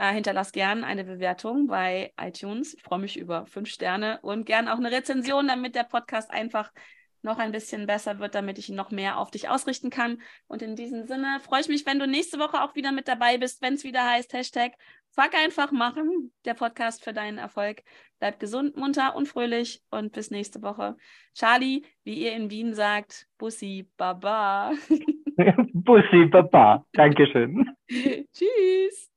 Äh, 0.00 0.14
hinterlass 0.14 0.52
gern 0.52 0.82
eine 0.82 1.04
Bewertung 1.04 1.66
bei 1.66 2.14
iTunes. 2.18 2.72
Ich 2.72 2.82
freue 2.82 3.00
mich 3.00 3.18
über 3.18 3.44
fünf 3.44 3.68
Sterne 3.68 4.18
und 4.22 4.46
gern 4.46 4.66
auch 4.66 4.78
eine 4.78 4.90
Rezension, 4.90 5.46
damit 5.46 5.74
der 5.74 5.84
Podcast 5.84 6.30
einfach 6.30 6.72
noch 7.20 7.36
ein 7.36 7.52
bisschen 7.52 7.86
besser 7.86 8.18
wird, 8.18 8.34
damit 8.34 8.56
ich 8.56 8.70
ihn 8.70 8.76
noch 8.76 8.90
mehr 8.90 9.18
auf 9.18 9.30
dich 9.30 9.50
ausrichten 9.50 9.90
kann. 9.90 10.22
Und 10.46 10.62
in 10.62 10.74
diesem 10.74 11.06
Sinne 11.06 11.38
freue 11.42 11.60
ich 11.60 11.68
mich, 11.68 11.84
wenn 11.84 11.98
du 11.98 12.06
nächste 12.06 12.38
Woche 12.38 12.62
auch 12.62 12.74
wieder 12.74 12.92
mit 12.92 13.08
dabei 13.08 13.36
bist, 13.36 13.60
wenn 13.60 13.74
es 13.74 13.84
wieder 13.84 14.02
heißt 14.02 14.32
Hashtag 14.32 14.72
Fuck 15.10 15.34
einfach 15.34 15.70
machen, 15.70 16.32
der 16.46 16.54
Podcast 16.54 17.04
für 17.04 17.12
deinen 17.12 17.36
Erfolg. 17.36 17.82
Bleib 18.20 18.40
gesund, 18.40 18.78
munter 18.78 19.14
und 19.16 19.28
fröhlich 19.28 19.82
und 19.90 20.12
bis 20.12 20.30
nächste 20.30 20.62
Woche. 20.62 20.96
Charlie, 21.34 21.82
wie 22.04 22.14
ihr 22.14 22.32
in 22.32 22.48
Wien 22.50 22.72
sagt, 22.72 23.26
Bussi 23.36 23.86
Baba. 23.98 24.72
Bussi 25.74 26.24
Baba. 26.24 26.86
Dankeschön. 26.94 27.68
Tschüss. 28.32 29.09